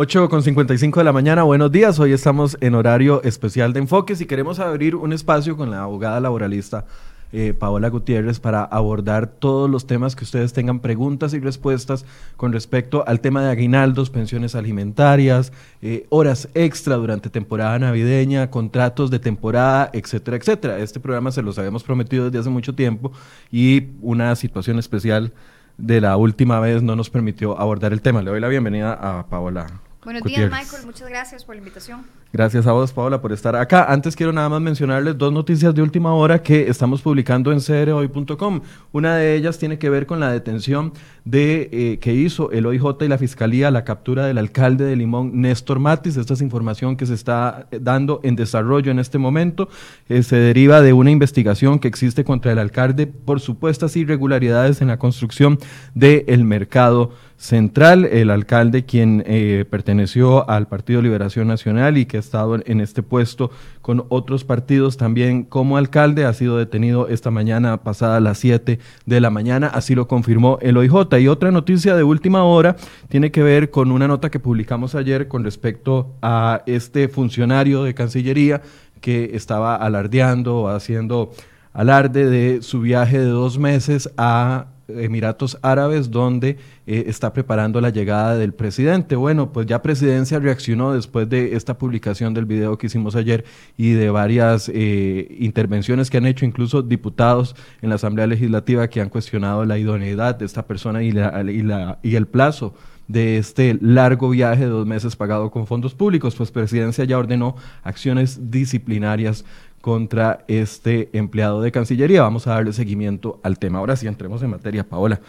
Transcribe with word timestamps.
8 0.00 0.28
con 0.28 0.44
55 0.44 1.00
de 1.00 1.04
la 1.04 1.12
mañana, 1.12 1.42
buenos 1.42 1.72
días. 1.72 1.98
Hoy 1.98 2.12
estamos 2.12 2.56
en 2.60 2.76
horario 2.76 3.20
especial 3.24 3.72
de 3.72 3.80
enfoques 3.80 4.20
y 4.20 4.26
queremos 4.26 4.60
abrir 4.60 4.94
un 4.94 5.12
espacio 5.12 5.56
con 5.56 5.72
la 5.72 5.82
abogada 5.82 6.20
laboralista 6.20 6.86
eh, 7.32 7.52
Paola 7.52 7.88
Gutiérrez 7.88 8.38
para 8.38 8.62
abordar 8.62 9.26
todos 9.26 9.68
los 9.68 9.88
temas 9.88 10.14
que 10.14 10.22
ustedes 10.22 10.52
tengan 10.52 10.78
preguntas 10.78 11.34
y 11.34 11.40
respuestas 11.40 12.04
con 12.36 12.52
respecto 12.52 13.02
al 13.08 13.18
tema 13.18 13.42
de 13.42 13.50
aguinaldos, 13.50 14.08
pensiones 14.10 14.54
alimentarias, 14.54 15.52
eh, 15.82 16.06
horas 16.10 16.48
extra 16.54 16.94
durante 16.94 17.28
temporada 17.28 17.76
navideña, 17.80 18.52
contratos 18.52 19.10
de 19.10 19.18
temporada, 19.18 19.90
etcétera, 19.92 20.36
etcétera. 20.36 20.78
Este 20.78 21.00
programa 21.00 21.32
se 21.32 21.42
los 21.42 21.58
habíamos 21.58 21.82
prometido 21.82 22.26
desde 22.26 22.38
hace 22.38 22.50
mucho 22.50 22.72
tiempo 22.72 23.10
y 23.50 23.88
una 24.00 24.36
situación 24.36 24.78
especial 24.78 25.32
de 25.76 26.00
la 26.00 26.16
última 26.16 26.60
vez 26.60 26.84
no 26.84 26.94
nos 26.94 27.10
permitió 27.10 27.58
abordar 27.58 27.92
el 27.92 28.00
tema. 28.00 28.22
Le 28.22 28.30
doy 28.30 28.38
la 28.38 28.46
bienvenida 28.46 28.92
a 28.92 29.26
Paola. 29.26 29.66
Buenos 30.08 30.22
días, 30.22 30.50
Michael. 30.50 30.86
Muchas 30.86 31.06
gracias 31.10 31.44
por 31.44 31.54
la 31.54 31.58
invitación. 31.58 32.06
Gracias 32.30 32.66
a 32.66 32.72
vos, 32.72 32.92
Paola, 32.92 33.22
por 33.22 33.32
estar 33.32 33.56
acá. 33.56 33.86
Antes 33.90 34.14
quiero 34.14 34.34
nada 34.34 34.50
más 34.50 34.60
mencionarles 34.60 35.16
dos 35.16 35.32
noticias 35.32 35.74
de 35.74 35.80
última 35.80 36.12
hora 36.12 36.42
que 36.42 36.68
estamos 36.68 37.00
publicando 37.00 37.50
en 37.52 37.58
crhoy.com. 37.58 38.60
Una 38.92 39.16
de 39.16 39.34
ellas 39.34 39.56
tiene 39.56 39.78
que 39.78 39.88
ver 39.88 40.04
con 40.04 40.20
la 40.20 40.30
detención 40.30 40.92
de 41.24 41.70
eh, 41.72 41.98
que 42.00 42.12
hizo 42.12 42.50
el 42.50 42.66
OIJ 42.66 42.84
y 43.00 43.08
la 43.08 43.16
Fiscalía 43.16 43.70
la 43.70 43.82
captura 43.82 44.26
del 44.26 44.36
alcalde 44.36 44.84
de 44.84 44.94
Limón, 44.94 45.40
Néstor 45.40 45.78
Matis. 45.78 46.18
Esta 46.18 46.34
es 46.34 46.42
información 46.42 46.98
que 46.98 47.06
se 47.06 47.14
está 47.14 47.66
eh, 47.70 47.78
dando 47.80 48.20
en 48.22 48.36
desarrollo 48.36 48.90
en 48.90 48.98
este 48.98 49.16
momento. 49.16 49.70
Eh, 50.10 50.22
se 50.22 50.36
deriva 50.36 50.82
de 50.82 50.92
una 50.92 51.10
investigación 51.10 51.78
que 51.78 51.88
existe 51.88 52.24
contra 52.24 52.52
el 52.52 52.58
alcalde 52.58 53.06
por 53.06 53.40
supuestas 53.40 53.96
irregularidades 53.96 54.82
en 54.82 54.88
la 54.88 54.98
construcción 54.98 55.58
del 55.94 56.44
mercado 56.44 57.10
central. 57.38 58.04
El 58.04 58.30
alcalde, 58.30 58.84
quien 58.84 59.24
perteneció 59.70 60.48
al 60.50 60.66
Partido 60.66 61.00
Liberación 61.00 61.46
Nacional 61.46 61.96
y 61.96 62.06
que 62.06 62.17
ha 62.18 62.20
estado 62.20 62.58
en 62.64 62.80
este 62.80 63.02
puesto 63.02 63.50
con 63.80 64.04
otros 64.10 64.44
partidos 64.44 64.96
también 64.96 65.44
como 65.44 65.76
alcalde, 65.76 66.24
ha 66.24 66.32
sido 66.32 66.58
detenido 66.58 67.08
esta 67.08 67.30
mañana 67.30 67.82
pasada 67.82 68.18
a 68.18 68.20
las 68.20 68.38
7 68.38 68.78
de 69.06 69.20
la 69.20 69.30
mañana, 69.30 69.68
así 69.68 69.94
lo 69.94 70.06
confirmó 70.06 70.58
el 70.60 70.76
OIJ. 70.76 71.18
Y 71.20 71.28
otra 71.28 71.50
noticia 71.50 71.96
de 71.96 72.04
última 72.04 72.44
hora 72.44 72.76
tiene 73.08 73.30
que 73.30 73.42
ver 73.42 73.70
con 73.70 73.90
una 73.90 74.06
nota 74.06 74.30
que 74.30 74.40
publicamos 74.40 74.94
ayer 74.94 75.28
con 75.28 75.44
respecto 75.44 76.14
a 76.20 76.62
este 76.66 77.08
funcionario 77.08 77.82
de 77.82 77.94
Cancillería 77.94 78.62
que 79.00 79.30
estaba 79.34 79.76
alardeando 79.76 80.68
haciendo 80.68 81.32
alarde 81.72 82.28
de 82.28 82.62
su 82.62 82.80
viaje 82.80 83.18
de 83.18 83.26
dos 83.26 83.58
meses 83.58 84.10
a 84.16 84.66
Emiratos 84.88 85.58
Árabes, 85.62 86.10
donde 86.10 86.56
eh, 86.86 87.04
está 87.06 87.32
preparando 87.32 87.80
la 87.80 87.90
llegada 87.90 88.36
del 88.36 88.54
presidente. 88.54 89.16
Bueno, 89.16 89.52
pues 89.52 89.66
ya 89.66 89.82
presidencia 89.82 90.38
reaccionó 90.38 90.94
después 90.94 91.28
de 91.28 91.54
esta 91.56 91.76
publicación 91.76 92.34
del 92.34 92.46
video 92.46 92.78
que 92.78 92.86
hicimos 92.86 93.14
ayer 93.14 93.44
y 93.76 93.92
de 93.92 94.10
varias 94.10 94.70
eh, 94.72 95.36
intervenciones 95.38 96.10
que 96.10 96.16
han 96.16 96.26
hecho 96.26 96.44
incluso 96.44 96.82
diputados 96.82 97.54
en 97.82 97.90
la 97.90 97.96
Asamblea 97.96 98.26
Legislativa 98.26 98.88
que 98.88 99.00
han 99.00 99.10
cuestionado 99.10 99.64
la 99.64 99.78
idoneidad 99.78 100.36
de 100.36 100.46
esta 100.46 100.66
persona 100.66 101.02
y, 101.02 101.08
y, 101.08 101.12
la, 101.12 101.98
y 102.02 102.14
el 102.16 102.26
plazo 102.26 102.74
de 103.08 103.38
este 103.38 103.78
largo 103.80 104.28
viaje 104.28 104.64
de 104.64 104.70
dos 104.70 104.86
meses 104.86 105.16
pagado 105.16 105.50
con 105.50 105.66
fondos 105.66 105.94
públicos, 105.94 106.34
pues 106.36 106.50
Presidencia 106.50 107.04
ya 107.04 107.18
ordenó 107.18 107.56
acciones 107.82 108.50
disciplinarias 108.50 109.44
contra 109.80 110.44
este 110.48 111.08
empleado 111.12 111.60
de 111.62 111.72
Cancillería. 111.72 112.22
Vamos 112.22 112.46
a 112.46 112.54
darle 112.54 112.72
seguimiento 112.72 113.40
al 113.42 113.58
tema. 113.58 113.78
Ahora 113.78 113.96
sí, 113.96 114.06
entremos 114.06 114.42
en 114.42 114.50
materia, 114.50 114.84
Paola. 114.84 115.20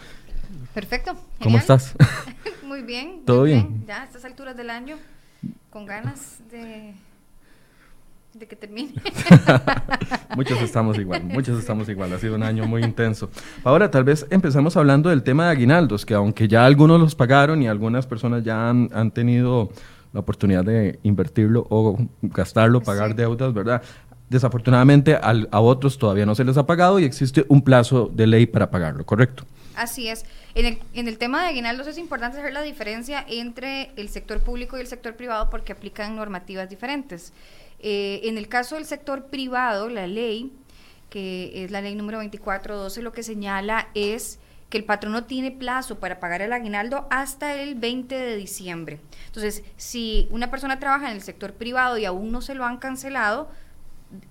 Perfecto. 0.74 1.12
¿Cómo 1.42 1.58
estás? 1.58 1.94
muy 2.66 2.82
bien. 2.82 3.22
¿Todo 3.24 3.44
bien? 3.44 3.84
Ya 3.86 4.02
a 4.02 4.04
estas 4.04 4.24
alturas 4.24 4.56
del 4.56 4.70
año, 4.70 4.96
con 5.70 5.86
ganas 5.86 6.38
de, 6.50 6.94
de 8.34 8.46
que 8.46 8.56
termine. 8.56 8.94
muchos 10.36 10.60
estamos 10.62 10.98
igual, 10.98 11.24
muchos 11.24 11.58
estamos 11.58 11.88
igual. 11.88 12.12
Ha 12.12 12.18
sido 12.18 12.36
un 12.36 12.42
año 12.42 12.66
muy 12.66 12.82
intenso. 12.82 13.30
Ahora, 13.64 13.90
tal 13.90 14.04
vez 14.04 14.26
empezamos 14.30 14.76
hablando 14.76 15.10
del 15.10 15.22
tema 15.22 15.46
de 15.46 15.50
aguinaldos, 15.52 16.06
que 16.06 16.14
aunque 16.14 16.48
ya 16.48 16.64
algunos 16.64 17.00
los 17.00 17.14
pagaron 17.14 17.62
y 17.62 17.68
algunas 17.68 18.06
personas 18.06 18.44
ya 18.44 18.68
han, 18.68 18.90
han 18.92 19.10
tenido 19.10 19.70
la 20.12 20.20
oportunidad 20.20 20.64
de 20.64 20.98
invertirlo 21.02 21.66
o 21.70 21.96
gastarlo, 22.22 22.80
pagar 22.80 23.14
deudas, 23.14 23.54
¿verdad? 23.54 23.82
Desafortunadamente 24.30 25.18
a 25.20 25.60
otros 25.60 25.98
todavía 25.98 26.24
no 26.24 26.36
se 26.36 26.44
les 26.44 26.56
ha 26.56 26.64
pagado 26.64 27.00
y 27.00 27.04
existe 27.04 27.44
un 27.48 27.62
plazo 27.62 28.08
de 28.14 28.28
ley 28.28 28.46
para 28.46 28.70
pagarlo, 28.70 29.04
¿correcto? 29.04 29.44
Así 29.74 30.08
es. 30.08 30.24
En 30.54 30.66
el, 30.66 30.78
en 30.94 31.08
el 31.08 31.18
tema 31.18 31.42
de 31.42 31.48
aguinaldos 31.48 31.88
es 31.88 31.98
importante 31.98 32.38
hacer 32.38 32.52
la 32.52 32.62
diferencia 32.62 33.24
entre 33.28 33.90
el 33.96 34.08
sector 34.08 34.40
público 34.40 34.78
y 34.78 34.82
el 34.82 34.86
sector 34.86 35.16
privado 35.16 35.50
porque 35.50 35.72
aplican 35.72 36.14
normativas 36.14 36.70
diferentes. 36.70 37.32
Eh, 37.80 38.20
en 38.22 38.38
el 38.38 38.46
caso 38.46 38.76
del 38.76 38.84
sector 38.84 39.24
privado, 39.26 39.88
la 39.88 40.06
ley, 40.06 40.52
que 41.08 41.64
es 41.64 41.72
la 41.72 41.80
ley 41.80 41.96
número 41.96 42.18
2412, 42.18 43.02
lo 43.02 43.12
que 43.12 43.24
señala 43.24 43.88
es 43.94 44.38
que 44.68 44.78
el 44.78 44.84
patrono 44.84 45.24
tiene 45.24 45.50
plazo 45.50 45.98
para 45.98 46.20
pagar 46.20 46.40
el 46.40 46.52
aguinaldo 46.52 47.08
hasta 47.10 47.60
el 47.60 47.74
20 47.74 48.14
de 48.14 48.36
diciembre. 48.36 49.00
Entonces, 49.26 49.64
si 49.76 50.28
una 50.30 50.52
persona 50.52 50.78
trabaja 50.78 51.10
en 51.10 51.16
el 51.16 51.22
sector 51.22 51.54
privado 51.54 51.98
y 51.98 52.04
aún 52.04 52.30
no 52.30 52.40
se 52.40 52.54
lo 52.54 52.64
han 52.64 52.76
cancelado, 52.76 53.50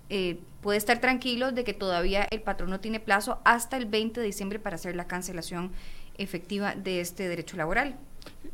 eh, 0.10 0.40
puede 0.62 0.78
estar 0.78 1.00
tranquilo 1.00 1.52
de 1.52 1.64
que 1.64 1.74
todavía 1.74 2.28
el 2.32 2.42
patrón 2.42 2.70
no 2.70 2.80
tiene 2.80 3.00
plazo 3.00 3.40
hasta 3.46 3.78
el 3.78 3.86
20 3.86 4.20
de 4.20 4.26
diciembre 4.26 4.60
para 4.60 4.76
hacer 4.76 4.96
la 4.96 5.08
cancelación 5.08 5.72
efectiva 6.18 6.76
de 6.76 7.02
este 7.02 7.28
derecho 7.28 7.58
laboral. 7.58 7.98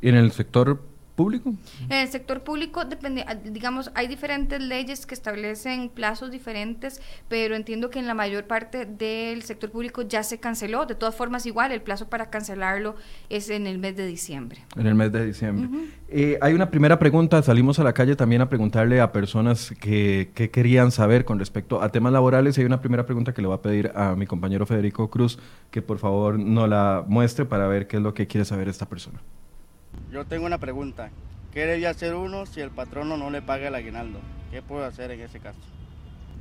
¿Y 0.01 0.09
en 0.09 0.15
el 0.15 0.31
sector 0.31 0.83
público? 1.15 1.53
En 1.89 1.97
el 1.97 2.07
sector 2.09 2.43
público, 2.43 2.85
depende, 2.85 3.23
ah, 3.27 3.35
digamos, 3.35 3.91
hay 3.95 4.07
diferentes 4.07 4.61
leyes 4.61 5.05
que 5.05 5.15
establecen 5.15 5.89
plazos 5.89 6.31
diferentes, 6.31 7.01
pero 7.27 7.55
entiendo 7.55 7.89
que 7.89 7.99
en 7.99 8.07
la 8.07 8.13
mayor 8.13 8.45
parte 8.45 8.85
del 8.85 9.43
sector 9.43 9.71
público 9.71 10.01
ya 10.03 10.23
se 10.23 10.39
canceló. 10.39 10.85
De 10.85 10.95
todas 10.95 11.15
formas, 11.15 11.45
igual, 11.45 11.71
el 11.71 11.81
plazo 11.81 12.09
para 12.09 12.29
cancelarlo 12.29 12.95
es 13.29 13.49
en 13.49 13.67
el 13.67 13.77
mes 13.77 13.95
de 13.95 14.05
diciembre. 14.05 14.63
En 14.75 14.87
el 14.87 14.95
mes 14.95 15.11
de 15.11 15.25
diciembre. 15.25 15.69
Eh, 16.07 16.37
hay 16.41 16.53
una 16.53 16.69
primera 16.69 16.99
pregunta, 16.99 17.41
salimos 17.41 17.79
a 17.79 17.83
la 17.83 17.93
calle 17.93 18.15
también 18.15 18.41
a 18.41 18.49
preguntarle 18.49 19.01
a 19.01 19.11
personas 19.11 19.73
que, 19.79 20.31
que 20.35 20.51
querían 20.51 20.91
saber 20.91 21.25
con 21.25 21.39
respecto 21.39 21.81
a 21.81 21.89
temas 21.89 22.13
laborales 22.13 22.57
y 22.57 22.61
hay 22.61 22.65
una 22.65 22.81
primera 22.81 23.05
pregunta 23.05 23.33
que 23.33 23.41
le 23.41 23.47
voy 23.47 23.55
a 23.55 23.61
pedir 23.61 23.91
a 23.95 24.15
mi 24.15 24.27
compañero 24.27 24.65
Federico 24.65 25.09
Cruz 25.09 25.39
que 25.71 25.81
por 25.81 25.97
favor 25.97 26.37
no 26.37 26.67
la 26.67 27.03
muestre 27.07 27.45
para 27.45 27.67
ver 27.67 27.87
qué 27.87 27.97
es 27.97 28.03
lo 28.03 28.13
que 28.13 28.27
quiere 28.27 28.45
saber 28.45 28.67
esta 28.67 28.87
persona. 28.87 29.19
Yo 30.11 30.25
tengo 30.25 30.45
una 30.45 30.57
pregunta. 30.57 31.09
¿Qué 31.53 31.65
debía 31.65 31.89
hacer 31.89 32.15
uno 32.15 32.45
si 32.45 32.61
el 32.61 32.69
patrono 32.69 33.17
no 33.17 33.29
le 33.29 33.41
paga 33.41 33.67
el 33.67 33.75
aguinaldo? 33.75 34.19
¿Qué 34.51 34.61
puedo 34.61 34.83
hacer 34.85 35.11
en 35.11 35.21
ese 35.21 35.39
caso? 35.39 35.59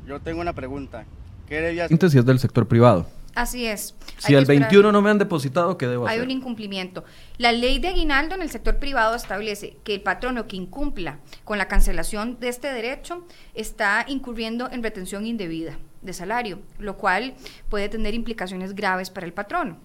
Yo 0.07 0.21
tengo 0.21 0.41
una 0.41 0.53
pregunta. 0.53 1.05
¿Qué 1.49 1.61
debía 1.61 1.85
hacer? 1.85 2.11
Si 2.11 2.19
es 2.19 2.27
del 2.27 2.39
sector 2.39 2.67
privado. 2.67 3.07
Así 3.35 3.67
es. 3.67 3.95
Si 4.19 4.35
el 4.35 4.45
21 4.45 4.93
no 4.93 5.03
me 5.03 5.11
han 5.11 5.19
depositado, 5.19 5.77
¿qué 5.77 5.87
debo 5.87 6.07
hacer? 6.07 6.19
Hay 6.19 6.25
un 6.25 6.31
incumplimiento. 6.31 7.05
La 7.37 7.51
ley 7.53 7.81
de 7.81 7.89
aguinaldo 7.89 8.37
en 8.37 8.43
el 8.43 8.51
sector 8.51 8.79
privado 8.79 9.17
establece 9.17 9.77
que 9.83 9.95
el 9.95 10.03
patrono 10.03 10.47
que 10.47 10.57
incumpla 10.57 11.19
con 11.43 11.59
la 11.59 11.67
cancelación 11.67 12.39
de 12.39 12.49
este 12.49 12.73
derecho 12.73 13.27
está 13.55 14.05
incurriendo 14.09 14.71
en 14.71 14.83
retención 14.83 15.27
indebida 15.27 15.77
de 16.03 16.13
salario, 16.13 16.61
lo 16.79 16.97
cual 16.97 17.35
puede 17.69 17.89
tener 17.89 18.15
implicaciones 18.15 18.75
graves 18.75 19.11
para 19.11 19.27
el 19.27 19.33
patrono. 19.33 19.79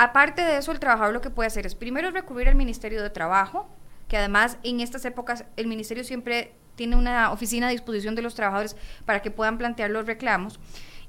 Aparte 0.00 0.42
de 0.42 0.58
eso, 0.58 0.70
el 0.70 0.78
trabajador 0.78 1.12
lo 1.12 1.20
que 1.20 1.28
puede 1.28 1.48
hacer 1.48 1.66
es 1.66 1.74
primero 1.74 2.12
recurrir 2.12 2.46
al 2.46 2.54
Ministerio 2.54 3.02
de 3.02 3.10
Trabajo, 3.10 3.68
que 4.06 4.16
además 4.16 4.56
en 4.62 4.78
estas 4.78 5.04
épocas 5.04 5.44
el 5.56 5.66
Ministerio 5.66 6.04
siempre 6.04 6.52
tiene 6.76 6.94
una 6.94 7.32
oficina 7.32 7.66
a 7.66 7.70
disposición 7.70 8.14
de 8.14 8.22
los 8.22 8.36
trabajadores 8.36 8.76
para 9.04 9.22
que 9.22 9.32
puedan 9.32 9.58
plantear 9.58 9.90
los 9.90 10.06
reclamos 10.06 10.60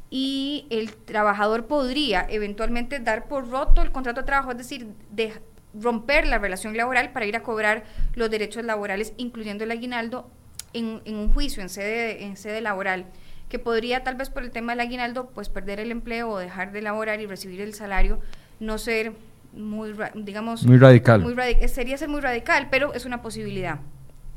y 0.09 0.65
el 0.71 0.91
trabajador 0.95 1.67
podría 1.67 2.25
eventualmente 2.31 2.99
dar 2.99 3.27
por 3.27 3.51
roto 3.51 3.83
el 3.83 3.91
contrato 3.91 4.21
de 4.21 4.25
trabajo, 4.25 4.49
es 4.53 4.57
decir, 4.57 4.87
de 5.11 5.39
romper 5.75 6.25
la 6.25 6.39
relación 6.39 6.75
laboral 6.75 7.11
para 7.11 7.27
ir 7.27 7.35
a 7.35 7.43
cobrar 7.43 7.83
los 8.15 8.31
derechos 8.31 8.65
laborales, 8.65 9.13
incluyendo 9.17 9.65
el 9.65 9.69
aguinaldo, 9.69 10.31
en, 10.73 11.03
un 11.05 11.31
juicio, 11.31 11.61
en 11.61 11.69
sede, 11.69 12.23
en 12.23 12.37
sede 12.37 12.59
laboral, 12.59 13.05
que 13.49 13.59
podría 13.59 14.03
tal 14.03 14.15
vez 14.15 14.31
por 14.31 14.41
el 14.41 14.49
tema 14.49 14.71
del 14.71 14.79
aguinaldo, 14.79 15.29
pues 15.29 15.47
perder 15.47 15.79
el 15.79 15.91
empleo 15.91 16.31
o 16.31 16.39
dejar 16.39 16.71
de 16.71 16.81
laborar 16.81 17.21
y 17.21 17.27
recibir 17.27 17.61
el 17.61 17.75
salario 17.75 18.19
no 18.59 18.77
ser 18.77 19.13
muy, 19.53 19.93
digamos... 20.15 20.65
Muy 20.65 20.77
radical. 20.77 21.21
Muy 21.21 21.33
sería 21.67 21.97
ser 21.97 22.09
muy 22.09 22.21
radical, 22.21 22.67
pero 22.69 22.93
es 22.93 23.05
una 23.05 23.21
posibilidad. 23.21 23.79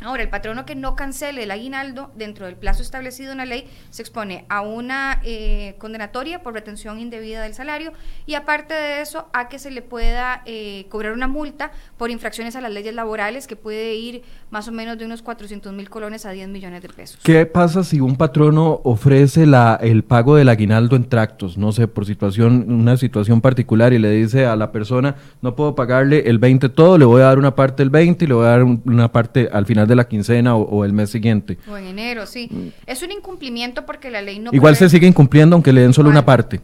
Ahora, 0.04 0.22
el 0.22 0.28
patrono 0.28 0.64
que 0.64 0.74
no 0.74 0.96
cancele 0.96 1.44
el 1.44 1.50
aguinaldo 1.50 2.10
dentro 2.16 2.46
del 2.46 2.56
plazo 2.56 2.82
establecido 2.82 3.32
en 3.32 3.38
la 3.38 3.44
ley 3.44 3.66
se 3.90 4.02
expone 4.02 4.44
a 4.48 4.60
una 4.62 5.20
eh, 5.24 5.76
condenatoria 5.78 6.42
por 6.42 6.54
retención 6.54 6.98
indebida 6.98 7.42
del 7.42 7.54
salario 7.54 7.92
y 8.26 8.34
aparte 8.34 8.74
de 8.74 9.00
eso 9.00 9.28
a 9.32 9.48
que 9.48 9.58
se 9.58 9.70
le 9.70 9.82
pueda 9.82 10.42
eh, 10.46 10.86
cobrar 10.88 11.12
una 11.12 11.28
multa 11.28 11.72
por 11.96 12.10
infracciones 12.10 12.56
a 12.56 12.60
las 12.60 12.72
leyes 12.72 12.94
laborales 12.94 13.46
que 13.46 13.56
puede 13.56 13.94
ir 13.94 14.22
más 14.50 14.68
o 14.68 14.72
menos 14.72 14.98
de 14.98 15.04
unos 15.04 15.22
400 15.22 15.72
mil 15.72 15.88
colones 15.88 16.26
a 16.26 16.30
10 16.30 16.48
millones 16.48 16.82
de 16.82 16.88
pesos. 16.88 17.20
¿Qué 17.22 17.46
pasa 17.46 17.84
si 17.84 18.00
un 18.00 18.16
patrono 18.16 18.80
ofrece 18.84 19.46
la, 19.46 19.78
el 19.80 20.04
pago 20.04 20.36
del 20.36 20.48
aguinaldo 20.48 20.96
en 20.96 21.08
tractos? 21.08 21.56
No 21.56 21.72
sé, 21.72 21.88
por 21.88 22.06
situación, 22.06 22.66
una 22.68 22.96
situación 22.96 23.40
particular 23.40 23.92
y 23.92 23.98
le 23.98 24.10
dice 24.10 24.46
a 24.46 24.56
la 24.56 24.72
persona, 24.72 25.16
no 25.40 25.54
puedo 25.54 25.74
pagarle 25.74 26.28
el 26.28 26.38
20 26.38 26.68
todo, 26.70 26.98
le 26.98 27.04
voy 27.04 27.22
a 27.22 27.26
dar 27.26 27.38
una 27.38 27.54
parte 27.54 27.82
del 27.82 27.90
20 27.90 28.24
y 28.24 28.28
le 28.28 28.34
voy 28.34 28.46
a 28.46 28.50
dar 28.50 28.64
una 28.64 29.12
parte 29.12 29.48
al 29.52 29.66
final 29.66 29.86
de 29.86 29.91
la 29.96 30.08
quincena 30.08 30.56
o, 30.56 30.84
el 30.84 30.92
mes 30.92 31.10
siguiente. 31.10 31.58
O 31.68 31.76
en 31.76 31.86
enero, 31.86 32.26
sí. 32.26 32.72
Es 32.86 33.02
un 33.02 33.10
incumplimiento 33.10 33.86
porque 33.86 34.10
la 34.10 34.22
ley 34.22 34.38
no... 34.38 34.50
Igual 34.52 34.76
se 34.76 34.88
sigue 34.88 35.06
incumpliendo 35.06 35.56
aunque 35.56 35.72
le 35.72 35.82
den 35.82 35.92
solo 35.92 36.10
una 36.10 36.24
parte. 36.24 36.60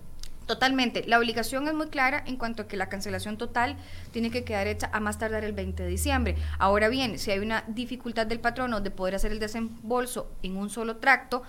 Totalmente. 0.48 1.04
La 1.06 1.19
obligación 1.19 1.69
es 1.69 1.75
muy 1.75 1.88
clara 1.88 2.25
en 2.26 2.36
cuanto 2.36 2.62
a 2.62 2.69
que 2.69 2.78
la 2.78 2.88
cancelación 2.88 3.36
total 3.36 3.76
tiene 4.12 4.30
que 4.30 4.44
quedar 4.44 4.66
hecha 4.66 4.88
a 4.94 4.98
más 4.98 5.19
tardar 5.19 5.44
el 5.44 5.52
20 5.52 5.82
de 5.82 5.88
diciembre. 5.90 6.36
Ahora 6.58 6.88
bien, 6.88 7.19
si 7.19 7.30
hay 7.30 7.38
una 7.40 7.64
dificultad 7.69 8.26
del 8.26 8.40
patrono 8.40 8.80
de 8.80 8.90
poder 8.90 9.14
hacer 9.14 9.30
el 9.30 9.40
desembolso 9.40 10.32
en 10.42 10.56
un 10.56 10.70
solo 10.70 10.96
tracto, 10.96 11.42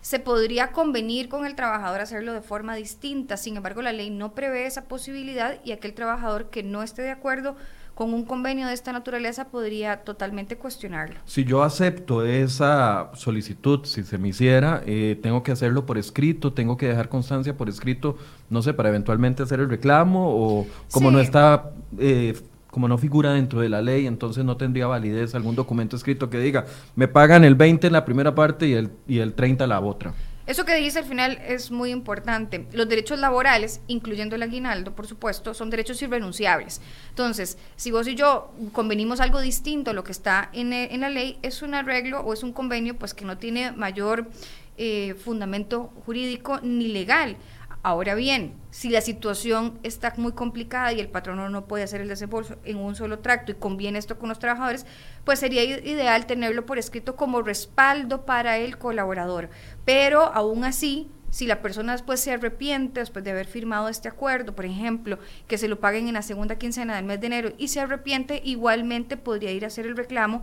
se 0.00 0.18
podría 0.18 0.72
convenir 0.72 1.28
con 1.28 1.44
el 1.44 1.54
trabajador 1.54 2.00
hacerlo 2.00 2.32
de 2.32 2.40
forma 2.40 2.74
distinta. 2.74 3.36
Sin 3.36 3.58
embargo, 3.58 3.82
la 3.82 3.92
ley 3.92 4.08
no 4.08 4.34
prevé 4.34 4.64
esa 4.64 4.84
posibilidad 4.84 5.58
y 5.62 5.72
aquel 5.72 5.92
trabajador 5.92 6.48
que 6.48 6.62
no 6.62 6.82
esté 6.82 7.02
de 7.02 7.10
acuerdo 7.10 7.56
con 8.02 8.14
un 8.14 8.24
convenio 8.24 8.66
de 8.66 8.74
esta 8.74 8.92
naturaleza 8.92 9.44
podría 9.44 9.98
totalmente 9.98 10.56
cuestionarlo. 10.56 11.20
Si 11.24 11.44
yo 11.44 11.62
acepto 11.62 12.24
esa 12.24 13.12
solicitud, 13.14 13.84
si 13.84 14.02
se 14.02 14.18
me 14.18 14.30
hiciera, 14.30 14.82
eh, 14.86 15.16
tengo 15.22 15.44
que 15.44 15.52
hacerlo 15.52 15.86
por 15.86 15.98
escrito, 15.98 16.52
tengo 16.52 16.76
que 16.76 16.88
dejar 16.88 17.08
constancia 17.08 17.56
por 17.56 17.68
escrito, 17.68 18.18
no 18.50 18.60
sé, 18.60 18.74
para 18.74 18.88
eventualmente 18.88 19.44
hacer 19.44 19.60
el 19.60 19.70
reclamo 19.70 20.34
o 20.34 20.66
como 20.90 21.12
no 21.12 21.20
está... 21.20 21.70
Eh, 21.98 22.34
como 22.72 22.88
no 22.88 22.96
figura 22.96 23.34
dentro 23.34 23.60
de 23.60 23.68
la 23.68 23.82
ley, 23.82 24.06
entonces 24.06 24.46
no 24.46 24.56
tendría 24.56 24.86
validez 24.86 25.34
algún 25.34 25.54
documento 25.54 25.94
escrito 25.94 26.30
que 26.30 26.38
diga, 26.38 26.64
me 26.96 27.06
pagan 27.06 27.44
el 27.44 27.54
20 27.54 27.88
en 27.88 27.92
la 27.92 28.06
primera 28.06 28.34
parte 28.34 28.66
y 28.66 28.72
el, 28.72 28.90
y 29.06 29.18
el 29.18 29.34
30 29.34 29.64
en 29.64 29.70
la 29.70 29.80
otra. 29.80 30.14
Eso 30.52 30.66
que 30.66 30.74
dice 30.74 30.98
al 30.98 31.06
final 31.06 31.40
es 31.46 31.70
muy 31.70 31.90
importante. 31.92 32.66
Los 32.72 32.86
derechos 32.86 33.18
laborales, 33.18 33.80
incluyendo 33.86 34.36
el 34.36 34.42
aguinaldo, 34.42 34.94
por 34.94 35.06
supuesto, 35.06 35.54
son 35.54 35.70
derechos 35.70 36.02
irrenunciables. 36.02 36.82
Entonces, 37.08 37.56
si 37.76 37.90
vos 37.90 38.06
y 38.06 38.16
yo 38.16 38.52
convenimos 38.72 39.20
algo 39.20 39.40
distinto 39.40 39.92
a 39.92 39.94
lo 39.94 40.04
que 40.04 40.12
está 40.12 40.50
en, 40.52 40.74
en 40.74 41.00
la 41.00 41.08
ley, 41.08 41.38
es 41.40 41.62
un 41.62 41.74
arreglo 41.74 42.20
o 42.20 42.34
es 42.34 42.42
un 42.42 42.52
convenio 42.52 42.98
pues 42.98 43.14
que 43.14 43.24
no 43.24 43.38
tiene 43.38 43.72
mayor 43.72 44.28
eh, 44.76 45.14
fundamento 45.14 45.90
jurídico 46.04 46.60
ni 46.62 46.88
legal. 46.88 47.38
Ahora 47.84 48.14
bien, 48.14 48.54
si 48.70 48.90
la 48.90 49.00
situación 49.00 49.80
está 49.82 50.14
muy 50.16 50.32
complicada 50.32 50.92
y 50.92 51.00
el 51.00 51.08
patrono 51.08 51.48
no 51.48 51.66
puede 51.66 51.82
hacer 51.82 52.00
el 52.00 52.06
desembolso 52.06 52.56
en 52.64 52.76
un 52.76 52.94
solo 52.94 53.18
tracto 53.18 53.50
y 53.50 53.56
conviene 53.56 53.98
esto 53.98 54.20
con 54.20 54.28
los 54.28 54.38
trabajadores, 54.38 54.86
pues 55.24 55.40
sería 55.40 55.64
ideal 55.64 56.26
tenerlo 56.26 56.64
por 56.64 56.78
escrito 56.78 57.16
como 57.16 57.42
respaldo 57.42 58.24
para 58.24 58.58
el 58.58 58.78
colaborador. 58.78 59.50
Pero 59.84 60.22
aún 60.26 60.62
así, 60.62 61.10
si 61.30 61.46
la 61.46 61.60
persona 61.60 61.92
después 61.92 62.20
se 62.20 62.30
arrepiente, 62.30 63.00
después 63.00 63.24
de 63.24 63.32
haber 63.32 63.46
firmado 63.48 63.88
este 63.88 64.06
acuerdo, 64.06 64.54
por 64.54 64.64
ejemplo, 64.64 65.18
que 65.48 65.58
se 65.58 65.66
lo 65.66 65.80
paguen 65.80 66.06
en 66.06 66.14
la 66.14 66.22
segunda 66.22 66.58
quincena 66.58 66.94
del 66.94 67.04
mes 67.04 67.20
de 67.20 67.26
enero 67.26 67.52
y 67.58 67.66
se 67.66 67.80
arrepiente, 67.80 68.42
igualmente 68.44 69.16
podría 69.16 69.50
ir 69.50 69.64
a 69.64 69.68
hacer 69.68 69.86
el 69.86 69.96
reclamo 69.96 70.42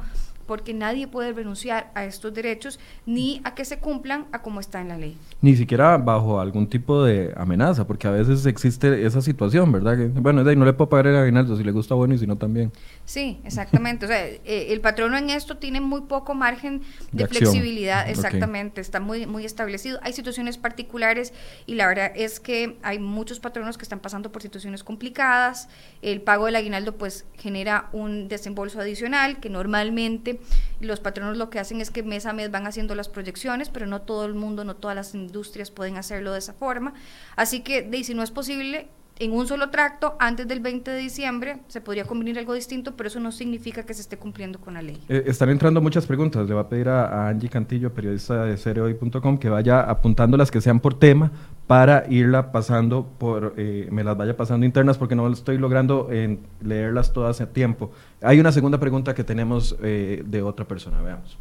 porque 0.50 0.74
nadie 0.74 1.07
puede 1.07 1.31
renunciar 1.31 1.92
a 1.94 2.06
estos 2.06 2.34
derechos 2.34 2.80
ni 3.06 3.40
a 3.44 3.54
que 3.54 3.66
se 3.66 3.78
cumplan 3.78 4.25
a 4.31 4.42
como 4.42 4.60
está 4.60 4.81
en 4.81 4.88
la 4.88 4.98
ley. 4.98 5.16
Ni 5.42 5.56
siquiera 5.56 5.96
bajo 6.00 6.40
algún 6.40 6.68
tipo 6.68 7.04
de 7.04 7.36
amenaza, 7.38 7.86
porque 7.86 8.07
a 8.07 8.12
veces 8.12 8.48
existe 8.48 9.06
esa 9.06 9.22
situación, 9.22 9.72
¿verdad? 9.72 9.96
Que, 9.96 10.07
bueno, 10.07 10.44
no 10.44 10.66
le 10.66 10.74
puedo 10.74 10.90
pagar 10.90 11.06
el 11.06 11.18
aguinaldo, 11.18 11.56
si 11.56 11.63
le 11.63 11.72
gusta 11.72 11.94
bueno 11.94 12.16
y 12.16 12.18
si 12.18 12.25
no 12.25 12.36
también. 12.36 12.72
Sí, 13.06 13.40
exactamente. 13.44 14.06
o 14.06 14.10
sea, 14.10 14.25
eh, 14.25 14.40
el 14.69 14.81
patrono 14.81 15.18
en 15.18 15.30
esto 15.30 15.57
tiene 15.57 15.81
muy 15.81 16.01
poco 16.01 16.34
margen 16.34 16.81
de, 17.12 17.28
flexibilidad, 17.28 18.10
exactamente, 18.10 18.81
está 18.81 19.00
muy, 19.00 19.28
muy 19.28 19.45
establecido. 19.45 20.00
Hay 20.02 20.13
situaciones 20.13 20.57
particulares 20.57 21.31
y 21.68 21.75
la 21.75 21.86
verdad 21.86 22.12
es 22.16 22.40
que 22.40 22.80
hay 22.81 22.98
muchos 22.98 23.40
patronos 23.40 23.78
que 23.78 23.84
están 23.84 24.00
pasando 24.00 24.31
por 24.31 24.42
situaciones 24.42 24.84
complicadas. 24.84 25.69
El 26.02 26.22
pago 26.22 26.48
del 26.48 26.56
aguinaldo 26.56 26.95
pues 26.95 27.28
genera 27.38 27.90
un 27.94 28.28
desembolso 28.30 28.80
adicional 28.80 29.40
que 29.40 29.52
normalmente 29.52 30.38
los 30.80 31.00
patronos 31.00 31.38
lo 31.38 31.50
que 31.50 31.59
hacen 31.59 31.81
es 31.81 31.91
que 31.91 32.03
mes 32.03 32.25
a 32.25 32.33
mes 32.33 32.51
van 32.51 32.68
haciendo 32.68 32.95
las 32.95 33.09
proyecciones, 33.09 33.69
pero 33.69 33.86
no 33.86 34.01
todo 34.01 34.25
el 34.25 34.33
mundo, 34.33 34.63
no 34.63 34.75
todas 34.75 34.95
las 34.95 35.13
industrias 35.13 35.71
pueden 35.71 35.97
hacerlo 35.97 36.33
de 36.33 36.39
esa 36.39 36.53
forma. 36.53 36.94
Así 37.36 37.62
que, 37.62 37.81
de, 37.81 38.03
si 38.03 38.13
no 38.13 38.24
es 38.24 38.31
posible, 38.31 38.88
en 39.19 39.33
un 39.33 39.45
solo 39.48 39.69
tracto 39.69 40.16
antes 40.18 40.48
del 40.48 40.62
20 40.62 40.92
de 40.92 40.98
diciembre 40.98 41.60
se 41.68 41.81
podría 41.81 42.06
convenir 42.06 42.39
algo 42.39 42.54
distinto, 42.54 42.95
pero 42.95 43.07
eso 43.07 43.19
no 43.19 43.31
significa 43.33 43.83
que 43.83 43.94
se 43.94 44.01
esté 44.01 44.18
cumpliendo 44.18 44.60
con 44.60 44.74
la 44.74 44.81
ley. 44.81 44.98
Eh, 45.10 45.24
están 45.27 45.50
entrando 45.50 45.81
muchas 45.81 46.06
preguntas. 46.06 46.48
Le 46.48 46.54
voy 46.54 46.63
a 46.63 46.69
pedir 46.69 46.88
a, 46.88 47.27
Angie 47.27 47.50
Cantillo, 47.50 47.94
periodista 47.94 48.45
de 48.45 48.56
cereoy.com, 48.56 49.38
que 49.38 49.50
vaya 49.50 49.81
apuntando 49.81 50.38
las 50.38 50.50
que 50.50 50.62
sean 50.62 50.80
por 50.80 50.98
tema 50.98 51.31
para 51.68 52.06
irla 52.10 52.51
pasando 52.51 53.06
por, 53.19 53.54
eh, 53.57 53.89
me 53.92 54.04
las 54.04 54.18
vaya 54.18 54.36
pasando 54.36 54.66
internas 54.66 54.98
porque 54.98 55.16
no 55.16 55.31
estoy 55.31 55.57
logrando 55.57 56.10
en 56.12 56.39
leerlas 56.62 57.12
todas 57.12 57.42
a 57.42 57.51
tiempo. 57.51 57.92
Hay 58.21 58.39
una 58.39 58.51
segunda 58.51 58.80
pregunta 58.80 59.13
que 59.13 59.24
tenemos 59.24 59.77
eh, 59.83 60.24
de 60.25 60.42
otra 60.42 60.66
persona, 60.66 61.01
veamos. 61.01 61.38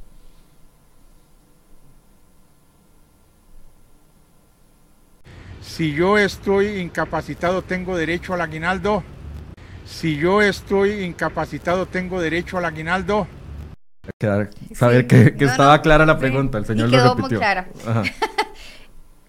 Si 5.78 5.94
yo 5.94 6.18
estoy 6.18 6.80
incapacitado, 6.80 7.62
tengo 7.62 7.96
derecho 7.96 8.34
al 8.34 8.40
aguinaldo. 8.40 9.04
Si 9.86 10.16
yo 10.16 10.42
estoy 10.42 11.04
incapacitado, 11.04 11.86
tengo 11.86 12.20
derecho 12.20 12.58
al 12.58 12.64
aguinaldo. 12.64 13.28
Quedar, 14.18 14.50
saber 14.74 15.06
que, 15.06 15.36
estaba 15.38 15.80
clara 15.80 16.04
la 16.04 16.18
pregunta, 16.18 16.58
el 16.58 16.66
señor 16.66 16.88
lo 16.88 17.14
repitió. 17.14 17.28
Muy 17.28 17.38
clara. 17.38 17.68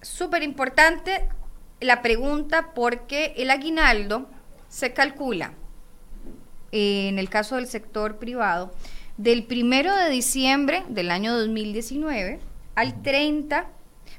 Súper 0.01 0.41
importante 0.51 1.29
la 1.81 2.01
pregunta 2.01 2.71
porque 2.73 3.35
el 3.37 3.51
aguinaldo 3.51 4.27
se 4.69 4.91
calcula, 4.91 5.53
en 6.71 7.19
el 7.19 7.29
caso 7.29 7.57
del 7.57 7.67
sector 7.67 8.17
privado, 8.17 8.73
del 9.17 9.43
primero 9.43 9.95
de 9.95 10.09
diciembre 10.09 10.83
del 10.89 11.11
año 11.11 11.37
2019 11.37 12.39
al 12.73 13.03
30 13.03 13.67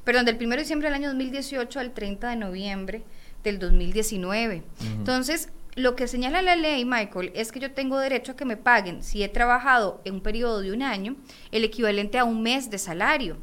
perdón, 0.03 0.25
del 0.25 0.37
1 0.37 0.49
de 0.49 0.57
diciembre 0.57 0.87
del 0.89 0.95
año 0.95 1.09
2018 1.09 1.79
al 1.79 1.91
30 1.91 2.29
de 2.29 2.35
noviembre 2.35 3.03
del 3.43 3.59
2019. 3.59 4.63
Entonces, 4.81 5.49
lo 5.75 5.95
que 5.95 6.07
señala 6.07 6.41
la 6.41 6.55
ley, 6.55 6.83
Michael, 6.85 7.31
es 7.33 7.51
que 7.51 7.59
yo 7.59 7.71
tengo 7.71 7.97
derecho 7.97 8.33
a 8.33 8.35
que 8.35 8.45
me 8.45 8.57
paguen, 8.57 9.03
si 9.03 9.23
he 9.23 9.29
trabajado 9.29 10.01
en 10.03 10.15
un 10.15 10.21
periodo 10.21 10.61
de 10.61 10.73
un 10.73 10.81
año, 10.81 11.15
el 11.51 11.63
equivalente 11.63 12.19
a 12.19 12.25
un 12.25 12.41
mes 12.41 12.69
de 12.69 12.77
salario. 12.77 13.37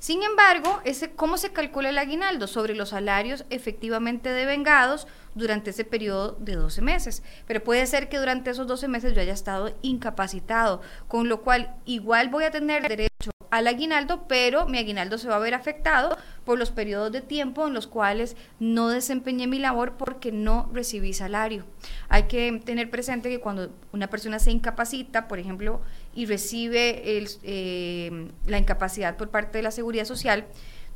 Sin 0.00 0.22
embargo, 0.22 0.80
ese, 0.84 1.10
¿cómo 1.12 1.38
se 1.38 1.52
calcula 1.52 1.90
el 1.90 1.98
aguinaldo? 1.98 2.46
Sobre 2.46 2.74
los 2.74 2.90
salarios 2.90 3.44
efectivamente 3.50 4.30
devengados 4.30 5.06
durante 5.34 5.70
ese 5.70 5.84
periodo 5.84 6.36
de 6.40 6.54
12 6.54 6.82
meses. 6.82 7.22
Pero 7.46 7.62
puede 7.62 7.86
ser 7.86 8.08
que 8.08 8.18
durante 8.18 8.50
esos 8.50 8.66
12 8.66 8.88
meses 8.88 9.14
yo 9.14 9.20
haya 9.20 9.32
estado 9.32 9.76
incapacitado, 9.82 10.82
con 11.06 11.28
lo 11.28 11.42
cual 11.42 11.74
igual 11.84 12.28
voy 12.28 12.44
a 12.44 12.50
tener 12.50 12.88
derecho 12.88 13.30
al 13.50 13.66
aguinaldo, 13.66 14.26
pero 14.28 14.66
mi 14.66 14.78
aguinaldo 14.78 15.18
se 15.18 15.28
va 15.28 15.36
a 15.36 15.40
ver 15.40 15.54
afectado 15.54 16.16
por 16.44 16.58
los 16.58 16.70
periodos 16.70 17.12
de 17.12 17.20
tiempo 17.20 17.66
en 17.66 17.74
los 17.74 17.86
cuales 17.86 18.36
no 18.58 18.88
desempeñé 18.88 19.46
mi 19.46 19.58
labor 19.58 19.94
porque 19.98 20.32
no 20.32 20.70
recibí 20.72 21.12
salario. 21.12 21.64
Hay 22.08 22.24
que 22.24 22.60
tener 22.64 22.90
presente 22.90 23.28
que 23.28 23.40
cuando 23.40 23.70
una 23.92 24.08
persona 24.08 24.38
se 24.38 24.50
incapacita, 24.50 25.28
por 25.28 25.38
ejemplo, 25.38 25.80
y 26.14 26.26
recibe 26.26 27.18
el, 27.18 27.28
eh, 27.42 28.30
la 28.46 28.58
incapacidad 28.58 29.16
por 29.16 29.30
parte 29.30 29.58
de 29.58 29.62
la 29.62 29.70
seguridad 29.70 30.04
social, 30.04 30.46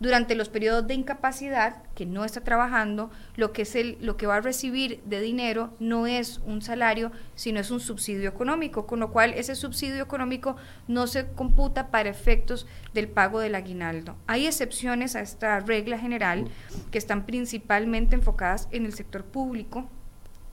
durante 0.02 0.34
los 0.34 0.48
periodos 0.48 0.86
de 0.88 0.94
incapacidad 0.94 1.84
que 1.94 2.06
no 2.06 2.24
está 2.24 2.40
trabajando, 2.40 3.10
lo 3.36 3.52
que 3.52 3.62
es 3.62 3.76
el, 3.76 3.96
lo 4.00 4.16
que 4.16 4.26
va 4.26 4.36
a 4.36 4.40
recibir 4.40 5.00
de 5.04 5.20
dinero 5.20 5.72
no 5.78 6.08
es 6.08 6.40
un 6.44 6.60
salario, 6.60 7.12
sino 7.36 7.60
es 7.60 7.70
un 7.70 7.78
subsidio 7.78 8.28
económico, 8.28 8.84
con 8.84 8.98
lo 8.98 9.12
cual 9.12 9.32
ese 9.34 9.54
subsidio 9.54 10.02
económico 10.02 10.56
no 10.88 11.06
se 11.06 11.28
computa 11.28 11.92
para 11.92 12.10
efectos 12.10 12.66
del 12.92 13.08
pago 13.08 13.38
del 13.38 13.54
aguinaldo. 13.54 14.16
Hay 14.26 14.46
excepciones 14.46 15.14
a 15.14 15.20
esta 15.20 15.60
regla 15.60 15.98
general 15.98 16.48
que 16.90 16.98
están 16.98 17.24
principalmente 17.24 18.16
enfocadas 18.16 18.68
en 18.72 18.86
el 18.86 18.94
sector 18.94 19.24
público, 19.24 19.88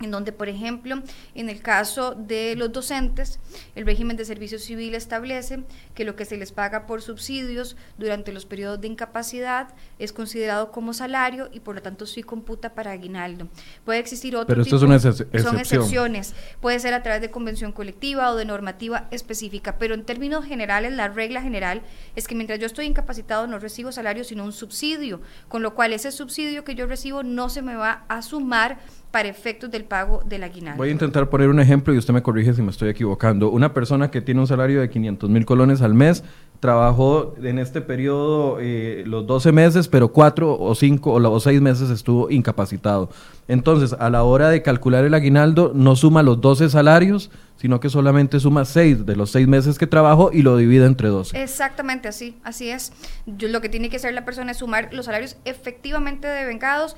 en 0.02 0.12
donde, 0.12 0.32
por 0.32 0.48
ejemplo, 0.48 1.02
en 1.36 1.50
el 1.50 1.62
caso 1.62 2.16
de 2.16 2.56
los 2.56 2.72
docentes, 2.72 3.40
el 3.76 3.86
régimen 3.86 4.16
de 4.16 4.26
servicio 4.26 4.58
civil 4.58 4.96
establece 4.96 5.64
que 5.94 6.06
lo 6.06 6.16
que 6.16 6.26
se 6.26 6.38
les 6.38 6.52
paga 6.52 6.86
por 6.86 7.02
subsidios 7.02 7.76
durante 7.98 8.32
los 8.32 8.46
periodos 8.46 8.80
de 8.80 8.88
incapacidad 8.88 9.74
es 9.98 10.14
considerado 10.14 10.72
como 10.72 10.94
salario 10.94 11.50
y 11.52 11.60
por 11.60 11.76
lo 11.76 11.82
tanto 11.82 12.06
sí 12.06 12.24
computa 12.24 12.74
para 12.74 12.92
aguinaldo. 12.92 13.50
Puede 13.84 14.00
existir 14.00 14.36
otro 14.36 14.48
Pero 14.48 14.64
tipo, 14.64 14.76
esto 14.78 14.86
es 14.86 14.90
una 14.90 14.96
excepción. 14.96 15.44
son 15.44 15.60
excepciones, 15.60 16.34
puede 16.62 16.80
ser 16.80 16.94
a 16.94 17.04
través 17.04 17.22
de 17.22 17.30
convención 17.30 17.72
colectiva 17.74 18.32
o 18.32 18.36
de 18.36 18.46
normativa 18.46 19.08
específica, 19.12 19.78
pero 19.78 19.96
en 19.96 20.06
términos 20.06 20.46
generales 20.46 20.94
la 20.94 21.10
regla 21.10 21.42
general 21.42 21.82
es 22.16 22.28
que 22.28 22.36
mientras 22.36 22.60
yo 22.60 22.68
estoy 22.68 22.86
incapacitado 22.86 23.48
no 23.48 23.60
recibo 23.60 23.92
salario 23.92 24.24
sino 24.24 24.46
un 24.46 24.54
subsidio, 24.54 25.22
con 25.50 25.62
lo 25.62 25.76
cual 25.76 25.92
ese 25.92 26.12
subsidio 26.12 26.64
que 26.64 26.76
yo 26.76 26.88
recibo 26.88 27.24
no 27.24 27.50
se 27.50 27.62
me 27.62 27.76
va 27.76 28.06
a 28.08 28.22
sumar 28.22 28.80
para 29.12 29.28
efectos 29.28 29.72
del 29.72 29.86
pago 29.86 30.22
del 30.26 30.44
aguinaldo. 30.44 30.78
Voy 30.78 30.90
a 30.90 30.92
intentar 30.92 31.30
poner 31.30 31.50
un 31.50 31.60
ejemplo 31.60 31.94
y 31.94 31.98
usted 31.98 32.14
me 32.14 32.22
corrige 32.22 32.54
si 32.54 32.62
me 32.62 32.70
estoy 32.70 32.90
equivocando. 32.90 33.50
Una 33.50 33.74
persona 33.74 34.12
que 34.12 34.22
tiene 34.22 34.42
un 34.42 34.48
salario 34.48 34.82
de 34.82 34.90
500 34.90 35.30
mil 35.30 35.46
colones 35.46 35.82
al 35.82 35.94
mes 35.96 36.24
trabajó 36.60 37.36
en 37.42 37.58
este 37.58 37.82
periodo 37.82 38.58
eh, 38.60 39.04
los 39.08 39.26
12 39.26 39.52
meses, 39.52 39.88
pero 39.88 40.10
4 40.10 40.60
o 40.60 40.76
5 40.76 41.12
o, 41.12 41.32
o 41.32 41.40
6 41.40 41.62
meses 41.62 41.90
estuvo 41.90 42.30
incapacitado. 42.30 43.10
Entonces, 43.48 43.94
a 43.94 44.10
la 44.10 44.24
hora 44.24 44.50
de 44.50 44.62
calcular 44.62 45.06
el 45.06 45.14
aguinaldo, 45.14 45.72
no 45.74 45.96
suma 45.96 46.22
los 46.22 46.40
12 46.42 46.70
salarios, 46.70 47.32
sino 47.56 47.80
que 47.80 47.90
solamente 47.90 48.40
suma 48.40 48.64
6 48.66 49.06
de 49.06 49.16
los 49.16 49.32
6 49.32 49.48
meses 49.48 49.80
que 49.80 49.88
trabajó 49.88 50.32
y 50.32 50.44
lo 50.44 50.56
divide 50.56 50.86
entre 50.86 51.08
12. 51.08 51.42
Exactamente 51.42 52.08
así, 52.08 52.38
así 52.44 52.70
es. 52.70 52.94
Yo, 53.26 53.48
lo 53.48 53.62
que 53.62 53.70
tiene 53.70 53.90
que 53.90 53.96
hacer 53.96 54.14
la 54.14 54.26
persona 54.26 54.52
es 54.52 54.58
sumar 54.58 54.94
los 54.94 55.06
salarios 55.06 55.38
efectivamente 55.46 56.28
devengados 56.28 56.96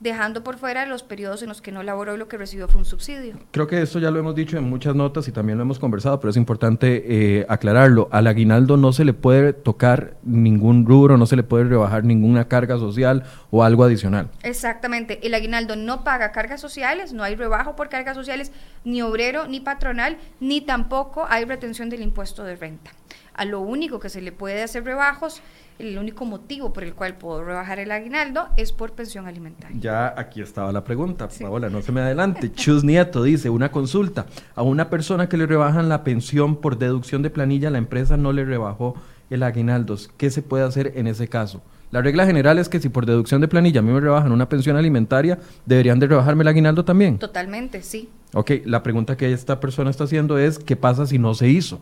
dejando 0.00 0.44
por 0.44 0.58
fuera 0.58 0.86
los 0.86 1.02
periodos 1.02 1.42
en 1.42 1.48
los 1.48 1.60
que 1.60 1.72
no 1.72 1.82
laboró 1.82 2.14
y 2.14 2.18
lo 2.18 2.28
que 2.28 2.36
recibió 2.36 2.68
fue 2.68 2.78
un 2.78 2.84
subsidio. 2.84 3.36
Creo 3.50 3.66
que 3.66 3.82
esto 3.82 3.98
ya 3.98 4.10
lo 4.10 4.18
hemos 4.18 4.34
dicho 4.34 4.56
en 4.56 4.64
muchas 4.64 4.94
notas 4.94 5.26
y 5.28 5.32
también 5.32 5.58
lo 5.58 5.62
hemos 5.62 5.78
conversado, 5.78 6.20
pero 6.20 6.30
es 6.30 6.36
importante 6.36 7.04
eh, 7.06 7.46
aclararlo. 7.48 8.08
Al 8.12 8.26
aguinaldo 8.26 8.76
no 8.76 8.92
se 8.92 9.04
le 9.04 9.12
puede 9.12 9.52
tocar 9.52 10.16
ningún 10.22 10.86
rubro, 10.86 11.16
no 11.16 11.26
se 11.26 11.36
le 11.36 11.42
puede 11.42 11.64
rebajar 11.64 12.04
ninguna 12.04 12.46
carga 12.46 12.78
social 12.78 13.24
o 13.50 13.64
algo 13.64 13.84
adicional. 13.84 14.30
Exactamente. 14.42 15.26
El 15.26 15.34
aguinaldo 15.34 15.74
no 15.74 16.04
paga 16.04 16.32
cargas 16.32 16.60
sociales, 16.60 17.12
no 17.12 17.24
hay 17.24 17.34
rebajo 17.34 17.74
por 17.74 17.88
cargas 17.88 18.16
sociales, 18.16 18.52
ni 18.84 19.02
obrero, 19.02 19.48
ni 19.48 19.60
patronal, 19.60 20.18
ni 20.40 20.60
tampoco 20.60 21.26
hay 21.28 21.44
retención 21.44 21.90
del 21.90 22.02
impuesto 22.02 22.44
de 22.44 22.56
renta. 22.56 22.92
A 23.34 23.44
lo 23.44 23.60
único 23.60 24.00
que 24.00 24.08
se 24.08 24.20
le 24.20 24.32
puede 24.32 24.62
hacer 24.62 24.84
rebajos 24.84 25.42
el 25.78 25.96
único 25.98 26.24
motivo 26.24 26.72
por 26.72 26.84
el 26.84 26.94
cual 26.94 27.16
puedo 27.16 27.44
rebajar 27.44 27.78
el 27.78 27.90
aguinaldo 27.90 28.48
es 28.56 28.72
por 28.72 28.92
pensión 28.92 29.26
alimentaria. 29.26 29.76
Ya 29.80 30.14
aquí 30.16 30.40
estaba 30.40 30.72
la 30.72 30.84
pregunta, 30.84 31.30
sí. 31.30 31.44
Paola, 31.44 31.70
no 31.70 31.82
se 31.82 31.92
me 31.92 32.00
adelante. 32.00 32.52
Chus 32.52 32.84
Nieto 32.84 33.22
dice, 33.22 33.48
una 33.50 33.70
consulta, 33.70 34.26
a 34.54 34.62
una 34.62 34.90
persona 34.90 35.28
que 35.28 35.36
le 35.36 35.46
rebajan 35.46 35.88
la 35.88 36.04
pensión 36.04 36.56
por 36.56 36.78
deducción 36.78 37.22
de 37.22 37.30
planilla, 37.30 37.70
la 37.70 37.78
empresa 37.78 38.16
no 38.16 38.32
le 38.32 38.44
rebajó 38.44 38.96
el 39.30 39.42
aguinaldo. 39.42 39.96
¿Qué 40.16 40.30
se 40.30 40.42
puede 40.42 40.64
hacer 40.64 40.92
en 40.96 41.06
ese 41.06 41.28
caso? 41.28 41.62
La 41.90 42.02
regla 42.02 42.26
general 42.26 42.58
es 42.58 42.68
que 42.68 42.80
si 42.80 42.90
por 42.90 43.06
deducción 43.06 43.40
de 43.40 43.48
planilla 43.48 43.80
a 43.80 43.82
mí 43.82 43.90
me 43.90 44.00
rebajan 44.00 44.32
una 44.32 44.48
pensión 44.48 44.76
alimentaria, 44.76 45.38
¿deberían 45.64 45.98
de 45.98 46.06
rebajarme 46.06 46.42
el 46.42 46.48
aguinaldo 46.48 46.84
también? 46.84 47.18
Totalmente, 47.18 47.82
sí. 47.82 48.10
Ok, 48.34 48.50
la 48.66 48.82
pregunta 48.82 49.16
que 49.16 49.32
esta 49.32 49.58
persona 49.58 49.88
está 49.88 50.04
haciendo 50.04 50.38
es, 50.38 50.58
¿qué 50.58 50.76
pasa 50.76 51.06
si 51.06 51.18
no 51.18 51.32
se 51.32 51.48
hizo? 51.48 51.80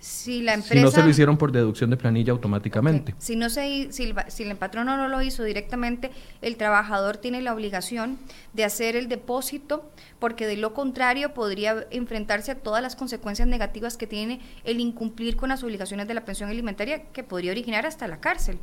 Si 0.00 0.40
la 0.40 0.54
empresa... 0.54 0.74
Si 0.74 0.82
no 0.82 0.90
se 0.90 1.02
lo 1.02 1.10
hicieron 1.10 1.36
por 1.36 1.52
deducción 1.52 1.90
de 1.90 1.98
planilla 1.98 2.32
automáticamente. 2.32 3.12
Okay. 3.12 3.22
Si, 3.22 3.36
no 3.36 3.50
se, 3.50 3.92
si, 3.92 4.04
el, 4.04 4.14
si 4.28 4.44
el 4.44 4.56
patrono 4.56 4.96
no 4.96 5.08
lo 5.08 5.20
hizo 5.20 5.44
directamente, 5.44 6.10
el 6.40 6.56
trabajador 6.56 7.18
tiene 7.18 7.42
la 7.42 7.52
obligación 7.52 8.18
de 8.54 8.64
hacer 8.64 8.96
el 8.96 9.08
depósito, 9.08 9.90
porque 10.18 10.46
de 10.46 10.56
lo 10.56 10.72
contrario 10.72 11.34
podría 11.34 11.86
enfrentarse 11.90 12.52
a 12.52 12.54
todas 12.54 12.82
las 12.82 12.96
consecuencias 12.96 13.46
negativas 13.46 13.98
que 13.98 14.06
tiene 14.06 14.40
el 14.64 14.80
incumplir 14.80 15.36
con 15.36 15.50
las 15.50 15.62
obligaciones 15.62 16.08
de 16.08 16.14
la 16.14 16.24
pensión 16.24 16.48
alimentaria, 16.48 17.02
que 17.12 17.22
podría 17.22 17.52
originar 17.52 17.84
hasta 17.84 18.08
la 18.08 18.20
cárcel. 18.20 18.58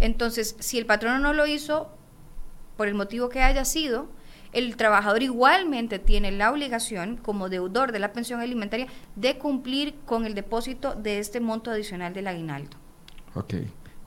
Entonces, 0.00 0.56
si 0.58 0.76
el 0.76 0.86
patrono 0.86 1.20
no 1.20 1.32
lo 1.32 1.46
hizo, 1.46 1.94
por 2.76 2.88
el 2.88 2.94
motivo 2.94 3.28
que 3.28 3.42
haya 3.42 3.64
sido, 3.64 4.08
el 4.52 4.76
trabajador 4.76 5.22
igualmente 5.22 5.98
tiene 5.98 6.32
la 6.32 6.50
obligación, 6.50 7.16
como 7.16 7.48
deudor 7.48 7.92
de 7.92 7.98
la 7.98 8.12
pensión 8.12 8.40
alimentaria, 8.40 8.86
de 9.16 9.38
cumplir 9.38 9.94
con 10.06 10.26
el 10.26 10.34
depósito 10.34 10.94
de 10.94 11.18
este 11.18 11.40
monto 11.40 11.70
adicional 11.70 12.12
del 12.12 12.26
aguinaldo. 12.26 12.76
Ok. 13.34 13.54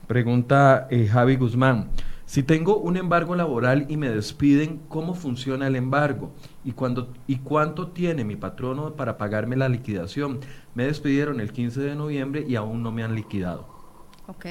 Pregunta 0.06 0.86
eh, 0.90 1.06
Javi 1.06 1.36
Guzmán. 1.36 1.90
Si 2.26 2.42
tengo 2.42 2.78
un 2.78 2.96
embargo 2.96 3.36
laboral 3.36 3.86
y 3.88 3.96
me 3.96 4.08
despiden, 4.08 4.80
¿cómo 4.88 5.14
funciona 5.14 5.66
el 5.66 5.76
embargo? 5.76 6.32
¿Y, 6.64 6.72
cuándo, 6.72 7.12
¿Y 7.26 7.36
cuánto 7.36 7.88
tiene 7.88 8.24
mi 8.24 8.34
patrono 8.34 8.94
para 8.94 9.18
pagarme 9.18 9.56
la 9.56 9.68
liquidación? 9.68 10.40
Me 10.74 10.86
despidieron 10.86 11.40
el 11.40 11.52
15 11.52 11.80
de 11.80 11.94
noviembre 11.94 12.44
y 12.46 12.56
aún 12.56 12.82
no 12.82 12.92
me 12.92 13.02
han 13.02 13.14
liquidado. 13.14 13.68
Ok. 14.26 14.46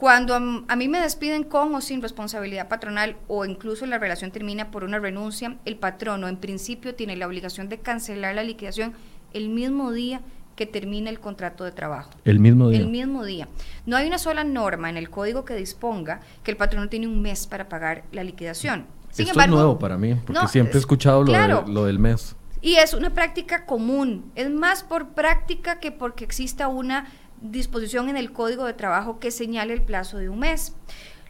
Cuando 0.00 0.34
a, 0.34 0.76
mí 0.76 0.88
me 0.88 0.98
despiden 0.98 1.44
con 1.44 1.74
o 1.74 1.82
sin 1.82 2.00
responsabilidad 2.00 2.68
patronal 2.68 3.16
o 3.28 3.44
incluso 3.44 3.84
la 3.84 3.98
relación 3.98 4.30
termina 4.30 4.70
por 4.70 4.82
una 4.82 4.98
renuncia, 4.98 5.58
el 5.66 5.76
patrono 5.76 6.26
en 6.26 6.38
principio 6.38 6.94
tiene 6.94 7.16
la 7.16 7.26
obligación 7.26 7.68
de 7.68 7.80
cancelar 7.80 8.34
la 8.34 8.42
liquidación 8.42 8.94
el 9.34 9.50
mismo 9.50 9.92
día 9.92 10.22
que 10.56 10.64
termina 10.64 11.10
el 11.10 11.20
contrato 11.20 11.64
de 11.64 11.72
trabajo. 11.72 12.12
El 12.24 12.40
mismo 12.40 12.70
día. 12.70 12.80
El 12.80 12.88
mismo 12.88 13.26
día. 13.26 13.46
No 13.84 13.98
hay 13.98 14.06
una 14.06 14.16
sola 14.16 14.42
norma 14.42 14.88
en 14.88 14.96
el 14.96 15.10
código 15.10 15.44
que 15.44 15.54
disponga 15.54 16.22
que 16.42 16.50
el 16.50 16.56
patrono 16.56 16.88
tiene 16.88 17.06
un 17.06 17.20
mes 17.20 17.46
para 17.46 17.68
pagar 17.68 18.04
la 18.10 18.24
liquidación. 18.24 18.86
Sin 19.10 19.26
Esto 19.26 19.38
embargo, 19.38 19.56
es 19.56 19.58
nuevo 19.58 19.78
para 19.78 19.98
mí, 19.98 20.14
porque 20.14 20.32
no, 20.32 20.48
siempre 20.48 20.76
he 20.76 20.80
escuchado 20.80 21.24
lo, 21.24 21.26
claro, 21.26 21.64
de, 21.66 21.72
lo 21.74 21.84
del 21.84 21.98
mes. 21.98 22.36
Y 22.62 22.76
es 22.76 22.94
una 22.94 23.12
práctica 23.12 23.66
común, 23.66 24.32
es 24.34 24.48
más 24.48 24.82
por 24.82 25.10
práctica 25.10 25.78
que 25.78 25.92
porque 25.92 26.24
exista 26.24 26.68
una 26.68 27.06
disposición 27.40 28.08
en 28.08 28.16
el 28.16 28.32
Código 28.32 28.64
de 28.64 28.74
Trabajo 28.74 29.18
que 29.18 29.30
señale 29.30 29.72
el 29.74 29.82
plazo 29.82 30.18
de 30.18 30.28
un 30.28 30.40
mes. 30.40 30.74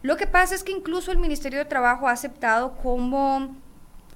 Lo 0.03 0.17
que 0.17 0.27
pasa 0.27 0.55
es 0.55 0.65
que 0.65 0.73
incluso 0.73 1.13
el 1.13 1.19
Ministerio 1.19 1.59
de 1.59 1.65
Trabajo 1.67 2.09
ha 2.09 2.13
aceptado 2.13 2.77
como 2.77 3.57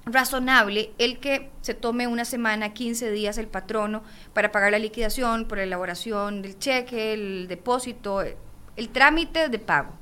razonable 0.05 0.91
el 0.97 1.19
que 1.19 1.49
se 1.61 1.73
tome 1.73 2.07
una 2.07 2.25
semana, 2.25 2.73
15 2.73 3.11
días 3.11 3.37
el 3.37 3.47
patrono 3.47 4.03
para 4.33 4.51
pagar 4.51 4.71
la 4.71 4.79
liquidación 4.79 5.45
por 5.45 5.57
la 5.57 5.63
elaboración 5.63 6.41
del 6.41 6.57
cheque, 6.59 7.13
el 7.13 7.47
depósito, 7.47 8.21
el 8.21 8.89
trámite 8.89 9.49
de 9.49 9.59
pago. 9.59 9.93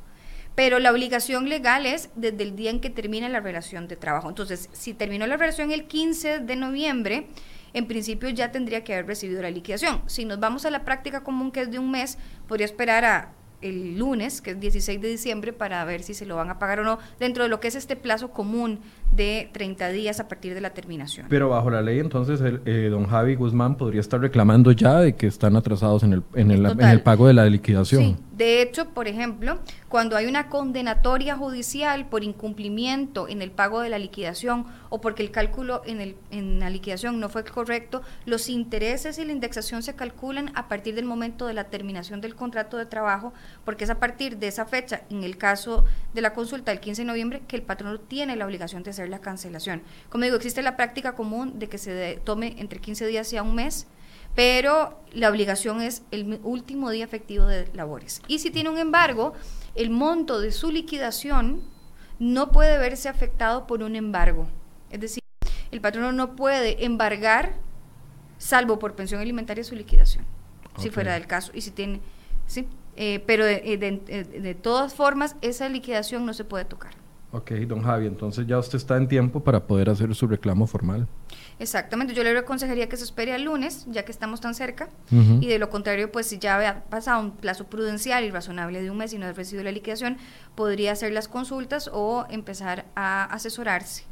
Pero 0.55 0.77
la 0.77 0.91
obligación 0.91 1.49
legal 1.49 1.85
es 1.85 2.09
desde 2.15 2.43
el 2.43 2.55
día 2.55 2.69
en 2.69 2.79
que 2.79 2.91
termina 2.91 3.27
la 3.27 3.39
relación 3.39 3.87
de 3.87 3.95
trabajo. 3.95 4.29
Entonces, 4.29 4.69
si 4.71 4.93
terminó 4.93 5.25
la 5.25 5.37
relación 5.37 5.71
el 5.71 5.85
15 5.85 6.39
de 6.39 6.55
noviembre, 6.55 7.27
en 7.73 7.87
principio 7.87 8.29
ya 8.29 8.51
tendría 8.51 8.83
que 8.83 8.93
haber 8.93 9.07
recibido 9.07 9.41
la 9.41 9.51
liquidación. 9.51 10.01
Si 10.07 10.25
nos 10.25 10.39
vamos 10.39 10.65
a 10.65 10.69
la 10.69 10.85
práctica 10.85 11.23
común, 11.23 11.51
que 11.51 11.61
es 11.61 11.71
de 11.71 11.79
un 11.79 11.91
mes, 11.91 12.17
podría 12.47 12.65
esperar 12.65 13.05
a 13.05 13.33
el 13.61 13.97
lunes, 13.97 14.41
que 14.41 14.51
es 14.51 14.59
16 14.59 15.01
de 15.01 15.07
diciembre, 15.07 15.53
para 15.53 15.83
ver 15.85 16.03
si 16.03 16.13
se 16.13 16.25
lo 16.25 16.35
van 16.35 16.49
a 16.49 16.59
pagar 16.59 16.81
o 16.81 16.83
no, 16.83 16.99
dentro 17.19 17.43
de 17.43 17.49
lo 17.49 17.59
que 17.59 17.69
es 17.69 17.75
este 17.75 17.95
plazo 17.95 18.31
común 18.31 18.81
de 19.15 19.49
30 19.51 19.89
días 19.89 20.19
a 20.19 20.27
partir 20.27 20.53
de 20.53 20.61
la 20.61 20.71
terminación. 20.71 21.27
Pero 21.29 21.49
bajo 21.49 21.69
la 21.69 21.81
ley, 21.81 21.99
entonces, 21.99 22.41
el, 22.41 22.61
eh, 22.65 22.87
don 22.89 23.07
Javi 23.07 23.35
Guzmán 23.35 23.75
podría 23.75 24.01
estar 24.01 24.19
reclamando 24.19 24.71
ya 24.71 24.99
de 24.99 25.15
que 25.15 25.27
están 25.27 25.55
atrasados 25.55 26.03
en 26.03 26.13
el, 26.13 26.23
en 26.35 26.51
el, 26.51 26.65
en 26.65 26.81
el 26.81 27.01
pago 27.01 27.27
de 27.27 27.33
la 27.33 27.45
liquidación. 27.45 28.03
Sí. 28.03 28.15
De 28.33 28.63
hecho, 28.63 28.89
por 28.89 29.07
ejemplo, 29.07 29.59
cuando 29.89 30.17
hay 30.17 30.25
una 30.25 30.49
condenatoria 30.49 31.35
judicial 31.35 32.07
por 32.07 32.23
incumplimiento 32.23 33.27
en 33.27 33.43
el 33.43 33.51
pago 33.51 33.81
de 33.81 33.89
la 33.89 33.99
liquidación 33.99 34.65
o 34.89 34.99
porque 35.01 35.21
el 35.21 35.29
cálculo 35.29 35.83
en, 35.85 36.01
el, 36.01 36.15
en 36.31 36.59
la 36.59 36.71
liquidación 36.71 37.19
no 37.19 37.29
fue 37.29 37.43
correcto, 37.43 38.01
los 38.25 38.49
intereses 38.49 39.19
y 39.19 39.25
la 39.25 39.33
indexación 39.33 39.83
se 39.83 39.93
calculan 39.93 40.51
a 40.55 40.67
partir 40.67 40.95
del 40.95 41.05
momento 41.05 41.45
de 41.45 41.53
la 41.53 41.65
terminación 41.65 42.21
del 42.21 42.33
contrato 42.33 42.77
de 42.77 42.87
trabajo, 42.87 43.33
porque 43.65 43.83
es 43.83 43.91
a 43.91 43.99
partir 43.99 44.37
de 44.37 44.47
esa 44.47 44.65
fecha, 44.65 45.03
en 45.11 45.23
el 45.23 45.37
caso 45.37 45.85
de 46.15 46.21
la 46.21 46.33
consulta 46.33 46.71
del 46.71 46.79
15 46.79 47.03
de 47.03 47.05
noviembre, 47.05 47.43
que 47.47 47.55
el 47.55 47.61
patrono 47.61 47.99
tiene 47.99 48.35
la 48.35 48.45
obligación 48.45 48.81
de 48.81 48.89
hacer 48.89 49.02
la 49.09 49.19
cancelación. 49.19 49.81
Como 50.09 50.23
digo, 50.23 50.35
existe 50.35 50.61
la 50.61 50.75
práctica 50.75 51.13
común 51.13 51.59
de 51.59 51.69
que 51.69 51.77
se 51.77 51.91
de, 51.91 52.15
tome 52.15 52.55
entre 52.57 52.79
15 52.79 53.05
días 53.07 53.31
y 53.33 53.37
a 53.37 53.43
un 53.43 53.55
mes 53.55 53.87
pero 54.35 54.99
la 55.11 55.29
obligación 55.29 55.81
es 55.81 56.03
el 56.11 56.39
último 56.43 56.89
día 56.89 57.05
efectivo 57.05 57.45
de 57.45 57.67
labores. 57.73 58.21
Y 58.27 58.39
si 58.39 58.49
tiene 58.49 58.69
un 58.69 58.79
embargo, 58.79 59.33
el 59.75 59.89
monto 59.89 60.39
de 60.39 60.51
su 60.51 60.71
liquidación 60.71 61.61
no 62.19 62.51
puede 62.51 62.77
verse 62.77 63.09
afectado 63.09 63.67
por 63.67 63.83
un 63.83 63.95
embargo. 63.95 64.47
Es 64.89 64.99
decir, 64.99 65.21
el 65.71 65.81
patrono 65.81 66.11
no 66.11 66.35
puede 66.35 66.83
embargar, 66.85 67.53
salvo 68.37 68.79
por 68.79 68.95
pensión 68.95 69.21
alimentaria, 69.21 69.63
su 69.63 69.75
liquidación, 69.75 70.25
okay. 70.71 70.83
si 70.83 70.89
fuera 70.89 71.13
del 71.13 71.27
caso. 71.27 71.51
Y 71.53 71.61
si 71.61 71.71
tiene, 71.71 72.01
sí, 72.47 72.67
eh, 72.95 73.23
pero 73.27 73.45
de, 73.45 73.77
de, 73.77 74.23
de 74.23 74.55
todas 74.55 74.95
formas, 74.95 75.35
esa 75.41 75.69
liquidación 75.69 76.25
no 76.25 76.33
se 76.33 76.43
puede 76.43 76.65
tocar. 76.65 77.02
Ok, 77.35 77.49
don 77.67 77.81
Javi, 77.81 78.05
entonces 78.05 78.45
ya 78.45 78.59
usted 78.59 78.77
está 78.77 78.95
en 78.95 79.07
tiempo 79.07 79.43
para 79.43 79.65
poder 79.65 79.89
hacer 79.89 80.13
su 80.13 80.27
reclamo 80.27 80.67
formal. 80.67 81.07
Exactamente, 81.57 82.13
yo 82.13 82.23
le 82.23 82.37
aconsejaría 82.37 82.87
que 82.87 82.95
se 82.95 83.03
espere 83.03 83.33
al 83.33 83.45
lunes, 83.45 83.87
ya 83.89 84.05
que 84.05 84.11
estamos 84.11 84.39
tan 84.39 84.53
cerca, 84.53 84.89
uh 85.11 85.15
-huh. 85.15 85.43
y 85.43 85.47
de 85.47 85.57
lo 85.57 85.71
contrario, 85.71 86.11
pues 86.11 86.27
si 86.27 86.37
ya 86.37 86.69
ha 86.69 86.83
pasado 86.83 87.19
un 87.19 87.31
plazo 87.31 87.65
prudencial 87.65 88.23
y 88.23 88.29
razonable 88.29 88.83
de 88.83 88.91
un 88.91 88.97
mes 88.97 89.13
y 89.13 89.17
no 89.17 89.25
ha 89.25 89.31
recibido 89.31 89.63
la 89.63 89.71
liquidación, 89.71 90.17
podría 90.53 90.91
hacer 90.91 91.11
las 91.11 91.27
consultas 91.27 91.89
o 91.91 92.27
empezar 92.29 92.85
a 92.95 93.23
asesorarse. 93.23 94.03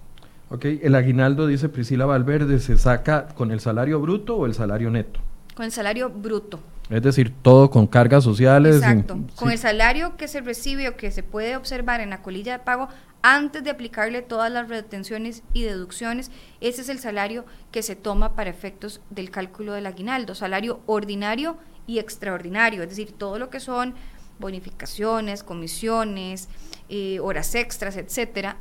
Ok, 0.50 0.66
el 0.82 0.96
aguinaldo, 0.96 1.46
dice 1.46 1.70
Priscila 1.70 2.08
Valverde, 2.08 2.60
¿se 2.60 2.76
saca 2.76 3.28
con 3.28 3.52
el 3.52 3.60
salario 3.60 4.02
bruto 4.02 4.36
o 4.36 4.48
el 4.48 4.56
salario 4.56 4.90
neto? 4.90 5.20
Con 5.54 5.66
el 5.66 5.72
salario 5.72 6.10
bruto. 6.10 6.60
Es 6.90 7.02
decir, 7.02 7.32
todo 7.42 7.70
con 7.70 7.88
cargas 7.88 8.24
sociales. 8.26 8.76
Exacto. 8.76 9.18
con 9.36 9.50
el 9.50 9.58
salario 9.58 10.18
que 10.18 10.28
se 10.28 10.42
recibe 10.42 10.90
o 10.90 10.98
que 10.98 11.10
se 11.12 11.24
puede 11.24 11.56
observar 11.56 12.02
en 12.02 12.10
la 12.10 12.22
colilla 12.22 12.58
de 12.58 12.64
pago, 12.64 12.90
antes 13.22 13.64
de 13.64 13.70
aplicarle 13.70 14.22
todas 14.22 14.52
las 14.52 14.70
retenciones 14.70 15.44
y 15.54 15.64
deducciones, 15.64 16.32
ese 16.60 16.82
es 16.82 16.90
el 16.90 17.00
salario 17.00 17.46
que 17.72 17.84
se 17.84 17.96
toma 17.96 18.36
para 18.36 18.50
efectos 18.50 19.02
del 19.10 19.30
cálculo 19.30 19.74
del 19.74 19.86
aguinaldo, 19.86 20.36
salario 20.36 20.82
ordinario 20.86 21.58
y 21.88 22.00
extraordinario, 22.00 22.84
es 22.84 22.90
decir, 22.90 23.12
todo 23.12 23.40
lo 23.40 23.50
que 23.50 23.60
son 23.60 23.96
bonificaciones, 24.40 25.44
comisiones, 25.44 26.50
eh, 26.90 27.20
horas 27.20 27.54
extras, 27.56 27.96
etcétera, 27.96 28.58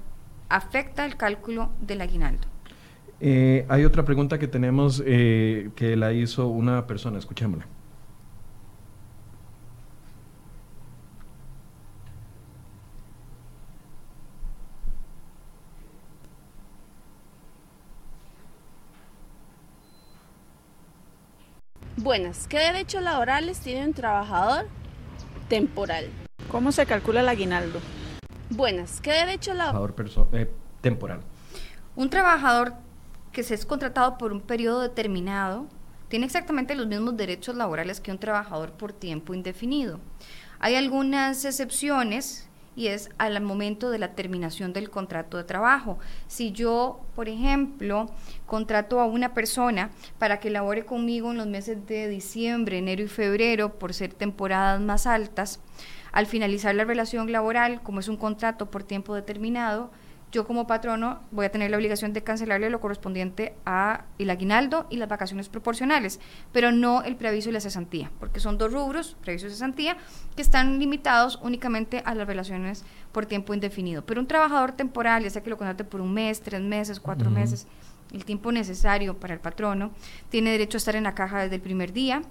afecta 0.49 1.05
el 1.05 1.17
cálculo 1.17 1.71
del 1.81 2.03
aguinaldo. 2.03 2.47
Eh, 3.21 3.67
hay 3.69 3.85
otra 3.85 4.05
pregunta 4.05 4.39
que 4.39 4.49
tenemos 4.49 5.03
eh, 5.07 5.71
que 5.77 5.97
la 5.97 6.13
hizo 6.13 6.49
una 6.49 6.87
persona, 6.87 7.19
escuchémosla. 7.19 7.67
Buenas, 22.03 22.49
¿qué 22.49 22.57
derechos 22.57 23.03
laborales 23.03 23.61
tiene 23.61 23.87
un 23.87 23.93
trabajador 23.93 24.67
temporal? 25.51 26.09
¿Cómo 26.51 26.73
se 26.73 26.87
calcula 26.87 27.21
el 27.21 27.29
aguinaldo? 27.29 27.79
Buenas, 28.49 29.03
¿qué 29.03 29.11
derechos 29.11 29.55
laborales? 29.55 30.17
Eh, 30.33 30.51
temporal. 30.81 31.21
Un 31.97 32.09
trabajador 32.09 32.73
que 33.33 33.43
se 33.43 33.53
es 33.53 33.67
contratado 33.67 34.17
por 34.17 34.33
un 34.33 34.41
periodo 34.41 34.81
determinado 34.81 35.67
tiene 36.09 36.25
exactamente 36.25 36.75
los 36.75 36.87
mismos 36.87 37.19
derechos 37.19 37.55
laborales 37.55 38.01
que 38.01 38.11
un 38.11 38.19
trabajador 38.19 38.73
por 38.73 38.95
tiempo 38.95 39.35
indefinido. 39.35 40.01
Hay 40.59 40.77
algunas 40.77 41.45
excepciones 41.45 42.49
y 42.77 42.87
es 42.87 43.11
al 43.19 43.41
momento 43.41 43.91
de 43.91 43.99
la 43.99 44.15
terminación 44.15 44.73
del 44.73 44.91
contrato 44.91 45.37
de 45.37 45.45
trabajo. 45.45 45.99
Si 46.29 46.53
yo, 46.53 47.01
por 47.15 47.29
ejemplo, 47.29 48.11
contrato 48.47 49.01
a 49.01 49.07
una 49.07 49.35
persona 49.35 49.91
para 50.19 50.41
que 50.41 50.51
labore 50.51 50.85
conmigo 50.85 51.31
en 51.31 51.39
los 51.39 51.47
meses 51.47 51.87
de 51.87 52.09
diciembre, 52.09 52.79
enero 52.79 53.03
y 53.03 53.09
febrero, 53.09 53.79
por 53.79 53.93
ser 53.93 54.15
temporadas 54.15 54.81
más 54.81 55.07
altas, 55.07 55.61
al 56.13 56.27
finalizar 56.27 56.75
la 56.75 56.85
relación 56.85 57.31
laboral, 57.31 57.83
como 57.83 58.01
es 58.01 58.09
un 58.09 58.17
contrato 58.17 58.71
por 58.71 58.83
tiempo 58.83 59.15
determinado, 59.15 59.91
yo 60.33 60.47
como 60.47 60.67
patrono 60.67 61.21
voy 61.33 61.47
a 61.47 61.51
tener 61.51 61.71
la 61.71 61.77
obligación 61.77 62.13
de 62.13 62.23
cancelarle 62.23 62.71
lo 62.71 62.81
correspondiente 62.81 63.55
a 63.67 64.05
el 64.19 64.31
aguinaldo 64.31 64.87
y 64.89 64.97
las 64.97 65.09
vacaciones 65.09 65.49
proporcionales, 65.49 66.21
pero 66.53 66.71
no 66.71 67.03
el 67.03 67.17
preaviso 67.17 67.51
y 67.51 67.53
la 67.53 67.61
cesantía, 67.61 68.13
porque 68.21 68.39
son 68.39 68.57
dos 68.57 68.73
rubros, 68.73 69.17
preaviso 69.21 69.49
y 69.49 69.51
cesantía, 69.51 69.97
que 70.37 70.43
están 70.43 70.79
limitados 70.79 71.39
únicamente 71.43 72.03
a 72.05 72.15
las 72.15 72.27
relaciones 72.27 72.85
por 73.13 73.27
tiempo 73.27 73.55
indefinido. 73.55 74.05
Pero 74.07 74.21
un 74.21 74.29
trabajador 74.29 74.73
temporal, 74.73 75.25
ya 75.25 75.31
sea 75.31 75.43
que 75.43 75.51
lo 75.51 75.57
contrate 75.57 75.85
por 75.85 76.01
un 76.01 76.15
mes, 76.15 76.41
tres 76.41 76.61
meses, 76.61 77.01
cuatro 77.01 77.31
meses, 77.31 77.67
el 78.13 78.25
tiempo 78.25 78.53
necesario 78.53 79.19
para 79.19 79.35
el 79.35 79.41
patrono, 79.41 79.91
tiene 80.29 80.51
derecho 80.51 80.77
a 80.77 80.79
estar 80.79 80.97
en 80.97 81.05
la 81.05 81.15
caja 81.15 81.43
desde 81.43 81.57
el 81.57 81.61
primer 81.61 81.93
día, 81.93 82.23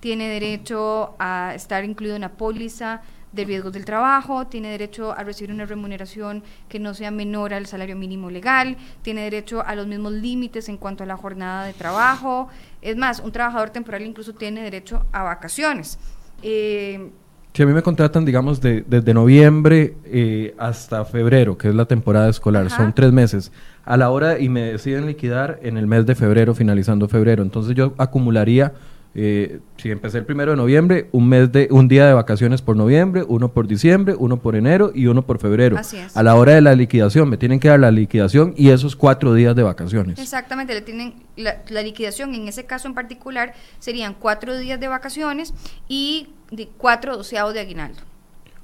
tiene 0.00 0.28
derecho 0.28 1.14
a 1.18 1.52
estar 1.54 1.84
incluido 1.84 2.16
en 2.16 2.22
la 2.22 2.32
póliza, 2.32 3.02
de 3.32 3.44
riesgos 3.44 3.72
del 3.72 3.84
trabajo, 3.84 4.46
tiene 4.46 4.70
derecho 4.70 5.12
a 5.12 5.22
recibir 5.22 5.52
una 5.52 5.66
remuneración 5.66 6.42
que 6.68 6.78
no 6.78 6.94
sea 6.94 7.10
menor 7.10 7.54
al 7.54 7.66
salario 7.66 7.96
mínimo 7.96 8.30
legal, 8.30 8.76
tiene 9.02 9.22
derecho 9.22 9.64
a 9.64 9.74
los 9.74 9.86
mismos 9.86 10.12
límites 10.12 10.68
en 10.68 10.76
cuanto 10.76 11.04
a 11.04 11.06
la 11.06 11.16
jornada 11.16 11.64
de 11.64 11.72
trabajo. 11.72 12.48
Es 12.82 12.96
más, 12.96 13.20
un 13.20 13.32
trabajador 13.32 13.70
temporal 13.70 14.02
incluso 14.02 14.34
tiene 14.34 14.62
derecho 14.62 15.04
a 15.12 15.22
vacaciones. 15.22 15.98
Eh, 16.42 17.10
si 17.58 17.62
a 17.64 17.66
mí 17.66 17.72
me 17.72 17.82
contratan, 17.82 18.24
digamos, 18.24 18.60
de, 18.60 18.84
desde 18.86 19.12
noviembre 19.12 19.96
eh, 20.04 20.54
hasta 20.58 21.04
febrero, 21.04 21.58
que 21.58 21.68
es 21.68 21.74
la 21.74 21.86
temporada 21.86 22.28
escolar, 22.28 22.70
son 22.70 22.92
tres 22.94 23.10
meses, 23.10 23.50
a 23.84 23.96
la 23.96 24.10
hora 24.10 24.38
y 24.38 24.48
me 24.48 24.60
deciden 24.60 25.06
liquidar 25.06 25.58
en 25.62 25.76
el 25.76 25.88
mes 25.88 26.06
de 26.06 26.14
febrero, 26.14 26.54
finalizando 26.54 27.08
febrero, 27.08 27.42
entonces 27.42 27.74
yo 27.74 27.94
acumularía 27.98 28.74
eh, 29.20 29.58
si 29.78 29.90
empecé 29.90 30.18
el 30.18 30.24
primero 30.24 30.52
de 30.52 30.56
noviembre, 30.56 31.08
un 31.10 31.28
mes 31.28 31.50
de 31.50 31.66
un 31.72 31.88
día 31.88 32.06
de 32.06 32.14
vacaciones 32.14 32.62
por 32.62 32.76
noviembre, 32.76 33.24
uno 33.26 33.52
por 33.52 33.66
diciembre, 33.66 34.14
uno 34.16 34.36
por 34.40 34.54
enero 34.54 34.92
y 34.94 35.08
uno 35.08 35.26
por 35.26 35.40
febrero. 35.40 35.76
A 36.14 36.22
la 36.22 36.36
hora 36.36 36.54
de 36.54 36.60
la 36.60 36.76
liquidación, 36.76 37.28
me 37.28 37.36
tienen 37.36 37.58
que 37.58 37.66
dar 37.66 37.80
la 37.80 37.90
liquidación 37.90 38.54
y 38.56 38.70
esos 38.70 38.94
cuatro 38.94 39.34
días 39.34 39.56
de 39.56 39.64
vacaciones. 39.64 40.20
Exactamente, 40.20 40.72
le 40.72 40.82
tienen 40.82 41.14
la, 41.34 41.82
liquidación 41.82 42.32
en 42.32 42.46
ese 42.46 42.64
caso 42.64 42.86
en 42.86 42.94
particular 42.94 43.54
serían 43.80 44.14
cuatro 44.14 44.56
días 44.56 44.78
de 44.78 44.86
vacaciones 44.86 45.52
y 45.88 46.28
de 46.52 46.68
cuatro 46.78 47.16
doceavos 47.16 47.54
de 47.54 47.58
aguinaldo. 47.58 47.98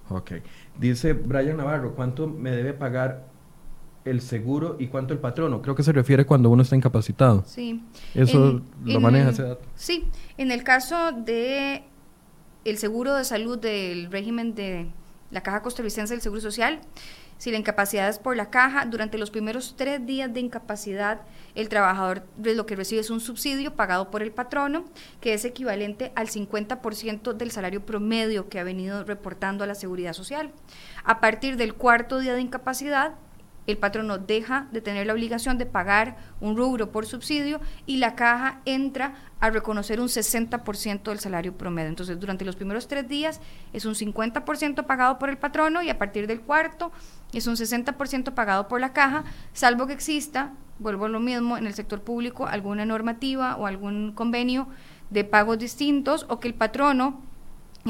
Ok. 0.08 0.34
Dice 0.78 1.14
Brian 1.14 1.56
Navarro, 1.56 1.96
¿cuánto 1.96 2.28
me 2.28 2.52
debe 2.52 2.74
pagar 2.74 3.26
el 4.04 4.20
seguro 4.20 4.76
y 4.78 4.88
cuánto 4.88 5.14
el 5.14 5.20
patrono. 5.20 5.62
Creo 5.62 5.74
que 5.74 5.82
se 5.82 5.92
refiere 5.92 6.26
cuando 6.26 6.50
uno 6.50 6.62
está 6.62 6.76
incapacitado. 6.76 7.44
Sí. 7.46 7.82
Eso 8.14 8.62
lo 8.84 9.00
maneja 9.00 9.30
ese 9.30 9.42
dato. 9.42 9.62
Sí, 9.74 10.04
en 10.36 10.50
el 10.50 10.62
caso 10.62 11.12
de 11.12 11.84
el 12.64 12.78
seguro 12.78 13.14
de 13.14 13.24
salud 13.24 13.58
del 13.58 14.10
régimen 14.10 14.54
de 14.54 14.88
la 15.30 15.42
Caja 15.42 15.62
Costarricense 15.62 16.14
del 16.14 16.20
Seguro 16.20 16.40
Social, 16.40 16.80
si 17.36 17.50
la 17.50 17.58
incapacidad 17.58 18.08
es 18.08 18.18
por 18.18 18.36
la 18.36 18.48
caja, 18.48 18.86
durante 18.86 19.18
los 19.18 19.30
primeros 19.30 19.74
tres 19.76 20.06
días 20.06 20.32
de 20.32 20.40
incapacidad, 20.40 21.22
el 21.54 21.68
trabajador 21.68 22.22
lo 22.38 22.64
que 22.64 22.76
recibe 22.76 23.00
es 23.00 23.10
un 23.10 23.20
subsidio 23.20 23.74
pagado 23.74 24.10
por 24.10 24.22
el 24.22 24.30
patrono, 24.30 24.84
que 25.20 25.34
es 25.34 25.44
equivalente 25.44 26.12
al 26.14 26.28
50% 26.28 27.32
del 27.32 27.50
salario 27.50 27.84
promedio 27.84 28.48
que 28.48 28.60
ha 28.60 28.64
venido 28.64 29.02
reportando 29.04 29.64
a 29.64 29.66
la 29.66 29.74
Seguridad 29.74 30.12
Social. 30.12 30.52
A 31.04 31.20
partir 31.20 31.56
del 31.56 31.74
cuarto 31.74 32.20
día 32.20 32.34
de 32.34 32.40
incapacidad, 32.40 33.14
el 33.66 33.78
patrono 33.78 34.18
deja 34.18 34.68
de 34.72 34.80
tener 34.80 35.06
la 35.06 35.12
obligación 35.12 35.58
de 35.58 35.66
pagar 35.66 36.16
un 36.40 36.56
rubro 36.56 36.92
por 36.92 37.06
subsidio 37.06 37.60
y 37.86 37.96
la 37.96 38.14
caja 38.14 38.60
entra 38.64 39.14
a 39.40 39.50
reconocer 39.50 40.00
un 40.00 40.08
60% 40.08 41.02
del 41.02 41.18
salario 41.18 41.56
promedio. 41.56 41.88
Entonces, 41.88 42.18
durante 42.18 42.44
los 42.44 42.56
primeros 42.56 42.88
tres 42.88 43.08
días 43.08 43.40
es 43.72 43.84
un 43.84 43.94
50% 43.94 44.84
pagado 44.86 45.18
por 45.18 45.28
el 45.28 45.38
patrono 45.38 45.82
y 45.82 45.90
a 45.90 45.98
partir 45.98 46.26
del 46.26 46.40
cuarto 46.40 46.92
es 47.32 47.46
un 47.46 47.56
60% 47.56 48.32
pagado 48.34 48.68
por 48.68 48.80
la 48.80 48.92
caja, 48.92 49.24
salvo 49.52 49.86
que 49.86 49.92
exista, 49.92 50.52
vuelvo 50.78 51.06
a 51.06 51.08
lo 51.08 51.20
mismo, 51.20 51.56
en 51.56 51.66
el 51.66 51.74
sector 51.74 52.02
público 52.02 52.46
alguna 52.46 52.84
normativa 52.84 53.56
o 53.56 53.66
algún 53.66 54.12
convenio 54.12 54.68
de 55.10 55.24
pagos 55.24 55.58
distintos 55.58 56.26
o 56.28 56.40
que 56.40 56.48
el 56.48 56.54
patrono 56.54 57.22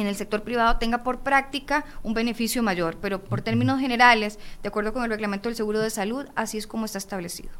en 0.00 0.06
el 0.06 0.16
sector 0.16 0.42
privado 0.42 0.78
tenga 0.78 1.02
por 1.02 1.20
práctica 1.20 1.84
un 2.02 2.14
beneficio 2.14 2.62
mayor, 2.62 2.96
pero 3.00 3.22
por 3.22 3.42
términos 3.42 3.80
generales, 3.80 4.38
de 4.62 4.68
acuerdo 4.68 4.92
con 4.92 5.04
el 5.04 5.10
reglamento 5.10 5.48
del 5.48 5.56
seguro 5.56 5.80
de 5.80 5.90
salud, 5.90 6.26
así 6.34 6.58
es 6.58 6.66
como 6.66 6.84
está 6.84 6.98
establecido. 6.98 7.50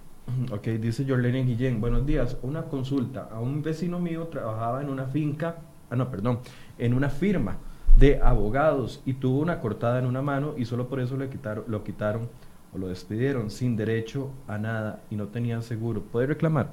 Ok, 0.51 0.69
dice 0.81 1.05
Jorlene 1.07 1.45
Guillén, 1.45 1.81
buenos 1.81 2.07
días, 2.07 2.37
una 2.43 2.63
consulta, 2.63 3.29
a 3.31 3.41
un 3.41 3.63
vecino 3.63 3.99
mío 3.99 4.29
trabajaba 4.29 4.81
en 4.81 4.89
una 4.89 5.07
finca, 5.07 5.59
ah 5.91 5.97
no, 5.97 6.11
perdón, 6.11 6.41
en 6.79 6.95
una 6.95 7.11
firma 7.11 7.59
de 7.99 8.21
abogados 8.23 9.03
y 9.05 9.15
tuvo 9.15 9.41
una 9.41 9.61
cortada 9.61 9.99
en 9.99 10.07
una 10.07 10.23
mano 10.23 10.55
y 10.57 10.65
solo 10.65 10.89
por 10.89 11.01
eso 11.01 11.17
le 11.17 11.29
quitaron, 11.29 11.65
lo 11.69 11.85
quitaron 11.85 12.29
o 12.73 12.79
lo 12.79 12.89
despidieron 12.89 13.51
sin 13.51 13.77
derecho 13.77 14.31
a 14.49 14.59
nada 14.59 15.03
y 15.11 15.17
no 15.17 15.29
tenían 15.29 15.63
seguro. 15.63 16.03
¿Puede 16.03 16.27
reclamar? 16.27 16.73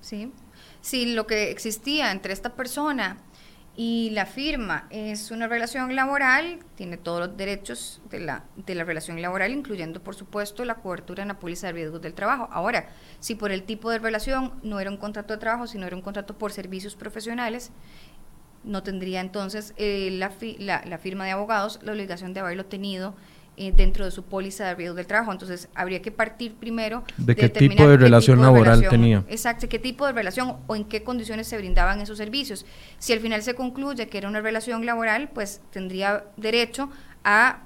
Sí. 0.00 0.32
Si 0.80 1.14
lo 1.14 1.26
que 1.26 1.50
existía 1.50 2.12
entre 2.12 2.32
esta 2.32 2.54
persona 2.54 3.18
y 3.80 4.10
la 4.10 4.26
firma 4.26 4.88
es 4.90 5.30
una 5.30 5.46
relación 5.46 5.94
laboral, 5.94 6.58
tiene 6.74 6.96
todos 6.96 7.20
los 7.20 7.36
derechos 7.36 8.02
de 8.10 8.18
la, 8.18 8.44
de 8.56 8.74
la 8.74 8.82
relación 8.82 9.22
laboral, 9.22 9.52
incluyendo, 9.52 10.02
por 10.02 10.16
supuesto, 10.16 10.64
la 10.64 10.74
cobertura 10.74 11.22
en 11.22 11.28
la 11.28 11.38
póliza 11.38 11.68
de 11.68 11.74
riesgos 11.74 12.02
del 12.02 12.12
trabajo. 12.12 12.48
Ahora, 12.50 12.88
si 13.20 13.36
por 13.36 13.52
el 13.52 13.62
tipo 13.62 13.88
de 13.92 14.00
relación 14.00 14.54
no 14.64 14.80
era 14.80 14.90
un 14.90 14.96
contrato 14.96 15.32
de 15.32 15.38
trabajo, 15.38 15.68
sino 15.68 15.86
era 15.86 15.94
un 15.94 16.02
contrato 16.02 16.36
por 16.36 16.50
servicios 16.50 16.96
profesionales, 16.96 17.70
no 18.64 18.82
tendría 18.82 19.20
entonces 19.20 19.74
eh, 19.76 20.08
la, 20.10 20.32
la, 20.58 20.84
la 20.84 20.98
firma 20.98 21.26
de 21.26 21.30
abogados 21.30 21.78
la 21.84 21.92
obligación 21.92 22.34
de 22.34 22.40
haberlo 22.40 22.66
tenido 22.66 23.14
eh, 23.58 23.72
dentro 23.76 24.04
de 24.04 24.10
su 24.12 24.22
póliza 24.22 24.66
de 24.66 24.74
riesgos 24.76 24.96
del 24.96 25.06
trabajo. 25.06 25.32
Entonces, 25.32 25.68
habría 25.74 26.00
que 26.00 26.12
partir 26.12 26.54
primero 26.54 27.02
de, 27.16 27.34
qué 27.34 27.48
tipo 27.48 27.88
de 27.88 27.96
relación 27.96 28.40
laboral 28.40 28.88
tenía. 28.88 29.24
Exacto, 29.28 29.68
qué 29.68 29.80
tipo 29.80 30.06
de 30.06 30.12
relación 30.12 30.58
o 30.68 30.76
en 30.76 30.84
qué 30.84 31.02
condiciones 31.02 31.48
se 31.48 31.58
brindaban 31.58 32.00
esos 32.00 32.18
servicios. 32.18 32.64
Si 32.98 33.12
al 33.12 33.18
final 33.18 33.42
se 33.42 33.54
concluye 33.54 34.06
que 34.06 34.18
era 34.18 34.28
una 34.28 34.40
relación 34.40 34.86
laboral, 34.86 35.30
pues 35.34 35.60
tendría 35.72 36.24
derecho 36.36 36.88
a 37.24 37.62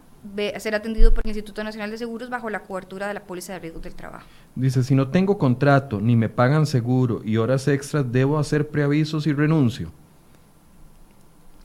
ser 0.59 0.75
atendido 0.75 1.13
por 1.13 1.27
el 1.27 1.31
Instituto 1.31 1.63
Nacional 1.63 1.91
de 1.91 1.99
Seguros 1.99 2.31
bajo 2.31 2.49
la 2.49 2.63
cobertura 2.63 3.09
de 3.09 3.15
la 3.15 3.25
póliza 3.25 3.53
de 3.53 3.59
riesgos 3.59 3.83
del 3.83 3.95
trabajo. 3.95 4.27
Dice, 4.55 4.83
si 4.83 4.95
no 4.95 5.09
tengo 5.09 5.37
contrato 5.37 6.01
ni 6.01 6.17
me 6.17 6.29
pagan 6.29 6.65
seguro 6.65 7.21
y 7.25 7.37
horas 7.37 7.69
extras, 7.69 8.11
¿debo 8.11 8.39
hacer 8.39 8.69
preavisos 8.69 9.27
y 9.27 9.33
renuncio? 9.33 9.93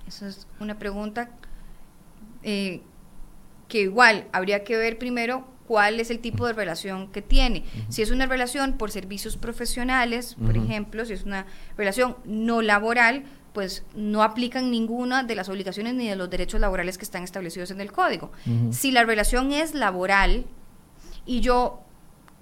Esa 0.07 0.27
es 0.27 0.47
una 0.59 0.77
pregunta 0.77 1.29
eh, 2.43 2.81
que 3.67 3.81
igual 3.81 4.27
habría 4.31 4.63
que 4.63 4.77
ver 4.77 4.97
primero 4.97 5.45
cuál 5.67 5.99
es 5.99 6.09
el 6.09 6.19
tipo 6.19 6.47
de 6.47 6.53
relación 6.53 7.11
que 7.11 7.21
tiene. 7.21 7.65
Si 7.89 8.01
es 8.01 8.09
una 8.09 8.25
relación 8.25 8.77
por 8.77 8.89
servicios 8.89 9.35
profesionales, 9.37 10.35
por 10.43 10.55
ejemplo, 10.55 11.05
si 11.05 11.13
es 11.13 11.23
una 11.23 11.45
relación 11.75 12.15
no 12.25 12.61
laboral, 12.61 13.25
pues 13.53 13.83
no 13.95 14.23
aplican 14.23 14.71
ninguna 14.71 15.23
de 15.23 15.35
las 15.35 15.49
obligaciones 15.49 15.95
ni 15.95 16.07
de 16.07 16.15
los 16.15 16.29
derechos 16.29 16.61
laborales 16.61 16.97
que 16.97 17.03
están 17.03 17.23
establecidos 17.23 17.71
en 17.71 17.81
el 17.81 17.91
código. 17.91 18.31
Si 18.71 18.91
la 18.91 19.03
relación 19.03 19.51
es 19.51 19.73
laboral 19.73 20.45
y 21.25 21.41
yo 21.41 21.81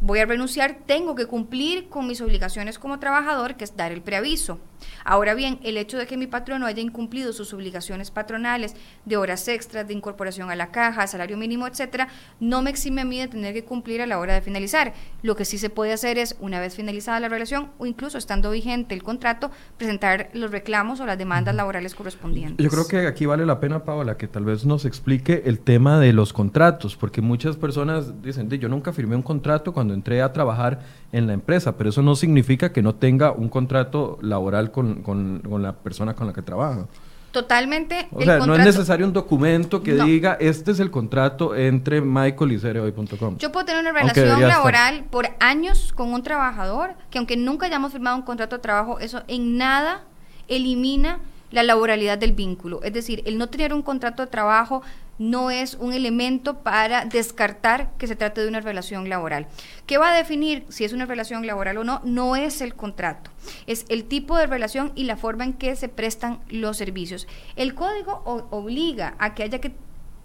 voy 0.02 0.20
a 0.20 0.26
renunciar, 0.26 0.78
tengo 0.86 1.16
que 1.16 1.26
cumplir 1.26 1.90
con 1.90 2.08
mis 2.08 2.22
obligaciones 2.22 2.78
como 2.80 3.00
trabajador, 3.00 3.56
que 3.56 3.64
es 3.64 3.76
dar 3.76 3.92
el 3.92 4.02
preaviso. 4.02 4.60
Ahora 5.04 5.34
bien, 5.34 5.60
el 5.64 5.78
hecho 5.78 5.98
de 5.98 6.06
que 6.06 6.18
mi 6.18 6.28
patrono 6.28 6.66
haya 6.66 6.82
incumplido 6.82 7.34
sus 7.34 7.54
obligaciones 7.54 8.12
patronales 8.12 8.76
de 9.06 9.18
horas 9.18 9.48
extras, 9.48 9.88
de 9.88 9.94
incorporación 9.94 10.52
a 10.52 10.56
la 10.56 10.72
caja, 10.72 11.08
salario 11.08 11.38
mínimo, 11.38 11.66
etcétera, 11.66 12.08
no 12.40 12.62
me 12.62 12.70
exime 12.70 13.02
a 13.02 13.06
mí 13.06 13.20
de 13.20 13.28
tener 13.28 13.54
que 13.54 13.64
cumplir 13.64 14.02
a 14.02 14.06
la 14.06 14.20
hora 14.20 14.34
de 14.34 14.42
finalizar. 14.42 14.94
Lo 15.22 15.36
que 15.36 15.46
sí 15.46 15.58
se 15.58 15.70
puede 15.70 15.94
hacer 15.94 16.18
es, 16.18 16.36
una 16.40 16.60
vez 16.60 16.76
finalizada 16.76 17.20
la 17.20 17.30
relación 17.30 17.72
o 17.78 17.86
incluso 17.86 18.18
estando 18.18 18.52
vigente 18.52 18.94
el 18.94 19.04
contrato, 19.04 19.50
presentar 19.78 20.30
los 20.34 20.52
reclamos 20.52 21.00
o 21.00 21.06
las 21.06 21.18
demandas 21.18 21.56
laborales 21.56 21.96
correspondientes. 21.96 22.64
Yo 22.64 22.70
creo 22.70 22.88
que 22.88 23.08
aquí 23.08 23.26
vale 23.26 23.46
la 23.46 23.60
pena, 23.60 23.84
Paola, 23.84 24.18
que 24.18 24.28
tal 24.28 24.46
vez 24.46 24.66
nos 24.66 24.86
explique 24.86 25.44
el 25.46 25.60
tema 25.60 26.00
de 26.00 26.14
los 26.14 26.34
contratos, 26.34 26.96
porque 26.96 27.22
muchas 27.22 27.58
personas 27.58 28.22
dicen, 28.22 28.50
yo 28.50 28.70
nunca 28.70 28.94
firmé 28.94 29.16
un 29.16 29.24
contrato 29.24 29.74
cuando 29.74 29.85
entré 29.94 30.22
a 30.22 30.34
trabajar 30.34 30.80
en 31.12 31.28
la 31.28 31.34
empresa, 31.34 31.78
pero 31.78 31.90
eso 31.90 32.02
no 32.02 32.16
significa 32.16 32.74
que 32.74 32.82
no 32.82 32.96
tenga 32.96 33.32
un 33.32 33.50
contrato 33.50 34.18
laboral 34.22 34.72
con, 34.72 35.02
con, 35.02 35.42
la 35.62 35.74
persona 35.74 36.14
con 36.14 36.28
la 36.28 36.34
que 36.34 36.42
trabaja. 36.42 36.88
Totalmente. 37.32 38.08
O 38.12 38.22
sea, 38.22 38.40
no 38.40 38.56
es 38.56 38.66
necesario 38.66 39.06
un 39.06 39.12
documento 39.12 39.84
que 39.84 39.94
diga, 39.94 40.38
este 40.40 40.72
es 40.72 40.80
el 40.80 40.90
contrato 40.90 41.56
entre 41.56 42.02
Michael 42.02 42.54
y 42.54 42.60
Cereoy.com. 42.60 43.38
Yo 43.38 43.52
puedo 43.52 43.66
tener 43.66 43.82
una 43.82 43.92
relación 43.92 44.42
laboral 44.42 45.04
por 45.10 45.28
años 45.40 45.92
con 45.94 46.14
un 46.14 46.24
trabajador, 46.24 46.92
que 47.10 47.18
aunque 47.18 47.36
nunca 47.36 47.66
hayamos 47.66 47.92
firmado 47.92 48.16
un 48.16 48.24
contrato 48.24 48.56
de 48.56 48.62
trabajo, 48.62 49.00
eso 49.00 49.24
en 49.28 49.58
nada 49.58 50.04
elimina 50.48 51.20
la 51.52 51.64
laboralidad 51.64 52.18
del 52.18 52.34
vínculo. 52.34 52.82
Es 52.84 52.94
decir, 52.94 53.24
el 53.26 53.38
no 53.38 53.48
tener 53.48 53.74
un 53.74 53.82
contrato 53.82 54.24
de 54.24 54.28
trabajo 54.28 54.82
no 55.18 55.52
es 55.52 55.76
un 55.76 55.94
elemento 55.94 56.60
para 56.60 57.06
descartar 57.06 57.92
que 57.98 58.08
se 58.08 58.16
trate 58.16 58.42
de 58.42 58.48
una 58.48 58.62
relación 58.62 59.10
laboral. 59.10 59.48
¿Qué 59.86 59.98
va 59.98 60.12
a 60.12 60.16
definir 60.16 60.66
si 60.70 60.84
es 60.84 60.94
una 60.94 61.06
relación 61.06 61.48
laboral 61.48 61.78
o 61.78 61.84
no? 61.84 62.02
No 62.04 62.36
es 62.36 62.62
el 62.62 62.76
contrato, 62.76 63.32
es 63.68 63.86
el 63.90 64.06
tipo 64.06 64.38
de 64.38 64.48
relación 64.48 64.92
y 64.96 65.06
la 65.06 65.18
forma 65.18 65.44
en 65.44 65.54
que 65.54 65.76
se 65.76 65.90
prestan 65.90 66.40
los 66.50 66.78
servicios. 66.78 67.28
El 67.56 67.76
código 67.76 68.24
obliga 68.52 69.16
a 69.20 69.34
que 69.34 69.44
haya 69.44 69.60
que, 69.60 69.74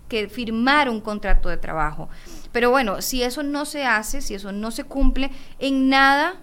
que 0.08 0.28
firmar 0.28 0.88
un 0.88 1.00
contrato 1.00 1.48
de 1.48 1.56
trabajo. 1.56 2.08
Pero 2.52 2.70
bueno, 2.70 3.00
si 3.00 3.22
eso 3.22 3.42
no 3.42 3.64
se 3.64 3.84
hace, 3.84 4.20
si 4.20 4.34
eso 4.34 4.52
no 4.52 4.70
se 4.70 4.84
cumple, 4.84 5.30
en 5.58 5.88
nada 5.88 6.40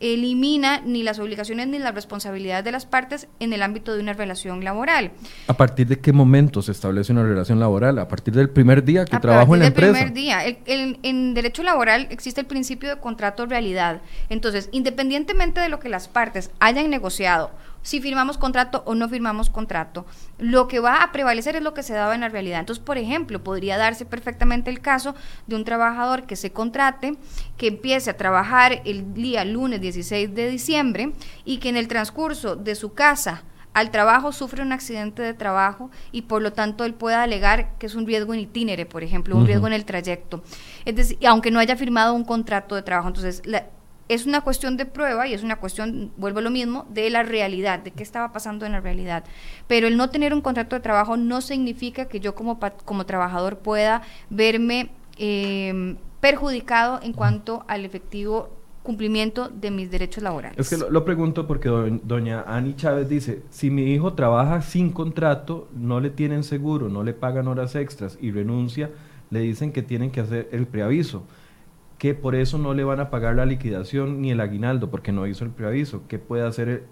elimina 0.00 0.80
ni 0.80 1.02
las 1.02 1.18
obligaciones 1.18 1.68
ni 1.68 1.78
las 1.78 1.94
responsabilidades 1.94 2.64
de 2.64 2.72
las 2.72 2.86
partes 2.86 3.28
en 3.38 3.52
el 3.52 3.62
ámbito 3.62 3.94
de 3.94 4.00
una 4.00 4.14
relación 4.14 4.64
laboral. 4.64 5.12
¿A 5.46 5.54
partir 5.54 5.86
de 5.86 6.00
qué 6.00 6.12
momento 6.12 6.62
se 6.62 6.72
establece 6.72 7.12
una 7.12 7.22
relación 7.22 7.60
laboral? 7.60 7.98
¿A 7.98 8.08
partir 8.08 8.34
del 8.34 8.50
primer 8.50 8.82
día 8.82 9.04
que 9.04 9.18
trabajo 9.18 9.54
en 9.54 9.60
la 9.60 9.66
empresa? 9.66 9.90
A 9.90 9.92
partir 9.92 10.14
del 10.14 10.34
primer 10.34 10.56
día. 10.66 10.96
en 11.02 11.34
derecho 11.34 11.62
laboral 11.62 12.06
existe 12.10 12.40
el 12.40 12.46
principio 12.46 12.88
de 12.88 12.96
contrato 13.00 13.46
realidad. 13.46 14.00
Entonces, 14.30 14.68
independientemente 14.72 15.60
de 15.60 15.68
lo 15.68 15.78
que 15.78 15.88
las 15.88 16.08
partes 16.08 16.50
hayan 16.60 16.88
negociado 16.90 17.50
si 17.82 18.00
firmamos 18.00 18.38
contrato 18.38 18.82
o 18.86 18.94
no 18.94 19.08
firmamos 19.08 19.50
contrato. 19.50 20.06
Lo 20.38 20.68
que 20.68 20.80
va 20.80 21.02
a 21.02 21.12
prevalecer 21.12 21.56
es 21.56 21.62
lo 21.62 21.74
que 21.74 21.82
se 21.82 21.94
daba 21.94 22.14
en 22.14 22.20
la 22.22 22.28
realidad. 22.28 22.60
Entonces, 22.60 22.84
por 22.84 22.98
ejemplo, 22.98 23.42
podría 23.42 23.78
darse 23.78 24.04
perfectamente 24.04 24.70
el 24.70 24.80
caso 24.80 25.14
de 25.46 25.56
un 25.56 25.64
trabajador 25.64 26.24
que 26.26 26.36
se 26.36 26.52
contrate, 26.52 27.16
que 27.56 27.68
empiece 27.68 28.10
a 28.10 28.16
trabajar 28.16 28.82
el 28.84 29.14
día 29.14 29.44
lunes 29.44 29.80
16 29.80 30.34
de 30.34 30.50
diciembre 30.50 31.12
y 31.44 31.58
que 31.58 31.68
en 31.68 31.76
el 31.76 31.88
transcurso 31.88 32.56
de 32.56 32.74
su 32.74 32.94
casa 32.94 33.44
al 33.72 33.90
trabajo 33.90 34.32
sufre 34.32 34.62
un 34.62 34.72
accidente 34.72 35.22
de 35.22 35.32
trabajo 35.32 35.90
y 36.10 36.22
por 36.22 36.42
lo 36.42 36.52
tanto 36.52 36.84
él 36.84 36.94
pueda 36.94 37.22
alegar 37.22 37.78
que 37.78 37.86
es 37.86 37.94
un 37.94 38.06
riesgo 38.06 38.34
en 38.34 38.40
itinere, 38.40 38.84
por 38.84 39.04
ejemplo, 39.04 39.36
un 39.36 39.46
riesgo 39.46 39.68
en 39.68 39.72
el 39.72 39.84
trayecto. 39.84 40.42
Es 40.84 40.96
decir, 40.96 41.18
aunque 41.26 41.50
no 41.50 41.60
haya 41.60 41.76
firmado 41.76 42.14
un 42.14 42.24
contrato 42.24 42.74
de 42.74 42.82
trabajo. 42.82 43.08
Entonces, 43.08 43.42
la, 43.44 43.66
es 44.10 44.26
una 44.26 44.40
cuestión 44.40 44.76
de 44.76 44.86
prueba 44.86 45.28
y 45.28 45.34
es 45.34 45.44
una 45.44 45.56
cuestión, 45.56 46.10
vuelvo 46.16 46.40
a 46.40 46.42
lo 46.42 46.50
mismo, 46.50 46.84
de 46.90 47.08
la 47.10 47.22
realidad, 47.22 47.78
de 47.78 47.92
qué 47.92 48.02
estaba 48.02 48.32
pasando 48.32 48.66
en 48.66 48.72
la 48.72 48.80
realidad. 48.80 49.22
Pero 49.68 49.86
el 49.86 49.96
no 49.96 50.10
tener 50.10 50.34
un 50.34 50.40
contrato 50.40 50.74
de 50.74 50.82
trabajo 50.82 51.16
no 51.16 51.40
significa 51.40 52.06
que 52.06 52.18
yo 52.18 52.34
como, 52.34 52.58
como 52.84 53.06
trabajador 53.06 53.58
pueda 53.58 54.02
verme 54.28 54.90
eh, 55.16 55.94
perjudicado 56.20 56.98
en 57.04 57.12
cuanto 57.12 57.64
al 57.68 57.84
efectivo 57.84 58.50
cumplimiento 58.82 59.48
de 59.48 59.70
mis 59.70 59.92
derechos 59.92 60.24
laborales. 60.24 60.58
Es 60.58 60.68
que 60.68 60.90
lo, 60.90 61.04
pregunto 61.04 61.46
porque 61.46 61.68
doña 62.02 62.42
Ani 62.48 62.74
Chávez 62.74 63.08
dice, 63.08 63.42
si 63.50 63.70
mi 63.70 63.92
hijo 63.92 64.14
trabaja 64.14 64.60
sin 64.60 64.90
contrato, 64.90 65.68
no 65.72 66.00
le 66.00 66.10
tienen 66.10 66.42
seguro, 66.42 66.88
no 66.88 67.04
le 67.04 67.12
pagan 67.12 67.46
horas 67.46 67.76
extras 67.76 68.18
y 68.20 68.32
renuncia, 68.32 68.90
le 69.30 69.38
dicen 69.38 69.70
que 69.70 69.82
tienen 69.82 70.10
que 70.10 70.20
hacer 70.20 70.48
el 70.50 70.66
preaviso 70.66 71.22
que 72.00 72.14
por 72.14 72.34
eso 72.34 72.56
no 72.56 72.72
le 72.72 72.82
van 72.82 72.98
a 72.98 73.10
pagar 73.10 73.36
la 73.36 73.44
liquidación 73.44 74.22
ni 74.22 74.30
el 74.30 74.40
aguinaldo 74.40 74.90
porque 74.90 75.12
no 75.12 75.26
hizo 75.26 75.44
el 75.44 75.50
preaviso. 75.50 76.04
¿Qué 76.08 76.18
puede 76.18 76.46
hacer, 76.46 76.84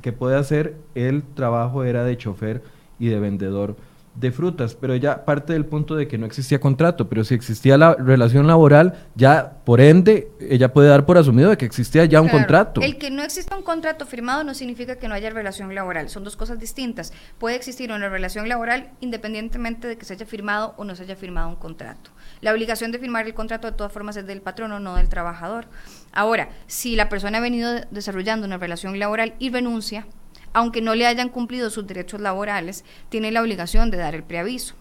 qué 0.00 0.10
puede 0.14 0.36
hacer? 0.36 0.78
El 0.94 1.22
trabajo 1.22 1.84
era 1.84 2.02
de 2.02 2.16
chofer 2.16 2.62
y 2.98 3.08
de 3.08 3.20
vendedor 3.20 3.76
de 4.14 4.30
frutas, 4.30 4.74
pero 4.74 4.94
ya 4.94 5.24
parte 5.24 5.54
del 5.54 5.64
punto 5.64 5.96
de 5.96 6.06
que 6.06 6.18
no 6.18 6.26
existía 6.26 6.60
contrato, 6.60 7.08
pero 7.08 7.24
si 7.24 7.34
existía 7.34 7.78
la 7.78 7.94
relación 7.94 8.46
laboral, 8.46 9.06
ya 9.14 9.58
por 9.64 9.80
ende 9.80 10.30
ella 10.38 10.72
puede 10.72 10.88
dar 10.88 11.06
por 11.06 11.16
asumido 11.16 11.50
de 11.50 11.56
que 11.56 11.64
existía 11.64 12.04
ya 12.04 12.20
un 12.20 12.28
contrato. 12.28 12.82
El 12.82 12.98
que 12.98 13.10
no 13.10 13.22
exista 13.22 13.56
un 13.56 13.62
contrato 13.62 14.04
firmado 14.04 14.44
no 14.44 14.52
significa 14.54 14.96
que 14.96 15.08
no 15.08 15.14
haya 15.14 15.30
relación 15.30 15.74
laboral, 15.74 16.10
son 16.10 16.24
dos 16.24 16.36
cosas 16.36 16.58
distintas. 16.58 17.12
Puede 17.38 17.56
existir 17.56 17.90
una 17.90 18.08
relación 18.08 18.48
laboral 18.48 18.90
independientemente 19.00 19.88
de 19.88 19.96
que 19.96 20.04
se 20.04 20.12
haya 20.12 20.26
firmado 20.26 20.74
o 20.76 20.84
no 20.84 20.94
se 20.94 21.04
haya 21.04 21.16
firmado 21.16 21.48
un 21.48 21.56
contrato. 21.56 22.10
La 22.42 22.52
obligación 22.52 22.92
de 22.92 22.98
firmar 22.98 23.26
el 23.26 23.34
contrato 23.34 23.70
de 23.70 23.76
todas 23.76 23.92
formas 23.92 24.16
es 24.16 24.26
del 24.26 24.42
patrono, 24.42 24.78
no 24.78 24.96
del 24.96 25.08
trabajador. 25.08 25.66
Ahora, 26.12 26.50
si 26.66 26.96
la 26.96 27.08
persona 27.08 27.38
ha 27.38 27.40
venido 27.40 27.72
desarrollando 27.90 28.46
una 28.46 28.58
relación 28.58 28.98
laboral 28.98 29.34
y 29.38 29.50
renuncia, 29.50 30.06
aunque 30.52 30.82
no 30.82 30.94
le 30.94 31.06
hayan 31.06 31.28
cumplido 31.28 31.70
sus 31.70 31.86
derechos 31.86 32.20
laborales, 32.20 32.84
tiene 33.08 33.30
la 33.30 33.42
obligación 33.42 33.90
de 33.90 33.98
dar 33.98 34.14
el 34.14 34.22
preaviso. 34.22 34.74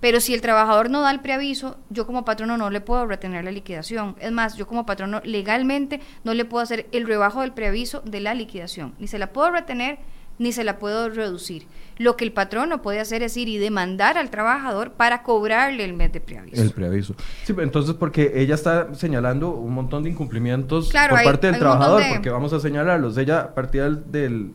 Pero 0.00 0.20
si 0.20 0.32
el 0.32 0.42
trabajador 0.42 0.90
no 0.90 1.00
da 1.00 1.10
el 1.10 1.18
preaviso, 1.18 1.76
yo 1.88 2.06
como 2.06 2.24
patrono 2.24 2.56
no 2.56 2.70
le 2.70 2.80
puedo 2.80 3.06
retener 3.06 3.44
la 3.44 3.50
liquidación. 3.50 4.14
Es 4.20 4.30
más, 4.30 4.56
yo 4.56 4.68
como 4.68 4.86
patrono 4.86 5.20
legalmente 5.24 6.00
no 6.22 6.34
le 6.34 6.44
puedo 6.44 6.62
hacer 6.62 6.86
el 6.92 7.04
rebajo 7.04 7.40
del 7.40 7.52
preaviso 7.52 8.00
de 8.02 8.20
la 8.20 8.34
liquidación. 8.34 8.94
Ni 9.00 9.08
se 9.08 9.18
la 9.18 9.32
puedo 9.32 9.50
retener 9.50 9.98
ni 10.40 10.52
se 10.52 10.64
la 10.64 10.78
puedo 10.78 11.10
reducir. 11.10 11.66
Lo 11.98 12.16
que 12.16 12.24
el 12.24 12.32
patrono 12.32 12.80
puede 12.80 12.98
hacer 12.98 13.22
es 13.22 13.36
ir 13.36 13.48
y 13.48 13.58
demandar 13.58 14.16
al 14.16 14.30
trabajador 14.30 14.92
para 14.92 15.22
cobrarle 15.22 15.84
el 15.84 15.92
mes 15.92 16.12
de 16.12 16.20
preaviso. 16.20 16.62
El 16.62 16.70
preaviso. 16.70 17.14
Sí, 17.44 17.54
entonces 17.58 17.94
porque 17.94 18.32
ella 18.36 18.54
está 18.54 18.94
señalando 18.94 19.50
un 19.50 19.74
montón 19.74 20.02
de 20.02 20.08
incumplimientos 20.10 20.90
por 20.90 21.22
parte 21.22 21.48
del 21.48 21.58
trabajador, 21.58 22.02
porque 22.10 22.30
vamos 22.30 22.54
a 22.54 22.60
señalarlos. 22.60 23.18
Ella 23.18 23.54
partía 23.54 23.82
del 23.82 24.10
del 24.10 24.54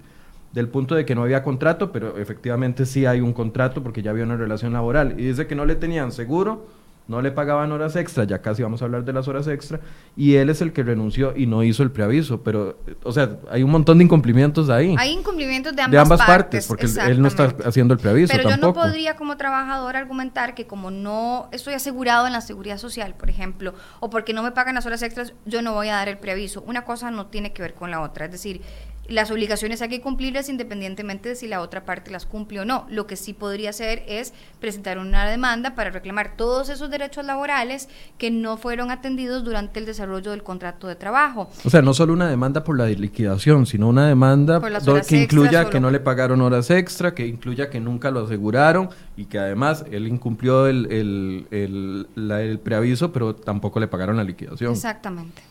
punto 0.70 0.96
de 0.96 1.06
que 1.06 1.15
no 1.15 1.24
había 1.24 1.44
contrato, 1.44 1.91
pero 1.91 2.18
efectivamente 2.18 2.86
sí 2.86 3.06
hay 3.06 3.20
un 3.20 3.34
contrato 3.34 3.84
porque 3.84 4.02
ya 4.02 4.12
había 4.12 4.24
una 4.24 4.38
relación 4.38 4.74
laboral. 4.74 5.20
Y 5.20 5.26
dice 5.26 5.48
que 5.48 5.56
no 5.56 5.65
le 5.65 5.76
tenían 5.76 6.12
seguro, 6.12 6.65
no 7.08 7.22
le 7.22 7.32
pagaban 7.32 7.72
horas 7.72 7.96
extra, 7.96 8.24
ya 8.24 8.41
casi 8.41 8.63
vamos 8.63 8.82
a 8.82 8.86
hablar 8.86 9.06
de 9.06 9.13
las 9.13 9.28
horas 9.28 9.48
extra, 9.48 9.80
y 10.15 10.36
él 10.36 10.50
es 10.50 10.62
el 10.62 10.74
que 10.74 10.82
renunció 10.82 11.34
y 11.36 11.46
no 11.46 11.62
hizo 11.62 11.84
el 11.84 11.91
preaviso. 11.91 12.41
Pero, 12.41 12.80
o 13.04 13.12
sea, 13.12 13.38
hay 13.52 13.63
un 13.63 13.70
montón 13.70 14.00
de 14.00 14.06
incumplimientos 14.06 14.70
ahí. 14.70 14.96
Hay 14.98 15.12
incumplimientos 15.12 15.76
de 15.76 15.84
ambas, 15.84 15.91
de 15.91 16.00
ambas 16.00 16.22
partes, 16.26 16.68
porque 16.68 16.88
él 17.08 17.22
no 17.22 17.28
está 17.28 17.54
haciendo 17.63 17.94
el 17.94 18.00
preaviso. 18.00 18.34
Pero 18.36 18.50
yo 18.50 18.58
no 18.58 18.74
podría 18.74 19.15
como 19.15 19.38
trabajador 19.38 19.96
argumentar 19.96 20.56
que 20.56 20.65
como 20.65 20.89
no 20.89 21.48
estoy 21.52 21.74
asegurado 21.74 22.26
en 22.26 22.34
la 22.34 22.41
seguridad 22.41 22.78
social, 22.78 23.13
por 23.13 23.30
ejemplo, 23.30 23.74
o 24.00 24.10
porque 24.10 24.34
no 24.34 24.41
me 24.41 24.52
pagan 24.52 24.76
las 24.76 24.86
horas 24.86 25.04
extras, 25.04 25.34
yo 25.46 25.62
no 25.62 25.74
voy 25.74 25.89
a 25.89 25.96
dar 25.96 26.10
el 26.10 26.18
preaviso. 26.18 26.63
Una 26.65 26.86
cosa 26.86 27.12
no 27.12 27.28
tiene 27.28 27.54
que 27.54 27.62
ver 27.62 27.76
con 27.76 27.91
la 27.91 28.02
otra. 28.02 28.26
Es 28.26 28.32
decir, 28.32 28.62
las 29.08 29.32
obligaciones 29.32 29.82
hay 29.82 29.89
que 29.89 30.02
cumplirlas 30.02 30.50
independientemente 30.50 31.30
de 31.30 31.36
si 31.36 31.48
la 31.48 31.62
otra 31.62 31.86
parte 31.86 32.12
las 32.12 32.26
cumple 32.26 32.62
o 32.62 32.65
no. 32.65 32.86
Lo 32.89 33.08
que 33.08 33.15
sí 33.15 33.34
podría 33.34 33.70
hacer 33.70 34.04
es 34.08 34.34
presentar 34.60 34.98
una 34.98 35.26
demanda 35.26 35.76
para 35.76 35.91
reclamar 35.91 36.36
todos 36.38 36.70
esos 36.70 36.89
derechos 36.89 37.26
laborales 37.26 37.89
que 38.18 38.32
no 38.32 38.58
fueron 38.58 38.91
atendidos 38.91 39.44
durante 39.44 39.80
el 39.80 39.86
desarrollo 39.86 40.32
del 40.32 40.44
contrato 40.44 40.88
de 40.88 40.96
trabajo. 40.96 41.50
O 41.63 41.70
sea, 41.70 41.82
no 41.82 41.94
solo 41.94 42.13
una 42.13 42.28
demanda 42.28 42.63
por 42.63 42.78
la 42.78 42.86
liquidación, 42.88 43.65
sino 43.65 43.89
una 43.89 44.08
demanda 44.08 44.62
que 45.08 45.18
incluya 45.18 45.70
que 45.70 45.80
no 45.80 45.91
le 45.91 46.00
pagaron 46.00 46.41
horas 46.41 46.70
extra, 46.72 47.13
que 47.13 47.28
incluya 47.28 47.70
que 47.70 47.80
nunca 47.80 48.12
lo 48.12 48.26
aseguraron 48.26 48.89
y 49.15 49.26
que 49.26 49.38
además 49.38 49.86
él 49.91 50.08
incumplió 50.08 50.68
el, 50.68 50.91
el, 50.91 52.08
el, 52.22 52.60
preaviso, 52.60 53.12
pero 53.12 53.36
tampoco 53.36 53.80
le 53.80 53.88
pagaron 53.88 54.18
la 54.18 54.24
liquidación. 54.24 54.72
Exactamente, 54.72 55.41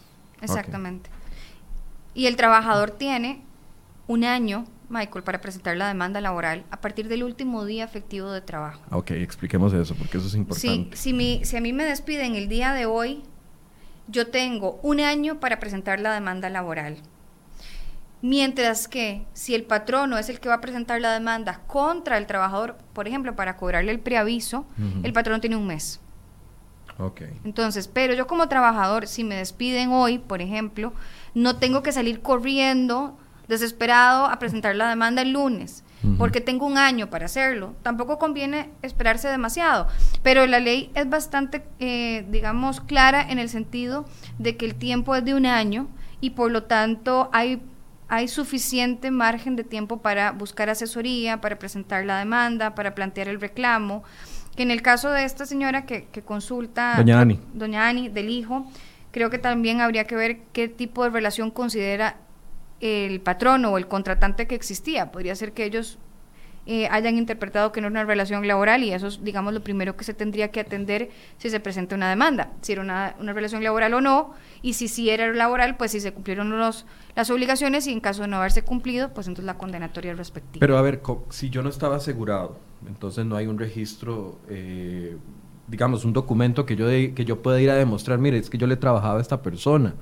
exactamente 0.41 1.11
y 2.15 2.27
el 2.27 2.37
trabajador 2.37 2.91
tiene 2.93 3.43
un 4.07 4.25
año 4.25 4.67
Michael, 4.89 5.25
para 5.25 5.41
presentar 5.41 5.77
la 5.77 5.89
demanda 5.89 6.21
laboral 6.21 6.65
a 6.71 6.81
partir 6.81 7.09
del 7.09 7.25
último 7.25 7.65
día 7.65 7.85
efectivo 7.85 8.31
de 8.31 8.41
trabajo. 8.41 8.83
Ok, 8.91 9.13
expliquemos 9.13 9.73
eso, 9.73 9.95
porque 9.95 10.19
eso 10.19 10.27
es 10.27 10.35
importante. 10.35 10.97
Sí, 10.97 11.13
si, 11.13 11.45
si 11.45 11.57
a 11.57 11.61
mí 11.61 11.73
me 11.73 11.85
despiden 11.85 12.35
el 12.35 12.49
día 12.49 12.73
de 12.73 12.87
hoy, 12.87 13.23
yo 14.09 14.29
tengo 14.29 14.79
un 14.83 15.01
año 15.01 15.41
para 15.41 15.59
presentar 15.59 16.01
la 16.01 16.13
demanda 16.13 16.51
laboral. 16.51 16.99
Mientras 18.21 18.89
que 18.89 19.27
si 19.35 19.55
el 19.55 19.65
patrono 19.65 20.17
es 20.17 20.29
el 20.29 20.41
que 20.41 20.49
va 20.49 20.57
a 20.57 20.61
presentar 20.61 21.01
la 21.01 21.13
demanda 21.13 21.61
contra 21.67 22.17
el 22.17 22.27
trabajador, 22.27 22.79
por 22.93 23.07
ejemplo, 23.07 23.37
para 23.37 23.57
cobrarle 23.57 23.93
el 23.93 24.01
preaviso, 24.01 24.65
el 25.03 25.13
patrono 25.13 25.41
tiene 25.41 25.57
un 25.57 25.67
mes. 25.67 26.01
Ok. 26.99 27.23
Entonces, 27.45 27.89
pero 27.89 28.15
yo 28.15 28.27
como 28.27 28.49
trabajador, 28.49 29.07
si 29.09 29.25
me 29.25 29.35
despiden 29.35 29.91
hoy, 29.91 30.19
por 30.19 30.41
ejemplo, 30.41 30.93
no 31.35 31.57
tengo 31.57 31.83
que 31.83 31.93
salir 31.93 32.21
corriendo, 32.21 33.19
desesperado, 33.49 34.27
a 34.27 34.39
presentar 34.39 34.75
la 34.77 34.89
demanda 34.89 35.23
el 35.23 35.33
lunes, 35.33 35.85
porque 36.19 36.43
tengo 36.43 36.67
un 36.67 36.77
año 36.77 37.09
para 37.09 37.27
hacerlo. 37.27 37.75
Tampoco 37.83 38.19
conviene 38.19 38.71
esperarse 38.83 39.29
demasiado, 39.29 39.89
pero 40.23 40.47
la 40.47 40.61
ley 40.61 40.91
es 40.95 41.09
bastante, 41.09 41.65
eh, 41.79 42.27
digamos, 42.29 42.81
clara 42.81 43.23
en 43.23 43.39
el 43.39 43.49
sentido 43.49 44.05
de 44.39 44.57
que 44.57 44.67
el 44.67 44.75
tiempo 44.75 45.15
es 45.15 45.25
de 45.25 45.35
un 45.35 45.47
año 45.47 45.89
y 46.21 46.31
por 46.31 46.51
lo 46.51 46.65
tanto 46.65 47.31
hay 47.33 47.63
hay 48.09 48.29
suficiente 48.29 49.11
margen 49.11 49.57
de 49.57 49.65
tiempo 49.65 49.99
para 49.99 50.33
buscar 50.33 50.69
asesoría, 50.71 51.41
para 51.41 51.59
presentar 51.59 52.05
la 52.05 52.19
demanda, 52.19 52.75
para 52.75 52.95
plantear 52.95 53.29
el 53.29 53.41
reclamo. 53.41 54.05
Que 54.57 54.63
en 54.63 54.71
el 54.71 54.83
caso 54.83 55.11
de 55.11 55.25
esta 55.25 55.47
señora 55.47 55.85
que, 55.85 56.07
consulta, 56.25 56.95
doña 56.97 57.21
Ani. 57.21 57.41
doña 57.55 57.89
Ani, 57.89 58.09
del 58.09 58.29
hijo, 58.31 58.71
creo 59.15 59.31
que 59.31 59.39
también 59.39 59.81
habría 59.81 60.09
que 60.09 60.17
ver 60.17 60.39
qué 60.53 60.67
tipo 60.67 61.05
de 61.05 61.11
relación 61.11 61.53
considera 61.53 62.17
el 62.81 63.21
patrono 63.21 63.71
o 63.71 63.79
el 63.79 63.87
contratante 63.87 64.49
que 64.49 64.57
existía. 64.57 65.13
Podría 65.13 65.37
ser 65.37 65.53
que 65.53 65.65
ellos 65.65 66.01
eh, 66.67 66.89
hayan 66.91 67.17
interpretado 67.17 67.71
que 67.71 67.81
no 67.81 67.87
es 67.87 67.91
una 67.93 68.03
relación 68.03 68.45
laboral 68.49 68.83
y 68.83 68.93
eso 68.93 69.07
es, 69.07 69.23
digamos, 69.23 69.55
lo 69.55 69.63
primero 69.63 69.97
que 69.97 70.03
se 70.03 70.15
tendría 70.15 70.51
que 70.51 70.59
atender 70.59 71.11
si 71.39 71.49
se 71.49 71.61
presenta 71.61 71.95
una 71.95 72.11
demanda, 72.11 72.51
si 72.61 72.73
era 72.73 72.83
una, 72.83 73.15
relación 73.21 73.63
laboral 73.63 73.95
o 73.95 74.01
no, 74.01 74.33
y 74.63 74.73
si 74.73 74.89
sí 74.89 75.09
era 75.09 75.33
laboral, 75.33 75.77
pues 75.77 75.93
si 75.93 76.01
se 76.01 76.13
cumplieron 76.13 76.51
los, 76.59 76.85
las 77.15 77.31
obligaciones 77.31 77.87
y 77.87 77.93
en 77.93 78.01
caso 78.01 78.23
de 78.23 78.29
no 78.29 78.39
haberse 78.39 78.63
cumplido, 78.63 79.15
pues 79.15 79.29
entonces 79.29 79.45
la 79.45 79.59
condenatoria 79.59 80.13
respectiva. 80.15 80.59
Pero 80.59 80.77
a 80.77 80.83
ver, 80.83 81.01
si 81.31 81.51
yo 81.51 81.63
no 81.63 81.69
estaba 81.69 81.97
asegurado, 81.97 82.59
entonces 82.85 83.25
no 83.25 83.37
hay 83.37 83.47
un 83.47 83.61
registro 83.61 84.41
eh, 84.49 85.17
digamos, 85.67 86.05
un 86.05 86.13
documento 86.13 86.67
que 86.67 86.77
yo, 86.77 86.87
que 86.87 87.25
yo 87.25 87.43
pueda 87.43 87.61
ir 87.61 87.71
a 87.71 87.75
demostrar, 87.75 88.19
mire, 88.19 88.39
es 88.39 88.51
que 88.51 88.59
yo 88.59 88.67
le 88.67 88.77
trabajaba 88.77 89.19
a 89.19 89.23
esta 89.23 89.43
persona, 89.43 89.95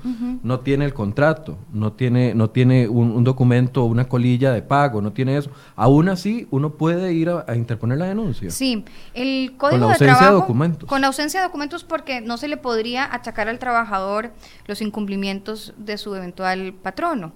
no 0.43 0.61
tiene 0.61 0.85
el 0.85 0.95
contrato, 0.95 1.57
no 1.73 1.93
tiene, 1.93 2.35
no 2.35 2.51
tiene 2.51 2.89
un, 2.89 3.23
documento, 3.25 3.85
una 3.85 4.09
colilla 4.09 4.53
de 4.53 4.63
pago, 4.63 5.01
no 5.01 5.13
tiene 5.13 5.37
eso. 5.37 5.51
Aún 5.77 6.09
así, 6.09 6.49
uno 6.51 6.71
puede 6.71 7.13
ir 7.13 7.31
a, 7.31 7.55
interponer 7.55 7.99
la 7.99 8.07
denuncia. 8.07 8.51
Sí, 8.51 8.85
el 9.15 9.55
código 9.57 9.81
con 9.81 9.91
ausencia 9.91 10.15
de 10.15 10.19
trabajo... 10.19 10.41
documentos. 10.41 10.89
Con 10.89 11.05
ausencia 11.05 11.41
de 11.41 11.47
documentos 11.47 11.85
porque 11.85 12.21
no 12.21 12.37
se 12.37 12.49
le 12.49 12.57
podría 12.57 13.13
achacar 13.15 13.49
al 13.49 13.59
trabajador 13.59 14.33
los 14.67 14.83
incumplimientos 14.83 15.75
de 15.77 15.97
su 15.99 16.15
eventual 16.15 16.75
patrono. 16.75 17.33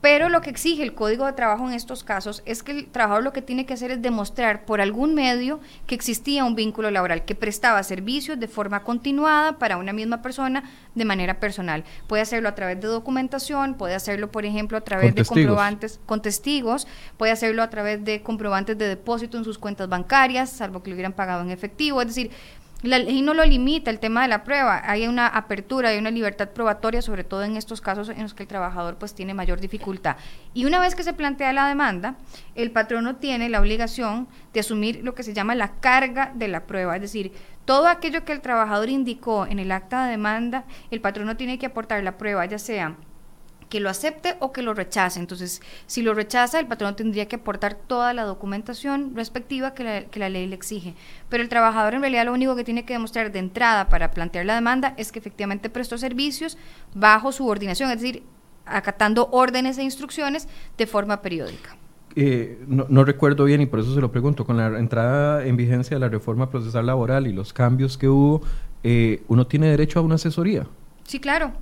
Pero 0.00 0.30
lo 0.30 0.40
que 0.40 0.48
exige 0.48 0.82
el 0.82 0.94
Código 0.94 1.26
de 1.26 1.34
Trabajo 1.34 1.68
en 1.68 1.74
estos 1.74 2.04
casos 2.04 2.42
es 2.46 2.62
que 2.62 2.72
el 2.72 2.86
trabajador 2.86 3.22
lo 3.22 3.32
que 3.32 3.42
tiene 3.42 3.66
que 3.66 3.74
hacer 3.74 3.90
es 3.90 4.00
demostrar 4.00 4.64
por 4.64 4.80
algún 4.80 5.14
medio 5.14 5.60
que 5.86 5.94
existía 5.94 6.44
un 6.44 6.54
vínculo 6.54 6.90
laboral, 6.90 7.26
que 7.26 7.34
prestaba 7.34 7.82
servicios 7.82 8.40
de 8.40 8.48
forma 8.48 8.82
continuada 8.82 9.58
para 9.58 9.76
una 9.76 9.92
misma 9.92 10.22
persona 10.22 10.64
de 10.94 11.04
manera 11.04 11.38
personal. 11.38 11.84
Puede 12.06 12.22
hacerlo 12.22 12.48
a 12.48 12.54
través 12.54 12.80
de 12.80 12.88
documentación, 12.88 13.74
puede 13.74 13.94
hacerlo, 13.94 14.30
por 14.30 14.46
ejemplo, 14.46 14.78
a 14.78 14.80
través 14.80 15.14
de 15.14 15.24
comprobantes 15.24 16.00
con 16.06 16.22
testigos, 16.22 16.86
puede 17.18 17.32
hacerlo 17.32 17.62
a 17.62 17.68
través 17.68 18.02
de 18.02 18.22
comprobantes 18.22 18.78
de 18.78 18.88
depósito 18.88 19.36
en 19.36 19.44
sus 19.44 19.58
cuentas 19.58 19.88
bancarias, 19.88 20.48
salvo 20.50 20.82
que 20.82 20.90
lo 20.90 20.94
hubieran 20.94 21.12
pagado 21.12 21.42
en 21.42 21.50
efectivo. 21.50 22.00
Es 22.00 22.08
decir, 22.08 22.30
la 22.82 22.98
ley 22.98 23.20
no 23.20 23.34
lo 23.34 23.44
limita 23.44 23.90
el 23.90 23.98
tema 23.98 24.22
de 24.22 24.28
la 24.28 24.42
prueba, 24.42 24.82
hay 24.84 25.06
una 25.06 25.26
apertura, 25.26 25.90
hay 25.90 25.98
una 25.98 26.10
libertad 26.10 26.48
probatoria, 26.48 27.02
sobre 27.02 27.24
todo 27.24 27.42
en 27.42 27.56
estos 27.56 27.80
casos 27.80 28.08
en 28.08 28.22
los 28.22 28.32
que 28.32 28.44
el 28.44 28.48
trabajador 28.48 28.96
pues 28.96 29.14
tiene 29.14 29.34
mayor 29.34 29.60
dificultad. 29.60 30.16
Y 30.54 30.64
una 30.64 30.80
vez 30.80 30.94
que 30.94 31.02
se 31.02 31.12
plantea 31.12 31.52
la 31.52 31.68
demanda, 31.68 32.16
el 32.54 32.70
patrono 32.70 33.16
tiene 33.16 33.48
la 33.48 33.60
obligación 33.60 34.28
de 34.54 34.60
asumir 34.60 35.00
lo 35.04 35.14
que 35.14 35.22
se 35.22 35.34
llama 35.34 35.54
la 35.54 35.72
carga 35.80 36.32
de 36.34 36.48
la 36.48 36.64
prueba, 36.64 36.96
es 36.96 37.02
decir, 37.02 37.32
todo 37.66 37.86
aquello 37.86 38.24
que 38.24 38.32
el 38.32 38.40
trabajador 38.40 38.88
indicó 38.88 39.46
en 39.46 39.58
el 39.58 39.70
acta 39.72 40.04
de 40.04 40.12
demanda, 40.12 40.64
el 40.90 41.00
patrono 41.00 41.36
tiene 41.36 41.58
que 41.58 41.66
aportar 41.66 42.02
la 42.02 42.16
prueba, 42.16 42.46
ya 42.46 42.58
sea 42.58 42.96
que 43.70 43.80
lo 43.80 43.88
acepte 43.88 44.34
o 44.40 44.52
que 44.52 44.62
lo 44.62 44.74
rechace. 44.74 45.18
Entonces, 45.20 45.62
si 45.86 46.02
lo 46.02 46.12
rechaza, 46.12 46.60
el 46.60 46.66
patrón 46.66 46.96
tendría 46.96 47.26
que 47.26 47.36
aportar 47.36 47.74
toda 47.74 48.12
la 48.12 48.24
documentación 48.24 49.14
respectiva 49.14 49.72
que 49.72 49.84
la, 49.84 50.04
que 50.04 50.18
la 50.18 50.28
ley 50.28 50.46
le 50.46 50.56
exige. 50.56 50.94
Pero 51.30 51.42
el 51.42 51.48
trabajador 51.48 51.94
en 51.94 52.02
realidad 52.02 52.26
lo 52.26 52.32
único 52.32 52.56
que 52.56 52.64
tiene 52.64 52.84
que 52.84 52.92
demostrar 52.92 53.32
de 53.32 53.38
entrada 53.38 53.88
para 53.88 54.10
plantear 54.10 54.44
la 54.44 54.56
demanda 54.56 54.94
es 54.98 55.12
que 55.12 55.20
efectivamente 55.20 55.70
prestó 55.70 55.96
servicios 55.96 56.58
bajo 56.94 57.32
subordinación, 57.32 57.90
es 57.90 58.00
decir, 58.00 58.24
acatando 58.66 59.28
órdenes 59.30 59.78
e 59.78 59.84
instrucciones 59.84 60.48
de 60.76 60.86
forma 60.86 61.22
periódica. 61.22 61.76
Eh, 62.16 62.58
no, 62.66 63.04
recuerdo 63.04 63.44
bien 63.44 63.60
y 63.60 63.66
por 63.66 63.78
eso 63.78 63.94
se 63.94 64.00
lo 64.00 64.10
pregunto, 64.10 64.44
con 64.44 64.56
la 64.56 64.80
entrada 64.80 65.46
en 65.46 65.56
vigencia 65.56 65.94
de 65.94 66.00
la 66.00 66.08
reforma 66.08 66.50
procesal 66.50 66.86
laboral 66.86 67.28
y 67.28 67.32
los 67.32 67.52
cambios 67.52 67.96
que 67.96 68.08
hubo, 68.08 68.42
eh, 68.82 69.22
¿uno 69.28 69.46
tiene 69.46 69.68
derecho 69.68 70.00
a 70.00 70.02
una 70.02 70.16
asesoría? 70.16 70.66
Sí, 71.04 71.20
claro 71.20 71.52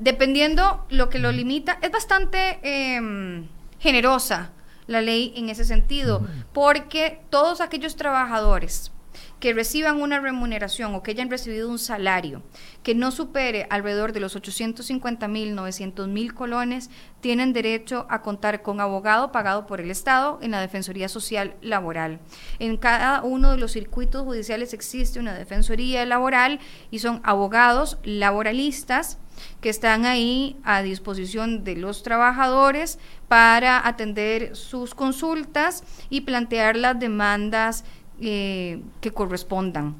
dependiendo 0.00 0.86
lo 0.90 1.08
que 1.08 1.18
lo 1.18 1.30
limita, 1.32 1.78
es 1.82 1.90
bastante 1.90 2.58
em, 2.62 3.48
generosa 3.78 4.50
la 4.86 5.00
ley 5.00 5.32
en 5.36 5.48
ese 5.48 5.64
sentido, 5.64 6.26
porque 6.52 7.20
todos 7.30 7.60
aquellos 7.60 7.94
trabajadores 7.94 8.90
que 9.40 9.54
reciban 9.54 10.00
una 10.00 10.20
remuneración 10.20 10.94
o 10.94 11.02
que 11.02 11.10
hayan 11.12 11.30
recibido 11.30 11.68
un 11.68 11.78
salario 11.78 12.42
que 12.82 12.94
no 12.94 13.10
supere 13.10 13.66
alrededor 13.70 14.12
de 14.12 14.20
los 14.20 14.36
850 14.36 15.26
mil, 15.28 15.54
900 15.54 16.08
mil 16.08 16.34
colones, 16.34 16.90
tienen 17.20 17.52
derecho 17.52 18.06
a 18.08 18.22
contar 18.22 18.62
con 18.62 18.80
abogado 18.80 19.32
pagado 19.32 19.66
por 19.66 19.80
el 19.80 19.90
Estado 19.90 20.38
en 20.42 20.52
la 20.52 20.60
Defensoría 20.60 21.08
Social 21.08 21.56
Laboral. 21.62 22.20
En 22.58 22.76
cada 22.76 23.22
uno 23.22 23.50
de 23.50 23.56
los 23.56 23.72
circuitos 23.72 24.24
judiciales 24.24 24.72
existe 24.74 25.18
una 25.18 25.34
Defensoría 25.34 26.04
Laboral 26.06 26.60
y 26.90 27.00
son 27.00 27.20
abogados 27.24 27.98
laboralistas 28.04 29.18
que 29.60 29.70
están 29.70 30.04
ahí 30.04 30.58
a 30.64 30.82
disposición 30.82 31.64
de 31.64 31.76
los 31.76 32.02
trabajadores 32.02 32.98
para 33.28 33.86
atender 33.86 34.56
sus 34.56 34.94
consultas 34.94 35.84
y 36.10 36.22
plantear 36.22 36.76
las 36.76 36.98
demandas 36.98 37.84
eh, 38.20 38.82
que 39.00 39.12
correspondan. 39.12 39.96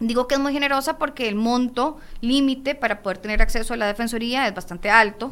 Digo 0.00 0.28
que 0.28 0.36
es 0.36 0.40
muy 0.40 0.52
generosa 0.52 0.96
porque 0.96 1.28
el 1.28 1.34
monto 1.34 1.98
límite 2.20 2.76
para 2.76 3.02
poder 3.02 3.18
tener 3.18 3.42
acceso 3.42 3.74
a 3.74 3.76
la 3.76 3.86
defensoría 3.88 4.46
es 4.46 4.54
bastante 4.54 4.90
alto, 4.90 5.28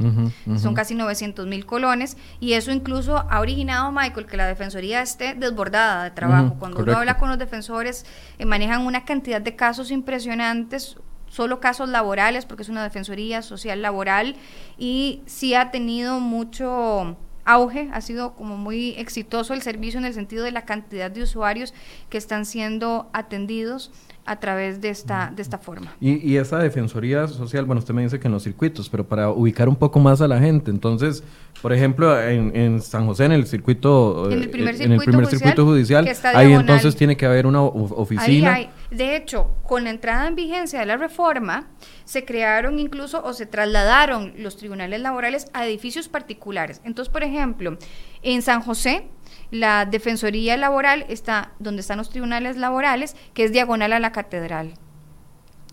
son 0.60 0.74
casi 0.74 0.96
900 0.96 1.46
mil 1.46 1.64
colones, 1.64 2.16
y 2.40 2.54
eso 2.54 2.72
incluso 2.72 3.16
ha 3.16 3.38
originado, 3.38 3.92
Michael, 3.92 4.26
que 4.26 4.36
la 4.36 4.48
defensoría 4.48 5.02
esté 5.02 5.34
desbordada 5.34 6.02
de 6.02 6.10
trabajo. 6.10 6.56
Cuando 6.58 6.82
uno 6.82 6.96
habla 6.96 7.16
con 7.16 7.28
los 7.28 7.38
defensores, 7.38 8.06
eh, 8.38 8.44
manejan 8.44 8.84
una 8.84 9.04
cantidad 9.04 9.40
de 9.40 9.54
casos 9.54 9.92
impresionantes, 9.92 10.96
solo 11.28 11.60
casos 11.60 11.88
laborales, 11.88 12.44
porque 12.44 12.64
es 12.64 12.68
una 12.68 12.82
defensoría 12.82 13.42
social 13.42 13.82
laboral, 13.82 14.34
y 14.78 15.22
sí 15.26 15.54
ha 15.54 15.70
tenido 15.70 16.18
mucho 16.18 17.16
auge, 17.46 17.88
ha 17.92 18.00
sido 18.00 18.34
como 18.34 18.56
muy 18.56 18.90
exitoso 18.98 19.54
el 19.54 19.62
servicio 19.62 19.98
en 19.98 20.04
el 20.04 20.12
sentido 20.12 20.44
de 20.44 20.52
la 20.52 20.66
cantidad 20.66 21.10
de 21.10 21.22
usuarios 21.22 21.72
que 22.10 22.18
están 22.18 22.44
siendo 22.44 23.08
atendidos 23.12 23.90
a 24.26 24.40
través 24.40 24.80
de 24.80 24.90
esta, 24.90 25.32
de 25.34 25.40
esta 25.40 25.56
forma. 25.56 25.94
Y, 26.00 26.16
y 26.16 26.36
esa 26.36 26.58
defensoría 26.58 27.28
social, 27.28 27.64
bueno, 27.64 27.78
usted 27.78 27.94
me 27.94 28.02
dice 28.02 28.18
que 28.18 28.26
en 28.26 28.32
los 28.32 28.42
circuitos, 28.42 28.88
pero 28.88 29.04
para 29.04 29.30
ubicar 29.30 29.68
un 29.68 29.76
poco 29.76 30.00
más 30.00 30.20
a 30.20 30.26
la 30.26 30.40
gente, 30.40 30.70
entonces, 30.72 31.22
por 31.62 31.72
ejemplo, 31.72 32.20
en, 32.20 32.80
San 32.82 33.06
José, 33.06 33.26
en 33.26 33.32
el 33.32 33.46
circuito, 33.46 34.28
en 34.30 34.42
el 34.42 34.50
primer, 34.50 34.74
eh, 34.74 35.26
circuito, 35.26 35.64
judicial, 35.64 36.10
ahí 36.34 36.52
entonces 36.52 36.96
tiene 36.96 37.16
que 37.16 37.24
haber 37.24 37.46
una 37.46 37.62
oficina. 37.62 38.58
De 38.90 39.16
hecho, 39.16 39.56
con 39.64 39.84
la 39.84 39.90
entrada 39.90 40.26
en 40.28 40.34
vigencia 40.36 40.80
de 40.80 40.86
la 40.86 40.96
reforma, 40.96 41.68
se 42.04 42.24
crearon 42.24 42.78
incluso 42.78 43.22
o 43.24 43.32
se 43.32 43.46
trasladaron 43.46 44.34
los 44.36 44.56
tribunales 44.56 45.00
laborales 45.00 45.46
a 45.52 45.66
edificios 45.66 46.08
particulares. 46.08 46.80
Entonces, 46.84 47.12
por 47.12 47.24
ejemplo, 47.24 47.78
en 48.22 48.42
San 48.42 48.62
José, 48.62 49.08
la 49.50 49.84
Defensoría 49.84 50.56
Laboral 50.56 51.04
está 51.08 51.52
donde 51.58 51.80
están 51.80 51.98
los 51.98 52.10
tribunales 52.10 52.56
laborales, 52.56 53.16
que 53.34 53.44
es 53.44 53.52
diagonal 53.52 53.92
a 53.92 54.00
la 54.00 54.12
catedral. 54.12 54.74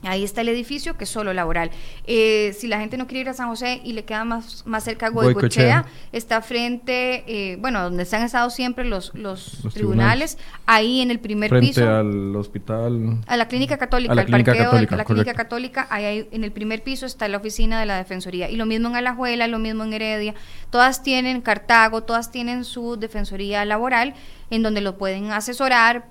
Ahí 0.03 0.23
está 0.23 0.41
el 0.41 0.49
edificio 0.49 0.97
que 0.97 1.05
es 1.05 1.09
solo 1.09 1.33
laboral. 1.33 1.71
Eh, 2.05 2.55
si 2.57 2.67
la 2.67 2.79
gente 2.79 2.97
no 2.97 3.07
quiere 3.07 3.21
ir 3.21 3.29
a 3.29 3.33
San 3.33 3.47
José 3.47 3.81
y 3.83 3.93
le 3.93 4.03
queda 4.03 4.25
más, 4.25 4.63
más 4.65 4.83
cerca 4.83 5.09
Goicochea, 5.09 5.85
está 6.11 6.41
frente, 6.41 7.23
eh, 7.27 7.57
bueno, 7.57 7.81
donde 7.83 8.05
se 8.05 8.15
han 8.15 8.23
estado 8.23 8.49
siempre 8.49 8.85
los, 8.85 9.13
los, 9.15 9.59
tribunales, 9.73 10.37
ahí 10.65 11.01
en 11.01 11.11
el 11.11 11.19
primer 11.19 11.49
frente 11.49 11.67
piso. 11.67 11.89
al 11.89 12.35
hospital. 12.35 13.17
A 13.27 13.37
la 13.37 13.47
clínica 13.47 13.77
católica, 13.77 14.11
al 14.13 14.27
parqueo 14.27 14.55
católica, 14.55 14.91
de 14.91 14.97
la 14.97 15.05
clínica 15.05 15.33
católica, 15.33 15.87
ahí 15.89 16.05
hay- 16.05 16.27
en 16.31 16.43
el 16.43 16.51
primer 16.51 16.83
piso 16.83 17.05
está 17.05 17.27
la 17.27 17.37
oficina 17.37 17.79
de 17.79 17.85
la 17.85 17.97
Defensoría. 17.97 18.49
Y 18.49 18.55
lo 18.55 18.65
mismo 18.65 18.89
en 18.89 18.95
Alajuela, 18.95 19.47
lo 19.47 19.59
mismo 19.59 19.83
en 19.83 19.93
Heredia. 19.93 20.33
Todas 20.69 21.03
tienen 21.03 21.41
Cartago, 21.41 22.03
todas 22.03 22.31
tienen 22.31 22.65
su 22.65 22.97
Defensoría 22.97 23.63
laboral, 23.65 24.13
en 24.49 24.63
donde 24.63 24.81
lo 24.81 24.97
pueden 24.97 25.31
asesorar, 25.31 26.05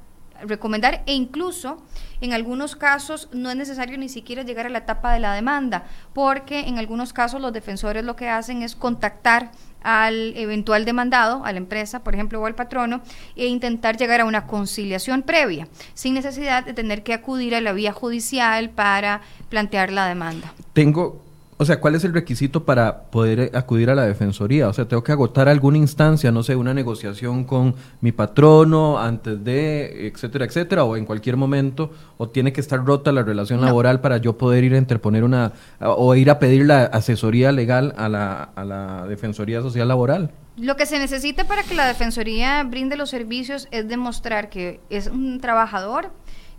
recomendar 0.46 1.02
e 1.06 1.14
incluso 1.14 1.82
en 2.20 2.32
algunos 2.32 2.76
casos 2.76 3.28
no 3.32 3.50
es 3.50 3.56
necesario 3.56 3.98
ni 3.98 4.08
siquiera 4.08 4.42
llegar 4.42 4.66
a 4.66 4.70
la 4.70 4.78
etapa 4.78 5.12
de 5.12 5.20
la 5.20 5.34
demanda, 5.34 5.84
porque 6.12 6.60
en 6.60 6.78
algunos 6.78 7.12
casos 7.12 7.40
los 7.40 7.52
defensores 7.52 8.04
lo 8.04 8.16
que 8.16 8.28
hacen 8.28 8.62
es 8.62 8.76
contactar 8.76 9.50
al 9.82 10.36
eventual 10.36 10.84
demandado, 10.84 11.44
a 11.44 11.52
la 11.52 11.58
empresa, 11.58 12.04
por 12.04 12.14
ejemplo, 12.14 12.40
o 12.40 12.46
al 12.46 12.54
patrono, 12.54 13.00
e 13.34 13.46
intentar 13.46 13.96
llegar 13.96 14.20
a 14.20 14.24
una 14.24 14.46
conciliación 14.46 15.22
previa, 15.22 15.66
sin 15.94 16.14
necesidad 16.14 16.64
de 16.64 16.72
tener 16.72 17.02
que 17.02 17.14
acudir 17.14 17.54
a 17.54 17.60
la 17.60 17.72
vía 17.72 17.92
judicial 17.92 18.70
para 18.70 19.22
plantear 19.48 19.90
la 19.90 20.06
demanda. 20.06 20.52
Tengo, 20.72 21.20
o 21.62 21.64
sea, 21.64 21.80
¿cuál 21.80 21.94
es 21.94 22.04
el 22.04 22.12
requisito 22.12 22.64
para 22.64 23.04
poder 23.04 23.40
eh, 23.40 23.50
acudir 23.54 23.88
a 23.90 23.94
la 23.94 24.04
defensoría? 24.04 24.68
O 24.68 24.72
sea, 24.72 24.86
tengo 24.86 25.02
que 25.02 25.12
agotar 25.12 25.48
alguna 25.48 25.78
instancia, 25.78 26.30
no 26.30 26.42
sé, 26.42 26.54
una 26.56 26.74
negociación 26.74 27.44
con 27.44 27.74
mi 28.00 28.12
patrono 28.12 28.98
antes 28.98 29.42
de, 29.42 30.06
etcétera, 30.08 30.44
etcétera, 30.44 30.84
o 30.84 30.96
en 30.96 31.04
cualquier 31.06 31.36
momento, 31.36 31.90
o 32.18 32.28
tiene 32.28 32.52
que 32.52 32.60
estar 32.60 32.84
rota 32.84 33.10
la 33.12 33.22
relación 33.22 33.60
No. 33.60 33.66
laboral 33.66 34.00
para 34.00 34.18
yo 34.18 34.36
poder 34.36 34.64
ir 34.64 34.74
a 34.74 34.78
interponer 34.78 35.24
una, 35.24 35.52
o 35.80 36.14
ir 36.14 36.30
a 36.30 36.38
pedir 36.38 36.66
la 36.66 36.84
asesoría 36.84 37.50
legal 37.52 37.94
a 37.96 38.08
la, 38.08 38.42
a 38.54 38.64
la 38.64 39.06
Defensoría 39.06 39.62
Social 39.62 39.88
Laboral. 39.88 40.30
Lo 40.58 40.76
que 40.76 40.84
se 40.84 40.98
necesita 40.98 41.44
para 41.44 41.62
que 41.62 41.74
la 41.74 41.86
Defensoría 41.86 42.62
brinde 42.64 42.96
los 42.96 43.08
servicios 43.08 43.68
es 43.70 43.88
demostrar 43.88 44.50
que 44.50 44.80
es 44.90 45.06
un 45.06 45.40
trabajador 45.40 46.10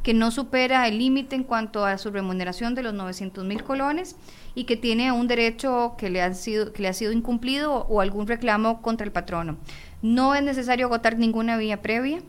que 0.03 0.13
no 0.13 0.31
supera 0.31 0.87
el 0.87 0.99
límite 0.99 1.35
en 1.35 1.43
cuanto 1.43 1.85
a 1.85 1.97
su 1.97 2.11
remuneración 2.11 2.75
de 2.75 2.83
los 2.83 2.93
900 2.93 3.45
mil 3.45 3.63
colones 3.63 4.17
y 4.53 4.65
que 4.65 4.75
tiene 4.75 5.13
un 5.13 5.27
derecho 5.27 5.95
que 5.97 6.09
le, 6.09 6.21
ha 6.21 6.33
sido, 6.33 6.73
que 6.73 6.81
le 6.81 6.89
ha 6.89 6.93
sido 6.93 7.13
incumplido 7.13 7.73
o, 7.73 8.01
algún 8.01 8.27
reclamo 8.27 8.81
contra 8.81 9.05
el 9.05 9.13
patrono. 9.13 9.57
No 10.01 10.35
es 10.35 10.43
necesario 10.43 10.87
agotar 10.87 11.17
ninguna 11.17 11.55
vía 11.55 11.81
previa, 11.81 12.19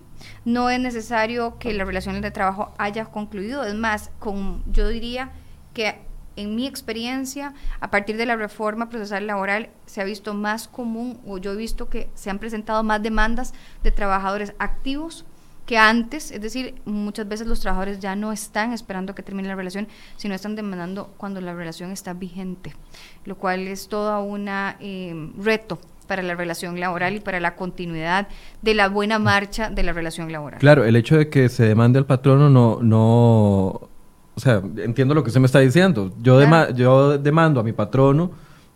no 0.44 0.70
es 0.70 0.78
necesario 0.78 1.58
que 1.58 1.74
la 1.74 1.84
relación 1.84 2.20
de 2.20 2.30
trabajo 2.30 2.72
haya 2.78 3.06
concluido, 3.06 3.64
es 3.64 3.74
más, 3.74 4.10
con, 4.20 4.62
yo 4.72 4.88
diría 4.88 5.32
que 5.74 5.98
en 6.36 6.54
mi 6.54 6.66
experiencia, 6.66 7.54
a 7.80 7.90
partir 7.90 8.16
de 8.16 8.26
la 8.26 8.36
reforma 8.36 8.88
procesal 8.88 9.26
laboral, 9.26 9.70
se 9.86 10.00
ha 10.00 10.04
visto 10.04 10.34
más 10.34 10.68
común, 10.68 11.20
o 11.26 11.38
yo 11.38 11.52
he 11.52 11.56
visto 11.56 11.88
que 11.88 12.08
se 12.14 12.30
han 12.30 12.38
presentado 12.38 12.82
más 12.84 13.02
demandas 13.02 13.52
de 13.82 13.90
trabajadores 13.90 14.54
activos 14.58 15.24
que 15.66 15.78
antes, 15.78 16.30
es 16.30 16.40
decir, 16.42 16.74
muchas 16.84 17.26
veces 17.26 17.46
los 17.46 17.60
trabajadores 17.60 17.98
ya 18.00 18.14
no 18.16 18.32
están 18.32 18.72
esperando 18.72 19.14
que 19.14 19.22
termine 19.22 19.48
la 19.48 19.54
relación, 19.54 19.88
sino 20.16 20.34
están 20.34 20.56
demandando 20.56 21.10
cuando 21.16 21.40
la 21.40 21.54
relación 21.54 21.90
está 21.90 22.12
vigente, 22.12 22.74
lo 23.24 23.36
cual 23.36 23.60
es 23.66 23.88
todo 23.88 24.22
un 24.22 24.46
reto 25.38 25.78
para 26.06 26.22
la 26.22 26.34
relación 26.34 26.78
laboral 26.78 27.16
y 27.16 27.20
para 27.20 27.40
la 27.40 27.56
continuidad 27.56 28.28
de 28.60 28.74
la 28.74 28.88
buena 28.90 29.18
marcha 29.18 29.70
de 29.70 29.82
la 29.82 29.92
relación 29.94 30.30
laboral. 30.30 30.60
Claro, 30.60 30.84
el 30.84 30.96
hecho 30.96 31.16
de 31.16 31.30
que 31.30 31.48
se 31.48 31.64
demande 31.64 31.98
al 31.98 32.04
patrono 32.04 32.50
no, 32.50 32.80
no, 32.82 33.08
o 33.68 33.88
sea, 34.36 34.60
entiendo 34.76 35.14
lo 35.14 35.22
que 35.22 35.28
usted 35.28 35.40
me 35.40 35.46
está 35.46 35.60
diciendo. 35.60 36.12
Yo, 36.20 36.36
Claro. 36.38 36.40
dema- 36.40 36.74
yo 36.74 37.16
demando 37.18 37.58
a 37.58 37.62
mi 37.62 37.72
patrono 37.72 38.32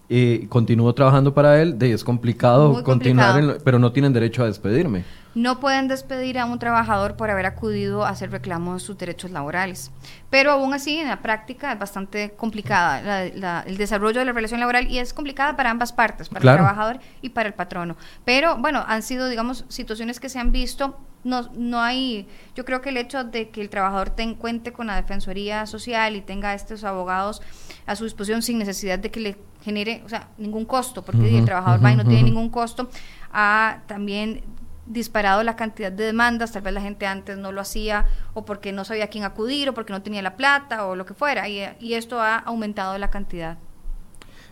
y 0.08 0.46
continúo 0.46 0.94
trabajando 0.94 1.34
para 1.34 1.60
él, 1.60 1.78
de, 1.78 1.92
es 1.92 2.02
complicado 2.02 2.72
Muy 2.72 2.82
continuar, 2.82 3.26
complicado. 3.32 3.38
en 3.40 3.58
lo- 3.58 3.62
pero 3.64 3.78
no 3.78 3.92
tienen 3.92 4.14
derecho 4.14 4.42
a 4.42 4.46
despedirme. 4.46 5.04
No 5.38 5.60
pueden 5.60 5.86
despedir 5.86 6.36
a 6.40 6.46
un 6.46 6.58
trabajador 6.58 7.16
por 7.16 7.30
haber 7.30 7.46
acudido 7.46 8.04
a 8.04 8.08
hacer 8.08 8.32
reclamo 8.32 8.74
de 8.74 8.80
sus 8.80 8.98
derechos 8.98 9.30
laborales. 9.30 9.92
Pero 10.30 10.50
aún 10.50 10.74
así, 10.74 10.98
en 10.98 11.06
la 11.06 11.22
práctica 11.22 11.72
es 11.72 11.78
bastante 11.78 12.32
complicada 12.32 13.00
la- 13.02 13.24
la- 13.36 13.64
el 13.64 13.76
desarrollo 13.76 14.18
de 14.18 14.24
la 14.26 14.32
relación 14.32 14.58
laboral 14.58 14.90
y 14.90 14.98
es 14.98 15.12
complicada 15.14 15.54
para 15.54 15.70
ambas 15.70 15.92
partes, 15.92 16.28
para 16.28 16.40
Claro. 16.40 16.58
el 16.58 16.64
trabajador 16.64 16.98
y 17.22 17.28
para 17.28 17.46
el 17.48 17.54
patrono. 17.54 17.96
Pero 18.24 18.56
bueno, 18.56 18.84
han 18.88 19.02
sido, 19.02 19.28
digamos, 19.28 19.64
situaciones 19.68 20.18
que 20.18 20.28
se 20.28 20.40
han 20.40 20.50
visto. 20.50 20.98
No, 21.22 21.48
no 21.54 21.80
hay, 21.82 22.26
yo 22.56 22.64
creo 22.64 22.80
que 22.80 22.88
el 22.88 22.96
hecho 22.96 23.22
de 23.22 23.50
que 23.50 23.60
el 23.60 23.70
trabajador 23.70 24.10
ten, 24.10 24.34
cuente 24.34 24.72
con 24.72 24.88
la 24.88 24.96
Defensoría 24.96 25.66
Social 25.66 26.16
y 26.16 26.20
tenga 26.20 26.50
a 26.50 26.54
estos 26.54 26.82
abogados 26.82 27.42
a 27.86 27.94
su 27.94 28.02
disposición 28.04 28.42
sin 28.42 28.58
necesidad 28.58 28.98
de 28.98 29.10
que 29.12 29.20
le 29.20 29.36
genere, 29.62 30.02
o 30.04 30.08
sea, 30.08 30.28
ningún 30.36 30.64
costo, 30.64 31.02
porque 31.04 31.38
el 31.38 31.44
trabajador 31.44 31.84
va 31.84 31.92
y 31.92 31.96
no 31.96 32.04
tiene 32.04 32.22
ningún 32.24 32.50
costo, 32.50 32.88
ha 33.32 33.82
también 33.86 34.42
disparado 34.88 35.42
la 35.42 35.54
cantidad 35.56 35.92
de 35.92 36.04
demandas, 36.04 36.52
tal 36.52 36.62
vez 36.62 36.72
la 36.74 36.80
gente 36.80 37.06
antes 37.06 37.36
no 37.38 37.52
lo 37.52 37.60
hacía 37.60 38.06
o 38.34 38.44
porque 38.44 38.72
no 38.72 38.84
sabía 38.84 39.04
a 39.04 39.08
quién 39.08 39.24
acudir 39.24 39.68
o 39.68 39.74
porque 39.74 39.92
no 39.92 40.02
tenía 40.02 40.22
la 40.22 40.36
plata 40.36 40.86
o 40.86 40.96
lo 40.96 41.04
que 41.06 41.14
fuera 41.14 41.48
y, 41.48 41.62
y 41.80 41.94
esto 41.94 42.20
ha 42.20 42.36
aumentado 42.36 42.96
la 42.98 43.10
cantidad. 43.10 43.58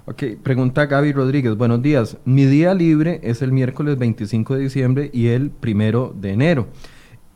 Ok, 0.05 0.23
pregunta 0.43 0.87
Gaby 0.87 1.13
Rodríguez. 1.13 1.57
Buenos 1.57 1.83
días. 1.83 2.17
Mi 2.25 2.45
día 2.45 2.75
libre 2.75 3.19
es 3.25 3.43
el 3.43 3.51
miércoles 3.51 3.99
25 3.99 4.55
de 4.55 4.61
diciembre 4.61 5.11
y 5.13 5.29
el 5.29 5.51
primero 5.51 6.13
de 6.15 6.31
enero. 6.33 6.69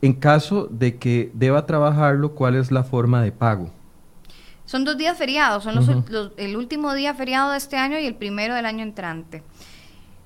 En 0.01 0.13
caso 0.13 0.67
de 0.71 0.95
que 0.95 1.31
deba 1.33 1.65
trabajarlo, 1.65 2.33
¿cuál 2.33 2.55
es 2.55 2.71
la 2.71 2.83
forma 2.83 3.21
de 3.21 3.31
pago? 3.33 3.69
Son 4.65 4.85
dos 4.85 4.97
días 4.97 5.17
feriados, 5.17 5.65
son 5.65 5.75
los, 5.75 5.87
los- 6.09 6.31
el 6.37 6.55
último 6.55 6.93
día 6.93 7.13
feriado 7.13 7.51
de 7.51 7.57
este 7.57 7.75
año 7.75 7.99
y 7.99 8.05
el 8.05 8.15
primero 8.15 8.55
del 8.55 8.65
año 8.65 8.83
entrante. 8.83 9.43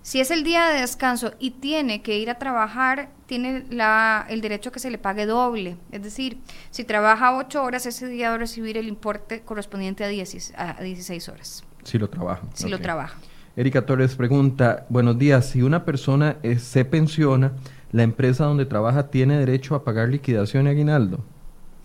Si 0.06 0.20
es 0.20 0.30
el 0.30 0.44
día 0.44 0.68
de 0.68 0.82
descanso 0.82 1.34
y 1.40 1.50
tiene 1.50 2.04
que 2.04 2.20
ir 2.20 2.30
a 2.30 2.38
trabajar, 2.38 3.10
tiene 3.26 3.66
la, 3.72 4.28
el 4.30 4.40
derecho 4.40 4.70
a 4.70 4.72
que 4.72 4.78
se 4.80 4.92
le 4.92 5.00
pague 5.00 5.26
doble. 5.26 5.78
Es 5.92 6.04
decir, 6.04 6.38
si 6.70 6.84
trabaja 6.84 7.36
ocho 7.36 7.64
horas, 7.64 7.88
ese 7.88 8.08
día 8.08 8.30
va 8.30 8.36
a 8.36 8.38
recibir 8.38 8.78
el 8.78 8.88
importe 8.88 9.42
correspondiente 9.42 10.04
a 10.04 10.08
16, 10.08 10.54
a 10.58 10.80
16 10.84 11.28
horas, 11.30 11.64
Si 11.84 11.98
lo 11.98 12.08
trabaja. 12.08 12.44
si 12.54 12.70
lo 12.70 12.80
trabaja. 12.80 13.18
Erika 13.56 13.84
Torres 13.84 14.14
pregunta, 14.14 14.86
buenos 14.90 15.18
días, 15.18 15.50
si 15.50 15.64
una 15.64 15.86
persona 15.86 16.38
eh, 16.44 16.60
se 16.60 16.86
pensiona, 16.86 17.54
¿la 17.92 18.04
empresa 18.04 18.44
donde 18.46 18.68
trabaja 18.68 19.08
tiene 19.10 19.40
derecho 19.40 19.74
a 19.74 19.84
pagar 19.84 20.10
liquidación 20.10 20.68
y 20.68 20.70
aguinaldo? 20.70 21.26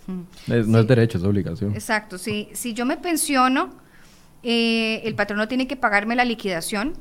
Mm. 0.06 0.52
Es- 0.52 0.66
no 0.66 0.76
Sí. 0.76 0.82
es 0.82 0.88
derecho, 0.88 1.16
es 1.16 1.24
obligación. 1.24 1.72
Exacto, 1.72 2.18
si, 2.18 2.50
si 2.52 2.74
yo 2.74 2.84
me 2.84 2.98
pensiono, 2.98 3.70
eh, 4.42 5.00
el 5.04 5.14
patrono 5.14 5.48
tiene 5.48 5.66
que 5.66 5.76
pagarme 5.76 6.14
la 6.16 6.26
liquidación 6.26 6.92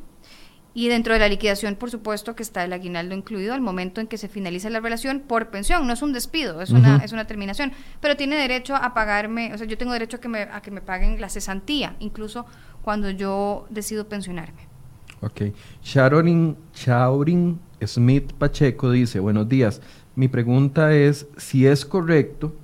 y 0.74 0.88
dentro 0.88 1.14
de 1.14 1.20
la 1.20 1.28
liquidación, 1.28 1.76
por 1.76 1.90
supuesto, 1.90 2.36
que 2.36 2.44
está 2.44 2.64
el 2.64 2.74
aguinaldo 2.74 3.16
incluido 3.16 3.54
al 3.54 3.62
momento 3.62 4.02
en 4.02 4.08
que 4.08 4.18
se 4.18 4.28
finaliza 4.28 4.70
la 4.70 4.80
relación 4.80 5.22
por 5.22 5.50
pensión. 5.50 5.86
No 5.88 5.94
es 5.94 6.02
un 6.02 6.14
despido, 6.14 6.62
es, 6.62 6.70
una, 6.70 6.98
es 6.98 7.12
una 7.12 7.26
terminación, 7.26 7.72
pero 8.02 8.16
tiene 8.16 8.36
derecho 8.36 8.76
a 8.76 8.94
pagarme, 8.94 9.54
o 9.54 9.58
sea, 9.58 9.66
yo 9.66 9.78
tengo 9.78 9.94
derecho 9.94 10.18
a 10.18 10.20
que 10.20 10.28
me, 10.28 10.42
a 10.44 10.62
que 10.62 10.72
me 10.72 10.82
paguen 10.82 11.20
la 11.20 11.30
cesantía, 11.30 11.96
incluso 12.00 12.46
cuando 12.82 13.10
yo 13.10 13.66
decido 13.70 14.08
pensionarme. 14.08 14.68
Ok. 15.22 15.54
Sharon 15.84 16.58
Shaurin 16.74 17.60
Smith 17.86 18.34
Pacheco 18.34 18.92
dice, 18.92 19.20
buenos 19.20 19.50
días, 19.50 19.82
mi 20.16 20.28
pregunta 20.28 20.94
es 20.94 21.28
si 21.38 21.66
es 21.66 21.86
correcto 21.86 22.56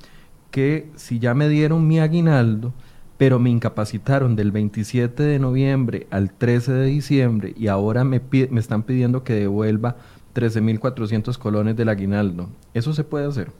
que 0.52 0.89
si 0.96 1.20
ya 1.20 1.34
me 1.34 1.50
dieron 1.50 1.88
mi 1.88 2.00
aguinaldo, 2.00 2.74
pero 3.17 3.39
me 3.39 3.49
incapacitaron 3.49 4.36
del 4.36 4.51
27 4.51 5.23
de 5.23 5.39
noviembre 5.39 6.08
al 6.12 6.32
13 6.32 6.73
de 6.73 6.86
diciembre 6.88 7.54
y 7.58 7.67
ahora 7.67 8.04
me, 8.04 8.21
me 8.49 8.60
están 8.60 8.84
pidiendo 8.84 9.23
que 9.23 9.34
devuelva 9.34 9.95
13.400 10.36 11.38
colones 11.38 11.75
del 11.78 11.89
aguinaldo. 11.89 12.49
¿Eso 12.73 12.93
se 12.93 13.04
puede 13.04 13.25
hacer? 13.28 13.51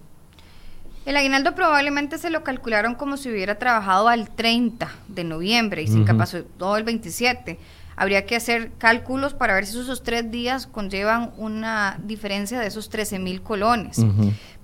El 1.06 1.16
aguinaldo 1.16 1.54
probablemente 1.56 2.18
se 2.18 2.30
lo 2.32 2.44
calcularon 2.44 2.96
como 2.96 3.16
si 3.16 3.30
hubiera 3.30 3.60
trabajado 3.60 4.08
al 4.10 4.30
30 4.30 4.90
de 5.08 5.24
noviembre 5.24 5.84
y 5.84 5.88
se 5.88 5.94
Ujú. 5.94 6.02
incapacitó 6.02 6.76
el 6.78 6.84
27. 6.84 7.58
Habría 7.96 8.26
que 8.26 8.36
hacer 8.36 8.72
cálculos 8.78 9.34
para 9.34 9.54
ver 9.54 9.66
si 9.66 9.80
esos 9.80 10.04
tres 10.04 10.30
días 10.30 10.68
conllevan 10.68 11.32
una 11.38 12.00
diferencia 12.04 12.60
de 12.60 12.68
esos 12.68 12.90
13 12.90 13.20
mil 13.20 13.42
colones. 13.42 14.06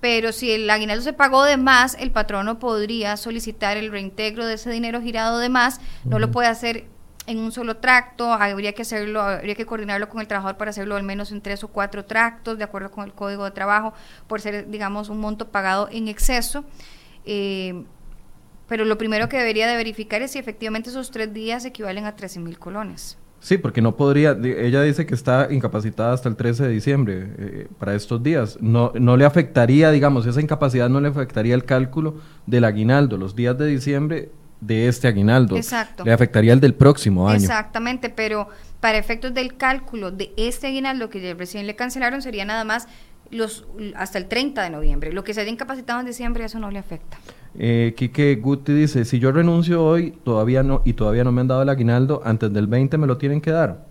Pero 0.02 0.32
si 0.32 0.52
el 0.52 0.70
aguinaldo 0.70 1.04
se 1.04 1.14
pagó 1.14 1.44
de 1.44 1.58
más, 1.58 1.96
el 2.00 2.12
patrono 2.12 2.60
podría 2.60 3.16
solicitar 3.18 3.78
el 3.78 3.92
reintegro 3.92 4.46
de 4.46 4.56
ese 4.56 4.70
dinero 4.72 5.02
girado 5.02 5.40
de 5.40 5.50
más. 5.50 5.80
No 6.04 6.20
lo 6.20 6.32
puede 6.32 6.48
hacer 6.48 6.86
en 7.28 7.38
un 7.38 7.52
solo 7.52 7.78
tracto, 7.78 8.34
habría 8.34 8.74
que 8.74 8.82
hacerlo, 8.82 9.22
habría 9.22 9.56
que 9.56 9.66
coordinarlo 9.66 10.10
con 10.10 10.22
el 10.22 10.28
trabajador 10.28 10.58
para 10.58 10.72
hacerlo 10.72 10.96
al 10.96 11.04
menos 11.04 11.32
en 11.32 11.42
tres 11.42 11.64
o 11.64 11.68
cuatro 11.68 12.06
tractos, 12.06 12.58
de 12.58 12.64
acuerdo 12.64 12.92
con 12.92 13.06
el 13.06 13.14
código 13.14 13.46
de 13.46 13.52
trabajo, 13.52 13.94
por 14.28 14.42
ser, 14.42 14.70
digamos, 14.70 15.10
un 15.10 15.20
monto 15.20 15.50
pagado 15.50 15.88
en 15.92 16.08
exceso. 16.08 16.66
Eh, 17.26 17.84
pero 18.68 18.86
lo 18.86 18.98
primero 18.98 19.28
que 19.28 19.38
debería 19.38 19.68
de 19.68 19.76
verificar 19.76 20.22
es 20.22 20.32
si 20.32 20.40
efectivamente 20.40 20.90
esos 20.90 21.12
tres 21.12 21.34
días 21.34 21.66
equivalen 21.66 22.06
a 22.06 22.16
13 22.16 22.40
mil 22.40 22.58
colones. 22.58 23.18
Sí, 23.42 23.58
porque 23.58 23.82
no 23.82 23.96
podría, 23.96 24.38
ella 24.44 24.84
dice 24.84 25.08
que 25.08 25.16
está 25.16 25.48
incapacitada 25.50 26.14
hasta 26.14 26.30
el 26.30 26.36
13 26.36 26.64
de 26.64 26.70
diciembre 26.70 27.34
eh, 27.40 27.68
para 27.80 27.96
estos 27.96 28.22
días. 28.22 28.60
No, 28.62 28.92
no 28.94 29.18
le 29.18 29.26
afectaría, 29.26 29.90
digamos, 29.90 30.28
esa 30.28 30.40
incapacidad 30.40 30.90
no 30.90 31.02
le 31.02 31.08
afectaría 31.08 31.56
el 31.56 31.66
cálculo 31.66 32.18
del 32.46 32.66
aguinaldo, 32.66 33.18
los 33.18 33.36
días 33.36 33.58
de 33.58 33.66
diciembre 33.66 34.30
de 34.60 34.88
este 34.88 35.08
aguinaldo. 35.08 35.58
Exacto. 35.58 36.06
Le 36.06 36.14
afectaría 36.14 36.54
el 36.54 36.60
del 36.60 36.76
próximo 36.76 37.28
año. 37.28 37.40
Exactamente, 37.40 38.12
pero 38.12 38.48
para 38.80 39.00
efectos 39.00 39.34
del 39.34 39.58
cálculo 39.58 40.12
de 40.12 40.34
este 40.38 40.68
aguinaldo 40.68 41.10
que 41.10 41.34
recién 41.34 41.66
le 41.66 41.76
cancelaron 41.76 42.22
sería 42.22 42.46
nada 42.46 42.64
más 42.64 42.88
los 43.32 43.66
hasta 43.96 44.18
el 44.18 44.28
30 44.28 44.64
de 44.64 44.70
noviembre. 44.70 45.14
Lo 45.14 45.24
que 45.24 45.34
se 45.34 45.42
haya 45.42 45.50
incapacitado 45.50 46.00
en 46.00 46.06
diciembre, 46.06 46.46
eso 46.46 46.60
no 46.60 46.70
le 46.70 46.80
afecta. 46.80 47.18
Eh, 47.58 47.94
Quique 47.98 48.36
Guti 48.36 48.74
dice, 48.74 49.04
si 49.04 49.20
yo 49.20 49.32
renuncio 49.32 49.84
hoy 49.84 50.12
todavía 50.24 50.64
no 50.64 50.82
y 50.86 50.94
todavía 50.94 51.24
no 51.24 51.32
me 51.32 51.42
han 51.42 51.48
dado 51.48 51.64
el 51.64 51.70
aguinaldo, 51.70 52.22
antes 52.24 52.52
del 52.54 52.68
20 52.68 52.98
me 52.98 53.08
lo 53.08 53.18
tienen 53.18 53.42
que 53.42 53.52
dar. 53.52 53.86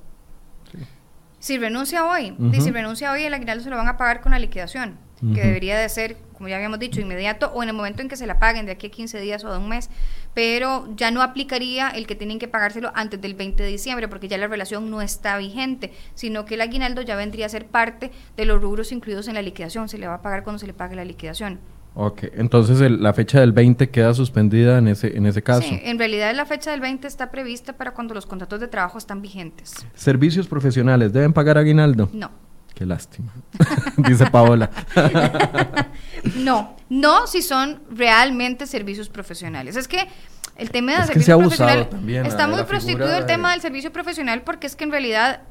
Si 1.38 1.56
renuncia 1.56 2.04
hoy, 2.04 2.36
si 2.52 2.70
renuncia 2.70 3.12
hoy, 3.12 3.22
el 3.22 3.32
aguinaldo 3.32 3.64
se 3.64 3.70
lo 3.70 3.76
van 3.76 3.88
a 3.88 3.96
pagar 3.96 4.20
con 4.20 4.32
la 4.32 4.38
liquidación, 4.38 4.98
que 5.34 5.40
debería 5.40 5.78
de 5.78 5.88
ser, 5.88 6.18
como 6.40 6.48
ya 6.48 6.56
habíamos 6.56 6.78
dicho, 6.78 7.02
inmediato 7.02 7.50
o 7.52 7.62
en 7.62 7.68
el 7.68 7.74
momento 7.74 8.00
en 8.00 8.08
que 8.08 8.16
se 8.16 8.26
la 8.26 8.38
paguen, 8.38 8.64
de 8.64 8.72
aquí 8.72 8.86
a 8.86 8.90
15 8.90 9.20
días 9.20 9.44
o 9.44 9.52
de 9.52 9.58
un 9.58 9.68
mes, 9.68 9.90
pero 10.32 10.88
ya 10.96 11.10
no 11.10 11.20
aplicaría 11.20 11.90
el 11.90 12.06
que 12.06 12.14
tienen 12.14 12.38
que 12.38 12.48
pagárselo 12.48 12.90
antes 12.94 13.20
del 13.20 13.34
20 13.34 13.62
de 13.62 13.68
diciembre, 13.68 14.08
porque 14.08 14.26
ya 14.26 14.38
la 14.38 14.46
relación 14.46 14.90
no 14.90 15.02
está 15.02 15.36
vigente, 15.36 15.92
sino 16.14 16.46
que 16.46 16.54
el 16.54 16.62
aguinaldo 16.62 17.02
ya 17.02 17.14
vendría 17.14 17.44
a 17.44 17.50
ser 17.50 17.66
parte 17.66 18.10
de 18.38 18.44
los 18.46 18.58
rubros 18.62 18.90
incluidos 18.90 19.28
en 19.28 19.34
la 19.34 19.42
liquidación, 19.42 19.90
se 19.90 19.98
le 19.98 20.06
va 20.06 20.14
a 20.14 20.22
pagar 20.22 20.42
cuando 20.42 20.58
se 20.58 20.66
le 20.66 20.72
pague 20.72 20.96
la 20.96 21.04
liquidación. 21.04 21.60
Ok, 21.94 22.22
entonces 22.32 22.80
el- 22.80 23.02
la 23.02 23.12
fecha 23.12 23.40
del 23.40 23.52
20 23.52 23.90
queda 23.90 24.14
suspendida 24.14 24.78
en 24.78 24.88
ese, 24.88 25.14
en 25.14 25.26
ese 25.26 25.42
caso. 25.42 25.60
Sí, 25.68 25.78
en 25.84 25.98
realidad 25.98 26.34
la 26.34 26.46
fecha 26.46 26.70
del 26.70 26.80
20 26.80 27.06
está 27.06 27.30
prevista 27.30 27.74
para 27.76 27.90
cuando 27.90 28.14
los 28.14 28.24
contratos 28.24 28.60
de 28.60 28.68
trabajo 28.68 28.96
están 28.96 29.20
vigentes. 29.20 29.74
Servicios 29.92 30.46
profesionales, 30.48 31.12
¿deben 31.12 31.34
pagar 31.34 31.58
aguinaldo? 31.58 32.08
No. 32.14 32.30
Qué 32.74 32.86
lástima, 32.86 33.30
dice 33.98 34.24
Paola. 34.30 34.70
No, 36.36 36.76
no 36.88 37.26
si 37.26 37.42
son 37.42 37.82
realmente 37.90 38.66
servicios 38.66 39.08
profesionales. 39.08 39.76
Es 39.76 39.88
que 39.88 40.08
el 40.56 40.70
tema 40.70 40.92
del 40.92 41.00
Es 41.02 41.06
que 41.06 41.12
servicio 41.14 41.26
se 41.26 41.32
ha 41.32 41.34
abusado 41.34 41.58
profesional 41.68 41.88
también, 41.88 42.26
está 42.26 42.46
muy 42.46 42.62
prostituido 42.64 43.14
el 43.14 43.20
de- 43.22 43.26
tema 43.26 43.52
del 43.52 43.60
servicio 43.60 43.92
profesional 43.92 44.42
porque 44.42 44.66
es 44.66 44.76
que 44.76 44.84
en 44.84 44.90
realidad 44.90 45.42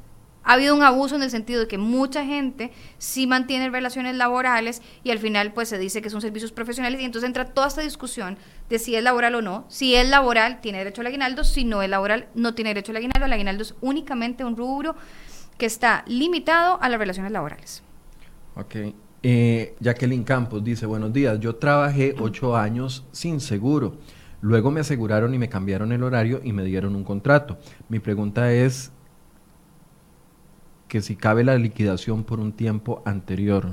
ha 0.43 0.53
habido 0.53 0.74
un 0.74 0.84
abuso 0.84 1.15
en 1.15 1.24
el 1.24 1.30
sentido 1.32 1.59
de 1.61 1.67
que 1.67 1.78
mucha 1.78 2.24
gente 2.26 2.72
sí 2.97 3.28
mantiene 3.28 3.70
relaciones 3.70 4.15
laborales 4.15 4.82
y 5.03 5.11
al 5.11 5.20
final 5.20 5.51
pues 5.53 5.67
se 5.70 5.78
dice 5.78 6.01
que 6.01 6.09
son 6.09 6.22
servicios 6.22 6.51
profesionales 6.51 7.01
y 7.01 7.05
entonces 7.05 7.28
entra 7.28 7.45
toda 7.45 7.67
esta 7.67 7.82
discusión 7.82 8.38
de 8.70 8.80
si 8.80 8.95
es 8.95 9.03
laboral 9.03 9.36
o 9.36 9.41
no. 9.41 9.65
Si 9.67 9.95
es 9.95 10.07
laboral 10.07 10.61
tiene 10.61 10.78
derecho 10.78 11.01
al 11.01 11.07
aguinaldo, 11.07 11.43
si 11.43 11.65
no 11.65 11.82
es 11.82 11.89
laboral 11.89 12.30
no 12.36 12.53
tiene 12.55 12.70
derecho 12.70 12.91
al 12.91 12.97
aguinaldo. 12.97 13.26
El 13.26 13.34
aguinaldo 13.34 13.63
es 13.63 13.76
únicamente 13.82 14.45
un 14.45 14.55
rubro 14.55 14.95
que 15.57 15.65
está 15.65 16.03
limitado 16.07 16.80
a 16.82 16.88
las 16.88 16.99
relaciones 16.99 17.32
laborales. 17.34 17.84
Ok. 18.55 18.76
Eh, 19.22 19.76
Jacqueline 19.80 20.24
Campos 20.24 20.63
dice, 20.63 20.86
buenos 20.86 21.11
días, 21.11 21.39
yo 21.39 21.55
trabajé 21.55 22.15
ocho 22.20 22.55
años 22.55 23.05
sin 23.11 23.39
seguro. 23.39 23.97
Luego 24.41 24.72
me 24.72 24.80
aseguraron 24.80 25.34
y 25.34 25.38
me 25.38 25.49
cambiaron 25.49 25.91
el 25.91 26.03
horario 26.03 26.39
y 26.43 26.53
me 26.53 26.63
dieron 26.63 26.95
un 26.95 27.03
contrato. 27.03 27.57
Mi 27.89 27.99
pregunta 27.99 28.51
es 28.53 28.91
que 30.88 31.01
si 31.01 31.15
cabe 31.15 31.43
la 31.43 31.55
liquidación 31.55 32.24
por 32.24 32.39
un 32.39 32.53
tiempo 32.53 33.01
anterior. 33.05 33.70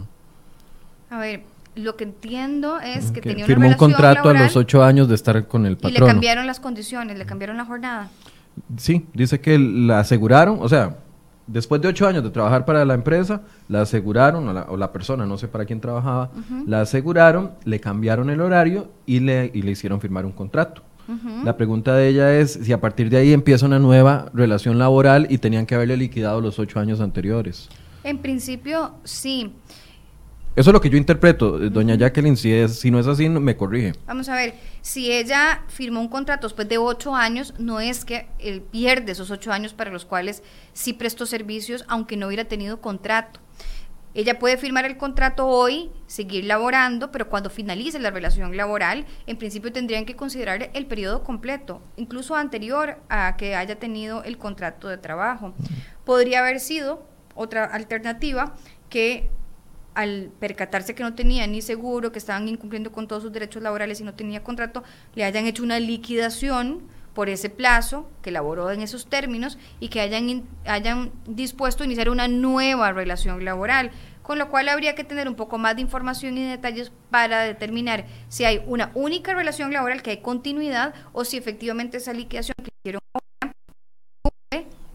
A 1.09 1.18
ver, 1.18 1.44
lo 1.76 1.97
que 1.97 2.05
entiendo 2.05 2.80
es 2.80 3.12
que 3.12 3.20
Que 3.20 3.28
tenía 3.30 3.44
una 3.44 3.47
firmó 3.47 3.68
un 3.68 3.74
contrato 3.74 4.28
a 4.28 4.34
los 4.34 4.57
ocho 4.57 4.82
años 4.82 5.09
de 5.09 5.14
estar 5.14 5.47
con 5.47 5.66
el 5.66 5.78
y 5.80 5.90
le 5.92 6.01
cambiaron 6.01 6.47
las 6.47 6.59
condiciones, 6.59 7.16
le 7.16 7.24
cambiaron 7.24 7.57
la 7.57 7.64
jornada. 7.64 8.11
Sí, 8.76 9.07
dice 9.14 9.40
que 9.40 9.59
la 9.59 10.01
aseguraron, 10.01 10.59
o 10.61 10.68
sea, 10.68 10.97
después 11.47 11.80
de 11.80 11.88
ocho 11.88 12.07
años 12.07 12.22
de 12.24 12.30
trabajar 12.30 12.64
para 12.64 12.84
la 12.84 12.94
empresa, 12.94 13.42
la 13.68 13.82
aseguraron, 13.82 14.49
o 14.49 14.53
la, 14.53 14.66
o 14.68 14.76
la 14.76 14.92
persona, 14.92 15.26
no 15.26 15.38
sé 15.38 15.49
para 15.49 15.64
quién 15.64 15.80
trabajaba, 15.80 16.30
la 16.66 16.82
aseguraron, 16.82 17.53
le 17.64 17.80
cambiaron 17.80 18.30
el 18.30 18.40
horario 18.40 18.88
y 19.07 19.20
le, 19.20 19.51
y 19.55 19.62
le 19.62 19.72
hicieron 19.72 20.01
firmar 20.01 20.26
un 20.26 20.32
contrato. 20.32 20.82
La 21.44 21.57
pregunta 21.57 21.94
de 21.94 22.09
ella 22.09 22.36
es 22.36 22.59
si 22.62 22.72
a 22.72 22.80
partir 22.80 23.11
de 23.11 23.18
ahí 23.18 23.32
empieza 23.32 23.64
una 23.64 23.78
nueva 23.78 24.26
relación 24.34 24.76
laboral 24.76 25.28
y 25.30 25.38
tenían 25.38 25.64
que 25.64 25.76
haberle 25.76 25.97
liquidado 25.97 26.40
los 26.40 26.59
ocho 26.59 26.80
años 26.80 27.01
anteriores. 27.01 27.68
En 28.03 28.18
principio, 28.18 28.92
sí. 29.05 29.53
Eso 30.57 30.70
es 30.70 30.72
lo 30.72 30.80
que 30.80 30.88
yo 30.88 30.96
interpreto, 30.96 31.59
doña 31.68 31.96
Jacqueline, 31.96 32.34
si, 32.34 32.50
es, 32.50 32.80
si 32.80 32.90
no 32.90 32.98
es 32.98 33.07
así, 33.07 33.28
me 33.28 33.59
corrige. 33.59 33.92
Vamos 34.07 34.30
a 34.30 34.34
ver, 34.34 34.54
si 34.80 35.12
ella 35.12 35.64
firmó 35.68 36.00
un 36.00 36.09
contrato 36.09 36.46
después 36.48 36.66
de 36.66 36.78
ocho 36.78 37.14
años, 37.14 37.52
no 37.59 37.78
es 37.78 38.07
que 38.07 38.26
él 38.38 38.62
pierde 38.62 39.12
esos 39.12 39.30
ocho 39.30 39.52
años 39.52 39.74
para 39.74 39.90
los 39.90 40.07
cuales 40.07 40.42
sí 40.72 40.94
prestó 40.94 41.26
servicios, 41.26 41.84
aunque 41.88 42.16
no 42.16 42.28
hubiera 42.28 42.46
tenido 42.46 42.80
contrato. 42.80 43.40
Ella 44.14 44.38
puede 44.38 44.57
firmar 44.57 44.86
el 44.86 44.96
contrato 44.96 45.46
hoy, 45.46 45.90
seguir 46.07 46.46
laborando, 46.46 47.12
pero 47.12 47.28
cuando 47.28 47.50
finalice 47.50 47.98
la 47.98 48.11
relación 48.11 48.57
laboral, 48.57 49.04
en 49.26 49.36
principio 49.36 49.74
tendrían 49.74 50.07
que 50.07 50.16
considerar 50.16 50.70
el 50.72 50.86
periodo 50.86 51.22
completo, 51.22 51.82
incluso 51.96 52.34
anterior 52.34 52.96
a 53.11 53.36
que 53.36 53.57
haya 53.57 53.78
tenido 53.78 54.24
el 54.24 54.38
contrato 54.38 54.88
de 54.88 54.96
trabajo. 54.96 55.52
Podría 56.07 56.38
haber 56.38 56.61
sido 56.61 57.07
otra 57.34 57.66
alternativa 57.66 58.54
que 58.88 59.28
al 59.97 60.30
percatarse 60.38 60.94
que 60.94 61.03
no 61.03 61.14
tenía 61.14 61.47
ni 61.47 61.62
seguro, 61.62 62.12
que 62.12 62.18
estaban 62.18 62.47
incumpliendo 62.49 62.92
con 62.92 63.09
todos 63.09 63.22
sus 63.22 63.32
derechos 63.32 63.62
laborales 63.62 63.99
y 63.99 64.05
no 64.05 64.12
tenía 64.14 64.44
contrato, 64.44 64.84
le 65.14 65.24
hayan 65.24 65.47
hecho 65.47 65.62
una 65.62 65.80
liquidación 65.80 66.82
por 67.14 67.30
ese 67.30 67.49
plazo, 67.49 68.11
que 68.20 68.30
laboró 68.30 68.70
en 68.70 68.82
esos 68.82 69.07
términos 69.07 69.57
y 69.80 69.88
que 69.88 70.01
hayan, 70.01 70.44
hayan 70.66 71.12
dispuesto 71.26 71.82
a 71.82 71.86
iniciar 71.86 72.11
una 72.11 72.28
nueva 72.28 72.92
relación 72.92 73.42
laboral, 73.42 73.90
con 74.22 74.38
lo 74.38 74.51
cual 74.51 74.68
habría 74.68 74.94
que 74.94 75.03
tener 75.03 75.28
un 75.28 75.34
poco 75.34 75.57
más 75.57 75.76
de 75.76 75.80
información 75.80 76.36
y 76.36 76.47
detalles 76.47 76.92
para 77.11 77.40
determinar 77.40 78.05
si 78.28 78.44
hay 78.44 78.62
una 78.66 78.90
única 78.92 79.32
relación 79.32 79.72
laboral, 79.72 80.03
que 80.03 80.11
hay 80.11 80.18
continuidad, 80.18 80.92
o 81.14 81.24
si 81.24 81.38
efectivamente 81.38 81.97
esa 81.97 82.12
liquidación 82.12 82.55
que 82.62 82.70
hicieron 82.82 83.01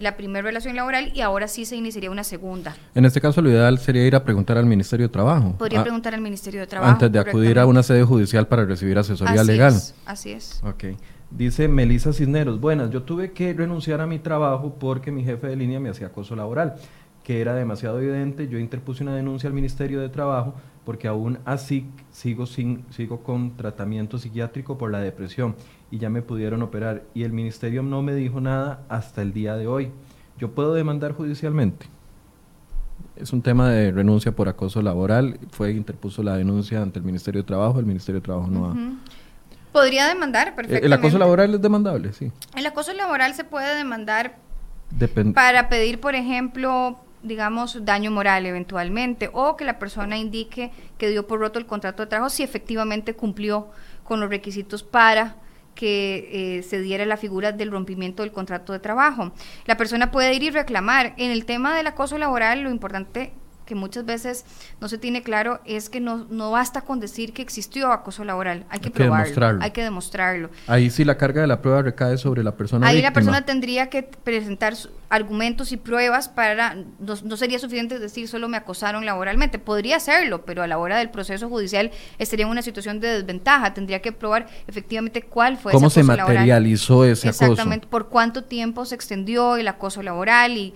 la 0.01 0.17
primera 0.17 0.43
relación 0.43 0.75
laboral 0.75 1.11
y 1.13 1.21
ahora 1.21 1.47
sí 1.47 1.65
se 1.65 1.75
iniciaría 1.75 2.11
una 2.11 2.23
segunda. 2.23 2.75
En 2.95 3.05
este 3.05 3.21
caso, 3.21 3.41
lo 3.41 3.49
ideal 3.49 3.77
sería 3.79 4.05
ir 4.05 4.15
a 4.15 4.23
preguntar 4.23 4.57
al 4.57 4.65
Ministerio 4.65 5.07
de 5.07 5.13
Trabajo. 5.13 5.55
Podría 5.57 5.81
ah, 5.81 5.83
preguntar 5.83 6.13
al 6.13 6.21
Ministerio 6.21 6.59
de 6.59 6.67
Trabajo. 6.67 6.91
antes 6.91 7.11
de 7.11 7.19
acudir 7.19 7.59
a 7.59 7.65
una 7.65 7.83
sede 7.83 8.03
judicial 8.03 8.47
para 8.47 8.65
recibir 8.65 8.97
asesoría 8.97 9.41
Así 9.41 9.51
legal. 9.51 9.73
es, 9.73 9.95
así 10.05 10.31
es. 10.31 10.61
Ok. 10.63 10.85
Dice 11.31 11.69
Melisa 11.69 12.11
Cisneros, 12.11 12.59
buenas, 12.59 12.89
yo 12.89 13.03
tuve 13.03 13.31
que 13.31 13.53
renunciar 13.53 14.01
a 14.01 14.05
mi 14.05 14.19
trabajo 14.19 14.75
porque 14.77 15.11
mi 15.11 15.23
jefe 15.23 15.47
de 15.47 15.55
línea 15.55 15.79
me 15.79 15.87
hacía 15.87 16.07
acoso 16.07 16.35
laboral, 16.35 16.75
que 17.23 17.41
era 17.41 17.53
demasiado 17.55 17.99
evidente. 17.99 18.47
Yo 18.47 18.57
interpuse 18.57 19.03
una 19.03 19.15
denuncia 19.15 19.47
al 19.47 19.53
Ministerio 19.53 19.99
de 20.01 20.09
Trabajo 20.09 20.55
porque 20.85 21.07
aún 21.07 21.37
así 21.45 21.85
sigo, 22.11 22.45
sin, 22.47 22.85
sigo 22.89 23.21
con 23.23 23.55
tratamiento 23.55 24.17
psiquiátrico 24.17 24.77
por 24.77 24.91
la 24.91 24.99
depresión 24.99 25.55
y 25.91 25.99
ya 25.99 26.09
me 26.09 26.21
pudieron 26.23 26.63
operar 26.63 27.03
y 27.13 27.23
el 27.23 27.33
Ministerio 27.33 27.83
no 27.83 28.01
me 28.01 28.15
dijo 28.15 28.41
nada 28.41 28.83
hasta 28.89 29.21
el 29.21 29.33
día 29.33 29.55
de 29.55 29.67
hoy. 29.67 29.91
¿Yo 30.39 30.51
puedo 30.51 30.73
demandar 30.73 31.13
judicialmente? 31.13 31.85
Es 33.15 33.31
un 33.33 33.43
tema 33.43 33.69
de 33.69 33.91
renuncia 33.91 34.31
por 34.31 34.49
acoso 34.49 34.81
laboral. 34.81 35.37
Fue 35.51 35.71
interpuso 35.71 36.23
la 36.23 36.35
denuncia 36.37 36.81
ante 36.81 36.97
el 36.97 37.05
Ministerio 37.05 37.41
de 37.41 37.45
Trabajo. 37.47 37.79
El 37.79 37.85
Ministerio 37.85 38.19
de 38.21 38.25
Trabajo 38.25 38.49
no 38.49 38.65
ha... 38.65 38.75
Podría 39.71 40.07
demandar 40.07 40.47
Eh, 40.47 40.51
perfectamente. 40.51 40.85
El 40.87 40.93
acoso 40.93 41.17
laboral 41.19 41.53
es 41.53 41.61
demandable, 41.61 42.11
sí. 42.13 42.31
El 42.55 42.65
acoso 42.65 42.91
laboral 42.93 43.33
se 43.35 43.43
puede 43.43 43.75
demandar 43.75 44.37
Depende. 44.89 45.33
para 45.33 45.69
pedir, 45.69 45.99
por 45.99 46.15
ejemplo, 46.15 46.99
digamos, 47.23 47.85
daño 47.85 48.11
moral 48.11 48.45
eventualmente, 48.45 49.29
o 49.33 49.55
que 49.55 49.65
la 49.65 49.79
persona 49.79 50.17
indique 50.17 50.71
que 50.97 51.09
dio 51.09 51.27
por 51.27 51.39
roto 51.39 51.59
el 51.59 51.65
contrato 51.65 52.03
de 52.03 52.07
trabajo 52.07 52.29
si 52.29 52.43
efectivamente 52.43 53.13
cumplió 53.13 53.69
con 54.03 54.19
los 54.19 54.29
requisitos 54.29 54.83
para 54.83 55.35
que 55.75 56.57
eh, 56.57 56.63
se 56.63 56.81
diera 56.81 57.05
la 57.05 57.17
figura 57.17 57.51
del 57.51 57.71
rompimiento 57.71 58.23
del 58.23 58.31
contrato 58.31 58.73
de 58.73 58.79
trabajo. 58.79 59.31
La 59.65 59.77
persona 59.77 60.11
puede 60.11 60.33
ir 60.33 60.43
y 60.43 60.49
reclamar. 60.49 61.13
En 61.17 61.31
el 61.31 61.45
tema 61.45 61.75
del 61.75 61.87
acoso 61.87 62.17
laboral, 62.17 62.61
lo 62.61 62.71
importante 62.71 63.33
que 63.71 63.75
muchas 63.75 64.03
veces 64.03 64.43
no 64.81 64.89
se 64.89 64.97
tiene 64.97 65.23
claro 65.23 65.61
es 65.63 65.89
que 65.89 66.01
no, 66.01 66.27
no 66.29 66.51
basta 66.51 66.81
con 66.81 66.99
decir 66.99 67.31
que 67.31 67.41
existió 67.41 67.93
acoso 67.93 68.25
laboral, 68.25 68.65
hay 68.69 68.79
que, 68.79 68.87
Hay 68.87 68.91
que 68.91 68.99
probarlo, 69.03 69.23
demostrarlo. 69.23 69.63
hay 69.63 69.71
que 69.71 69.81
demostrarlo. 69.81 70.49
Ahí 70.67 70.89
sí 70.89 71.05
la 71.05 71.15
carga 71.15 71.39
de 71.39 71.47
la 71.47 71.61
prueba 71.61 71.81
recae 71.81 72.17
sobre 72.17 72.43
la 72.43 72.57
persona 72.57 72.85
Ahí 72.85 72.95
víctima. 72.97 73.09
la 73.11 73.13
persona 73.13 73.45
tendría 73.45 73.89
que 73.89 74.03
presentar 74.03 74.73
argumentos 75.07 75.71
y 75.71 75.77
pruebas 75.77 76.27
para, 76.27 76.75
no, 76.99 77.15
no 77.23 77.37
sería 77.37 77.59
suficiente 77.59 77.97
decir 77.97 78.27
solo 78.27 78.49
me 78.49 78.57
acosaron 78.57 79.05
laboralmente, 79.05 79.57
podría 79.57 79.95
hacerlo, 79.95 80.43
pero 80.43 80.63
a 80.63 80.67
la 80.67 80.77
hora 80.77 80.97
del 80.97 81.09
proceso 81.09 81.47
judicial 81.47 81.91
estaría 82.19 82.43
en 82.45 82.51
una 82.51 82.61
situación 82.63 82.99
de 82.99 83.07
desventaja, 83.07 83.73
tendría 83.73 84.01
que 84.01 84.11
probar 84.11 84.47
efectivamente 84.67 85.21
cuál 85.21 85.55
fue 85.55 85.71
¿Cómo 85.71 85.87
ese 85.87 85.93
se 85.95 85.99
acoso 86.01 86.17
laboral. 86.17 86.35
materializó 86.39 87.05
ese 87.05 87.29
acoso? 87.29 87.45
Exactamente, 87.45 87.87
por 87.87 88.09
cuánto 88.09 88.43
tiempo 88.43 88.83
se 88.83 88.95
extendió 88.95 89.55
el 89.55 89.69
acoso 89.69 90.03
laboral 90.03 90.57
y 90.57 90.73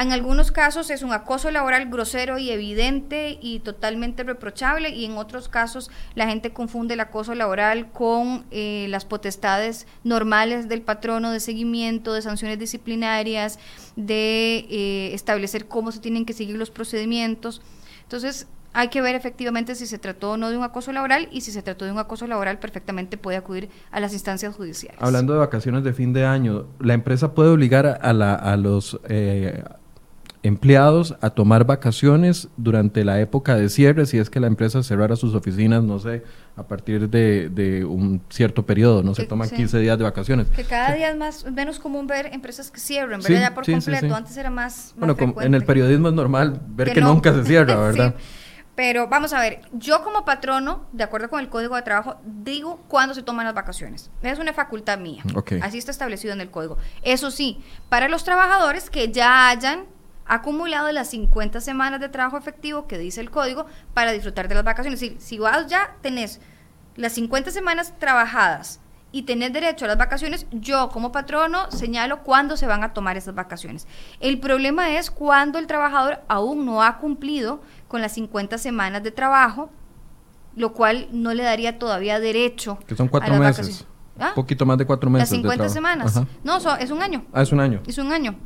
En 0.00 0.12
algunos 0.12 0.50
casos 0.50 0.88
es 0.88 1.02
un 1.02 1.12
acoso 1.12 1.50
laboral 1.50 1.90
grosero 1.90 2.38
y 2.38 2.48
evidente 2.48 3.38
y 3.38 3.58
totalmente 3.58 4.24
reprochable 4.24 4.88
y 4.88 5.04
en 5.04 5.18
otros 5.18 5.50
casos 5.50 5.90
la 6.14 6.26
gente 6.26 6.54
confunde 6.54 6.94
el 6.94 7.00
acoso 7.00 7.34
laboral 7.34 7.92
con 7.92 8.46
eh, 8.50 8.86
las 8.88 9.04
potestades 9.04 9.86
normales 10.02 10.70
del 10.70 10.80
patrono 10.80 11.32
de 11.32 11.40
seguimiento, 11.40 12.14
de 12.14 12.22
sanciones 12.22 12.58
disciplinarias, 12.58 13.58
de 13.94 14.64
eh, 14.70 15.10
establecer 15.12 15.68
cómo 15.68 15.92
se 15.92 16.00
tienen 16.00 16.24
que 16.24 16.32
seguir 16.32 16.56
los 16.56 16.70
procedimientos. 16.70 17.60
Entonces, 18.04 18.48
hay 18.72 18.88
que 18.88 19.02
ver 19.02 19.16
efectivamente 19.16 19.74
si 19.74 19.86
se 19.86 19.98
trató 19.98 20.30
o 20.30 20.36
no 20.38 20.48
de 20.48 20.56
un 20.56 20.62
acoso 20.62 20.92
laboral 20.92 21.28
y 21.30 21.42
si 21.42 21.52
se 21.52 21.60
trató 21.60 21.84
de 21.84 21.92
un 21.92 21.98
acoso 21.98 22.26
laboral 22.26 22.58
perfectamente 22.58 23.18
puede 23.18 23.36
acudir 23.36 23.68
a 23.90 24.00
las 24.00 24.14
instancias 24.14 24.54
judiciales. 24.54 24.98
Hablando 25.02 25.34
de 25.34 25.40
vacaciones 25.40 25.84
de 25.84 25.92
fin 25.92 26.14
de 26.14 26.24
año, 26.24 26.68
¿la 26.78 26.94
empresa 26.94 27.34
puede 27.34 27.50
obligar 27.50 27.98
a, 28.00 28.12
la, 28.14 28.34
a 28.34 28.56
los 28.56 28.98
eh, 29.08 29.62
empleados 30.42 31.16
a 31.20 31.30
tomar 31.30 31.64
vacaciones 31.64 32.48
durante 32.56 33.04
la 33.04 33.20
época 33.20 33.56
de 33.56 33.68
cierre 33.68 34.06
si 34.06 34.18
es 34.18 34.30
que 34.30 34.40
la 34.40 34.46
empresa 34.46 34.82
cerrara 34.82 35.16
sus 35.16 35.34
oficinas, 35.34 35.82
no 35.82 35.98
sé, 35.98 36.22
a 36.56 36.62
partir 36.62 37.08
de, 37.10 37.84
un 37.84 38.22
cierto 38.30 38.64
periodo, 38.64 39.02
no 39.02 39.14
se 39.14 39.26
toman 39.26 39.50
15 39.50 39.78
días 39.78 39.98
de 39.98 40.04
vacaciones. 40.04 40.48
Que 40.48 40.64
cada 40.64 40.94
día 40.94 41.10
es 41.10 41.16
más 41.16 41.44
menos 41.50 41.78
común 41.78 42.06
ver 42.06 42.26
empresas 42.32 42.70
que 42.70 42.80
cierren, 42.80 43.20
¿verdad? 43.20 43.40
ya 43.40 43.54
por 43.54 43.66
completo, 43.66 44.14
antes 44.14 44.36
era 44.36 44.50
más, 44.50 44.94
Bueno, 44.96 45.16
en 45.40 45.54
el 45.54 45.64
periodismo 45.64 46.08
es 46.08 46.14
normal 46.14 46.60
ver 46.68 46.92
que, 46.92 47.00
nunca 47.00 47.34
se 47.34 47.44
cierra, 47.44 47.76
¿verdad? 47.80 48.14
Pero 48.76 49.08
vamos 49.08 49.34
a 49.34 49.40
ver, 49.40 49.60
yo 49.72 50.02
como 50.02 50.24
patrono, 50.24 50.86
de 50.92 51.04
acuerdo 51.04 51.28
con 51.28 51.40
el 51.40 51.50
código 51.50 51.76
de 51.76 51.82
trabajo, 51.82 52.16
digo 52.24 52.80
cuándo 52.88 53.14
se 53.14 53.22
toman 53.22 53.44
las 53.44 53.54
vacaciones. 53.54 54.10
Es 54.22 54.38
una 54.38 54.54
facultad 54.54 54.98
mía. 54.98 55.22
Así 55.60 55.76
está 55.76 55.90
establecido 55.90 56.32
en 56.32 56.40
el 56.40 56.50
código. 56.50 56.78
Eso 57.02 57.30
sí, 57.30 57.60
para 57.90 58.08
los 58.08 58.24
trabajadores 58.24 58.88
que 58.88 59.12
ya 59.12 59.50
hayan 59.50 59.84
acumulado 60.30 60.90
las 60.92 61.10
50 61.10 61.60
semanas 61.60 62.00
de 62.00 62.08
trabajo 62.08 62.38
efectivo 62.38 62.86
que 62.86 62.98
dice 62.98 63.20
el 63.20 63.30
código 63.30 63.66
para 63.94 64.12
disfrutar 64.12 64.46
de 64.48 64.54
las 64.54 64.64
vacaciones. 64.64 65.00
Si, 65.00 65.16
si 65.18 65.38
vas 65.38 65.66
ya 65.66 65.96
tenés 66.02 66.40
las 66.94 67.12
50 67.14 67.50
semanas 67.50 67.94
trabajadas 67.98 68.80
y 69.10 69.22
tenés 69.22 69.52
derecho 69.52 69.86
a 69.86 69.88
las 69.88 69.98
vacaciones, 69.98 70.46
yo 70.52 70.88
como 70.90 71.10
patrono 71.10 71.68
señalo 71.72 72.22
cuándo 72.22 72.56
se 72.56 72.68
van 72.68 72.84
a 72.84 72.92
tomar 72.92 73.16
esas 73.16 73.34
vacaciones. 73.34 73.88
El 74.20 74.38
problema 74.38 74.96
es 74.96 75.10
cuando 75.10 75.58
el 75.58 75.66
trabajador 75.66 76.20
aún 76.28 76.64
no 76.64 76.84
ha 76.84 76.98
cumplido 76.98 77.60
con 77.88 78.00
las 78.00 78.12
50 78.12 78.56
semanas 78.58 79.02
de 79.02 79.10
trabajo, 79.10 79.68
lo 80.54 80.72
cual 80.74 81.08
no 81.10 81.34
le 81.34 81.42
daría 81.42 81.80
todavía 81.80 82.20
derecho. 82.20 82.78
Que 82.86 82.94
son 82.94 83.08
cuatro 83.08 83.34
meses. 83.36 83.84
Un 84.16 84.22
¿Ah? 84.22 84.32
poquito 84.34 84.64
más 84.64 84.78
de 84.78 84.86
cuatro 84.86 85.10
meses. 85.10 85.28
Las 85.28 85.36
50 85.40 85.68
semanas. 85.70 86.20
No, 86.44 86.58
es 86.76 86.90
un 86.92 87.02
año. 87.02 87.24
Ah, 87.32 87.42
es 87.42 87.50
un 87.50 87.58
año. 87.58 87.80
Es 87.84 87.98
un 87.98 88.12
año. 88.12 88.36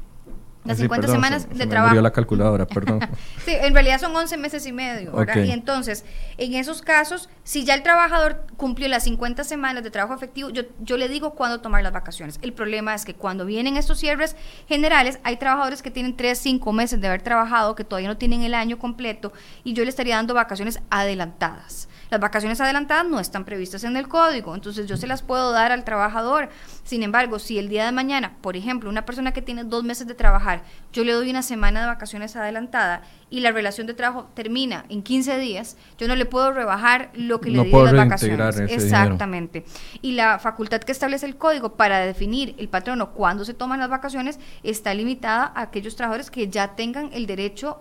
Las 0.64 0.78
50 0.78 1.08
semanas 1.08 1.48
de 1.50 1.66
trabajo. 1.66 2.00
la 2.00 2.12
calculadora, 2.12 2.66
perdón. 2.66 3.00
sí, 3.44 3.52
en 3.52 3.74
realidad 3.74 4.00
son 4.00 4.16
11 4.16 4.36
meses 4.38 4.66
y 4.66 4.72
medio, 4.72 5.12
Y 5.36 5.50
entonces, 5.50 6.04
en 6.38 6.54
esos 6.54 6.80
casos, 6.80 7.28
si 7.42 7.64
ya 7.64 7.74
el 7.74 7.82
trabajador 7.82 8.46
cumplió 8.56 8.88
las 8.88 9.04
50 9.04 9.44
semanas 9.44 9.84
de 9.84 9.90
trabajo 9.90 10.14
efectivo, 10.14 10.48
yo, 10.48 10.62
yo 10.80 10.96
le 10.96 11.08
digo 11.08 11.34
cuándo 11.34 11.60
tomar 11.60 11.82
las 11.82 11.92
vacaciones. 11.92 12.38
El 12.40 12.54
problema 12.54 12.94
es 12.94 13.04
que 13.04 13.14
cuando 13.14 13.44
vienen 13.44 13.76
estos 13.76 13.98
cierres 14.00 14.36
generales, 14.66 15.18
hay 15.22 15.36
trabajadores 15.36 15.82
que 15.82 15.90
tienen 15.90 16.16
3, 16.16 16.38
5 16.38 16.72
meses 16.72 17.00
de 17.00 17.08
haber 17.08 17.22
trabajado, 17.22 17.74
que 17.74 17.84
todavía 17.84 18.08
no 18.08 18.16
tienen 18.16 18.42
el 18.42 18.54
año 18.54 18.78
completo, 18.78 19.32
y 19.64 19.74
yo 19.74 19.84
le 19.84 19.90
estaría 19.90 20.16
dando 20.16 20.32
vacaciones 20.32 20.80
adelantadas. 20.88 21.88
Las 22.10 22.20
vacaciones 22.20 22.60
adelantadas 22.60 23.06
no 23.06 23.20
están 23.20 23.44
previstas 23.44 23.84
en 23.84 23.96
el 23.96 24.08
código, 24.08 24.54
entonces 24.54 24.86
yo 24.86 24.96
se 24.96 25.06
las 25.06 25.22
puedo 25.22 25.52
dar 25.52 25.72
al 25.72 25.84
trabajador. 25.84 26.48
Sin 26.84 27.02
embargo, 27.02 27.38
si 27.38 27.58
el 27.58 27.68
día 27.68 27.84
de 27.84 27.92
mañana, 27.92 28.36
por 28.40 28.56
ejemplo, 28.56 28.90
una 28.90 29.04
persona 29.04 29.32
que 29.32 29.42
tiene 29.42 29.64
dos 29.64 29.84
meses 29.84 30.06
de 30.06 30.14
trabajar, 30.14 30.62
yo 30.92 31.04
le 31.04 31.12
doy 31.12 31.30
una 31.30 31.42
semana 31.42 31.80
de 31.80 31.86
vacaciones 31.86 32.36
adelantada 32.36 33.02
y 33.30 33.40
la 33.40 33.50
relación 33.50 33.86
de 33.86 33.94
trabajo 33.94 34.28
termina 34.34 34.84
en 34.88 35.02
15 35.02 35.38
días, 35.38 35.76
yo 35.98 36.06
no 36.08 36.14
le 36.14 36.24
puedo 36.24 36.52
rebajar 36.52 37.10
lo 37.14 37.40
que 37.40 37.50
le 37.50 37.64
di 37.64 37.72
las 37.72 37.92
vacaciones. 37.92 38.58
Exactamente. 38.70 39.64
Y 40.02 40.12
la 40.12 40.38
facultad 40.38 40.80
que 40.80 40.92
establece 40.92 41.26
el 41.26 41.36
código 41.36 41.74
para 41.74 42.00
definir 42.00 42.54
el 42.58 42.68
patrono 42.68 43.10
cuándo 43.12 43.44
se 43.44 43.54
toman 43.54 43.80
las 43.80 43.88
vacaciones 43.90 44.38
está 44.62 44.94
limitada 44.94 45.52
a 45.54 45.62
aquellos 45.62 45.96
trabajadores 45.96 46.30
que 46.30 46.48
ya 46.48 46.76
tengan 46.76 47.10
el 47.12 47.26
derecho 47.26 47.80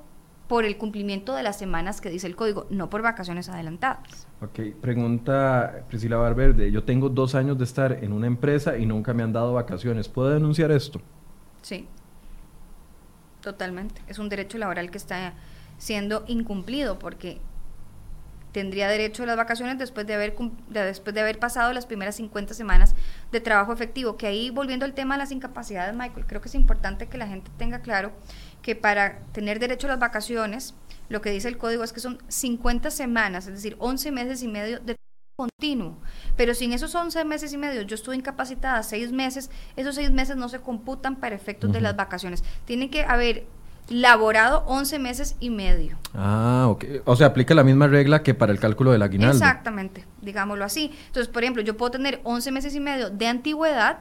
por 0.54 0.66
el 0.66 0.78
cumplimiento 0.78 1.34
de 1.34 1.42
las 1.42 1.58
semanas 1.58 2.00
que 2.00 2.12
dice 2.12 2.28
el 2.28 2.36
código, 2.36 2.68
no 2.70 2.88
por 2.88 3.02
vacaciones 3.02 3.50
adelantadas. 3.50 4.28
Ok, 4.40 4.60
pregunta 4.80 5.84
Priscila 5.90 6.18
Barberde, 6.18 6.72
yo 6.72 6.84
tengo 6.84 7.10
dos 7.10 7.34
años 7.34 7.58
de 7.58 7.64
estar 7.64 8.04
en 8.04 8.14
una 8.14 8.28
empresa 8.28 8.78
y 8.78 8.86
nunca 8.86 9.16
me 9.16 9.24
han 9.24 9.34
dado 9.34 9.54
vacaciones, 9.54 10.10
¿puedo 10.10 10.30
denunciar 10.30 10.70
esto? 10.70 11.02
Sí, 11.64 11.88
totalmente. 13.42 14.04
Es 14.08 14.20
un 14.20 14.30
derecho 14.30 14.60
laboral 14.60 14.92
que 14.92 15.00
está 15.00 15.34
siendo 15.80 16.24
incumplido 16.28 17.00
porque 17.00 17.42
tendría 18.52 18.88
derecho 18.88 19.24
a 19.24 19.26
las 19.26 19.36
vacaciones 19.36 19.80
después 19.80 20.06
de 20.06 20.14
haber 20.14 20.36
después 20.70 21.16
de 21.16 21.22
haber 21.22 21.40
pasado 21.40 21.74
las 21.74 21.88
primeras 21.88 22.16
50 22.18 22.54
semanas 22.54 22.94
de 23.32 23.42
trabajo 23.42 23.74
efectivo. 23.74 24.16
Que 24.16 24.28
ahí, 24.28 24.52
volviendo 24.52 24.86
al 24.86 24.94
tema 24.94 25.16
de 25.16 25.20
las 25.20 25.32
incapacidades, 25.32 25.96
Michael, 25.96 26.28
creo 26.28 26.40
que 26.40 26.48
es 26.48 26.56
importante 26.56 27.08
que 27.08 27.18
la 27.18 27.28
gente 27.28 27.50
tenga 27.58 27.80
claro 27.80 28.12
que 28.64 28.76
para 28.76 29.20
tener 29.34 29.60
derecho 29.60 29.86
a 29.86 29.92
las 29.92 30.00
vacaciones, 30.00 30.74
lo 31.10 31.22
que 31.22 31.30
dice 31.30 31.50
el 31.50 31.58
código 31.58 31.84
es 31.84 31.94
que 31.94 32.00
son 32.00 32.18
50 32.30 32.90
semanas, 32.90 33.46
es 33.46 33.54
decir, 33.54 33.76
11 33.78 34.12
meses 34.12 34.42
y 34.42 34.48
medio 34.48 34.80
de 34.80 34.96
continuo. 35.36 35.98
Pero 36.38 36.56
si 36.56 36.66
en 36.66 36.74
esos 36.74 36.96
11 36.96 37.26
meses 37.26 37.54
y 37.54 37.58
medio 37.58 37.82
yo 37.84 37.96
estuve 37.96 38.16
incapacitada 38.16 38.82
6 38.82 39.12
meses, 39.12 39.52
esos 39.76 39.96
6 39.96 40.12
meses 40.12 40.38
no 40.38 40.50
se 40.50 40.62
computan 40.62 41.18
para 41.18 41.36
efectos 41.36 41.72
de 41.72 41.82
las 41.82 41.96
vacaciones. 41.96 42.44
Tiene 42.66 42.90
que 42.90 43.04
haber 43.04 43.46
laborado 43.90 44.64
11 44.66 44.98
meses 44.98 45.36
y 45.42 45.50
medio. 45.50 45.98
Ah, 46.14 46.68
ok. 46.70 46.86
O 47.04 47.18
sea, 47.18 47.28
aplica 47.28 47.54
la 47.54 47.66
misma 47.66 47.88
regla 47.88 48.24
que 48.24 48.34
para 48.34 48.54
el 48.54 48.60
cálculo 48.60 48.94
del 48.94 49.02
aguinaldo. 49.02 49.36
Exactamente, 49.36 50.06
digámoslo 50.22 50.64
así. 50.64 50.94
Entonces, 51.08 51.28
por 51.28 51.44
ejemplo, 51.44 51.62
yo 51.62 51.76
puedo 51.76 51.92
tener 51.92 52.22
11 52.24 52.52
meses 52.52 52.76
y 52.76 52.80
medio 52.80 53.10
de 53.10 53.28
antigüedad, 53.28 54.00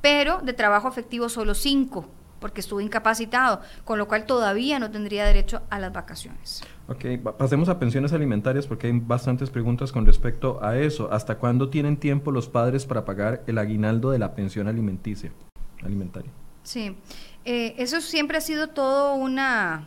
pero 0.00 0.40
de 0.40 0.54
trabajo 0.54 0.88
efectivo 0.88 1.28
solo 1.28 1.54
5 1.54 2.08
porque 2.40 2.60
estuve 2.60 2.82
incapacitado, 2.82 3.60
con 3.84 3.98
lo 3.98 4.08
cual 4.08 4.26
todavía 4.26 4.78
no 4.78 4.90
tendría 4.90 5.24
derecho 5.24 5.62
a 5.70 5.78
las 5.78 5.92
vacaciones. 5.92 6.62
Ok, 6.88 7.04
pasemos 7.38 7.68
a 7.68 7.78
pensiones 7.78 8.12
alimentarias 8.12 8.66
porque 8.66 8.88
hay 8.88 8.98
bastantes 8.98 9.50
preguntas 9.50 9.92
con 9.92 10.06
respecto 10.06 10.58
a 10.64 10.76
eso. 10.76 11.12
¿Hasta 11.12 11.38
cuándo 11.38 11.70
tienen 11.70 11.96
tiempo 11.96 12.32
los 12.32 12.48
padres 12.48 12.86
para 12.86 13.04
pagar 13.04 13.44
el 13.46 13.58
aguinaldo 13.58 14.10
de 14.10 14.18
la 14.18 14.34
pensión 14.34 14.66
alimenticia, 14.66 15.30
alimentaria? 15.84 16.32
Sí, 16.64 16.96
eh, 17.44 17.74
eso 17.78 18.00
siempre 18.00 18.38
ha 18.38 18.40
sido 18.40 18.68
todo 18.68 19.14
una, 19.14 19.86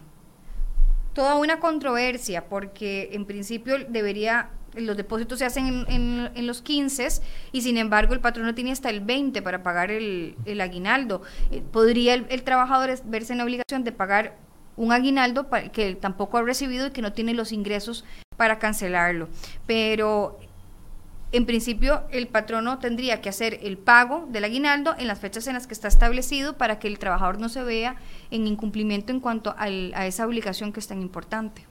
toda 1.13 1.35
una 1.35 1.59
controversia 1.59 2.45
porque 2.45 3.09
en 3.11 3.25
principio 3.25 3.75
debería 3.89 4.49
los 4.75 4.97
depósitos 4.97 5.39
se 5.39 5.45
hacen 5.45 5.85
en, 5.87 6.47
los 6.47 6.61
15 6.61 7.07
y 7.51 7.61
sin 7.61 7.77
embargo 7.77 8.13
el 8.13 8.19
patrono 8.19 8.53
tiene 8.55 8.71
hasta 8.71 8.89
el 8.89 9.01
20 9.01 9.41
para 9.41 9.63
pagar 9.63 9.91
el, 9.91 10.35
aguinaldo. 10.61 11.21
Eh, 11.51 11.61
¿Podría 11.71 12.13
el, 12.13 12.43
trabajador 12.43 12.91
verse 13.05 13.33
en 13.33 13.37
la 13.39 13.43
obligación 13.43 13.83
de 13.83 13.91
pagar 13.91 14.37
un 14.75 14.91
aguinaldo 14.91 15.47
que 15.71 15.95
tampoco 15.95 16.37
ha 16.37 16.41
recibido 16.41 16.87
y 16.87 16.91
que 16.91 17.01
no 17.01 17.13
tiene 17.13 17.33
los 17.33 17.51
ingresos 17.51 18.05
para 18.37 18.59
cancelarlo? 18.59 19.29
Pero 19.67 20.39
en 21.31 21.45
principio 21.45 22.03
el 22.11 22.27
patrono 22.27 22.79
tendría 22.79 23.21
que 23.21 23.29
hacer 23.29 23.59
el 23.63 23.77
pago 23.77 24.27
del 24.29 24.43
aguinaldo 24.43 24.95
en 24.97 25.07
las 25.07 25.19
fechas 25.19 25.47
en 25.47 25.53
las 25.53 25.67
que 25.67 25.73
está 25.73 25.87
establecido 25.87 26.57
para 26.57 26.79
que 26.79 26.87
el 26.87 26.99
trabajador 26.99 27.39
no 27.39 27.49
se 27.49 27.63
vea 27.63 27.95
en 28.31 28.47
incumplimiento 28.47 29.11
en 29.11 29.19
cuanto 29.19 29.55
a 29.57 29.67
esa 30.05 30.27
obligación 30.27 30.71
que 30.71 30.79
es 30.79 30.87
tan 30.87 31.01
importante. 31.01 31.65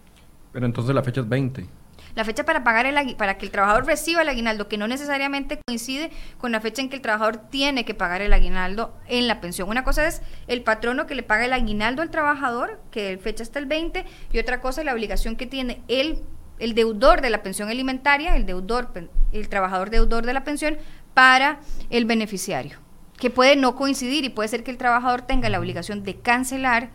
Pero 0.53 0.67
entonces 0.67 0.95
la 0.95 1.03
fecha 1.03 1.23
es 1.23 1.29
20 1.29 1.82
la 2.15 2.25
fecha 2.25 2.45
para 2.45 2.65
pagar 2.65 2.87
el 2.87 3.17
para 3.17 3.39
que 3.39 3.47
el 3.47 3.53
trabajador 3.53 3.87
reciba 3.87 4.23
el 4.23 4.29
aguinaldo, 4.29 4.69
que 4.69 4.79
no 4.79 4.89
necesariamente 4.89 5.61
coincide 5.67 6.11
con 6.39 6.53
la 6.53 6.61
fecha 6.61 6.83
en 6.83 6.89
que 6.89 6.97
el 6.97 7.03
trabajador 7.03 7.37
tiene 7.37 7.85
que 7.85 7.95
pagar 7.95 8.23
el 8.23 8.33
aguinaldo 8.33 8.95
en 9.07 9.29
la 9.29 9.41
pensión. 9.41 9.69
Una 9.69 9.85
cosa 9.85 10.07
es 10.07 10.23
el 10.47 10.63
patrono 10.63 11.07
que 11.07 11.15
le 11.15 11.23
paga 11.23 11.45
el 11.45 11.53
aguinaldo 11.53 12.03
al 12.03 12.11
trabajador, 12.11 12.81
que 12.91 13.19
fecha 13.19 13.43
está 13.43 13.59
el 13.59 13.67
20, 13.67 14.05
y 14.33 14.39
otra 14.39 14.61
cosa 14.61 14.81
es 14.81 14.85
la 14.85 14.95
obligación 14.95 15.37
que 15.37 15.47
tiene 15.47 15.83
el 15.89 16.23
el 16.63 16.75
deudor 16.75 17.23
de 17.23 17.31
la 17.31 17.43
pensión 17.43 17.71
alimentaria, 17.71 18.37
el 18.37 18.47
deudor, 18.47 18.93
el 19.33 19.49
trabajador 19.49 19.91
deudor 19.91 20.25
de 20.25 20.33
la 20.33 20.45
pensión 20.45 20.79
para 21.13 21.59
el 21.91 22.05
beneficiario, 22.05 22.79
que 23.19 23.31
puede 23.31 23.57
no 23.57 23.75
coincidir 23.75 24.25
y 24.25 24.29
puede 24.29 24.49
ser 24.49 24.63
que 24.63 24.71
el 24.71 24.79
trabajador 24.79 25.23
tenga 25.23 25.49
la 25.49 25.59
obligación 25.59 26.05
de 26.05 26.21
cancelar 26.21 26.91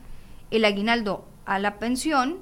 el 0.52 0.64
aguinaldo 0.64 1.28
a 1.46 1.60
la 1.60 1.80
pensión 1.80 2.40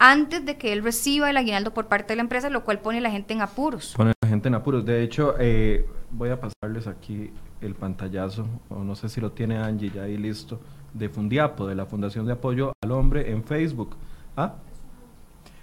antes 0.00 0.46
de 0.46 0.56
que 0.56 0.72
él 0.72 0.82
reciba 0.82 1.28
el 1.28 1.36
aguinaldo 1.36 1.72
por 1.74 1.86
parte 1.86 2.14
de 2.14 2.16
la 2.16 2.22
empresa, 2.22 2.48
lo 2.48 2.64
cual 2.64 2.80
pone 2.80 2.98
a 2.98 3.00
la 3.02 3.10
gente 3.10 3.34
en 3.34 3.42
apuros. 3.42 3.92
Pone 3.94 4.10
a 4.10 4.14
la 4.22 4.28
gente 4.28 4.48
en 4.48 4.54
apuros. 4.54 4.84
De 4.84 5.02
hecho, 5.02 5.34
eh, 5.38 5.86
voy 6.10 6.30
a 6.30 6.40
pasarles 6.40 6.86
aquí 6.86 7.30
el 7.60 7.74
pantallazo, 7.74 8.48
o 8.70 8.82
no 8.82 8.96
sé 8.96 9.10
si 9.10 9.20
lo 9.20 9.32
tiene 9.32 9.58
Angie 9.58 9.90
ya 9.90 10.04
ahí 10.04 10.16
listo, 10.16 10.58
de 10.94 11.10
Fundiapo, 11.10 11.66
de 11.66 11.74
la 11.74 11.84
Fundación 11.84 12.24
de 12.24 12.32
Apoyo 12.32 12.72
al 12.82 12.92
Hombre 12.92 13.30
en 13.30 13.44
Facebook. 13.44 13.94
¿Ah? 14.38 14.54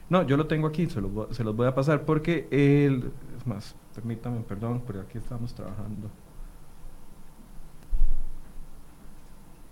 No, 0.08 0.22
yo 0.22 0.38
lo 0.38 0.46
tengo 0.46 0.68
aquí, 0.68 0.86
se 0.86 1.02
los, 1.02 1.36
se 1.36 1.44
los 1.44 1.56
voy 1.56 1.66
a 1.66 1.74
pasar 1.74 2.06
porque 2.06 2.48
él, 2.52 3.12
es 3.36 3.48
más, 3.48 3.76
permítame, 3.96 4.42
perdón, 4.42 4.84
porque 4.86 5.02
aquí 5.02 5.18
estamos 5.18 5.56
trabajando. 5.56 6.12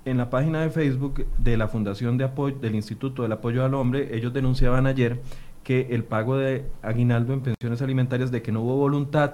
En 0.06 0.18
la 0.18 0.30
página 0.30 0.62
de 0.62 0.70
Facebook 0.70 1.26
de 1.38 1.58
la 1.58 1.68
Fundación 1.68 2.18
de 2.18 2.24
Apoyo, 2.24 2.56
del 2.58 2.76
Instituto 2.76 3.24
del 3.24 3.32
Apoyo 3.32 3.66
al 3.66 3.74
Hombre, 3.74 4.16
ellos 4.16 4.32
denunciaban 4.34 4.88
ayer 4.88 5.22
que 5.64 5.88
el 5.92 6.04
pago 6.04 6.38
de 6.38 6.66
aguinaldo 6.84 7.34
en 7.34 7.42
pensiones 7.42 7.82
alimentarias, 7.82 8.32
de 8.32 8.42
que 8.42 8.52
no 8.52 8.62
hubo 8.62 8.76
voluntad 8.76 9.34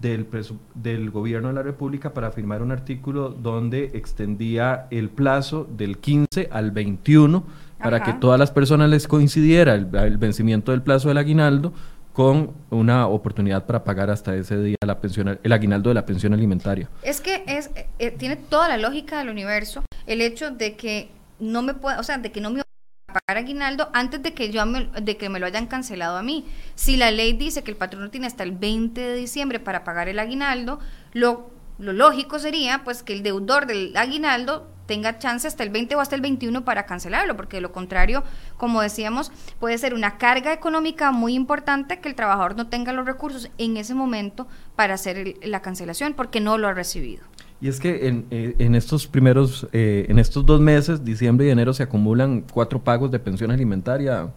del, 0.00 0.26
del 0.74 1.10
gobierno 1.10 1.48
de 1.48 1.54
la 1.54 1.62
República 1.62 2.12
para 2.12 2.30
firmar 2.30 2.62
un 2.62 2.72
artículo 2.72 3.28
donde 3.30 3.90
extendía 3.94 4.86
el 4.90 5.10
plazo 5.10 5.68
del 5.76 5.98
15 5.98 6.48
al 6.50 6.70
21 6.70 7.44
para 7.78 8.02
que 8.02 8.14
todas 8.14 8.38
las 8.38 8.50
personas 8.50 8.88
les 8.88 9.06
coincidiera 9.06 9.74
el, 9.74 10.16
vencimiento 10.16 10.72
del 10.72 10.82
plazo 10.82 11.08
del 11.08 11.18
aguinaldo 11.18 11.72
con 12.16 12.54
una 12.70 13.08
oportunidad 13.08 13.66
para 13.66 13.84
pagar 13.84 14.08
hasta 14.08 14.34
ese 14.34 14.58
día 14.62 14.76
la 14.86 14.98
el 15.42 15.52
aguinaldo 15.52 15.90
de 15.90 15.94
la 15.94 16.06
pensión 16.06 16.32
alimentaria. 16.32 16.88
Es 17.02 17.20
que 17.20 17.44
es, 17.46 17.70
eh, 17.98 18.10
tiene 18.10 18.36
toda 18.36 18.70
la 18.70 18.78
lógica 18.78 19.18
del 19.18 19.28
universo 19.28 19.84
el 20.06 20.22
hecho 20.22 20.50
de 20.50 20.76
que 20.76 21.10
no 21.40 21.60
me 21.60 21.74
pueda, 21.74 22.00
o 22.00 22.02
sea, 22.02 22.16
de 22.16 22.32
que 22.32 22.40
no 22.40 22.48
me 22.48 22.62
pagar 23.06 23.36
aguinaldo 23.36 23.90
antes 23.92 24.22
de 24.22 24.32
que 24.32 24.50
yo 24.50 24.64
me, 24.64 24.88
de 24.98 25.18
que 25.18 25.28
me 25.28 25.38
lo 25.38 25.44
hayan 25.44 25.66
cancelado 25.66 26.16
a 26.16 26.22
mí. 26.22 26.46
Si 26.74 26.96
la 26.96 27.10
ley 27.10 27.34
dice 27.34 27.62
que 27.62 27.70
el 27.70 27.76
patrono 27.76 28.08
tiene 28.08 28.26
hasta 28.26 28.44
el 28.44 28.52
20 28.52 28.98
de 28.98 29.14
diciembre 29.14 29.60
para 29.60 29.84
pagar 29.84 30.08
el 30.08 30.18
aguinaldo, 30.18 30.78
lo, 31.12 31.50
lo 31.78 31.92
lógico 31.92 32.38
sería 32.38 32.82
pues 32.82 33.02
que 33.02 33.12
el 33.12 33.22
deudor 33.24 33.66
del 33.66 33.94
aguinaldo 33.94 34.70
tenga 34.86 35.18
chance 35.18 35.46
hasta 35.46 35.62
el 35.62 35.70
20 35.70 35.96
o 35.96 36.00
hasta 36.00 36.14
el 36.14 36.22
21 36.22 36.64
para 36.64 36.86
cancelarlo, 36.86 37.36
porque 37.36 37.58
de 37.58 37.60
lo 37.60 37.72
contrario, 37.72 38.22
como 38.56 38.80
decíamos, 38.80 39.32
puede 39.60 39.78
ser 39.78 39.94
una 39.94 40.18
carga 40.18 40.52
económica 40.52 41.12
muy 41.12 41.34
importante 41.34 41.98
que 42.00 42.08
el 42.08 42.14
trabajador 42.14 42.56
no 42.56 42.68
tenga 42.68 42.92
los 42.92 43.06
recursos 43.06 43.50
en 43.58 43.76
ese 43.76 43.94
momento 43.94 44.46
para 44.76 44.94
hacer 44.94 45.34
la 45.42 45.60
cancelación 45.60 46.14
porque 46.14 46.40
no 46.40 46.58
lo 46.58 46.68
ha 46.68 46.74
recibido. 46.74 47.24
Y 47.60 47.68
es 47.68 47.80
que 47.80 48.08
en, 48.08 48.26
eh, 48.30 48.54
en 48.58 48.74
estos 48.74 49.06
primeros, 49.06 49.66
eh, 49.72 50.06
en 50.08 50.18
estos 50.18 50.44
dos 50.44 50.60
meses, 50.60 51.04
diciembre 51.04 51.46
y 51.46 51.50
enero, 51.50 51.72
se 51.72 51.82
acumulan 51.82 52.42
cuatro 52.42 52.82
pagos 52.82 53.10
de 53.10 53.18
pensión 53.18 53.50
alimentaria, 53.50 54.28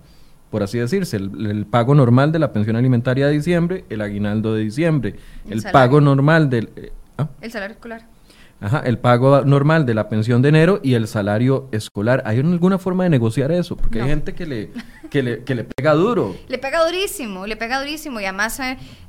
por 0.50 0.64
así 0.64 0.80
decirse. 0.80 1.18
El, 1.18 1.66
pago 1.70 1.94
normal 1.96 2.32
de 2.32 2.40
la 2.40 2.54
pensión 2.54 2.78
alimentaria 2.78 3.28
de 3.28 3.34
diciembre, 3.34 3.84
el 3.90 4.02
aguinaldo 4.02 4.54
de 4.54 4.64
diciembre, 4.64 5.16
el, 5.50 5.62
pago 5.64 6.00
normal 6.00 6.50
del... 6.50 6.70
Eh, 6.78 6.94
¿ah? 7.18 7.28
El 7.42 7.52
salario 7.52 7.74
escolar. 7.74 8.19
Ajá, 8.62 8.80
el 8.80 8.98
pago 8.98 9.46
normal 9.46 9.86
de 9.86 9.94
la 9.94 10.10
pensión 10.10 10.42
de 10.42 10.50
enero 10.50 10.82
y 10.84 10.94
el 10.96 11.08
salario 11.08 11.70
escolar. 11.72 12.22
¿Hay 12.26 12.40
alguna 12.40 12.78
forma 12.78 13.06
de 13.06 13.10
negociar 13.10 13.52
eso? 13.52 13.78
Porque 13.78 14.02
hay 14.02 14.10
gente 14.10 14.34
que 14.34 14.46
le, 14.46 14.72
que 15.10 15.24
le, 15.24 15.44
que 15.44 15.56
le 15.56 15.64
pega 15.64 15.94
duro. 15.94 16.36
Le 16.50 16.58
pega 16.58 16.84
durísimo, 16.86 17.48
le 17.48 17.56
pega 17.56 17.80
durísimo 17.80 18.20
y 18.20 18.26
además... 18.26 18.60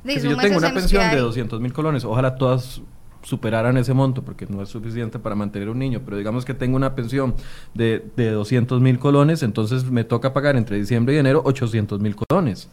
si 0.05 0.21
yo 0.21 0.37
tengo 0.37 0.57
una 0.57 0.73
pensión 0.73 1.11
de 1.11 1.17
200 1.17 1.59
mil 1.59 1.73
colones, 1.73 2.05
ojalá 2.05 2.35
todas 2.35 2.81
superaran 3.23 3.77
ese 3.77 3.93
monto, 3.93 4.23
porque 4.23 4.47
no 4.47 4.61
es 4.61 4.69
suficiente 4.69 5.19
para 5.19 5.35
mantener 5.35 5.69
un 5.69 5.79
niño, 5.79 6.01
pero 6.03 6.17
digamos 6.17 6.45
que 6.45 6.53
tengo 6.53 6.75
una 6.75 6.95
pensión 6.95 7.35
de, 7.73 8.05
de 8.15 8.31
200 8.31 8.81
mil 8.81 8.99
colones, 8.99 9.43
entonces 9.43 9.85
me 9.85 10.03
toca 10.03 10.33
pagar 10.33 10.55
entre 10.55 10.77
diciembre 10.77 11.13
y 11.15 11.17
enero 11.17 11.41
800 11.45 11.99
mil 11.99 12.15
colones. 12.15 12.69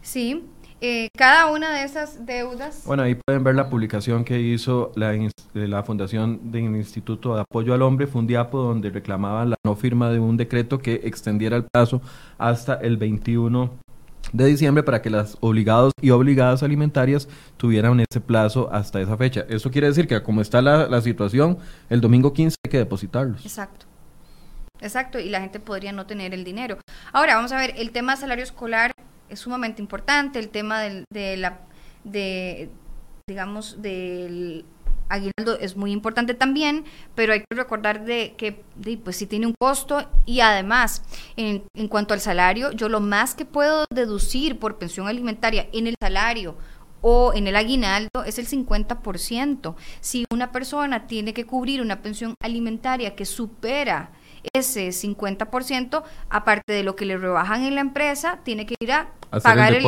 Sí, 0.00 0.44
eh, 0.84 1.10
cada 1.16 1.46
una 1.46 1.72
de 1.72 1.84
esas 1.84 2.26
deudas. 2.26 2.82
Bueno, 2.84 3.04
ahí 3.04 3.14
pueden 3.14 3.44
ver 3.44 3.54
la 3.54 3.70
publicación 3.70 4.24
que 4.24 4.40
hizo 4.40 4.90
la, 4.96 5.16
la 5.54 5.84
Fundación 5.84 6.50
del 6.50 6.74
Instituto 6.74 7.36
de 7.36 7.42
Apoyo 7.42 7.72
al 7.72 7.82
Hombre, 7.82 8.08
Fundiapo, 8.08 8.58
donde 8.58 8.90
reclamaban 8.90 9.50
la 9.50 9.56
no 9.64 9.76
firma 9.76 10.10
de 10.10 10.18
un 10.18 10.36
decreto 10.36 10.80
que 10.80 10.94
extendiera 11.04 11.56
el 11.56 11.64
plazo 11.64 12.02
hasta 12.36 12.74
el 12.74 12.96
21 12.96 13.70
de 14.32 14.46
diciembre 14.46 14.82
para 14.82 15.02
que 15.02 15.10
las 15.10 15.36
obligados 15.40 15.92
y 16.00 16.10
obligadas 16.10 16.64
alimentarias 16.64 17.28
tuvieran 17.58 18.00
ese 18.00 18.20
plazo 18.20 18.68
hasta 18.72 19.00
esa 19.00 19.16
fecha. 19.16 19.44
Eso 19.48 19.70
quiere 19.70 19.86
decir 19.86 20.08
que 20.08 20.20
como 20.20 20.40
está 20.40 20.60
la, 20.62 20.88
la 20.88 21.00
situación, 21.00 21.58
el 21.90 22.00
domingo 22.00 22.32
15 22.32 22.56
hay 22.64 22.70
que 22.70 22.78
depositarlos. 22.78 23.44
Exacto. 23.46 23.86
Exacto, 24.82 25.20
y 25.20 25.28
la 25.28 25.40
gente 25.40 25.60
podría 25.60 25.92
no 25.92 26.06
tener 26.06 26.34
el 26.34 26.42
dinero. 26.42 26.78
Ahora, 27.12 27.36
vamos 27.36 27.52
a 27.52 27.56
ver, 27.56 27.72
el 27.76 27.92
tema 27.92 28.16
salario 28.16 28.42
escolar 28.42 28.91
es 29.32 29.40
sumamente 29.40 29.82
importante, 29.82 30.38
el 30.38 30.48
tema 30.48 30.80
del, 30.80 31.04
de 31.12 31.36
la, 31.36 31.60
de, 32.04 32.70
digamos, 33.26 33.80
del 33.80 34.64
aguinaldo 35.08 35.58
es 35.60 35.76
muy 35.76 35.92
importante 35.92 36.34
también, 36.34 36.84
pero 37.14 37.32
hay 37.32 37.40
que 37.40 37.56
recordar 37.56 38.04
de 38.04 38.34
que 38.36 38.64
pues 39.04 39.16
sí 39.16 39.26
tiene 39.26 39.46
un 39.46 39.54
costo 39.58 40.08
y 40.24 40.40
además 40.40 41.02
en, 41.36 41.64
en 41.74 41.88
cuanto 41.88 42.14
al 42.14 42.20
salario, 42.20 42.72
yo 42.72 42.88
lo 42.88 43.00
más 43.00 43.34
que 43.34 43.44
puedo 43.44 43.84
deducir 43.92 44.58
por 44.58 44.78
pensión 44.78 45.08
alimentaria 45.08 45.68
en 45.72 45.86
el 45.86 45.94
salario 46.00 46.56
o 47.02 47.32
en 47.34 47.46
el 47.46 47.56
aguinaldo 47.56 48.24
es 48.24 48.38
el 48.38 48.46
50%. 48.46 49.74
Si 50.00 50.24
una 50.32 50.52
persona 50.52 51.06
tiene 51.06 51.34
que 51.34 51.44
cubrir 51.44 51.82
una 51.82 52.00
pensión 52.00 52.34
alimentaria 52.42 53.14
que 53.14 53.26
supera 53.26 54.12
ese 54.52 54.88
50%, 54.88 56.02
aparte 56.28 56.72
de 56.72 56.82
lo 56.82 56.96
que 56.96 57.06
le 57.06 57.16
rebajan 57.16 57.64
en 57.64 57.74
la 57.74 57.80
empresa, 57.80 58.40
tiene 58.44 58.66
que 58.66 58.74
ir 58.80 58.92
a 58.92 59.08
pagar 59.42 59.74
el, 59.74 59.82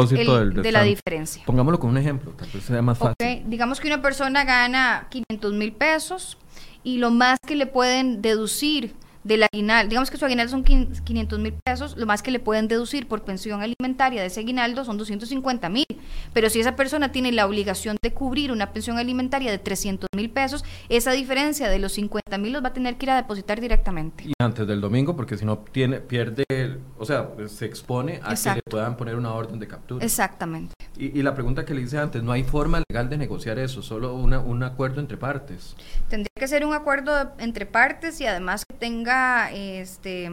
de 0.55 0.73
la 0.73 0.83
diferencia. 0.83 1.43
Pongámoslo 1.47 1.79
como 1.79 1.93
un 1.93 1.99
ejemplo, 1.99 2.33
tal 2.33 2.49
vez 2.53 2.65
sea 2.65 2.83
más 2.83 2.99
fácil. 2.99 3.43
Digamos 3.47 3.81
que 3.81 3.89
una 3.89 4.03
persona 4.03 4.45
gana 4.45 5.07
500 5.11 5.53
mil 5.53 5.73
pesos 5.73 6.39
y 6.83 6.99
lo 6.99 7.11
más 7.11 7.39
que 7.47 7.57
le 7.57 7.67
pueden 7.67 8.23
deducir 8.23 8.95
del 9.25 9.43
aguinaldo, 9.43 9.89
digamos 9.89 10.11
que 10.11 10.17
su 10.17 10.25
aguinaldo 10.25 10.51
son 10.51 10.63
500 10.65 11.39
mil 11.39 11.55
pesos, 11.65 11.97
lo 11.97 12.07
más 12.07 12.23
que 12.23 12.31
le 12.31 12.39
pueden 12.39 12.69
deducir 12.69 13.09
por 13.09 13.23
pensión 13.25 13.63
alimentaria 13.63 14.21
de 14.21 14.29
ese 14.29 14.41
aguinaldo 14.41 14.85
son 14.85 14.99
250 14.99 15.69
mil. 15.71 15.87
Pero 16.33 16.51
si 16.51 16.61
esa 16.61 16.77
persona 16.77 17.11
tiene 17.11 17.33
la 17.33 17.47
obligación 17.47 17.97
de 18.03 18.13
cubrir 18.13 18.53
una 18.53 18.73
pensión 18.73 18.99
alimentaria 18.99 19.51
de 19.51 19.59
300 19.59 20.09
mil 20.15 20.31
pesos, 20.31 20.65
esa 20.89 21.13
diferencia 21.13 21.69
de 21.69 21.79
los 21.79 21.93
50 21.93 22.39
mil 22.39 22.53
los 22.53 22.63
va 22.63 22.69
a 22.69 22.73
tener 22.73 22.97
que 22.97 23.07
ir 23.07 23.11
a 23.11 23.17
depositar 23.17 23.61
directamente. 23.61 24.25
Y 24.25 24.33
antes 24.39 24.67
del 24.67 24.81
domingo, 24.81 25.17
porque 25.17 25.37
si 25.37 25.45
no 25.45 25.59
tiene, 25.59 26.01
pierde, 26.01 26.45
o 26.99 27.05
sea, 27.05 27.31
se 27.47 27.65
expone 27.65 28.21
a 28.23 28.35
que 28.35 28.55
le 28.57 28.63
puedan 28.63 28.97
poner 28.97 29.17
una 29.17 29.33
orden 29.33 29.59
de 29.59 29.67
captura. 29.67 30.05
Exactamente. 30.05 30.75
Y, 30.97 31.19
y, 31.19 31.23
la 31.23 31.35
pregunta 31.35 31.65
que 31.65 31.75
le 31.75 31.81
hice 31.81 31.99
antes, 31.99 32.23
no 32.23 32.31
hay 32.31 32.45
forma 32.45 32.83
legal 32.89 33.11
de 33.11 33.19
negociar 33.19 33.59
eso, 33.59 33.83
solo 33.83 34.15
una, 34.15 34.39
un 34.39 34.63
acuerdo 34.63 35.01
entre 35.01 35.17
partes. 35.17 35.75
Tendría 36.09 36.31
que 36.39 36.47
ser 36.47 36.65
un 36.65 36.73
acuerdo 36.73 37.33
entre 37.39 37.67
partes 37.67 38.21
y 38.21 38.27
además 38.27 38.65
que 38.65 38.77
tenga 38.77 39.51
este, 39.51 40.31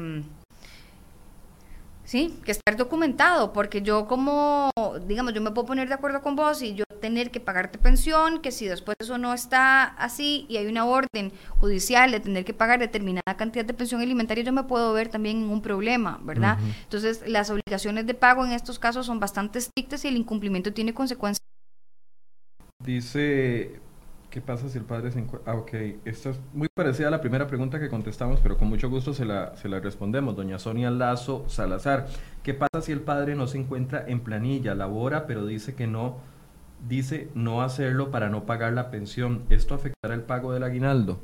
sí, 2.12 2.38
que 2.43 2.51
estar 2.51 2.76
documentado, 2.76 3.53
porque 3.53 3.82
yo 3.82 4.05
como, 4.05 4.70
digamos, 5.07 5.34
yo 5.34 5.41
me 5.41 5.51
puedo 5.51 5.66
poner 5.66 5.88
de 5.88 5.93
acuerdo 5.93 6.22
con 6.22 6.36
vos 6.36 6.62
y 6.62 6.76
yo 6.76 6.84
tener 7.02 7.32
que 7.32 7.39
pagarte 7.39 7.78
pensión, 7.78 8.41
que 8.41 8.52
si 8.52 8.68
después 8.68 8.95
eso 8.99 9.18
no 9.18 9.34
está 9.34 9.84
así 9.84 10.45
y 10.47 10.58
hay 10.58 10.68
una 10.68 10.86
orden 10.86 11.34
judicial 11.60 12.12
de 12.12 12.20
tener 12.20 12.45
que 12.45 12.54
pagar 12.54 12.80
determinada 12.80 13.36
cantidad 13.36 13.66
de 13.66 13.74
pensión 13.74 14.02
alimentaria, 14.02 14.43
yo 14.43 14.54
me 14.54 14.64
puedo 14.64 14.93
ver 14.93 15.10
también 15.10 15.43
en 15.43 15.49
un 15.49 15.62
problema, 15.62 16.20
¿verdad? 16.24 16.58
Entonces, 16.84 17.24
las 17.28 17.49
obligaciones 17.49 18.08
de 18.08 18.14
pago 18.14 18.45
en 18.45 18.52
estos 18.52 18.80
casos 18.80 19.06
son 19.06 19.20
bastante 19.20 19.60
estrictas 19.60 20.06
y 20.06 20.08
el 20.08 20.16
incumplimiento 20.16 20.72
tiene 20.72 20.93
consecuencias. 20.93 21.45
Dice 22.84 23.82
¿Qué 24.32 24.39
pasa 24.39 24.70
si 24.70 24.78
el 24.78 24.86
padre 24.86 25.12
se 25.12 25.20
encuentra? 25.20 25.52
Ah, 25.52 25.58
ok. 25.58 25.74
Esta 26.06 26.30
es 26.30 26.39
muy 26.54 26.70
parecida 26.74 27.10
a 27.10 27.12
la 27.12 27.20
primera 27.20 27.47
pregunta 27.47 27.82
que 27.82 27.89
contestamos, 27.89 28.39
pero 28.39 28.58
con 28.58 28.70
mucho 28.70 28.89
gusto 28.89 29.14
se 29.14 29.26
la, 29.26 29.58
se 29.58 29.68
la 29.68 29.82
respondemos. 29.82 30.38
Doña 30.38 30.58
Sonia 30.58 30.89
Lazo 30.89 31.43
Salazar. 31.49 32.08
¿Qué 32.41 32.54
pasa 32.54 32.82
si 32.82 32.93
el 32.93 33.02
padre 33.02 33.36
no 33.36 33.45
se 33.47 33.58
encuentra 33.58 34.06
en 34.08 34.22
planilla, 34.22 34.74
labora, 34.74 35.28
pero 35.28 35.45
dice 35.45 35.76
que 35.76 35.86
no, 35.86 36.16
dice 36.88 37.30
no 37.36 37.62
hacerlo 37.62 38.12
para 38.12 38.30
no 38.30 38.46
pagar 38.46 38.74
la 38.74 38.90
pensión? 38.92 39.44
¿Esto 39.50 39.74
afectará 39.74 40.14
el 40.14 40.22
pago 40.22 40.54
del 40.54 40.64
aguinaldo? 40.64 41.20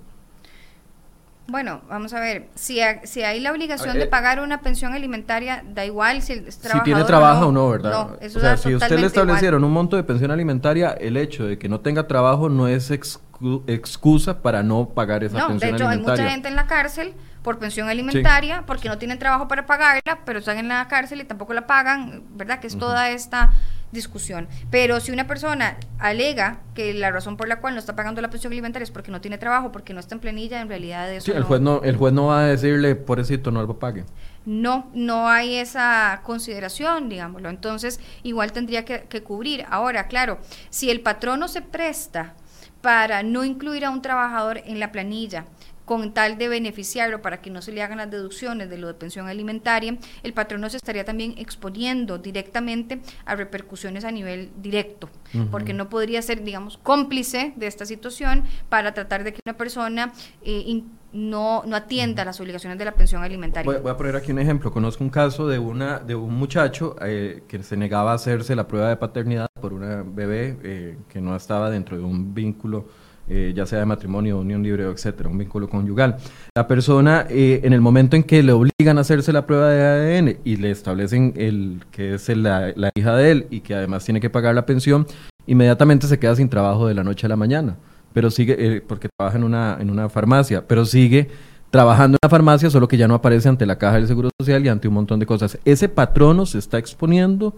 Bueno, 1.50 1.82
vamos 1.88 2.14
a 2.14 2.20
ver, 2.20 2.50
si, 2.56 2.80
si 3.04 3.24
hay 3.24 3.40
la 3.40 3.54
obligación 3.54 3.96
de 3.96 4.04
eh, 4.04 4.08
pagar 4.08 4.42
una 4.42 4.60
pensión 4.60 4.94
alimentaria, 4.94 5.64
da 5.66 5.86
igual 5.86 6.22
si 6.22 6.34
el 6.34 6.52
Si 6.52 6.82
tiene 6.84 7.06
trabajo 7.06 7.48
o 7.48 7.52
no, 7.54 7.70
¿verdad? 7.70 7.92
No, 7.92 8.18
eso 8.20 8.40
o 8.40 8.42
sea, 8.42 8.58
si 8.58 8.76
usted 8.76 9.00
le 9.00 9.06
establecieron 9.06 9.64
un 9.64 9.72
monto 9.72 9.96
de 9.96 10.04
pensión 10.04 10.30
alimentaria, 10.32 10.92
el 10.92 11.16
hecho 11.16 11.46
de 11.46 11.58
que 11.58 11.70
no 11.70 11.80
tenga 11.80 12.06
trabajo 12.06 12.50
no 12.50 12.68
es 12.68 12.92
excusa 12.92 14.42
para 14.42 14.62
no 14.62 14.90
pagar 14.90 15.24
esa 15.24 15.48
pensión 15.48 15.50
alimentaria. 15.50 15.72
No, 15.72 15.78
de 15.78 15.96
hecho 15.96 16.12
hay 16.12 16.18
mucha 16.18 16.30
gente 16.30 16.50
en 16.50 16.56
la 16.58 16.68
cárcel 16.68 17.14
por 17.44 17.60
pensión 17.60 17.88
alimentaria 17.88 18.66
porque 18.66 18.90
no 18.90 18.98
tienen 18.98 19.18
trabajo 19.18 19.48
para 19.48 19.66
pagarla, 19.66 20.20
pero 20.26 20.40
están 20.40 20.58
en 20.58 20.68
la 20.68 20.86
cárcel 20.90 21.22
y 21.22 21.24
tampoco 21.24 21.54
la 21.54 21.66
pagan, 21.66 22.24
¿verdad? 22.36 22.60
Que 22.60 22.68
es 22.68 22.78
toda 22.78 23.10
esta 23.10 23.52
discusión. 23.92 24.48
Pero 24.70 25.00
si 25.00 25.12
una 25.12 25.28
persona 25.28 25.78
alega 26.00 26.60
que 26.74 26.94
la 26.94 27.12
razón 27.12 27.38
por 27.38 27.48
la 27.48 27.60
cual 27.60 27.74
no 27.74 27.80
está 27.80 27.96
pagando 27.96 28.22
la 28.22 28.30
pensión 28.30 28.54
alimentaria 28.54 28.84
es 28.84 28.92
porque 28.92 29.12
no 29.12 29.22
tiene 29.22 29.38
trabajo, 29.38 29.72
porque 29.72 29.94
no 29.94 30.00
está 30.00 30.16
en 30.16 30.22
planilla, 30.22 30.62
en 30.62 30.68
realidad 30.68 31.12
eso 31.12 31.26
sí, 31.26 31.32
el 31.32 31.44
juez 31.44 31.62
no 31.62 31.82
el 31.84 31.96
juez 31.96 32.14
no 32.14 32.28
va 32.28 32.42
a 32.42 32.48
decirle, 32.48 32.96
pobrecito, 32.96 33.52
no 33.52 33.62
lo 33.64 33.80
pague. 33.80 34.06
No, 34.46 34.90
no 34.94 35.28
hay 35.28 35.56
esa 35.56 36.22
consideración, 36.24 37.10
digámoslo. 37.10 37.50
Entonces, 37.50 38.00
igual 38.24 38.54
tendría 38.54 38.86
que, 38.86 39.02
que 39.02 39.22
cubrir. 39.22 39.66
Ahora, 39.70 40.08
claro, 40.08 40.40
si 40.70 40.90
el 40.90 41.02
patrono 41.02 41.50
se 41.50 41.62
presta 41.62 42.34
para 42.82 43.24
no 43.24 43.44
incluir 43.44 43.84
a 43.84 43.90
un 43.90 44.02
trabajador 44.02 44.62
en 44.66 44.80
la 44.80 44.92
planilla, 44.94 45.46
con 45.88 46.14
tal 46.14 46.38
de 46.38 46.50
beneficiarlo 46.50 47.22
para 47.22 47.42
que 47.42 47.50
no 47.50 47.62
se 47.62 47.72
le 47.72 47.82
hagan 47.82 48.00
las 48.00 48.12
deducciones 48.12 48.70
de 48.70 48.78
lo 48.78 48.88
de 48.88 48.94
pensión 48.94 49.30
alimentaria, 49.30 49.98
el 50.22 50.34
patrono 50.34 50.70
se 50.70 50.76
estaría 50.76 51.06
también 51.06 51.36
exponiendo 51.38 52.18
directamente 52.18 53.00
a 53.24 53.36
repercusiones 53.38 54.04
a 54.04 54.12
nivel 54.12 54.52
directo, 54.58 55.10
porque 55.50 55.74
no 55.74 55.88
podría 55.88 56.22
ser, 56.22 56.44
digamos, 56.44 56.78
cómplice 56.78 57.54
de 57.56 57.68
esta 57.68 57.86
situación 57.86 58.44
para 58.68 58.94
tratar 58.94 59.24
de 59.24 59.32
que 59.32 59.40
una 59.46 59.56
persona 59.56 60.12
eh, 60.42 60.84
no, 61.14 61.64
no 61.66 61.76
atienda 61.78 62.26
las 62.26 62.42
obligaciones 62.42 62.78
de 62.78 62.84
la 62.84 62.92
pensión 62.92 63.24
alimentaria. 63.24 63.80
Voy, 63.80 63.90
a 63.90 63.96
poner 63.96 64.18
aquí 64.18 64.34
un 64.34 64.40
ejemplo. 64.40 64.74
Conozco 64.74 65.06
un 65.06 65.10
caso 65.10 65.48
de, 65.48 65.58
una, 65.58 66.00
de 66.00 66.16
un 66.16 66.34
muchacho 66.34 66.98
eh, 67.02 67.44
que 67.48 67.64
se 67.64 67.78
negaba 67.78 68.12
a 68.12 68.16
hacerse 68.16 68.58
la 68.58 68.68
prueba 68.68 68.90
de 68.90 68.98
paternidad 68.98 69.48
por 69.62 69.72
una 69.72 70.04
bebé 70.06 70.58
eh, 70.64 70.98
que 71.08 71.22
no 71.22 71.34
estaba 71.34 71.70
dentro 71.70 71.98
de 71.98 72.04
un 72.04 72.34
vínculo. 72.34 72.88
Eh, 73.30 73.52
ya 73.54 73.66
sea 73.66 73.80
de 73.80 73.86
matrimonio, 73.86 74.40
unión 74.40 74.64
libre, 74.64 74.86
etcétera, 74.86 75.30
un 75.30 75.38
vínculo 75.38 75.68
conyugal. 75.68 76.16
La 76.56 76.68
persona, 76.68 77.26
en 77.30 77.74
el 77.74 77.82
momento 77.82 78.16
en 78.16 78.24
que 78.24 78.42
le 78.42 78.54
obligan 78.54 78.98
a 78.98 79.02
hacerse 79.02 79.34
la 79.34 79.46
prueba 79.46 79.70
de 79.70 79.84
ADN 79.84 80.38
y 80.46 80.56
le 80.56 80.72
establecen 80.72 81.34
el 81.36 81.82
que 81.92 82.14
es 82.14 82.30
la, 82.30 82.72
la 82.76 82.90
hija 82.96 83.16
de 83.18 83.32
él 83.32 83.48
y 83.50 83.60
que 83.60 83.76
además 83.76 84.06
tiene 84.06 84.22
que 84.22 84.30
pagar 84.30 84.56
la 84.56 84.66
pensión, 84.66 85.06
inmediatamente 85.46 86.08
se 86.08 86.20
queda 86.20 86.38
sin 86.38 86.48
trabajo 86.48 86.88
de 86.88 86.94
la 86.94 87.04
noche 87.04 87.26
a 87.26 87.30
la 87.30 87.36
mañana 87.36 87.76
pero 88.18 88.32
sigue, 88.32 88.56
eh, 88.58 88.82
porque 88.82 89.10
trabaja 89.16 89.38
en 89.38 89.44
una, 89.44 89.78
en 89.80 89.92
una 89.92 90.10
farmacia, 90.10 90.68
pero 90.68 90.86
sigue 90.86 91.30
trabajando 91.70 92.16
en 92.16 92.20
la 92.24 92.30
farmacia, 92.30 92.68
solo 92.72 92.88
que 92.88 92.98
ya 92.98 93.08
no 93.08 93.14
aparece 93.14 93.48
ante 93.48 93.66
la 93.68 93.78
caja 93.78 93.98
del 93.98 94.08
Seguro 94.08 94.30
Social 94.42 94.66
y 94.66 94.70
ante 94.70 94.88
un 94.88 94.96
montón 94.96 95.20
de 95.20 95.28
cosas. 95.28 95.60
Ese 95.66 95.88
patrono 95.88 96.48
se 96.48 96.58
está 96.58 96.80
exponiendo 96.80 97.56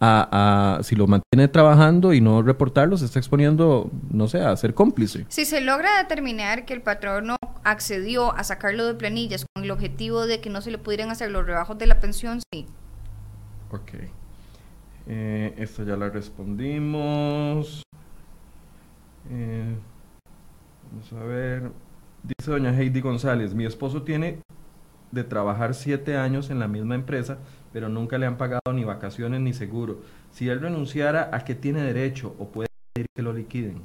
a, 0.00 0.78
si 0.82 0.96
lo 0.96 1.06
mantiene 1.06 1.48
trabajando 1.48 2.12
y 2.12 2.20
no 2.20 2.42
reportarlo, 2.42 2.96
se 2.96 3.04
está 3.04 3.18
exponiendo, 3.18 3.90
no 4.10 4.28
sé, 4.28 4.40
a 4.40 4.56
ser 4.56 4.74
cómplice. 4.74 5.26
Si 5.28 5.44
se 5.44 5.60
logra 5.60 5.98
determinar 5.98 6.64
que 6.64 6.74
el 6.74 6.82
patrono 6.82 7.36
accedió 7.64 8.34
a 8.34 8.42
sacarlo 8.44 8.86
de 8.86 8.94
planillas 8.94 9.44
con 9.54 9.64
el 9.64 9.70
objetivo 9.70 10.26
de 10.26 10.40
que 10.40 10.50
no 10.50 10.62
se 10.62 10.70
le 10.70 10.78
pudieran 10.78 11.10
hacer 11.10 11.30
los 11.30 11.46
rebajos 11.46 11.76
de 11.78 11.86
la 11.86 12.00
pensión, 12.00 12.40
sí. 12.52 12.66
Ok. 13.70 13.92
Eh, 15.06 15.54
esto 15.58 15.84
ya 15.84 15.96
la 15.96 16.08
respondimos. 16.08 17.82
Eh, 19.30 19.74
Vamos 20.90 21.12
a 21.12 21.24
ver. 21.24 21.70
Dice 22.22 22.50
doña 22.50 22.76
Heidi 22.76 23.00
González, 23.00 23.54
mi 23.54 23.64
esposo 23.64 24.02
tiene 24.02 24.40
de 25.12 25.24
trabajar 25.24 25.74
siete 25.74 26.16
años 26.16 26.50
en 26.50 26.58
la 26.58 26.68
misma 26.68 26.94
empresa, 26.94 27.38
pero 27.72 27.88
nunca 27.88 28.18
le 28.18 28.26
han 28.26 28.36
pagado 28.36 28.72
ni 28.72 28.84
vacaciones 28.84 29.40
ni 29.40 29.52
seguro. 29.52 30.02
Si 30.30 30.48
él 30.48 30.60
renunciara, 30.60 31.30
¿a 31.32 31.44
qué 31.44 31.54
tiene 31.54 31.82
derecho 31.82 32.34
o 32.38 32.48
puede 32.48 32.68
pedir 32.94 33.06
que 33.14 33.22
lo 33.22 33.32
liquiden? 33.32 33.82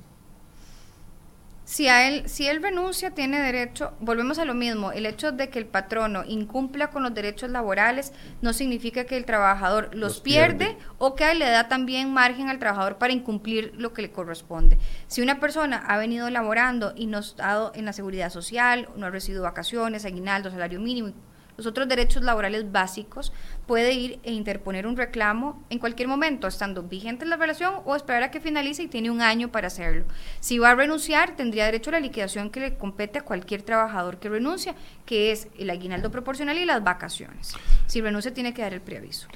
Si, 1.65 1.87
a 1.87 2.07
él, 2.07 2.29
si 2.29 2.45
él 2.45 2.61
renuncia, 2.61 3.09
tiene 3.15 3.39
derecho, 3.39 3.93
volvemos 3.99 4.37
a 4.37 4.45
lo 4.45 4.53
mismo, 4.53 4.91
el 4.91 5.07
hecho 5.07 5.31
de 5.31 5.49
que 5.49 5.57
el 5.57 5.65
patrono 5.65 6.23
incumpla 6.23 6.91
con 6.91 7.01
los 7.01 7.11
derechos 7.15 7.49
laborales 7.49 8.13
no 8.43 8.53
significa 8.53 9.05
que 9.05 9.17
el 9.17 9.25
trabajador 9.25 9.89
los, 9.95 10.21
pierde, 10.21 10.77
o 10.99 11.15
que 11.15 11.33
le 11.33 11.49
da 11.49 11.67
también 11.67 12.13
margen 12.13 12.49
al 12.49 12.59
trabajador 12.59 12.99
para 12.99 13.13
incumplir 13.13 13.73
lo 13.75 13.93
que 13.93 14.03
le 14.03 14.11
corresponde. 14.11 14.77
Si 15.07 15.23
una 15.23 15.39
persona 15.39 15.77
ha 15.77 15.97
venido 15.97 16.29
laborando 16.29 16.93
y 16.95 17.07
no 17.07 17.17
ha 17.17 17.21
estado 17.21 17.71
en 17.73 17.85
la 17.85 17.93
seguridad 17.93 18.29
social, 18.29 18.87
no 18.95 19.07
ha 19.07 19.09
recibido 19.09 19.41
vacaciones, 19.41 20.05
aguinaldo, 20.05 20.51
salario 20.51 20.79
mínimo, 20.79 21.13
los 21.57 21.65
otros 21.65 21.87
derechos 21.87 22.23
laborales 22.23 22.71
básicos, 22.71 23.31
puede 23.65 23.93
ir 23.93 24.19
e 24.23 24.33
interponer 24.33 24.87
un 24.87 24.97
reclamo 24.97 25.63
en 25.69 25.79
cualquier 25.79 26.07
momento, 26.07 26.47
estando 26.47 26.83
vigente 26.83 27.25
la 27.25 27.37
relación 27.37 27.75
o 27.85 27.95
esperar 27.95 28.23
a 28.23 28.31
que 28.31 28.39
finalice 28.39 28.83
y 28.83 28.87
tiene 28.87 29.11
un 29.11 29.21
año 29.21 29.49
para 29.49 29.67
hacerlo. 29.67 30.05
Si 30.39 30.57
va 30.57 30.71
a 30.71 30.75
renunciar, 30.75 31.35
tendría 31.35 31.65
derecho 31.65 31.89
a 31.89 31.93
la 31.93 31.99
liquidación 31.99 32.49
que 32.49 32.59
le 32.59 32.77
compete 32.77 33.19
a 33.19 33.23
cualquier 33.23 33.61
trabajador 33.61 34.17
que 34.17 34.29
renuncia, 34.29 34.75
que 35.05 35.31
es 35.31 35.47
el 35.57 35.69
aguinaldo 35.69 36.11
proporcional 36.11 36.57
y 36.57 36.65
las 36.65 36.83
vacaciones. 36.83 37.55
Si 37.87 38.01
renuncia, 38.01 38.33
tiene 38.33 38.53
que 38.53 38.61
dar 38.61 38.73
el 38.73 38.81
preaviso. 38.81 39.27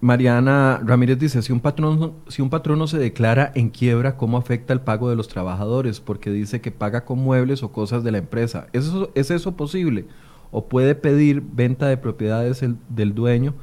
Mariana 0.00 0.80
Ramírez 0.84 1.18
dice, 1.18 1.40
si 1.40 1.52
un 1.52 1.60
patrono, 1.60 2.16
si 2.28 2.42
un 2.42 2.50
patrono 2.50 2.86
se 2.86 2.98
declara 2.98 3.50
en 3.54 3.70
quiebra, 3.70 4.16
¿cómo 4.16 4.36
afecta 4.36 4.74
el 4.74 4.82
pago 4.82 5.08
de 5.08 5.16
los 5.16 5.28
trabajadores? 5.28 6.00
Porque 6.00 6.30
dice 6.30 6.60
que 6.60 6.70
paga 6.70 7.04
con 7.04 7.18
muebles 7.18 7.62
o 7.62 7.72
cosas 7.72 8.04
de 8.04 8.12
la 8.12 8.18
empresa. 8.18 8.66
¿Es 8.74 8.86
eso, 8.86 9.10
¿es 9.14 9.30
eso 9.30 9.56
posible? 9.56 10.06
O 10.50 10.66
puede 10.66 10.94
pedir 10.94 11.42
venta 11.42 11.86
de 11.88 11.96
propiedades 11.96 12.62
del 12.88 13.14
dueño, 13.14 13.54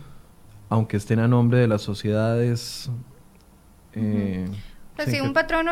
aunque 0.70 0.98
estén 0.98 1.20
a 1.20 1.28
nombre 1.28 1.60
de 1.60 1.68
las 1.68 1.82
sociedades. 1.82 2.90
Eh, 3.94 4.48
si 5.06 5.22
un 5.22 5.34
patrono, 5.34 5.72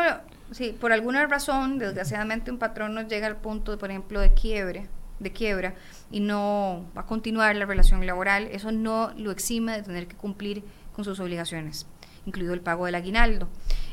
si 0.50 0.72
por 0.72 0.92
alguna 0.92 1.26
razón, 1.26 1.78
desgraciadamente 1.78 2.50
un 2.50 2.58
patrono 2.58 3.02
llega 3.02 3.26
al 3.26 3.36
punto, 3.36 3.76
por 3.78 3.90
ejemplo, 3.90 4.20
de 4.20 4.32
quiebre, 4.32 4.88
de 5.18 5.32
quiebra 5.32 5.74
y 6.10 6.20
no 6.20 6.84
va 6.96 7.02
a 7.02 7.06
continuar 7.06 7.56
la 7.56 7.66
relación 7.66 8.04
laboral, 8.06 8.48
eso 8.52 8.72
no 8.72 9.12
lo 9.16 9.30
exime 9.30 9.72
de 9.72 9.82
tener 9.82 10.06
que 10.06 10.16
cumplir 10.16 10.64
con 10.92 11.04
sus 11.04 11.20
obligaciones, 11.20 11.86
incluido 12.26 12.54
el 12.54 12.60
pago 12.60 12.86
del 12.86 12.94
aguinaldo. 12.94 13.48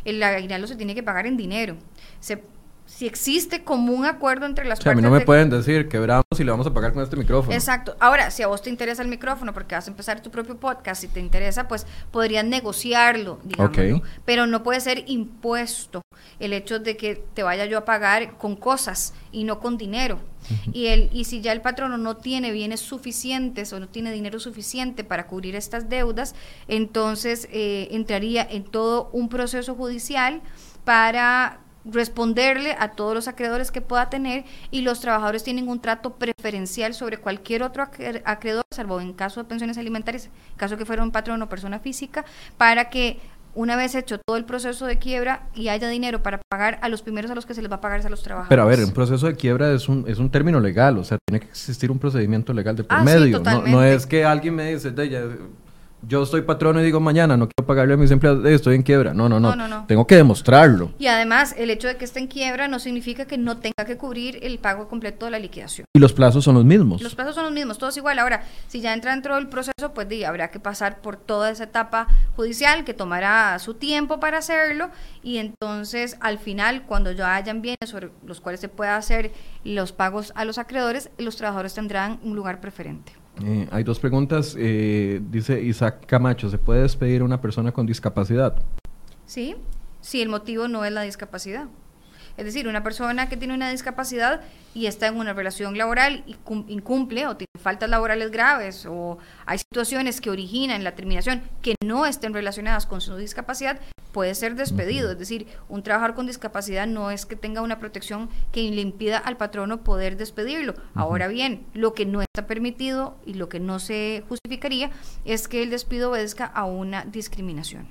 El 0.05 0.21
aguinaldo 0.23 0.67
se 0.67 0.75
tiene 0.75 0.95
que 0.95 1.03
pagar 1.03 1.27
en 1.27 1.37
dinero. 1.37 1.77
Se 2.19 2.41
si 2.89 3.05
existe 3.05 3.63
como 3.63 3.93
un 3.93 4.05
acuerdo 4.05 4.47
entre 4.47 4.65
las 4.65 4.79
partes. 4.79 4.91
A 4.91 4.95
mí 4.95 5.01
no 5.01 5.11
me 5.11 5.21
pueden 5.21 5.49
decir 5.49 5.87
quebramos 5.87 6.25
y 6.37 6.43
le 6.43 6.51
vamos 6.51 6.65
a 6.65 6.73
pagar 6.73 6.91
con 6.91 7.03
este 7.03 7.15
micrófono. 7.15 7.53
Exacto. 7.53 7.95
Ahora, 7.99 8.31
si 8.31 8.41
a 8.41 8.47
vos 8.47 8.63
te 8.63 8.69
interesa 8.69 9.03
el 9.03 9.07
micrófono 9.07 9.53
porque 9.53 9.75
vas 9.75 9.87
a 9.87 9.91
empezar 9.91 10.21
tu 10.21 10.31
propio 10.31 10.57
podcast, 10.57 11.01
si 11.01 11.07
te 11.07 11.19
interesa, 11.19 11.67
pues 11.67 11.85
podrías 12.11 12.43
negociarlo, 12.43 13.39
digamos. 13.43 14.01
Pero 14.25 14.47
no 14.47 14.63
puede 14.63 14.81
ser 14.81 15.03
impuesto 15.07 16.01
el 16.39 16.51
hecho 16.51 16.79
de 16.79 16.97
que 16.97 17.23
te 17.33 17.43
vaya 17.43 17.65
yo 17.65 17.77
a 17.77 17.85
pagar 17.85 18.37
con 18.37 18.55
cosas 18.55 19.13
y 19.31 19.43
no 19.43 19.59
con 19.59 19.77
dinero. 19.77 20.19
y, 20.73 20.87
el, 20.87 21.09
y 21.13 21.25
si 21.25 21.41
ya 21.41 21.51
el 21.51 21.61
patrono 21.61 21.97
no 21.97 22.17
tiene 22.17 22.51
bienes 22.51 22.79
suficientes 22.79 23.71
o 23.71 23.79
no 23.79 23.87
tiene 23.87 24.11
dinero 24.11 24.39
suficiente 24.39 25.03
para 25.03 25.27
cubrir 25.27 25.55
estas 25.55 25.89
deudas, 25.89 26.33
entonces 26.67 27.47
eh, 27.51 27.87
entraría 27.91 28.47
en 28.49 28.63
todo 28.63 29.09
un 29.13 29.29
proceso 29.29 29.75
judicial 29.75 30.41
para 30.83 31.59
responderle 31.85 32.75
a 32.77 32.91
todos 32.91 33.13
los 33.13 33.27
acreedores 33.27 33.71
que 33.71 33.81
pueda 33.81 34.09
tener 34.09 34.45
y 34.71 34.81
los 34.81 34.99
trabajadores 34.99 35.43
tienen 35.43 35.67
un 35.67 35.79
trato 35.79 36.15
preferencial 36.15 36.93
sobre 36.93 37.17
cualquier 37.17 37.63
otro 37.63 37.83
acreedor, 38.25 38.63
salvo 38.71 39.01
en 39.01 39.13
caso 39.13 39.41
de 39.41 39.49
pensiones 39.49 39.77
alimentarias, 39.77 40.25
en 40.25 40.57
caso 40.57 40.77
que 40.77 40.85
fuera 40.85 41.03
un 41.03 41.11
patrón 41.11 41.41
o 41.41 41.49
persona 41.49 41.79
física, 41.79 42.25
para 42.57 42.89
que 42.89 43.19
una 43.55 43.75
vez 43.75 43.95
hecho 43.95 44.19
todo 44.19 44.37
el 44.37 44.45
proceso 44.45 44.85
de 44.85 44.97
quiebra 44.97 45.49
y 45.55 45.69
haya 45.69 45.89
dinero 45.89 46.21
para 46.21 46.39
pagar 46.49 46.79
a 46.81 46.89
los 46.89 47.01
primeros 47.01 47.31
a 47.31 47.35
los 47.35 47.45
que 47.45 47.53
se 47.53 47.61
les 47.61 47.71
va 47.71 47.77
a 47.77 47.81
pagar 47.81 48.05
a 48.05 48.09
los 48.09 48.21
trabajadores. 48.21 48.49
Pero 48.49 48.61
a 48.61 48.65
ver, 48.65 48.83
un 48.83 48.91
proceso 48.91 49.27
de 49.27 49.35
quiebra 49.35 49.73
es 49.73 49.89
un, 49.89 50.05
es 50.07 50.19
un 50.19 50.29
término 50.29 50.59
legal, 50.59 50.97
o 50.97 51.03
sea, 51.03 51.17
tiene 51.25 51.39
que 51.39 51.47
existir 51.47 51.91
un 51.91 51.99
procedimiento 51.99 52.53
legal 52.53 52.75
de 52.75 52.83
por 52.83 52.97
ah, 52.97 53.03
medio. 53.03 53.39
no, 53.39 53.61
no, 53.63 53.83
es 53.83 54.05
que 54.05 54.23
alguien 54.23 54.55
me 54.55 54.71
dice, 54.73 54.93
ya, 55.09 55.23
yo 56.01 56.25
soy 56.25 56.41
patrono 56.41 56.81
y 56.81 56.83
digo 56.83 56.99
mañana 56.99 57.37
no 57.37 57.47
quiero 57.47 57.67
pagarle 57.67 57.93
a 57.93 57.97
mis 57.97 58.11
empleados, 58.11 58.45
eh, 58.45 58.53
estoy 58.53 58.75
en 58.75 58.83
quiebra. 58.83 59.13
No, 59.13 59.29
no, 59.29 59.39
no, 59.39 59.85
Tengo 59.87 60.07
que 60.07 60.15
demostrarlo. 60.15 60.91
Y 60.99 61.07
además, 61.07 61.55
el 61.57 61.69
hecho 61.69 61.87
de 61.87 61.97
que 61.97 62.05
esté 62.05 62.19
en 62.19 62.27
quiebra 62.27 62.67
no 62.67 62.79
significa 62.79 63.25
que 63.25 63.37
no 63.37 63.57
tenga 63.57 63.85
que 63.85 63.97
cubrir 63.97 64.39
el 64.41 64.59
pago 64.59 64.87
completo 64.87 65.25
de 65.25 65.31
la 65.31 65.39
liquidación. 65.39 65.85
Y 65.93 65.99
los 65.99 66.13
plazos 66.13 66.43
son 66.43 66.55
los 66.55 66.65
mismos. 66.65 67.01
Los 67.01 67.15
plazos 67.15 67.35
son 67.35 67.45
los 67.45 67.53
mismos, 67.53 67.77
todo 67.77 67.89
es 67.89 67.97
igual. 67.97 68.19
Ahora, 68.19 68.43
si 68.67 68.81
ya 68.81 68.93
entra 68.93 69.11
dentro 69.11 69.35
del 69.35 69.47
proceso, 69.47 69.93
pues 69.93 70.07
di, 70.07 70.23
habrá 70.23 70.51
que 70.51 70.59
pasar 70.59 71.01
por 71.01 71.17
toda 71.17 71.51
esa 71.51 71.65
etapa 71.65 72.07
judicial 72.35 72.83
que 72.85 72.93
tomará 72.93 73.57
su 73.59 73.73
tiempo 73.73 74.19
para 74.19 74.39
hacerlo 74.39 74.89
y 75.23 75.37
entonces 75.37 76.17
al 76.21 76.39
final, 76.39 76.83
cuando 76.83 77.11
ya 77.11 77.35
hayan 77.35 77.61
bienes 77.61 77.89
sobre 77.89 78.11
los 78.25 78.41
cuales 78.41 78.61
se 78.61 78.69
pueda 78.69 78.95
hacer 78.95 79.31
los 79.63 79.91
pagos 79.91 80.31
a 80.35 80.45
los 80.45 80.57
acreedores, 80.57 81.09
los 81.17 81.35
trabajadores 81.35 81.73
tendrán 81.73 82.19
un 82.23 82.35
lugar 82.35 82.61
preferente. 82.61 83.18
Eh, 83.43 83.67
hay 83.71 83.83
dos 83.83 83.99
preguntas. 83.99 84.55
Eh, 84.57 85.21
dice 85.29 85.61
Isaac 85.61 86.05
Camacho, 86.05 86.49
¿se 86.49 86.57
puede 86.57 86.81
despedir 86.81 87.21
a 87.21 87.25
una 87.25 87.41
persona 87.41 87.71
con 87.71 87.85
discapacidad? 87.85 88.55
Sí, 89.25 89.55
si 90.01 90.21
el 90.21 90.29
motivo 90.29 90.67
no 90.67 90.85
es 90.85 90.91
la 90.91 91.01
discapacidad. 91.01 91.67
Es 92.37 92.45
decir, 92.45 92.69
una 92.69 92.83
persona 92.83 93.27
que 93.27 93.35
tiene 93.35 93.53
una 93.53 93.69
discapacidad 93.69 94.41
y 94.73 94.85
está 94.85 95.07
en 95.07 95.17
una 95.17 95.33
relación 95.33 95.77
laboral 95.77 96.23
y 96.25 96.37
incumple 96.71 97.27
o 97.27 97.35
tiene 97.35 97.49
faltas 97.61 97.89
laborales 97.89 98.31
graves 98.31 98.85
o 98.85 99.17
hay 99.45 99.57
situaciones 99.57 100.21
que 100.21 100.29
originan 100.29 100.85
la 100.85 100.95
terminación 100.95 101.41
que 101.61 101.75
no 101.83 102.05
estén 102.05 102.33
relacionadas 102.33 102.85
con 102.85 103.01
su 103.01 103.17
discapacidad, 103.17 103.81
puede 104.11 104.35
ser 104.35 104.55
despedido. 104.55 105.11
Es 105.11 105.19
decir, 105.19 105.47
un 105.67 105.83
trabajador 105.83 106.15
con 106.15 106.27
discapacidad 106.27 106.87
no 106.87 107.11
es 107.11 107.25
que 107.25 107.35
tenga 107.35 107.61
una 107.61 107.79
protección 107.79 108.29
que 108.51 108.69
le 108.71 108.81
impida 108.81 109.17
al 109.17 109.37
patrono 109.37 109.83
poder 109.83 110.17
despedirlo. 110.17 110.73
Ahora 110.95 111.27
bien, 111.27 111.65
lo 111.73 111.93
que 111.93 112.05
no 112.05 112.21
está 112.21 112.47
permitido 112.47 113.15
y 113.25 113.35
lo 113.35 113.49
que 113.49 113.59
no 113.59 113.79
se 113.79 114.23
justificaría 114.27 114.91
es 115.25 115.47
que 115.47 115.63
el 115.63 115.69
despido 115.69 116.11
obedezca 116.11 116.45
a 116.45 116.65
una 116.65 117.05
discriminación. 117.05 117.87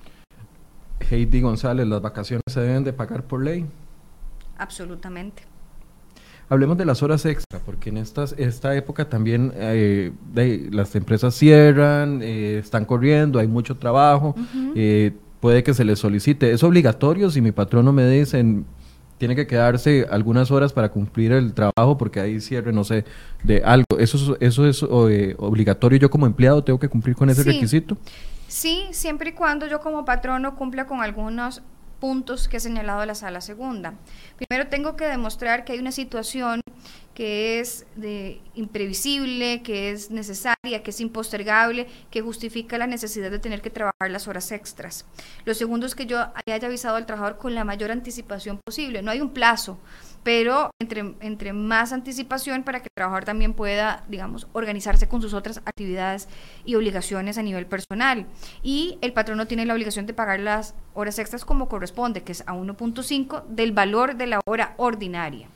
Heidi 1.11 1.41
González, 1.41 1.87
¿las 1.87 2.03
vacaciones 2.03 2.43
se 2.49 2.61
deben 2.61 2.85
de 2.85 2.93
pagar 2.93 3.23
por 3.25 3.43
ley? 3.43 3.67
Absolutamente. 4.59 5.45
Hablemos 6.51 6.79
de 6.79 6.87
las 6.87 7.03
horas 7.03 7.27
extra, 7.27 7.61
porque 7.61 7.91
en 7.91 7.99
estas, 7.99 8.35
esta 8.39 8.75
época 8.75 9.07
también 9.07 9.53
eh, 9.55 10.13
las 10.71 10.95
empresas 10.97 11.35
cierran, 11.35 12.23
eh, 12.23 12.59
están 12.59 12.87
corriendo, 12.87 13.39
hay 13.39 13.47
mucho 13.47 13.77
trabajo, 13.77 14.35
eh, 14.75 15.13
puede 15.41 15.63
que 15.63 15.75
se 15.75 15.85
les 15.85 15.99
solicite. 15.99 16.51
¿Es 16.53 16.63
obligatorio 16.63 17.31
si 17.31 17.41
mi 17.41 17.53
patrono 17.53 17.93
me 17.93 18.09
dice, 18.09 18.45
tiene 19.19 19.35
que 19.35 19.47
quedarse 19.47 20.07
algunas 20.11 20.51
horas 20.51 20.73
para 20.73 20.91
cumplir 20.91 21.33
el 21.33 21.53
trabajo 21.53 21.99
porque 21.99 22.21
hay 22.21 22.41
cierre, 22.41 22.73
no 22.73 22.85
sé, 22.85 23.05
de 23.43 23.63
algo. 23.65 23.85
¿Eso, 23.99 24.17
es- 24.35 24.41
eso 24.41 24.67
es 24.67 24.83
eh, 25.11 25.35
obligatorio? 25.39 25.99
¿Yo 25.99 26.11
como 26.11 26.27
empleado 26.27 26.63
tengo 26.63 26.79
que 26.79 26.89
cumplir 26.89 27.17
con 27.17 27.29
ese 27.31 27.43
Sí. 27.43 27.51
requisito? 27.51 27.97
Sí, 28.47 28.85
siempre 28.93 29.31
y 29.31 29.33
cuando 29.33 29.67
yo 29.67 29.81
como 29.81 30.05
patrono 30.05 30.55
cumpla 30.57 30.87
con 30.87 31.03
algunos 31.03 31.63
puntos 32.01 32.47
que 32.47 32.59
he 32.59 32.61
señalado 32.61 33.05
la 33.07 33.17
sala 33.17 33.41
segunda. 33.41 33.95
Primero 34.37 34.69
tengo 34.71 34.95
que 34.95 35.05
demostrar 35.07 35.65
que 35.65 35.73
hay 35.73 35.81
una 35.81 35.91
situación 35.91 36.61
que 37.19 37.59
es 37.59 37.85
de 37.97 38.41
imprevisible, 38.55 39.61
que 39.65 39.91
es 39.91 40.13
necesaria, 40.13 40.85
que 40.85 40.91
es 40.91 41.01
impostergable, 41.01 41.89
que 42.13 42.21
justifica 42.21 42.79
la 42.79 42.87
necesidad 42.87 43.29
de 43.29 43.41
tener 43.41 43.61
que 43.61 43.71
trabajar 43.71 44.09
las 44.09 44.29
horas 44.29 44.53
extras. 44.53 45.05
Lo 45.45 45.53
segundo 45.55 45.85
es 45.85 45.97
que 45.97 46.07
yo 46.07 46.25
haya 46.47 46.69
avisado 46.69 46.95
al 46.95 47.07
trabajador 47.07 47.37
con 47.37 47.57
la 47.57 47.65
mayor 47.65 47.91
anticipación 47.91 48.61
posible. 48.65 49.03
No 49.03 49.11
hay 49.11 49.21
un 49.21 49.31
plazo, 49.31 49.81
pero 50.23 50.71
entre, 50.81 51.17
entre 51.19 51.53
más 51.53 51.93
anticipación 51.93 52.63
para 52.63 52.79
que 52.83 52.87
el 52.87 52.95
trabajador 52.95 53.25
también 53.25 53.53
pueda, 53.53 54.05
digamos, 54.09 54.47
organizarse 54.53 55.09
con 55.09 55.21
sus 55.21 55.35
otras 55.35 55.59
actividades 55.65 56.29
y 56.65 56.77
obligaciones 56.77 57.37
a 57.37 57.43
nivel 57.43 57.67
personal. 57.67 58.29
Y 58.63 58.97
el 59.01 59.13
patrono 59.13 59.49
tiene 59.49 59.67
la 59.67 59.75
obligación 59.75 60.07
de 60.07 60.15
pagar 60.15 60.39
las 60.39 60.77
horas 60.95 61.19
extras 61.19 61.45
como 61.45 61.69
corresponde, 61.69 62.23
que 62.23 62.31
es 62.31 62.43
a 62.47 62.55
1.5 62.55 63.45
del 63.49 63.73
valor 63.73 64.15
de 64.15 64.29
la 64.29 64.41
hora 64.47 64.75
ordinaria. 64.77 65.49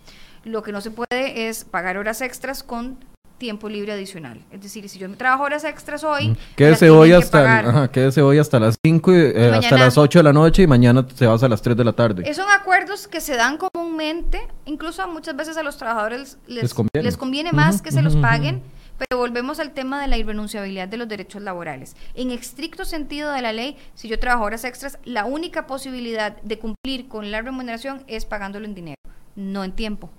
Lo 0.45 0.63
que 0.63 0.73
no 0.73 0.81
se 0.81 0.91
puede 0.91 1.49
es 1.49 1.65
pagar 1.65 1.97
horas 1.97 2.21
extras 2.21 2.63
con 2.63 2.99
tiempo 3.43 3.69
libre 3.69 3.93
adicional. 3.93 4.41
Es 4.53 4.61
decir, 4.61 4.89
si 4.89 5.01
yo 5.01 5.09
me 5.09 5.17
trabajo 5.17 5.43
horas 5.43 5.65
extras 5.65 6.05
hoy, 6.05 6.37
Quédese 6.55 6.91
hoy, 6.91 7.11
hasta, 7.11 7.59
ajá, 7.59 7.91
quédese 7.91 8.23
hoy 8.23 8.39
hasta 8.39 8.61
las 8.61 8.77
5, 8.85 9.13
y, 9.13 9.17
eh, 9.17 9.51
hasta 9.53 9.77
las 9.79 9.99
8 9.99 10.21
de 10.21 10.23
la 10.23 10.33
noche 10.33 10.63
y 10.63 10.69
mañana 10.69 11.05
se 11.13 11.27
va 11.27 11.35
hasta 11.35 11.49
las 11.49 11.61
3 11.61 11.77
de 11.77 11.85
la 11.85 11.93
tarde. 11.93 12.35
Son 12.35 12.49
acuerdos 12.49 13.09
que 13.09 13.21
se 13.21 13.35
dan 13.35 13.59
comúnmente, 13.59 14.47
incluso 14.65 15.07
muchas 15.09 15.35
veces 15.35 15.57
a 15.57 15.65
los 15.65 15.77
trabajadores 15.77 16.39
les, 16.47 16.63
Les 16.63 16.75
conviene. 16.75 17.05
les 17.05 17.17
conviene 17.17 17.51
más 17.51 17.83
que 17.83 17.91
se 17.91 18.01
los 18.01 18.15
paguen, 18.15 18.63
pero 18.97 19.19
volvemos 19.19 19.59
al 19.59 19.73
tema 19.73 20.01
de 20.01 20.07
la 20.07 20.19
irrenunciabilidad 20.19 20.87
de 20.87 20.99
los 20.99 21.09
derechos 21.09 21.43
laborales. 21.43 21.97
En 22.15 22.31
estricto 22.31 22.85
sentido 22.85 23.33
de 23.33 23.43
la 23.43 23.53
ley, 23.53 23.77
si 23.97 24.07
yo 24.07 24.21
trabajo 24.21 24.45
horas 24.45 24.65
extras, 24.65 25.01
la 25.05 25.25
única 25.25 25.67
posibilidad 25.67 26.41
de 26.43 26.61
cumplir 26.61 27.09
con 27.09 27.33
la 27.33 27.43
remuneración 27.43 28.05
es 28.07 28.25
pagándolo 28.25 28.67
en 28.67 28.75
dinero, 28.77 29.01
no 29.35 29.65
en 29.65 29.73
tiempo. 29.73 30.11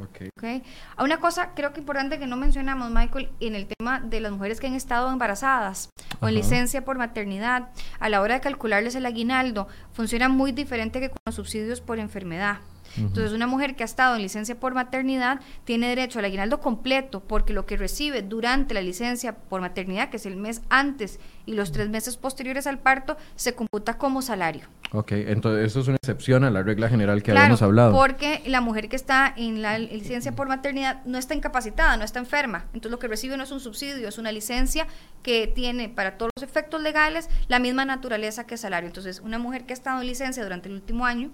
Ok. 0.00 0.28
¿ok? 0.36 0.64
A 0.96 1.04
una 1.04 1.18
cosa 1.18 1.54
creo 1.54 1.72
que 1.72 1.80
importante 1.80 2.18
que 2.18 2.26
no 2.26 2.36
mencionamos, 2.36 2.90
Michael, 2.90 3.30
en 3.40 3.54
el 3.54 3.66
tema 3.66 4.00
de 4.00 4.20
las 4.20 4.32
mujeres 4.32 4.60
que 4.60 4.66
han 4.66 4.74
estado 4.74 5.10
embarazadas 5.10 5.90
o 6.20 6.28
en 6.28 6.34
licencia 6.34 6.84
por 6.84 6.98
maternidad, 6.98 7.68
a 8.00 8.08
la 8.08 8.20
hora 8.20 8.34
de 8.34 8.40
calcularles 8.40 8.94
el 8.94 9.06
aguinaldo, 9.06 9.68
funciona 9.92 10.28
muy 10.28 10.52
diferente 10.52 11.00
que 11.00 11.10
con 11.10 11.18
los 11.26 11.34
subsidios 11.34 11.80
por 11.80 11.98
enfermedad. 11.98 12.58
Entonces, 12.96 13.32
una 13.32 13.46
mujer 13.46 13.76
que 13.76 13.82
ha 13.82 13.86
estado 13.86 14.16
en 14.16 14.22
licencia 14.22 14.58
por 14.58 14.74
maternidad 14.74 15.40
tiene 15.64 15.88
derecho 15.88 16.18
al 16.18 16.24
aguinaldo 16.26 16.60
completo 16.60 17.20
porque 17.20 17.52
lo 17.52 17.66
que 17.66 17.76
recibe 17.76 18.22
durante 18.22 18.74
la 18.74 18.80
licencia 18.82 19.34
por 19.36 19.60
maternidad, 19.60 20.10
que 20.10 20.16
es 20.18 20.26
el 20.26 20.36
mes 20.36 20.62
antes 20.70 21.18
y 21.46 21.54
los 21.54 21.72
tres 21.72 21.88
meses 21.88 22.16
posteriores 22.16 22.66
al 22.66 22.78
parto, 22.78 23.16
se 23.36 23.54
computa 23.54 23.98
como 23.98 24.22
salario. 24.22 24.66
Ok, 24.92 25.10
entonces 25.12 25.66
eso 25.66 25.80
es 25.80 25.88
una 25.88 25.96
excepción 25.96 26.44
a 26.44 26.50
la 26.50 26.62
regla 26.62 26.88
general 26.88 27.20
que 27.22 27.32
Claro, 27.32 27.40
habíamos 27.40 27.62
hablado. 27.62 27.92
porque 27.92 28.42
la 28.46 28.60
mujer 28.60 28.88
que 28.88 28.94
está 28.94 29.32
en 29.36 29.60
la 29.60 29.76
licencia 29.78 30.32
por 30.36 30.46
maternidad 30.46 31.04
no 31.04 31.18
está 31.18 31.34
incapacitada, 31.34 31.96
no 31.96 32.04
está 32.04 32.20
enferma. 32.20 32.66
Entonces 32.74 32.92
lo 32.92 32.98
que 33.00 33.08
recibe 33.08 33.36
no 33.36 33.42
es 33.42 33.50
un 33.50 33.58
subsidio, 33.60 34.06
es 34.08 34.18
una 34.18 34.30
licencia 34.30 34.86
que 35.24 35.48
tiene 35.48 35.88
para 35.88 36.16
todos 36.16 36.30
los 36.36 36.48
efectos 36.48 36.80
legales 36.80 37.28
la 37.48 37.58
misma 37.58 37.84
naturaleza 37.84 38.46
que 38.46 38.56
salario. 38.56 38.86
Entonces 38.86 39.20
una 39.20 39.38
mujer 39.38 39.64
que 39.66 39.72
ha 39.72 39.74
estado 39.76 40.00
en 40.00 40.06
licencia 40.06 40.44
durante 40.44 40.68
el 40.68 40.74
último 40.76 41.06
año 41.06 41.30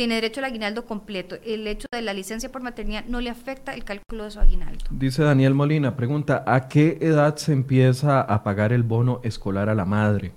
tiene 0.00 0.14
derecho 0.14 0.40
al 0.40 0.46
aguinaldo 0.46 0.86
completo. 0.86 1.36
El 1.44 1.66
hecho 1.66 1.86
de 1.92 2.00
la 2.00 2.14
licencia 2.14 2.50
por 2.50 2.62
maternidad 2.62 3.04
no 3.04 3.20
le 3.20 3.28
afecta 3.28 3.74
el 3.74 3.84
cálculo 3.84 4.24
de 4.24 4.30
su 4.30 4.40
aguinaldo. 4.40 4.82
Dice 4.88 5.22
Daniel 5.22 5.52
Molina, 5.52 5.94
pregunta, 5.94 6.42
¿a 6.46 6.68
qué 6.68 6.96
edad 7.02 7.36
se 7.36 7.52
empieza 7.52 8.22
a 8.22 8.42
pagar 8.42 8.72
el 8.72 8.82
bono 8.82 9.20
escolar 9.24 9.68
a 9.68 9.74
la 9.74 9.84
madre? 9.84 10.32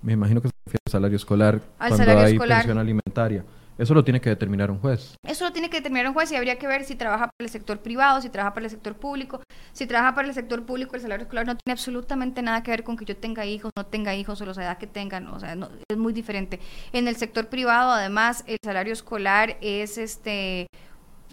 Me 0.00 0.12
imagino 0.12 0.40
que 0.40 0.46
se 0.46 0.54
refiere 0.64 0.78
al 0.86 0.92
salario 0.92 1.16
escolar 1.16 1.54
Al 1.80 1.88
cuando 1.88 1.96
salario 1.96 2.20
hay 2.24 2.32
escolar. 2.34 2.58
pensión 2.58 2.78
alimentaria. 2.78 3.44
Eso 3.76 3.92
lo 3.94 4.04
tiene 4.04 4.20
que 4.20 4.28
determinar 4.30 4.70
un 4.70 4.78
juez. 4.78 5.16
Eso 5.26 5.44
lo 5.44 5.52
tiene 5.52 5.68
que 5.68 5.78
determinar 5.78 6.06
un 6.08 6.14
juez 6.14 6.30
y 6.32 6.36
habría 6.36 6.58
que 6.58 6.66
ver 6.66 6.84
si 6.84 6.94
trabaja 6.94 7.24
para 7.26 7.44
el 7.46 7.48
sector 7.50 7.80
privado, 7.80 8.20
si 8.20 8.28
trabaja 8.28 8.54
para 8.54 8.66
el 8.66 8.70
sector 8.70 8.94
público. 8.94 9.40
Si 9.72 9.86
trabaja 9.86 10.14
para 10.14 10.28
el 10.28 10.34
sector 10.34 10.64
público, 10.64 10.94
el 10.94 11.02
salario 11.02 11.24
escolar 11.24 11.46
no 11.46 11.56
tiene 11.56 11.72
absolutamente 11.72 12.40
nada 12.42 12.62
que 12.62 12.70
ver 12.70 12.84
con 12.84 12.96
que 12.96 13.04
yo 13.04 13.16
tenga 13.16 13.44
hijos, 13.46 13.72
no 13.76 13.86
tenga 13.86 14.14
hijos 14.14 14.40
o 14.40 14.46
la 14.46 14.52
edad 14.52 14.78
que 14.78 14.86
tengan. 14.86 15.26
O 15.28 15.40
sea, 15.40 15.56
no- 15.56 15.68
es 15.90 15.96
muy 15.96 16.12
diferente. 16.12 16.60
En 16.92 17.08
el 17.08 17.16
sector 17.16 17.48
privado, 17.48 17.90
además, 17.90 18.44
el 18.46 18.58
salario 18.64 18.92
escolar 18.92 19.56
es 19.60 19.98
este 19.98 20.68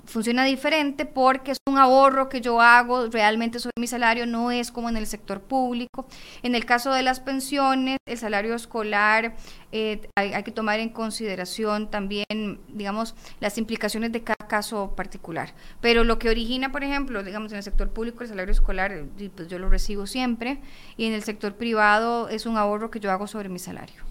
funciona 0.05 0.43
diferente 0.45 1.05
porque 1.05 1.51
es 1.51 1.57
un 1.67 1.77
ahorro 1.77 2.29
que 2.29 2.41
yo 2.41 2.61
hago 2.61 3.07
realmente 3.07 3.59
sobre 3.59 3.73
mi 3.79 3.87
salario, 3.87 4.25
no 4.25 4.51
es 4.51 4.71
como 4.71 4.89
en 4.89 4.97
el 4.97 5.07
sector 5.07 5.41
público. 5.41 6.07
En 6.43 6.55
el 6.55 6.65
caso 6.65 6.93
de 6.93 7.03
las 7.03 7.19
pensiones, 7.19 7.97
el 8.05 8.17
salario 8.17 8.55
escolar, 8.55 9.35
eh, 9.71 10.09
hay, 10.15 10.33
hay 10.33 10.43
que 10.43 10.51
tomar 10.51 10.79
en 10.79 10.89
consideración 10.89 11.89
también, 11.89 12.59
digamos, 12.67 13.15
las 13.39 13.57
implicaciones 13.57 14.11
de 14.11 14.23
cada 14.23 14.47
caso 14.47 14.95
particular. 14.95 15.53
Pero 15.79 16.03
lo 16.03 16.19
que 16.19 16.29
origina, 16.29 16.71
por 16.71 16.83
ejemplo, 16.83 17.23
digamos, 17.23 17.51
en 17.51 17.57
el 17.57 17.63
sector 17.63 17.89
público, 17.89 18.23
el 18.23 18.29
salario 18.29 18.51
escolar, 18.51 19.05
pues 19.35 19.47
yo 19.47 19.59
lo 19.59 19.69
recibo 19.69 20.07
siempre, 20.07 20.61
y 20.97 21.05
en 21.05 21.13
el 21.13 21.23
sector 21.23 21.55
privado 21.55 22.29
es 22.29 22.45
un 22.45 22.57
ahorro 22.57 22.91
que 22.91 22.99
yo 22.99 23.11
hago 23.11 23.27
sobre 23.27 23.49
mi 23.49 23.59
salario. 23.59 24.03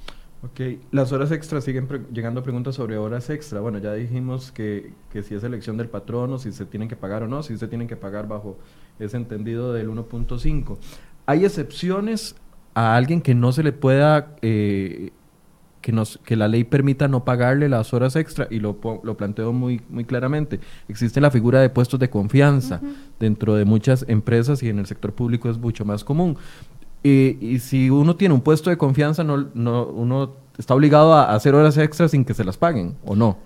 Ok, 0.43 0.61
las 0.91 1.13
horas 1.13 1.33
extras 1.33 1.65
siguen 1.65 1.87
llegando 2.13 2.43
preguntas 2.43 2.75
sobre 2.75 2.97
horas 2.97 3.29
extra. 3.29 3.61
Bueno, 3.61 3.79
ya 3.79 3.93
dijimos 3.93 4.51
que, 4.53 4.95
que 5.13 5.23
si 5.23 5.35
es 5.35 5.45
elección 5.45 5.77
del 5.77 5.91
patrono, 5.91 6.39
si 6.39 6.51
se 6.53 6.65
tienen 6.65 6.89
que 6.89 6.97
pagar 6.97 7.23
o 7.25 7.29
no, 7.29 7.43
si 7.43 7.59
se 7.59 7.69
tienen 7.69 7.87
que 7.87 7.97
pagar 7.97 8.27
bajo 8.27 8.57
ese 8.99 9.19
entendido 9.19 9.75
del 9.75 9.91
1.5. 9.91 10.79
¿Hay 11.27 11.45
excepciones 11.45 12.37
a 12.73 12.97
alguien 12.97 13.21
que 13.21 13.35
no 13.35 13.53
se 13.53 13.63
le 13.63 13.73
pueda, 13.73 14.35
eh, 14.41 15.11
que, 15.83 15.93
nos, 15.93 16.19
que 16.25 16.37
la 16.37 16.49
ley 16.49 16.65
permita 16.65 17.07
no 17.07 17.23
pagarle 17.23 17.69
las 17.69 17.93
horas 17.93 18.17
extra? 18.17 18.49
Y 18.51 18.61
lo, 18.61 18.79
lo 19.05 19.17
planteo 19.19 19.53
muy, 19.53 19.83
muy 19.91 20.07
claramente. 20.07 20.59
Existe 20.89 21.21
la 21.21 21.31
figura 21.31 21.61
de 21.61 21.69
puestos 21.69 22.01
de 22.01 22.09
confianza 22.09 22.81
dentro 23.19 23.57
de 23.57 23.67
muchas 23.67 24.07
empresas 24.09 24.63
y 24.63 24.71
en 24.71 24.79
el 24.79 24.87
sector 24.87 25.13
público 25.13 25.51
es 25.51 25.59
mucho 25.59 25.85
más 25.85 26.03
común. 26.03 26.39
Y, 27.03 27.39
y 27.41 27.59
si 27.61 27.91
uno 27.91 28.17
tiene 28.17 28.35
un 28.35 28.41
puesto 28.41 28.71
de 28.71 28.77
confianza, 28.77 29.25
no, 29.25 29.49
no, 29.55 29.87
uno 29.87 30.37
está 30.59 30.75
obligado 30.75 31.15
a 31.15 31.35
hacer 31.35 31.55
horas 31.55 31.77
extras 31.79 32.11
sin 32.11 32.25
que 32.25 32.35
se 32.35 32.45
las 32.45 32.57
paguen, 32.57 32.97
¿o 33.05 33.17
no? 33.17 33.39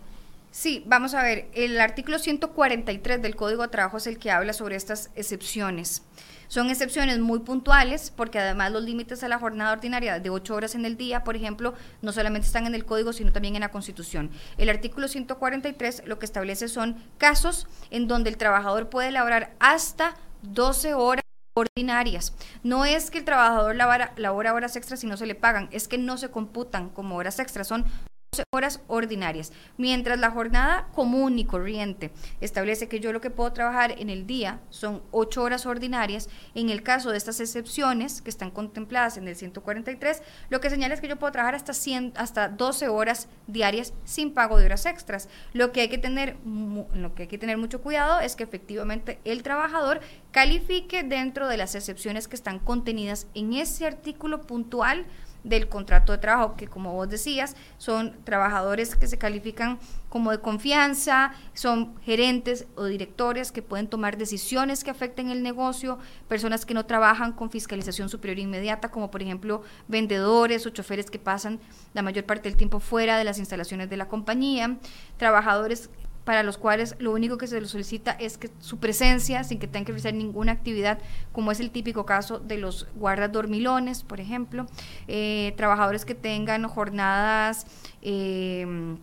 Sí, 0.50 0.84
vamos 0.86 1.14
a 1.14 1.22
ver, 1.22 1.48
el 1.54 1.80
artículo 1.80 2.20
143 2.20 3.20
del 3.20 3.34
Código 3.34 3.62
de 3.62 3.68
Trabajo 3.68 3.96
es 3.96 4.06
el 4.06 4.18
que 4.18 4.30
habla 4.30 4.52
sobre 4.52 4.76
estas 4.76 5.10
excepciones. 5.16 6.02
Son 6.46 6.70
excepciones 6.70 7.18
muy 7.18 7.40
puntuales 7.40 8.12
porque 8.14 8.38
además 8.38 8.70
los 8.70 8.84
límites 8.84 9.24
a 9.24 9.28
la 9.28 9.40
jornada 9.40 9.72
ordinaria 9.72 10.20
de 10.20 10.30
8 10.30 10.54
horas 10.54 10.76
en 10.76 10.84
el 10.84 10.96
día, 10.96 11.24
por 11.24 11.34
ejemplo, 11.34 11.74
no 12.02 12.12
solamente 12.12 12.46
están 12.46 12.68
en 12.68 12.76
el 12.76 12.84
Código, 12.84 13.12
sino 13.12 13.32
también 13.32 13.56
en 13.56 13.62
la 13.62 13.72
Constitución. 13.72 14.30
El 14.56 14.70
artículo 14.70 15.08
143 15.08 16.04
lo 16.06 16.20
que 16.20 16.26
establece 16.26 16.68
son 16.68 17.02
casos 17.18 17.66
en 17.90 18.06
donde 18.06 18.30
el 18.30 18.36
trabajador 18.36 18.88
puede 18.88 19.10
laborar 19.10 19.56
hasta 19.58 20.14
12 20.42 20.94
horas 20.94 21.23
ordinarias. 21.54 22.34
No 22.62 22.84
es 22.84 23.10
que 23.10 23.18
el 23.18 23.24
trabajador 23.24 23.76
labora, 23.76 24.12
labora 24.16 24.54
horas 24.54 24.76
extras 24.76 25.02
y 25.04 25.06
no 25.06 25.16
se 25.16 25.26
le 25.26 25.34
pagan, 25.34 25.68
es 25.72 25.88
que 25.88 25.98
no 25.98 26.18
se 26.18 26.30
computan 26.30 26.90
como 26.90 27.16
horas 27.16 27.38
extras, 27.38 27.68
son 27.68 27.84
12 27.84 28.13
horas 28.50 28.80
ordinarias, 28.88 29.52
mientras 29.76 30.18
la 30.18 30.30
jornada 30.30 30.88
común 30.94 31.38
y 31.38 31.44
corriente 31.44 32.10
establece 32.40 32.88
que 32.88 33.00
yo 33.00 33.12
lo 33.12 33.20
que 33.20 33.30
puedo 33.30 33.52
trabajar 33.52 33.94
en 33.98 34.10
el 34.10 34.26
día 34.26 34.60
son 34.70 35.02
8 35.10 35.42
horas 35.42 35.66
ordinarias, 35.66 36.28
en 36.54 36.70
el 36.70 36.82
caso 36.82 37.10
de 37.10 37.18
estas 37.18 37.40
excepciones 37.40 38.22
que 38.22 38.30
están 38.30 38.50
contempladas 38.50 39.16
en 39.16 39.28
el 39.28 39.36
143, 39.36 40.22
lo 40.50 40.60
que 40.60 40.70
señala 40.70 40.94
es 40.94 41.00
que 41.00 41.08
yo 41.08 41.16
puedo 41.16 41.32
trabajar 41.32 41.54
hasta 41.54 41.74
100, 41.74 42.14
hasta 42.16 42.48
12 42.48 42.88
horas 42.88 43.28
diarias 43.46 43.92
sin 44.04 44.32
pago 44.32 44.58
de 44.58 44.66
horas 44.66 44.86
extras. 44.86 45.28
Lo 45.52 45.72
que 45.72 45.82
hay 45.82 45.88
que 45.88 45.98
tener 45.98 46.36
lo 46.44 47.14
que 47.14 47.22
hay 47.22 47.28
que 47.28 47.38
tener 47.38 47.58
mucho 47.58 47.80
cuidado 47.80 48.20
es 48.20 48.36
que 48.36 48.44
efectivamente 48.44 49.18
el 49.24 49.42
trabajador 49.42 50.00
califique 50.30 51.02
dentro 51.02 51.48
de 51.48 51.56
las 51.56 51.74
excepciones 51.74 52.28
que 52.28 52.36
están 52.36 52.58
contenidas 52.58 53.26
en 53.34 53.52
ese 53.52 53.86
artículo 53.86 54.42
puntual 54.42 55.06
del 55.44 55.68
contrato 55.68 56.12
de 56.12 56.18
trabajo, 56.18 56.56
que 56.56 56.66
como 56.66 56.92
vos 56.92 57.08
decías, 57.08 57.54
son 57.78 58.16
trabajadores 58.24 58.96
que 58.96 59.06
se 59.06 59.18
califican 59.18 59.78
como 60.08 60.30
de 60.30 60.40
confianza, 60.40 61.32
son 61.52 62.00
gerentes 62.02 62.66
o 62.76 62.84
directores 62.86 63.52
que 63.52 63.62
pueden 63.62 63.86
tomar 63.86 64.16
decisiones 64.16 64.82
que 64.82 64.90
afecten 64.90 65.30
el 65.30 65.42
negocio, 65.42 65.98
personas 66.28 66.64
que 66.64 66.74
no 66.74 66.86
trabajan 66.86 67.32
con 67.32 67.50
fiscalización 67.50 68.08
superior 68.08 68.38
inmediata, 68.38 68.90
como 68.90 69.10
por 69.10 69.22
ejemplo 69.22 69.62
vendedores 69.86 70.66
o 70.66 70.70
choferes 70.70 71.10
que 71.10 71.18
pasan 71.18 71.60
la 71.92 72.02
mayor 72.02 72.24
parte 72.24 72.48
del 72.48 72.56
tiempo 72.56 72.80
fuera 72.80 73.18
de 73.18 73.24
las 73.24 73.38
instalaciones 73.38 73.90
de 73.90 73.96
la 73.96 74.08
compañía, 74.08 74.78
trabajadores 75.18 75.90
para 76.24 76.42
los 76.42 76.58
cuales 76.58 76.96
lo 76.98 77.12
único 77.12 77.36
que 77.38 77.46
se 77.46 77.60
les 77.60 77.70
solicita 77.70 78.12
es 78.12 78.38
que 78.38 78.50
su 78.58 78.78
presencia, 78.78 79.44
sin 79.44 79.58
que 79.58 79.66
tengan 79.66 79.84
que 79.84 79.92
realizar 79.92 80.14
ninguna 80.14 80.52
actividad, 80.52 80.98
como 81.32 81.52
es 81.52 81.60
el 81.60 81.70
típico 81.70 82.06
caso 82.06 82.38
de 82.38 82.58
los 82.58 82.86
guardas 82.94 83.30
dormilones, 83.30 84.02
por 84.02 84.20
ejemplo, 84.20 84.66
eh, 85.06 85.52
trabajadores 85.56 86.04
que 86.04 86.14
tengan 86.14 86.66
jornadas 86.66 87.66
eh, 88.02 88.96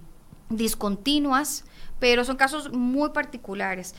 discontinuas, 0.50 1.66
pero 2.00 2.24
son 2.24 2.38
casos 2.38 2.72
muy 2.72 3.12
particulares. 3.12 3.96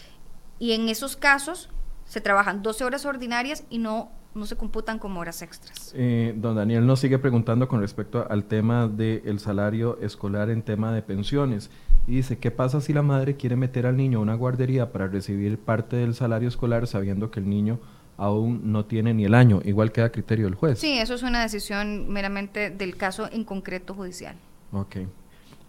Y 0.59 0.73
en 0.73 0.89
esos 0.89 1.17
casos 1.17 1.69
se 2.05 2.21
trabajan 2.21 2.63
12 2.63 2.85
horas 2.85 3.07
ordinarias 3.07 3.65
y 3.71 3.79
no, 3.79 4.11
no 4.35 4.47
se 4.47 4.57
computan 4.57 4.99
como 4.99 5.21
horas 5.21 5.43
extras. 5.43 5.93
Eh, 5.97 6.35
don 6.37 6.57
Daniel 6.57 6.87
nos 6.87 7.01
sigue 7.01 7.19
preguntando 7.19 7.69
con 7.69 7.81
respecto 7.81 8.27
al 8.29 8.45
tema 8.45 8.89
del 8.89 9.39
salario 9.39 9.99
escolar 10.01 10.51
en 10.51 10.63
tema 10.63 10.93
de 10.93 11.03
pensiones. 11.03 11.71
Y 12.07 12.17
dice, 12.17 12.39
¿qué 12.39 12.51
pasa 12.51 12.81
si 12.81 12.93
la 12.93 13.03
madre 13.03 13.37
quiere 13.37 13.57
meter 13.57 13.87
al 13.87 13.97
niño 13.97 14.19
a 14.19 14.23
una 14.23 14.35
guardería 14.35 14.91
para 14.91 15.07
recibir 15.07 15.59
parte 15.59 15.97
del 15.97 16.15
salario 16.15 16.49
escolar 16.49 16.87
sabiendo 16.87 17.31
que 17.31 17.41
el 17.41 17.49
niño 17.49 17.79
aún 18.17 18.73
no 18.73 18.87
tiene 18.87 19.15
ni 19.15 19.25
el 19.25 19.35
año? 19.35 19.61
Igual 19.65 19.93
queda 19.93 20.07
a 20.07 20.13
criterio 20.13 20.47
del 20.47 20.57
juez. 20.57 20.79
Sí, 20.79 20.99
eso 20.99 21.15
es 21.15 21.23
una 21.23 21.43
decisión 21.43 22.09
meramente 22.09 22.71
del 22.71 22.97
caso 22.97 23.29
en 23.31 23.45
concreto 23.45 23.95
judicial. 23.95 24.37
Ok. 24.73 24.97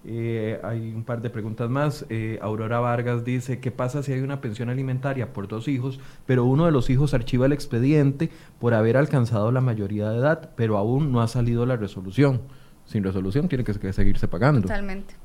Eh, 0.06 0.60
hay 0.64 0.92
un 0.92 1.04
par 1.04 1.22
de 1.22 1.30
preguntas 1.30 1.70
más. 1.70 2.06
Eh, 2.10 2.40
Aurora 2.42 2.80
Vargas 2.80 3.24
dice, 3.24 3.60
¿qué 3.60 3.72
pasa 3.72 4.04
si 4.04 4.12
hay 4.12 4.20
una 4.20 4.42
pensión 4.42 4.70
alimentaria 4.70 5.32
por 5.32 5.48
dos 5.48 5.68
hijos, 5.68 6.00
pero 6.26 6.46
uno 6.46 6.66
de 6.66 6.72
los 6.72 6.90
hijos 6.90 7.14
archiva 7.14 7.46
el 7.46 7.54
expediente 7.54 8.30
por 8.60 8.74
haber 8.74 8.98
alcanzado 8.98 9.52
la 9.52 9.62
mayoría 9.62 10.10
de 10.10 10.18
edad, 10.18 10.50
pero 10.58 10.78
aún 10.78 11.12
no 11.12 11.22
ha 11.22 11.28
salido 11.28 11.66
la 11.66 11.78
resolución? 11.78 12.42
Sin 12.86 13.04
resolución 13.04 13.48
tiene 13.48 13.64
que, 13.64 13.74
que 13.76 13.94
seguirse 13.94 14.28
pagando. 14.28 14.64
Totalmente. 14.64 15.16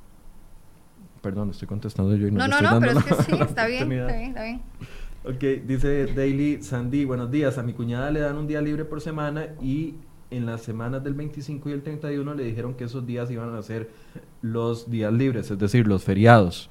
Perdón, 1.23 1.51
estoy 1.51 1.67
contestando 1.69 2.15
yo 2.17 2.29
y 2.29 2.31
no 2.31 2.47
No, 2.47 2.61
no, 2.61 2.71
no, 2.73 2.81
pero 2.81 2.99
es 2.99 3.05
que 3.05 3.15
sí, 3.23 3.33
está 3.41 3.67
bien, 3.67 3.91
está 3.93 4.17
bien, 4.17 4.29
está 4.31 4.43
bien. 4.45 4.63
Ok, 5.25 5.67
dice 5.67 6.07
Daily 6.15 6.63
Sandy, 6.63 7.05
buenos 7.05 7.31
días. 7.31 7.59
A 7.59 7.63
mi 7.63 7.73
cuñada 7.73 8.11
le 8.11 8.21
dan 8.21 8.37
un 8.37 8.47
día 8.47 8.61
libre 8.61 8.85
por 8.85 9.01
semana 9.01 9.49
y 9.61 9.95
en 10.31 10.47
las 10.47 10.63
semanas 10.63 11.03
del 11.03 11.15
25 11.15 11.69
y 11.71 11.73
el 11.73 11.83
31 11.83 12.35
le 12.35 12.45
dijeron 12.45 12.75
que 12.75 12.85
esos 12.85 13.05
días 13.07 13.31
iban 13.31 13.55
a 13.55 13.63
ser 13.63 13.91
los 14.43 14.91
días 14.91 15.13
libres, 15.13 15.51
es 15.51 15.59
decir, 15.59 15.87
los 15.89 16.05
feriados. 16.05 16.71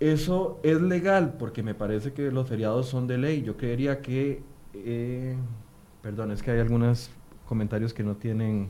Eso 0.00 0.60
es 0.62 0.80
legal 0.80 1.34
porque 1.38 1.62
me 1.62 1.74
parece 1.74 2.12
que 2.12 2.30
los 2.30 2.48
feriados 2.48 2.86
son 2.88 3.06
de 3.08 3.18
ley. 3.18 3.42
Yo 3.42 3.56
creería 3.56 4.00
que, 4.00 4.42
eh, 4.72 5.36
perdón, 6.02 6.30
es 6.30 6.42
que 6.42 6.52
hay 6.52 6.60
algunos 6.60 7.10
comentarios 7.46 7.92
que 7.92 8.04
no 8.04 8.14
tienen 8.16 8.68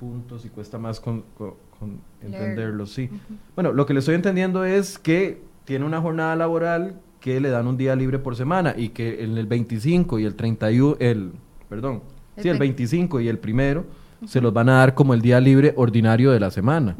puntos 0.00 0.44
y 0.44 0.48
cuesta 0.48 0.78
más 0.78 0.98
con, 1.00 1.22
con- 1.36 1.54
con 1.78 2.00
entenderlos, 2.22 2.92
sí. 2.92 3.08
Bueno, 3.54 3.72
lo 3.72 3.86
que 3.86 3.92
le 3.94 4.00
estoy 4.00 4.14
entendiendo 4.14 4.64
es 4.64 4.98
que 4.98 5.40
tiene 5.64 5.84
una 5.84 6.00
jornada 6.00 6.34
laboral 6.36 7.00
que 7.20 7.40
le 7.40 7.50
dan 7.50 7.66
un 7.66 7.76
día 7.76 7.94
libre 7.96 8.18
por 8.18 8.36
semana 8.36 8.74
y 8.76 8.90
que 8.90 9.22
en 9.24 9.36
el 9.38 9.46
25 9.46 10.18
y 10.18 10.24
el 10.24 10.34
31, 10.34 10.96
el, 11.00 11.32
perdón, 11.68 12.02
El 12.36 12.42
sí, 12.42 12.48
el 12.48 12.54
vein- 12.56 12.70
25 12.76 13.20
y 13.20 13.28
el 13.28 13.38
primero 13.38 13.84
se 14.26 14.40
los 14.40 14.52
van 14.52 14.68
a 14.68 14.78
dar 14.78 14.94
como 14.94 15.14
el 15.14 15.20
día 15.20 15.40
libre 15.40 15.72
ordinario 15.76 16.30
de 16.32 16.40
la 16.40 16.50
semana. 16.50 16.96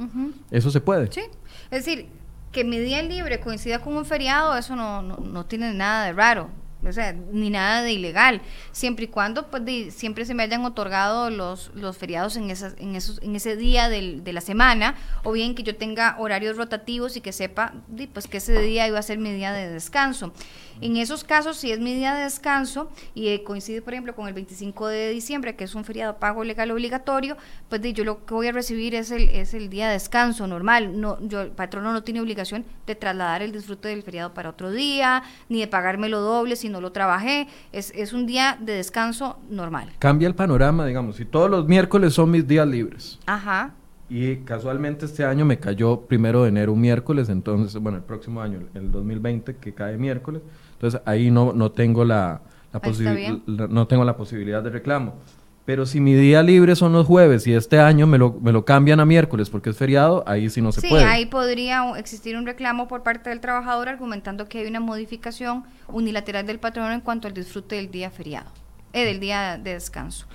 Eso 0.51 0.71
se 0.71 0.81
puede. 0.81 1.11
Sí, 1.11 1.23
es 1.71 1.85
decir, 1.85 2.07
que 2.53 2.65
mi 2.65 2.79
día 2.79 3.03
libre 3.03 3.41
coincida 3.41 3.81
con 3.81 3.97
un 3.97 4.05
feriado, 4.05 4.57
eso 4.57 4.75
no, 4.77 5.03
no, 5.03 5.17
no 5.17 5.45
tiene 5.47 5.75
nada 5.75 6.07
de 6.07 6.13
raro. 6.13 6.49
O 6.87 6.93
sea, 6.93 7.13
ni 7.13 7.51
nada 7.51 7.83
de 7.83 7.93
ilegal, 7.93 8.41
siempre 8.71 9.07
y 9.07 9.09
cuando 9.09 9.49
pues 9.51 9.93
siempre 9.95 10.25
se 10.25 10.35
me 10.35 10.45
hayan 10.45 10.65
otorgado 10.65 11.29
los, 11.29 11.73
los 11.75 11.99
feriados 11.99 12.37
en, 12.37 12.51
esas, 12.51 12.75
en, 12.79 12.95
esos, 12.95 13.21
en 13.21 13.35
ese 13.35 13.57
día 13.57 13.89
del- 13.89 14.23
de 14.23 14.33
la 14.33 14.41
semana, 14.41 14.95
o 15.25 15.33
bien 15.33 15.57
que 15.57 15.65
yo 15.65 15.75
tenga 15.77 16.15
horarios 16.21 16.57
rotativos 16.57 17.17
y 17.17 17.21
que 17.21 17.33
sepa 17.33 17.73
pues 18.13 18.29
que 18.29 18.37
ese 18.37 18.61
día 18.63 18.87
iba 18.87 18.99
a 18.99 19.03
ser 19.03 19.19
mi 19.19 19.33
día 19.33 19.53
de 19.53 19.69
descanso. 19.69 20.33
En 20.81 20.97
esos 20.97 21.25
casos, 21.25 21.57
si 21.57 21.73
es 21.73 21.81
mi 21.81 21.95
día 21.95 22.15
de 22.15 22.25
descanso 22.25 22.91
y 23.15 23.29
eh, 23.29 23.43
coincide, 23.43 23.83
por 23.83 23.95
ejemplo, 23.95 24.15
con 24.15 24.29
el 24.29 24.35
25 24.35 24.87
de 24.87 25.11
diciembre, 25.11 25.57
que 25.57 25.65
es 25.65 25.75
un 25.75 25.85
feriado 25.85 26.19
pago 26.19 26.45
legal 26.45 26.71
obligatorio, 26.71 27.37
pues 27.69 27.81
yo 27.93 28.05
lo 28.05 28.25
que 28.25 28.35
voy 28.35 28.47
a 28.47 28.53
recibir 28.53 28.95
es 28.95 29.11
el, 29.11 29.29
es 29.29 29.55
el 29.55 29.71
día 29.71 29.89
de 29.89 29.95
descanso 29.95 30.47
normal. 30.47 31.01
No, 31.01 31.19
yo, 31.27 31.41
el 31.41 31.51
patrono 31.51 31.93
no 31.93 32.03
tiene 32.03 32.21
obligación 32.21 32.65
de 32.87 32.95
trasladar 32.95 33.43
el 33.43 33.53
disfrute 33.53 33.89
del 33.89 34.03
feriado 34.03 34.35
para 34.35 34.51
otro 34.51 34.71
día, 34.71 35.23
ni 35.49 35.61
de 35.61 35.67
pagármelo 35.67 36.21
doble 36.21 36.57
si 36.57 36.69
no 36.69 36.81
lo 36.81 36.93
trabajé. 36.93 37.49
Es, 37.73 37.93
es 37.95 38.13
un 38.13 38.27
día 38.27 38.57
de 38.61 38.75
descanso 38.75 39.39
normal. 39.51 39.91
Cambia 39.99 40.29
el 40.29 40.35
panorama, 40.35 40.87
digamos, 40.87 41.17
si 41.17 41.25
todos 41.25 41.51
los 41.51 41.67
miércoles 41.67 42.15
son 42.15 42.31
mis 42.31 42.47
días 42.47 42.67
libres 42.67 43.19
Ajá. 43.27 43.75
y 44.09 44.37
casualmente 44.37 45.07
este 45.07 45.25
año 45.25 45.45
me 45.45 45.59
cayó 45.59 46.03
primero 46.03 46.43
de 46.43 46.51
enero 46.51 46.73
un 46.73 46.81
miércoles, 46.81 47.29
entonces, 47.29 47.81
bueno, 47.81 47.99
el 47.99 48.05
próximo 48.05 48.41
año, 48.41 48.61
el 48.75 48.91
2020, 48.91 49.57
que 49.57 49.75
cae 49.75 49.97
miércoles, 49.97 50.43
entonces 50.79 51.01
ahí 51.05 51.31
no, 51.31 51.53
no 51.53 51.73
tengo 51.73 52.05
la, 52.05 52.41
Ahí 52.73 53.43
no 53.47 53.87
tengo 53.87 54.05
la 54.05 54.17
posibilidad 54.17 54.63
de 54.63 54.71
reclamo. 54.71 55.15
Pero 55.65 55.85
si 55.85 56.01
mi 56.01 56.15
día 56.15 56.43
libre 56.43 56.77
son 56.77 56.95
los 56.95 57.07
jueves 57.07 57.47
y 57.47 57.53
este 57.53 57.79
año 57.79 58.07
me 58.07 58.17
lo, 58.17 58.33
me 58.41 58.53
lo 58.53 58.65
cambian 58.65 59.01
a 59.01 59.05
miércoles 59.05 59.51
porque 59.51 59.69
es 59.69 59.77
feriado, 59.77 60.25
ahí 60.27 60.49
sí 60.49 60.63
no 60.63 60.73
se 60.73 60.81
sí, 60.81 60.89
puede. 60.89 61.05
ahí 61.05 61.27
podría 61.27 61.93
existir 61.99 62.39
un 62.39 62.47
reclamo 62.47 62.89
por 62.89 63.03
parte 63.03 63.29
del 63.29 63.41
trabajador 63.41 63.91
argumentando 63.91 64.49
que 64.49 64.61
hay 64.61 64.67
una 64.67 64.81
modificación 64.81 65.65
unilateral 65.89 66.47
del 66.47 66.59
patrono 66.59 66.93
en 66.93 67.03
cuanto 67.03 67.29
al 67.29 67.35
disfrute 67.35 67.77
del 67.77 67.91
día 67.91 68.11
feriado, 68.11 68.51
eh, 68.95 69.05
del 69.05 69.21
día 69.21 69.59
de 69.59 69.75
descanso. 69.75 70.27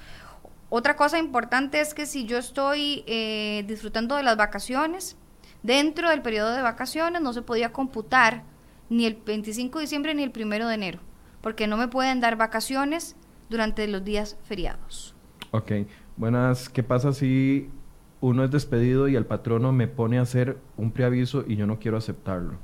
Otra 0.70 0.96
cosa 0.96 1.18
importante 1.18 1.82
es 1.82 1.96
que 1.96 2.06
si 2.06 2.26
yo 2.26 2.38
estoy 2.38 3.04
eh, 3.08 3.64
disfrutando 3.68 4.16
de 4.16 4.24
las 4.24 4.38
vacaciones, 4.38 5.18
dentro 5.64 6.12
del 6.12 6.22
periodo 6.22 6.54
de 6.54 6.62
vacaciones 6.62 7.24
no 7.24 7.34
se 7.34 7.42
podía 7.42 7.72
computar 7.72 8.44
ni 8.94 9.06
el 9.06 9.16
25 9.16 9.80
de 9.80 9.84
diciembre 9.84 10.14
ni 10.14 10.24
el 10.24 10.32
1 10.36 10.68
de 10.68 10.74
enero, 10.76 11.00
porque 11.42 11.68
no 11.68 11.78
me 11.78 11.88
pueden 11.88 12.20
dar 12.20 12.38
vacaciones 12.38 13.16
durante 13.50 13.88
los 13.88 14.04
días 14.04 14.38
feriados. 14.44 15.16
Ok, 15.52 15.72
buenas, 16.16 16.70
¿qué 16.70 16.84
pasa 16.84 17.12
si 17.12 17.70
uno 18.22 18.44
es 18.44 18.52
despedido 18.52 19.08
y 19.08 19.16
el 19.16 19.26
patrono 19.26 19.72
me 19.72 19.88
pone 19.88 20.20
a 20.20 20.22
hacer 20.22 20.58
un 20.78 20.92
preaviso 20.92 21.44
y 21.48 21.56
yo 21.56 21.66
no 21.66 21.80
quiero 21.80 21.98
aceptarlo? 21.98 22.60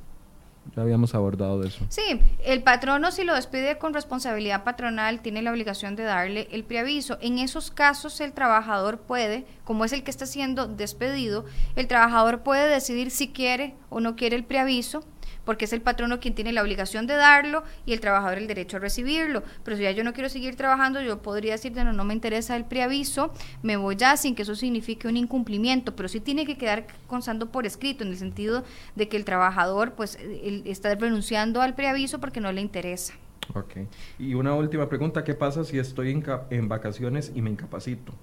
Ya 0.76 0.84
habíamos 0.84 1.16
abordado 1.16 1.64
eso. 1.64 1.84
Sí, 1.90 2.22
el 2.46 2.62
patrono 2.62 3.12
si 3.12 3.24
lo 3.24 3.34
despide 3.34 3.80
con 3.80 3.94
responsabilidad 3.94 4.64
patronal 4.64 5.22
tiene 5.22 5.42
la 5.42 5.52
obligación 5.52 5.96
de 5.96 6.04
darle 6.04 6.48
el 6.52 6.64
preaviso. 6.64 7.18
En 7.22 7.40
esos 7.40 7.72
casos 7.72 8.22
el 8.22 8.34
trabajador 8.34 9.00
puede, 9.00 9.48
como 9.64 9.84
es 9.84 9.94
el 9.94 10.04
que 10.04 10.12
está 10.12 10.28
siendo 10.28 10.68
despedido, 10.68 11.46
el 11.76 11.88
trabajador 11.88 12.44
puede 12.44 12.68
decidir 12.68 13.10
si 13.10 13.30
quiere 13.30 13.76
o 13.90 14.00
no 14.00 14.16
quiere 14.16 14.36
el 14.36 14.44
preaviso, 14.44 15.04
porque 15.50 15.66
es 15.66 15.74
el 15.74 15.82
patrono 15.82 16.20
quien 16.20 16.36
tiene 16.36 16.54
la 16.54 16.62
obligación 16.62 17.08
de 17.08 17.16
darlo 17.16 17.64
y 17.84 17.94
el 17.94 18.00
trabajador 18.02 18.38
el 18.38 18.46
derecho 18.46 18.78
a 18.78 18.80
recibirlo. 18.80 19.42
Pero 19.64 19.76
si 19.78 19.82
ya 19.82 19.90
yo 19.90 20.04
no 20.04 20.14
quiero 20.14 20.30
seguir 20.30 20.56
trabajando, 20.56 21.02
yo 21.02 21.24
podría 21.24 21.54
decir, 21.54 21.76
no, 21.76 21.92
no 21.92 22.06
me 22.06 22.14
interesa 22.14 22.56
el 22.56 22.66
preaviso, 22.66 23.34
me 23.64 23.76
voy 23.76 23.96
ya 23.96 24.16
sin 24.16 24.36
que 24.36 24.44
eso 24.44 24.54
signifique 24.54 25.08
un 25.08 25.18
incumplimiento, 25.18 25.96
pero 25.96 26.08
sí 26.08 26.20
tiene 26.20 26.46
que 26.46 26.56
quedar 26.56 26.86
constando 27.08 27.52
por 27.52 27.66
escrito, 27.66 28.04
en 28.04 28.12
el 28.12 28.18
sentido 28.20 28.64
de 28.96 29.10
que 29.10 29.18
el 29.18 29.26
trabajador 29.26 29.94
pues 29.94 30.18
él 30.22 30.62
está 30.68 30.94
renunciando 30.94 31.64
al 31.64 31.74
preaviso 31.74 32.20
porque 32.20 32.40
no 32.42 32.52
le 32.52 32.62
interesa. 32.62 33.16
Ok. 33.56 33.88
Y 34.20 34.36
una 34.36 34.54
última 34.54 34.88
pregunta, 34.88 35.24
¿qué 35.24 35.34
pasa 35.34 35.64
si 35.64 35.80
estoy 35.80 36.12
en, 36.12 36.22
ca- 36.22 36.46
en 36.52 36.68
vacaciones 36.70 37.32
y 37.34 37.42
me 37.42 37.50
incapacito? 37.50 38.14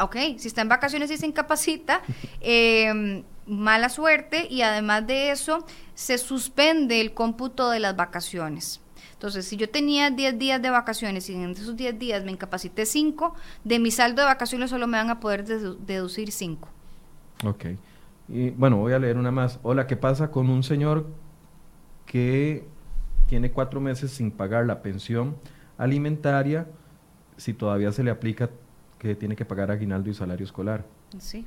Ok, 0.00 0.16
si 0.38 0.48
está 0.48 0.62
en 0.62 0.68
vacaciones 0.68 1.10
y 1.10 1.16
se 1.16 1.26
incapacita, 1.26 2.00
eh, 2.40 3.24
mala 3.50 3.88
suerte 3.88 4.46
y 4.48 4.62
además 4.62 5.06
de 5.06 5.30
eso 5.30 5.66
se 5.94 6.16
suspende 6.18 7.00
el 7.00 7.12
cómputo 7.12 7.70
de 7.70 7.80
las 7.80 7.96
vacaciones. 7.96 8.80
Entonces, 9.12 9.46
si 9.46 9.56
yo 9.58 9.68
tenía 9.68 10.10
10 10.10 10.38
días 10.38 10.62
de 10.62 10.70
vacaciones 10.70 11.28
y 11.28 11.34
en 11.34 11.50
esos 11.50 11.76
10 11.76 11.98
días 11.98 12.24
me 12.24 12.30
incapacité 12.32 12.86
5, 12.86 13.34
de 13.64 13.78
mi 13.78 13.90
saldo 13.90 14.22
de 14.22 14.26
vacaciones 14.28 14.70
solo 14.70 14.86
me 14.86 14.96
van 14.96 15.10
a 15.10 15.20
poder 15.20 15.44
dedu- 15.44 15.76
deducir 15.78 16.32
5. 16.32 16.68
Ok. 17.44 17.64
Y 18.28 18.50
bueno, 18.50 18.76
voy 18.78 18.92
a 18.94 18.98
leer 18.98 19.18
una 19.18 19.30
más. 19.30 19.58
Hola, 19.62 19.86
¿qué 19.86 19.96
pasa 19.96 20.30
con 20.30 20.48
un 20.48 20.62
señor 20.62 21.06
que 22.06 22.64
tiene 23.28 23.50
cuatro 23.50 23.80
meses 23.80 24.10
sin 24.10 24.30
pagar 24.30 24.66
la 24.66 24.82
pensión 24.82 25.36
alimentaria 25.78 26.66
si 27.36 27.52
todavía 27.54 27.92
se 27.92 28.02
le 28.02 28.10
aplica 28.10 28.50
que 28.98 29.14
tiene 29.14 29.36
que 29.36 29.44
pagar 29.44 29.70
aguinaldo 29.70 30.10
y 30.10 30.14
salario 30.14 30.44
escolar? 30.44 30.84
Sí. 31.18 31.46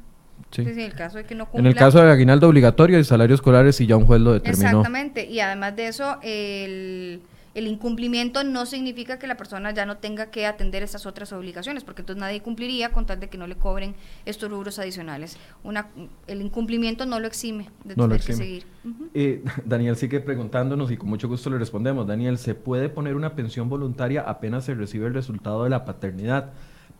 Sí. 0.52 0.64
Sí, 0.66 0.82
el 0.84 0.94
caso 0.94 1.18
de 1.18 1.26
que 1.26 1.34
no 1.36 1.48
En 1.54 1.66
el 1.66 1.74
cumpla- 1.74 1.80
caso 1.80 2.04
de 2.04 2.12
aguinaldo 2.12 2.48
obligatorio 2.48 3.00
y 3.00 3.04
salario 3.04 3.34
escolar 3.36 3.66
es 3.66 3.76
si 3.76 3.88
ya 3.88 3.98
un 3.98 4.06
juez 4.06 4.22
lo 4.22 4.34
determinó. 4.34 4.68
Exactamente, 4.68 5.26
y 5.26 5.40
además 5.40 5.76
de 5.76 5.88
eso, 5.88 6.20
el, 6.22 7.22
el 7.56 7.68
incumplimiento 7.68 8.44
no 8.44 8.66
significa 8.68 9.18
que 9.18 9.26
la 9.26 9.36
persona 9.36 9.72
ya 9.72 9.86
no 9.88 9.98
tenga 9.98 10.28
que 10.32 10.46
atender 10.46 10.84
esas 10.84 11.06
otras 11.08 11.34
obligaciones, 11.34 11.84
porque 11.84 12.02
entonces 12.04 12.20
nadie 12.20 12.42
cumpliría 12.42 12.90
con 12.90 13.06
tal 13.08 13.20
de 13.20 13.30
que 13.30 13.38
no 13.40 13.48
le 13.48 13.56
cobren 13.56 13.96
estos 14.26 14.52
rubros 14.52 14.78
adicionales. 14.78 15.38
Una, 15.64 15.88
el 16.28 16.42
incumplimiento 16.42 17.06
no 17.08 17.20
lo 17.20 17.26
exime 17.28 17.70
de 17.84 17.96
No 17.96 18.04
lo 18.08 18.10
tener 18.16 18.26
que 18.26 18.32
exime. 18.34 18.46
seguir. 18.46 18.66
Ujú. 18.86 19.10
Eh, 19.16 19.44
Daniel 19.66 19.96
sigue 19.96 20.20
preguntándonos 20.20 20.92
y 20.92 20.98
con 20.98 21.10
mucho 21.10 21.28
gusto 21.28 21.50
le 21.50 21.58
respondemos. 21.58 22.06
Daniel, 22.06 22.38
¿se 22.38 22.54
puede 22.54 22.90
poner 22.90 23.16
una 23.16 23.34
pensión 23.36 23.70
voluntaria 23.70 24.22
apenas 24.22 24.66
se 24.66 24.76
recibe 24.76 25.08
el 25.08 25.14
resultado 25.16 25.64
de 25.64 25.72
la 25.72 25.84
paternidad? 25.86 26.52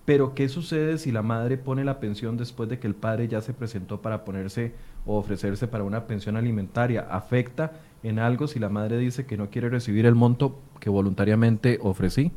Pero 0.06 0.36
¿qué 0.36 0.50
sucede 0.50 0.98
si 0.98 1.12
la 1.12 1.22
madre 1.22 1.58
pone 1.58 1.86
la 1.86 2.00
pensión 2.00 2.36
después 2.36 2.68
de 2.68 2.78
que 2.78 2.88
el 2.88 2.96
padre 2.96 3.30
ya 3.30 3.42
se 3.42 3.54
presentó 3.54 4.02
para 4.02 4.26
ponerse 4.26 4.74
o 5.06 5.18
ofrecerse 5.18 5.68
para 5.68 5.86
una 5.86 6.08
pensión 6.08 6.36
alimentaria? 6.36 7.08
¿Afecta 7.10 7.72
en 8.04 8.20
algo 8.20 8.48
si 8.48 8.60
la 8.60 8.70
madre 8.70 8.98
dice 8.98 9.26
que 9.26 9.38
no 9.38 9.50
quiere 9.50 9.70
recibir 9.70 10.06
el 10.06 10.16
monto 10.16 10.60
que 10.82 10.90
voluntariamente 10.90 11.80
ofrecí? 11.82 12.34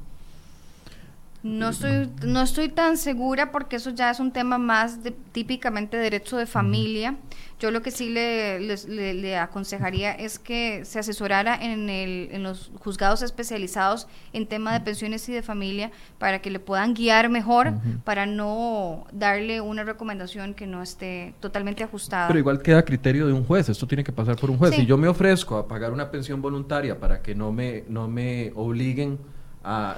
No 1.46 1.68
estoy, 1.68 2.10
no 2.24 2.42
estoy 2.42 2.68
tan 2.68 2.96
segura 2.96 3.52
porque 3.52 3.76
eso 3.76 3.90
ya 3.90 4.10
es 4.10 4.18
un 4.18 4.32
tema 4.32 4.58
más 4.58 5.04
de, 5.04 5.12
típicamente 5.12 5.96
derecho 5.96 6.36
de 6.36 6.44
familia. 6.44 7.16
Yo 7.60 7.70
lo 7.70 7.82
que 7.82 7.92
sí 7.92 8.10
le, 8.10 8.58
le, 8.58 9.38
aconsejaría 9.38 10.12
es 10.12 10.40
que 10.40 10.84
se 10.84 10.98
asesorara 10.98 11.54
en, 11.54 11.88
el, 11.88 12.28
en 12.32 12.42
los 12.42 12.72
juzgados 12.80 13.22
especializados 13.22 14.08
en 14.32 14.46
tema 14.46 14.72
de 14.72 14.80
pensiones 14.80 15.28
y 15.28 15.32
de 15.32 15.42
familia 15.42 15.92
para 16.18 16.42
que 16.42 16.50
le 16.50 16.58
puedan 16.58 16.94
guiar 16.94 17.28
mejor, 17.28 17.74
para 18.02 18.26
no 18.26 19.06
darle 19.12 19.60
una 19.60 19.84
recomendación 19.84 20.52
que 20.52 20.66
no 20.66 20.82
esté 20.82 21.32
totalmente 21.38 21.84
ajustada. 21.84 22.26
Pero 22.26 22.40
igual 22.40 22.60
queda 22.60 22.78
a 22.78 22.84
criterio 22.84 23.26
de 23.28 23.32
un 23.32 23.44
juez, 23.44 23.68
esto 23.68 23.86
tiene 23.86 24.02
que 24.02 24.12
pasar 24.12 24.36
por 24.36 24.50
un 24.50 24.58
juez. 24.58 24.74
Si 24.74 24.84
yo 24.84 24.98
me 24.98 25.06
ofrezco 25.06 25.56
a 25.56 25.68
pagar 25.68 25.92
una 25.92 26.10
pensión 26.10 26.42
voluntaria 26.42 26.98
para 26.98 27.22
que 27.22 27.36
no 27.36 27.52
me, 27.52 27.84
no 27.88 28.08
me 28.08 28.52
obliguen 28.56 29.18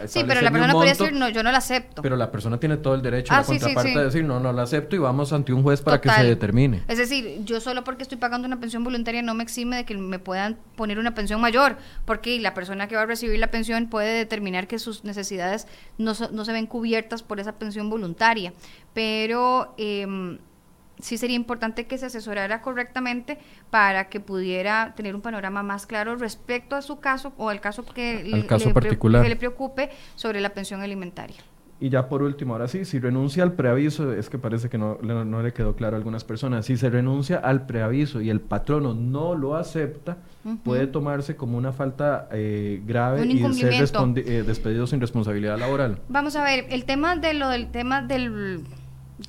sí, 0.07 0.25
pero 0.27 0.41
la 0.41 0.51
persona 0.51 0.73
podría 0.73 0.95
decir, 0.95 1.13
no, 1.13 1.29
yo 1.29 1.43
no 1.43 1.53
la 1.53 1.59
acepto. 1.59 2.03
Pero 2.03 2.17
la 2.17 2.31
persona 2.31 2.59
tiene 2.59 2.77
todo 2.79 2.95
el 2.95 3.03
derecho, 3.03 3.33
a 3.33 3.37
la 3.37 3.43
ah, 3.43 3.45
contraparte, 3.45 3.99
de 3.99 4.05
decir, 4.05 4.25
no, 4.25 4.41
no 4.41 4.53
la 4.53 4.63
acepto 4.63 4.97
y 4.97 4.99
vamos 4.99 5.33
ante 5.33 5.53
un 5.53 5.63
juez 5.63 5.83
para 5.83 6.01
que 6.01 6.11
se 6.11 6.25
determine. 6.25 6.83
Es 6.89 6.99
decir, 6.99 7.45
yo 7.45 7.61
solo 7.61 7.85
porque 7.85 8.03
estoy 8.03 8.19
pagando 8.19 8.47
una 8.47 8.61
pensión 8.61 8.85
voluntaria 8.85 9.23
no 9.23 9.35
me 9.35 9.43
exime 9.43 9.77
de 9.77 9.85
que 9.85 9.97
me 9.97 10.19
puedan 10.19 10.59
poner 10.77 10.99
una 10.99 11.15
pensión 11.15 11.41
mayor, 11.41 11.77
porque 12.05 12.39
la 12.41 12.55
persona 12.55 12.89
que 12.89 12.97
va 12.97 13.03
a 13.03 13.07
recibir 13.07 13.39
la 13.39 13.51
pensión 13.51 13.89
puede 13.89 14.17
determinar 14.17 14.67
que 14.67 14.79
sus 14.79 15.05
necesidades 15.05 15.67
no, 15.99 16.13
no 16.33 16.45
se 16.45 16.53
ven 16.53 16.67
cubiertas 16.67 17.23
por 17.23 17.41
esa 17.41 17.59
pensión 17.59 17.91
voluntaria. 17.91 18.53
Pero... 18.95 19.75
Eh, 19.79 20.39
sí 21.01 21.19
sería 21.19 21.37
importante 21.37 21.87
que 21.87 21.99
se 21.99 22.07
asesorara 22.07 22.61
correctamente 22.63 23.39
para 23.71 24.09
que 24.09 24.21
pudiera 24.21 24.95
tener 24.97 25.15
un 25.15 25.21
panorama 25.21 25.63
más 25.63 25.87
claro 25.87 26.17
respecto 26.17 26.77
a 26.77 26.83
su 26.83 27.01
caso 27.01 27.33
o 27.37 27.49
al 27.49 27.61
caso 27.61 27.85
que, 27.85 28.25
le, 28.25 28.43
particular. 28.73 29.23
que 29.23 29.29
le 29.29 29.37
preocupe 29.37 29.91
sobre 30.15 30.41
la 30.41 30.51
pensión 30.51 30.81
alimentaria. 30.81 31.37
Y 31.81 31.91
ya 31.91 32.09
por 32.09 32.23
último, 32.23 32.55
ahora 32.55 32.67
sí, 32.67 32.85
si 32.85 32.99
renuncia 32.99 33.45
al 33.45 33.53
preaviso, 33.53 34.13
es 34.13 34.29
que 34.29 34.37
parece 34.37 34.69
que 34.69 34.79
no, 34.79 34.99
no, 35.01 35.43
le 35.43 35.53
quedó 35.53 35.77
claro 35.77 35.95
a 35.95 35.99
algunas 35.99 36.25
personas, 36.25 36.67
si 36.67 36.77
se 36.77 36.91
renuncia 36.91 37.39
al 37.39 37.67
preaviso 37.67 38.21
y 38.21 38.31
el 38.31 38.41
patrono 38.41 38.95
no 38.95 39.37
lo 39.37 39.55
acepta, 39.55 40.19
puede 40.65 40.89
tomarse 40.89 41.37
como 41.37 41.57
una 41.57 41.73
falta 41.73 42.29
eh, 42.33 42.83
grave 42.85 43.25
y 43.27 43.39
ser 43.55 43.75
eh, 43.75 44.43
despedido 44.45 44.89
sin 44.89 45.01
responsabilidad 45.01 45.57
laboral. 45.57 46.01
Vamos 46.09 46.35
a 46.35 46.43
ver, 46.43 46.67
el 46.71 46.85
tema 46.85 47.15
de 47.15 47.35
lo 47.35 47.49
del 47.49 47.71
tema 47.71 48.03
del, 48.03 48.65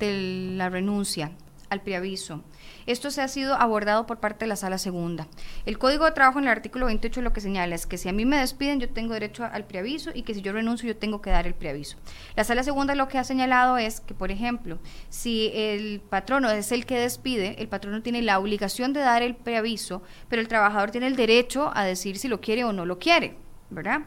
de 0.00 0.54
la 0.56 0.70
renuncia 0.70 1.30
al 1.70 1.82
preaviso. 1.82 2.42
Esto 2.86 3.10
se 3.10 3.22
ha 3.22 3.28
sido 3.28 3.54
abordado 3.54 4.06
por 4.06 4.18
parte 4.18 4.44
de 4.44 4.48
la 4.48 4.56
sala 4.56 4.78
segunda. 4.78 5.28
El 5.64 5.78
Código 5.78 6.04
de 6.04 6.12
Trabajo 6.12 6.38
en 6.38 6.44
el 6.44 6.50
artículo 6.50 6.86
28 6.86 7.22
lo 7.22 7.32
que 7.32 7.40
señala 7.40 7.74
es 7.74 7.86
que 7.86 7.98
si 7.98 8.08
a 8.08 8.12
mí 8.12 8.26
me 8.26 8.38
despiden 8.38 8.80
yo 8.80 8.88
tengo 8.90 9.14
derecho 9.14 9.44
al 9.44 9.64
preaviso 9.64 10.10
y 10.12 10.22
que 10.22 10.34
si 10.34 10.42
yo 10.42 10.52
renuncio 10.52 10.88
yo 10.88 10.96
tengo 10.96 11.22
que 11.22 11.30
dar 11.30 11.46
el 11.46 11.54
preaviso. 11.54 11.96
La 12.36 12.44
sala 12.44 12.62
segunda 12.62 12.94
lo 12.94 13.08
que 13.08 13.18
ha 13.18 13.24
señalado 13.24 13.78
es 13.78 14.00
que, 14.00 14.14
por 14.14 14.30
ejemplo, 14.30 14.78
si 15.08 15.50
el 15.54 16.00
patrono 16.00 16.50
es 16.50 16.72
el 16.72 16.86
que 16.86 16.98
despide, 16.98 17.56
el 17.58 17.68
patrono 17.68 18.02
tiene 18.02 18.22
la 18.22 18.38
obligación 18.38 18.92
de 18.92 19.00
dar 19.00 19.22
el 19.22 19.36
preaviso, 19.36 20.02
pero 20.28 20.42
el 20.42 20.48
trabajador 20.48 20.90
tiene 20.90 21.06
el 21.06 21.16
derecho 21.16 21.70
a 21.74 21.84
decir 21.84 22.18
si 22.18 22.28
lo 22.28 22.40
quiere 22.40 22.64
o 22.64 22.72
no 22.72 22.84
lo 22.84 22.98
quiere, 22.98 23.36
¿verdad? 23.70 24.02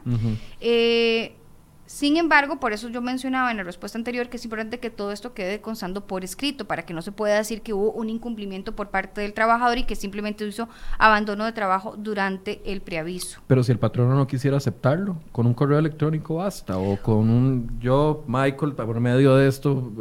Sin 1.85 2.17
embargo, 2.17 2.59
por 2.59 2.71
eso 2.73 2.89
yo 2.89 3.01
mencionaba 3.01 3.51
en 3.51 3.57
la 3.57 3.63
respuesta 3.63 3.97
anterior 3.97 4.29
que 4.29 4.37
es 4.37 4.43
importante 4.45 4.79
que 4.79 4.89
todo 4.89 5.11
esto 5.11 5.33
quede 5.33 5.61
constando 5.61 6.07
por 6.07 6.23
escrito, 6.23 6.65
para 6.65 6.85
que 6.85 6.93
no 6.93 7.01
se 7.01 7.11
pueda 7.11 7.37
decir 7.37 7.61
que 7.61 7.73
hubo 7.73 7.91
un 7.91 8.09
incumplimiento 8.09 8.75
por 8.75 8.89
parte 8.89 9.21
del 9.21 9.33
trabajador 9.33 9.77
y 9.77 9.83
que 9.83 9.95
simplemente 9.95 10.47
hizo 10.47 10.69
abandono 10.97 11.45
de 11.45 11.51
trabajo 11.51 11.95
durante 11.97 12.61
el 12.65 12.81
preaviso. 12.81 13.41
Pero 13.47 13.63
si 13.63 13.71
el 13.71 13.79
patrono 13.79 14.15
no 14.15 14.27
quisiera 14.27 14.57
aceptarlo, 14.57 15.17
con 15.31 15.45
un 15.45 15.53
correo 15.53 15.77
electrónico 15.77 16.35
basta, 16.35 16.77
o 16.77 16.97
con 16.97 17.29
un, 17.29 17.79
yo, 17.79 18.23
Michael, 18.27 18.73
por 18.73 18.99
medio 18.99 19.35
de 19.35 19.47
esto, 19.47 19.91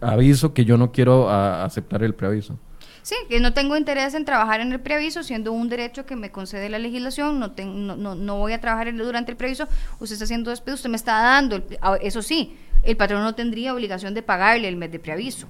aviso 0.00 0.54
que 0.54 0.64
yo 0.64 0.78
no 0.78 0.92
quiero 0.92 1.30
aceptar 1.30 2.02
el 2.02 2.14
preaviso. 2.14 2.58
Sí, 3.06 3.14
que 3.28 3.38
no 3.38 3.52
tengo 3.52 3.76
interés 3.76 4.14
en 4.14 4.24
trabajar 4.24 4.60
en 4.60 4.72
el 4.72 4.80
preaviso, 4.80 5.22
siendo 5.22 5.52
un 5.52 5.68
derecho 5.68 6.04
que 6.04 6.16
me 6.16 6.32
concede 6.32 6.68
la 6.68 6.80
legislación, 6.80 7.38
no, 7.38 7.54
no, 7.56 8.16
no, 8.16 8.36
voy 8.38 8.52
a 8.52 8.60
trabajar 8.60 8.92
durante 8.92 9.30
el 9.30 9.36
preaviso, 9.36 9.68
usted 10.00 10.14
está 10.14 10.24
haciendo 10.24 10.50
despido, 10.50 10.74
usted 10.74 10.90
me 10.90 10.96
está 10.96 11.22
dando, 11.22 11.62
ah, 11.82 11.96
eso 12.02 12.20
sí, 12.20 12.58
el 12.82 12.96
patrón 12.96 13.22
no 13.22 13.36
tendría 13.36 13.72
obligación 13.72 14.12
de 14.12 14.22
pagarle 14.22 14.66
el 14.66 14.74
mes 14.74 14.90
de 14.90 14.98
preaviso, 14.98 15.46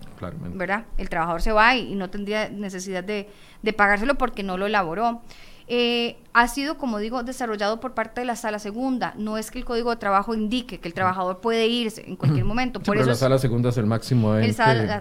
¿verdad? 0.52 0.84
El 0.98 1.08
trabajador 1.08 1.40
se 1.40 1.50
va 1.50 1.74
y, 1.74 1.94
no 1.94 2.10
tendría 2.10 2.50
necesidad 2.50 3.02
de, 3.02 3.30
de 3.62 3.72
pagárselo 3.72 4.16
porque 4.16 4.42
no 4.42 4.58
lo 4.58 4.66
elaboró. 4.66 5.22
Eh, 5.66 6.18
ha 6.38 6.48
sido, 6.48 6.76
como 6.76 6.98
digo, 6.98 7.22
desarrollado 7.22 7.80
por 7.80 7.94
parte 7.94 8.20
de 8.20 8.26
la 8.26 8.36
sala 8.36 8.58
segunda. 8.58 9.14
No 9.16 9.38
es 9.38 9.50
que 9.50 9.58
el 9.58 9.64
código 9.64 9.88
de 9.88 9.96
trabajo 9.96 10.34
indique 10.34 10.78
que 10.80 10.86
el 10.86 10.92
trabajador 10.92 11.40
puede 11.40 11.66
irse 11.66 12.04
en 12.06 12.14
cualquier 12.14 12.44
momento. 12.44 12.78
por 12.78 12.98
eso 12.98 13.06
la 13.06 13.14
sala 13.14 13.38
segunda 13.38 13.70
es 13.70 13.78
el 13.78 13.86
máximo. 13.86 14.34
El 14.34 14.54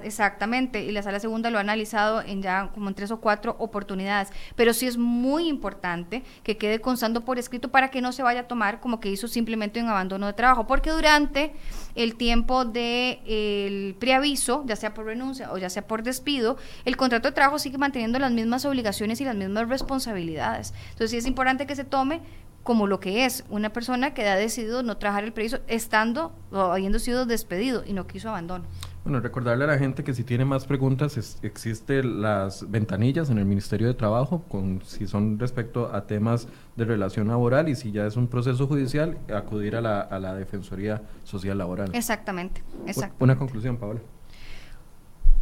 exactamente, 0.03 0.85
y 0.85 0.93
la 0.93 1.03
sala 1.03 1.19
segunda 1.19 1.49
lo 1.49 1.57
ha 1.57 1.61
analizado 1.61 2.21
en 2.21 2.41
ya 2.41 2.71
como 2.73 2.87
en 2.87 2.95
tres 2.95 3.11
o 3.11 3.19
cuatro 3.19 3.57
oportunidades. 3.59 4.29
Pero 4.55 4.73
sí 4.73 4.87
es 4.87 4.97
muy 4.97 5.49
importante 5.49 6.23
que 6.41 6.55
quede 6.55 6.79
constando 6.79 7.25
por 7.25 7.37
escrito 7.37 7.67
para 7.67 7.91
que 7.91 7.99
no 7.99 8.13
se 8.13 8.23
vaya 8.23 8.39
a 8.39 8.47
tomar 8.47 8.79
como 8.79 9.01
que 9.01 9.11
hizo 9.11 9.27
simplemente 9.27 9.83
un 9.83 9.89
abandono 9.89 10.27
de 10.27 10.33
trabajo, 10.33 10.67
porque 10.67 10.91
durante 10.91 11.51
el 11.95 12.15
tiempo 12.15 12.63
de 12.63 13.19
el 13.25 13.95
preaviso, 13.95 14.63
ya 14.65 14.77
sea 14.77 14.93
por 14.93 15.03
renuncia 15.03 15.51
o 15.51 15.57
ya 15.57 15.69
sea 15.69 15.85
por 15.85 16.01
despido, 16.01 16.55
el 16.85 16.95
contrato 16.95 17.27
de 17.27 17.33
trabajo 17.33 17.59
sigue 17.59 17.77
manteniendo 17.77 18.19
las 18.19 18.31
mismas 18.31 18.63
obligaciones 18.63 19.19
y 19.19 19.25
las 19.25 19.35
mismas 19.35 19.67
responsabilidades. 19.67 20.73
Entonces, 20.91 21.24
es 21.25 21.27
importante 21.27 21.65
que 21.65 21.75
se 21.75 21.83
tome 21.83 22.21
como 22.61 22.87
lo 22.87 22.99
que 22.99 23.25
es 23.25 23.45
una 23.49 23.71
persona 23.73 24.13
que 24.13 24.27
ha 24.27 24.35
decidido 24.35 24.83
no 24.83 24.97
trabajar 24.97 25.23
el 25.23 25.33
previso 25.33 25.59
estando 25.67 26.33
o 26.51 26.59
habiendo 26.59 26.97
sido 26.99 27.25
despedido 27.25 27.83
y 27.85 27.93
no 27.93 28.07
quiso 28.07 28.29
abandono. 28.29 28.65
Bueno, 29.03 29.19
recordarle 29.19 29.65
a 29.65 29.67
la 29.67 29.77
gente 29.77 30.03
que 30.03 30.15
si 30.15 30.23
tiene 30.23 30.45
más 30.45 30.65
preguntas, 30.65 31.39
existen 31.43 32.21
las 32.21 32.69
ventanillas 32.71 33.29
en 33.29 33.37
el 33.37 33.45
Ministerio 33.45 33.87
de 33.87 33.93
Trabajo, 33.93 34.43
con 34.49 34.81
si 34.83 35.05
son 35.05 35.37
respecto 35.37 35.93
a 35.93 36.07
temas 36.07 36.47
de 36.75 36.85
relación 36.85 37.27
laboral 37.27 37.69
y 37.69 37.75
si 37.75 37.91
ya 37.91 38.07
es 38.07 38.17
un 38.17 38.27
proceso 38.27 38.67
judicial, 38.67 39.19
acudir 39.31 39.75
a 39.75 39.81
la, 39.81 40.01
a 40.01 40.19
la 40.19 40.33
Defensoría 40.33 41.03
Social 41.23 41.57
Laboral. 41.57 41.89
Exactamente, 41.93 42.63
exacto. 42.87 43.23
Una 43.23 43.37
conclusión, 43.37 43.77
Paola. 43.77 43.99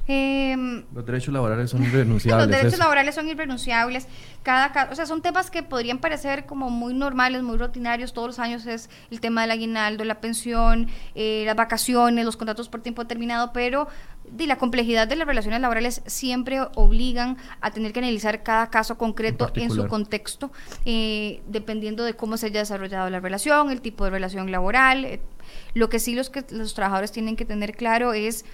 Em, 0.06 0.84
los 0.94 1.06
derechos 1.06 1.34
laborales 1.34 1.70
son 1.70 1.84
irrenunciables. 1.84 2.48
los 2.48 2.58
derechos 2.58 2.80
laborales 2.80 3.16
son 3.16 3.28
irrenunciables. 3.30 4.08
Cada, 4.44 4.90
o 4.92 4.96
sea, 4.96 5.06
son 5.06 5.22
temas 5.22 5.50
que 5.50 5.64
podrían 5.64 6.00
parecer 6.00 6.46
como 6.46 6.70
muy 6.70 6.94
normales, 6.94 7.42
muy 7.42 7.58
rutinarios. 7.58 8.12
Todos 8.12 8.28
los 8.28 8.40
años 8.40 8.66
es 8.66 8.90
el 9.12 9.22
tema 9.22 9.42
del 9.42 9.52
aguinaldo, 9.52 10.04
la 10.04 10.20
pensión, 10.20 10.90
eh, 11.16 11.44
las 11.46 11.56
vacaciones, 11.56 12.26
los 12.26 12.36
contratos 12.36 12.68
por 12.68 12.82
tiempo 12.82 13.04
determinado, 13.04 13.54
pero 13.54 13.88
de 14.30 14.48
la 14.48 14.58
complejidad 14.58 15.08
de 15.08 15.16
las 15.16 15.28
relaciones 15.28 15.62
laborales 15.62 16.02
siempre 16.06 16.60
obligan 16.76 17.38
a 17.62 17.72
tener 17.72 17.94
que 17.94 18.00
analizar 18.00 18.44
cada 18.44 18.70
caso 18.70 18.98
concreto 18.98 19.52
en, 19.56 19.70
su 19.70 19.88
contexto, 19.88 20.52
eh, 20.86 21.42
dependiendo 21.48 22.04
de 22.04 22.14
cómo 22.16 22.38
se 22.38 22.48
haya 22.48 22.62
desarrollado 22.62 23.10
la 23.10 23.20
relación, 23.20 23.72
el 23.72 23.82
tipo 23.82 24.04
de 24.04 24.10
relación 24.10 24.52
laboral. 24.52 25.06
Eh, 25.06 25.22
lo 25.74 25.90
que 25.90 26.00
sí 26.00 26.16
los 26.16 26.30
que 26.30 26.46
los 26.50 26.74
trabajadores 26.74 27.12
tienen 27.12 27.36
que 27.36 27.46
tener 27.46 27.76
claro 27.76 28.14
es 28.14 28.46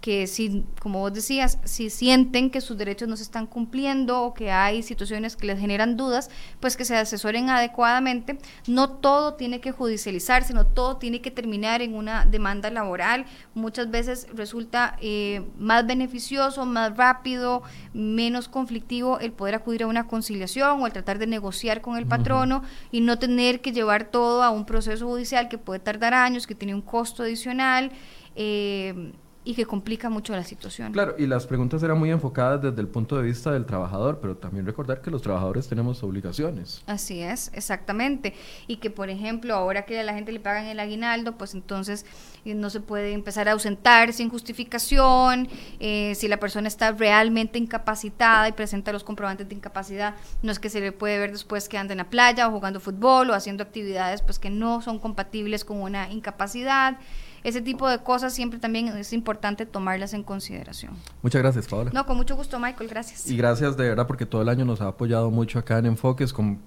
que 0.00 0.26
si, 0.26 0.64
como 0.80 1.00
vos 1.00 1.12
decías, 1.12 1.58
si 1.64 1.90
sienten 1.90 2.50
que 2.50 2.60
sus 2.60 2.78
derechos 2.78 3.08
no 3.08 3.16
se 3.16 3.22
están 3.24 3.46
cumpliendo 3.46 4.22
o 4.22 4.34
que 4.34 4.50
hay 4.50 4.82
situaciones 4.82 5.36
que 5.36 5.46
les 5.46 5.58
generan 5.58 5.96
dudas, 5.96 6.30
pues 6.60 6.76
que 6.76 6.84
se 6.84 6.96
asesoren 6.96 7.50
adecuadamente. 7.50 8.38
No 8.66 8.90
todo 8.90 9.34
tiene 9.34 9.60
que 9.60 9.72
judicializarse, 9.72 10.54
no 10.54 10.66
todo 10.66 10.98
tiene 10.98 11.20
que 11.20 11.30
terminar 11.30 11.82
en 11.82 11.94
una 11.94 12.24
demanda 12.24 12.70
laboral. 12.70 13.26
Muchas 13.54 13.90
veces 13.90 14.28
resulta 14.34 14.96
eh, 15.00 15.44
más 15.58 15.86
beneficioso, 15.86 16.64
más 16.64 16.96
rápido, 16.96 17.62
menos 17.92 18.48
conflictivo 18.48 19.18
el 19.18 19.32
poder 19.32 19.56
acudir 19.56 19.82
a 19.82 19.86
una 19.88 20.06
conciliación 20.06 20.80
o 20.80 20.86
el 20.86 20.92
tratar 20.92 21.18
de 21.18 21.26
negociar 21.26 21.80
con 21.80 21.96
el 21.96 22.06
patrono 22.06 22.62
y 22.92 23.00
no 23.00 23.18
tener 23.18 23.60
que 23.60 23.72
llevar 23.72 24.10
todo 24.10 24.42
a 24.42 24.50
un 24.50 24.64
proceso 24.64 25.06
judicial 25.06 25.48
que 25.48 25.58
puede 25.58 25.80
tardar 25.80 26.14
años, 26.14 26.46
que 26.46 26.54
tiene 26.54 26.74
un 26.74 26.82
costo 26.82 27.24
adicional. 27.24 27.90
Eh, 28.36 29.12
y 29.44 29.54
que 29.54 29.64
complica 29.64 30.10
mucho 30.10 30.34
la 30.34 30.44
situación. 30.44 30.92
Claro, 30.92 31.14
y 31.18 31.26
las 31.26 31.46
preguntas 31.46 31.82
eran 31.82 31.98
muy 31.98 32.10
enfocadas 32.10 32.60
desde 32.60 32.80
el 32.80 32.88
punto 32.88 33.16
de 33.16 33.22
vista 33.22 33.50
del 33.50 33.64
trabajador, 33.64 34.18
pero 34.20 34.36
también 34.36 34.66
recordar 34.66 35.00
que 35.00 35.10
los 35.10 35.22
trabajadores 35.22 35.68
tenemos 35.68 36.02
obligaciones. 36.02 36.82
Así 36.86 37.22
es, 37.22 37.50
exactamente. 37.54 38.34
Y 38.66 38.76
que, 38.76 38.90
por 38.90 39.08
ejemplo, 39.08 39.54
ahora 39.54 39.86
que 39.86 39.98
a 39.98 40.02
la 40.02 40.12
gente 40.12 40.32
le 40.32 40.40
pagan 40.40 40.66
el 40.66 40.80
aguinaldo, 40.80 41.38
pues 41.38 41.54
entonces 41.54 42.04
eh, 42.44 42.54
no 42.54 42.68
se 42.68 42.80
puede 42.80 43.12
empezar 43.12 43.48
a 43.48 43.52
ausentar 43.52 44.12
sin 44.12 44.28
justificación. 44.28 45.48
Eh, 45.80 46.14
si 46.14 46.28
la 46.28 46.38
persona 46.38 46.68
está 46.68 46.92
realmente 46.92 47.58
incapacitada 47.58 48.48
y 48.48 48.52
presenta 48.52 48.92
los 48.92 49.04
comprobantes 49.04 49.48
de 49.48 49.54
incapacidad, 49.54 50.14
no 50.42 50.52
es 50.52 50.58
que 50.58 50.68
se 50.68 50.80
le 50.80 50.92
puede 50.92 51.18
ver 51.18 51.32
después 51.32 51.68
que 51.68 51.78
anda 51.78 51.92
en 51.92 51.98
la 51.98 52.10
playa 52.10 52.48
o 52.48 52.50
jugando 52.50 52.80
fútbol 52.80 53.30
o 53.30 53.34
haciendo 53.34 53.62
actividades 53.62 54.20
pues 54.22 54.38
que 54.38 54.50
no 54.50 54.82
son 54.82 54.98
compatibles 54.98 55.64
con 55.64 55.80
una 55.80 56.10
incapacidad. 56.10 56.98
Ese 57.44 57.60
tipo 57.60 57.88
de 57.88 57.98
cosas 57.98 58.34
siempre 58.34 58.58
también 58.58 58.88
es 58.88 59.12
importante 59.12 59.66
tomarlas 59.66 60.14
en 60.14 60.22
consideración. 60.22 60.92
Muchas 61.22 61.42
gracias, 61.42 61.66
Paola. 61.68 61.90
No, 61.92 62.06
con 62.06 62.16
mucho 62.16 62.36
gusto, 62.36 62.58
Michael, 62.58 62.88
gracias. 62.88 63.30
Y 63.30 63.36
gracias 63.36 63.76
de 63.76 63.88
verdad 63.88 64.06
porque 64.06 64.26
todo 64.26 64.42
el 64.42 64.48
año 64.48 64.64
nos 64.64 64.80
ha 64.80 64.88
apoyado 64.88 65.30
mucho 65.30 65.58
acá 65.58 65.78
en 65.78 65.86
Enfoques 65.86 66.32
con 66.32 66.58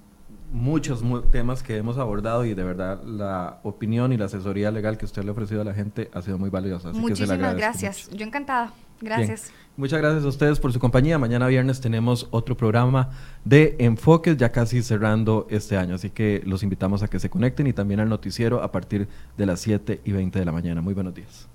muchos 0.52 1.02
temas 1.32 1.64
que 1.64 1.78
hemos 1.78 1.98
abordado 1.98 2.46
y 2.46 2.54
de 2.54 2.64
verdad 2.64 3.02
la 3.04 3.60
opinión 3.64 4.12
y 4.12 4.18
la 4.18 4.26
asesoría 4.26 4.70
legal 4.72 4.98
que 4.98 5.06
usted 5.06 5.24
le 5.24 5.30
ha 5.30 5.32
ofrecido 5.32 5.62
a 5.62 5.64
la 5.64 5.74
gente 5.74 6.10
ha 6.14 6.22
sido 6.22 6.38
muy 6.38 6.50
valiosa. 6.50 6.92
Muchísimas 6.92 7.56
gracias. 7.56 8.10
Yo 8.10 8.26
encantada. 8.26 8.74
Gracias. 9.02 9.52
Muchas 9.78 10.00
gracias 10.00 10.24
a 10.24 10.28
ustedes 10.28 10.60
por 10.60 10.72
su 10.72 10.80
compañía. 10.80 11.18
Mañana 11.18 11.48
viernes 11.48 11.82
tenemos 11.82 12.28
otro 12.32 12.56
programa 12.56 13.10
de 13.44 13.76
enfoques 13.80 14.38
ya 14.38 14.52
casi 14.52 14.84
cerrando 14.84 15.48
este 15.50 15.78
año. 15.78 15.96
Así 15.96 16.10
que 16.10 16.42
los 16.46 16.64
invitamos 16.64 17.02
a 17.04 17.08
que 17.08 17.20
se 17.20 17.30
conecten 17.30 17.68
y 17.68 17.74
también 17.74 18.00
al 18.00 18.10
noticiero 18.10 18.62
a 18.62 18.72
partir 18.72 19.08
de 19.38 19.46
las 19.46 19.60
7 19.62 20.02
y 20.04 20.12
20 20.12 20.40
de 20.40 20.46
la 20.46 20.52
mañana. 20.52 20.82
Muy 20.82 20.94
buenos 20.94 21.16
días. 21.16 21.48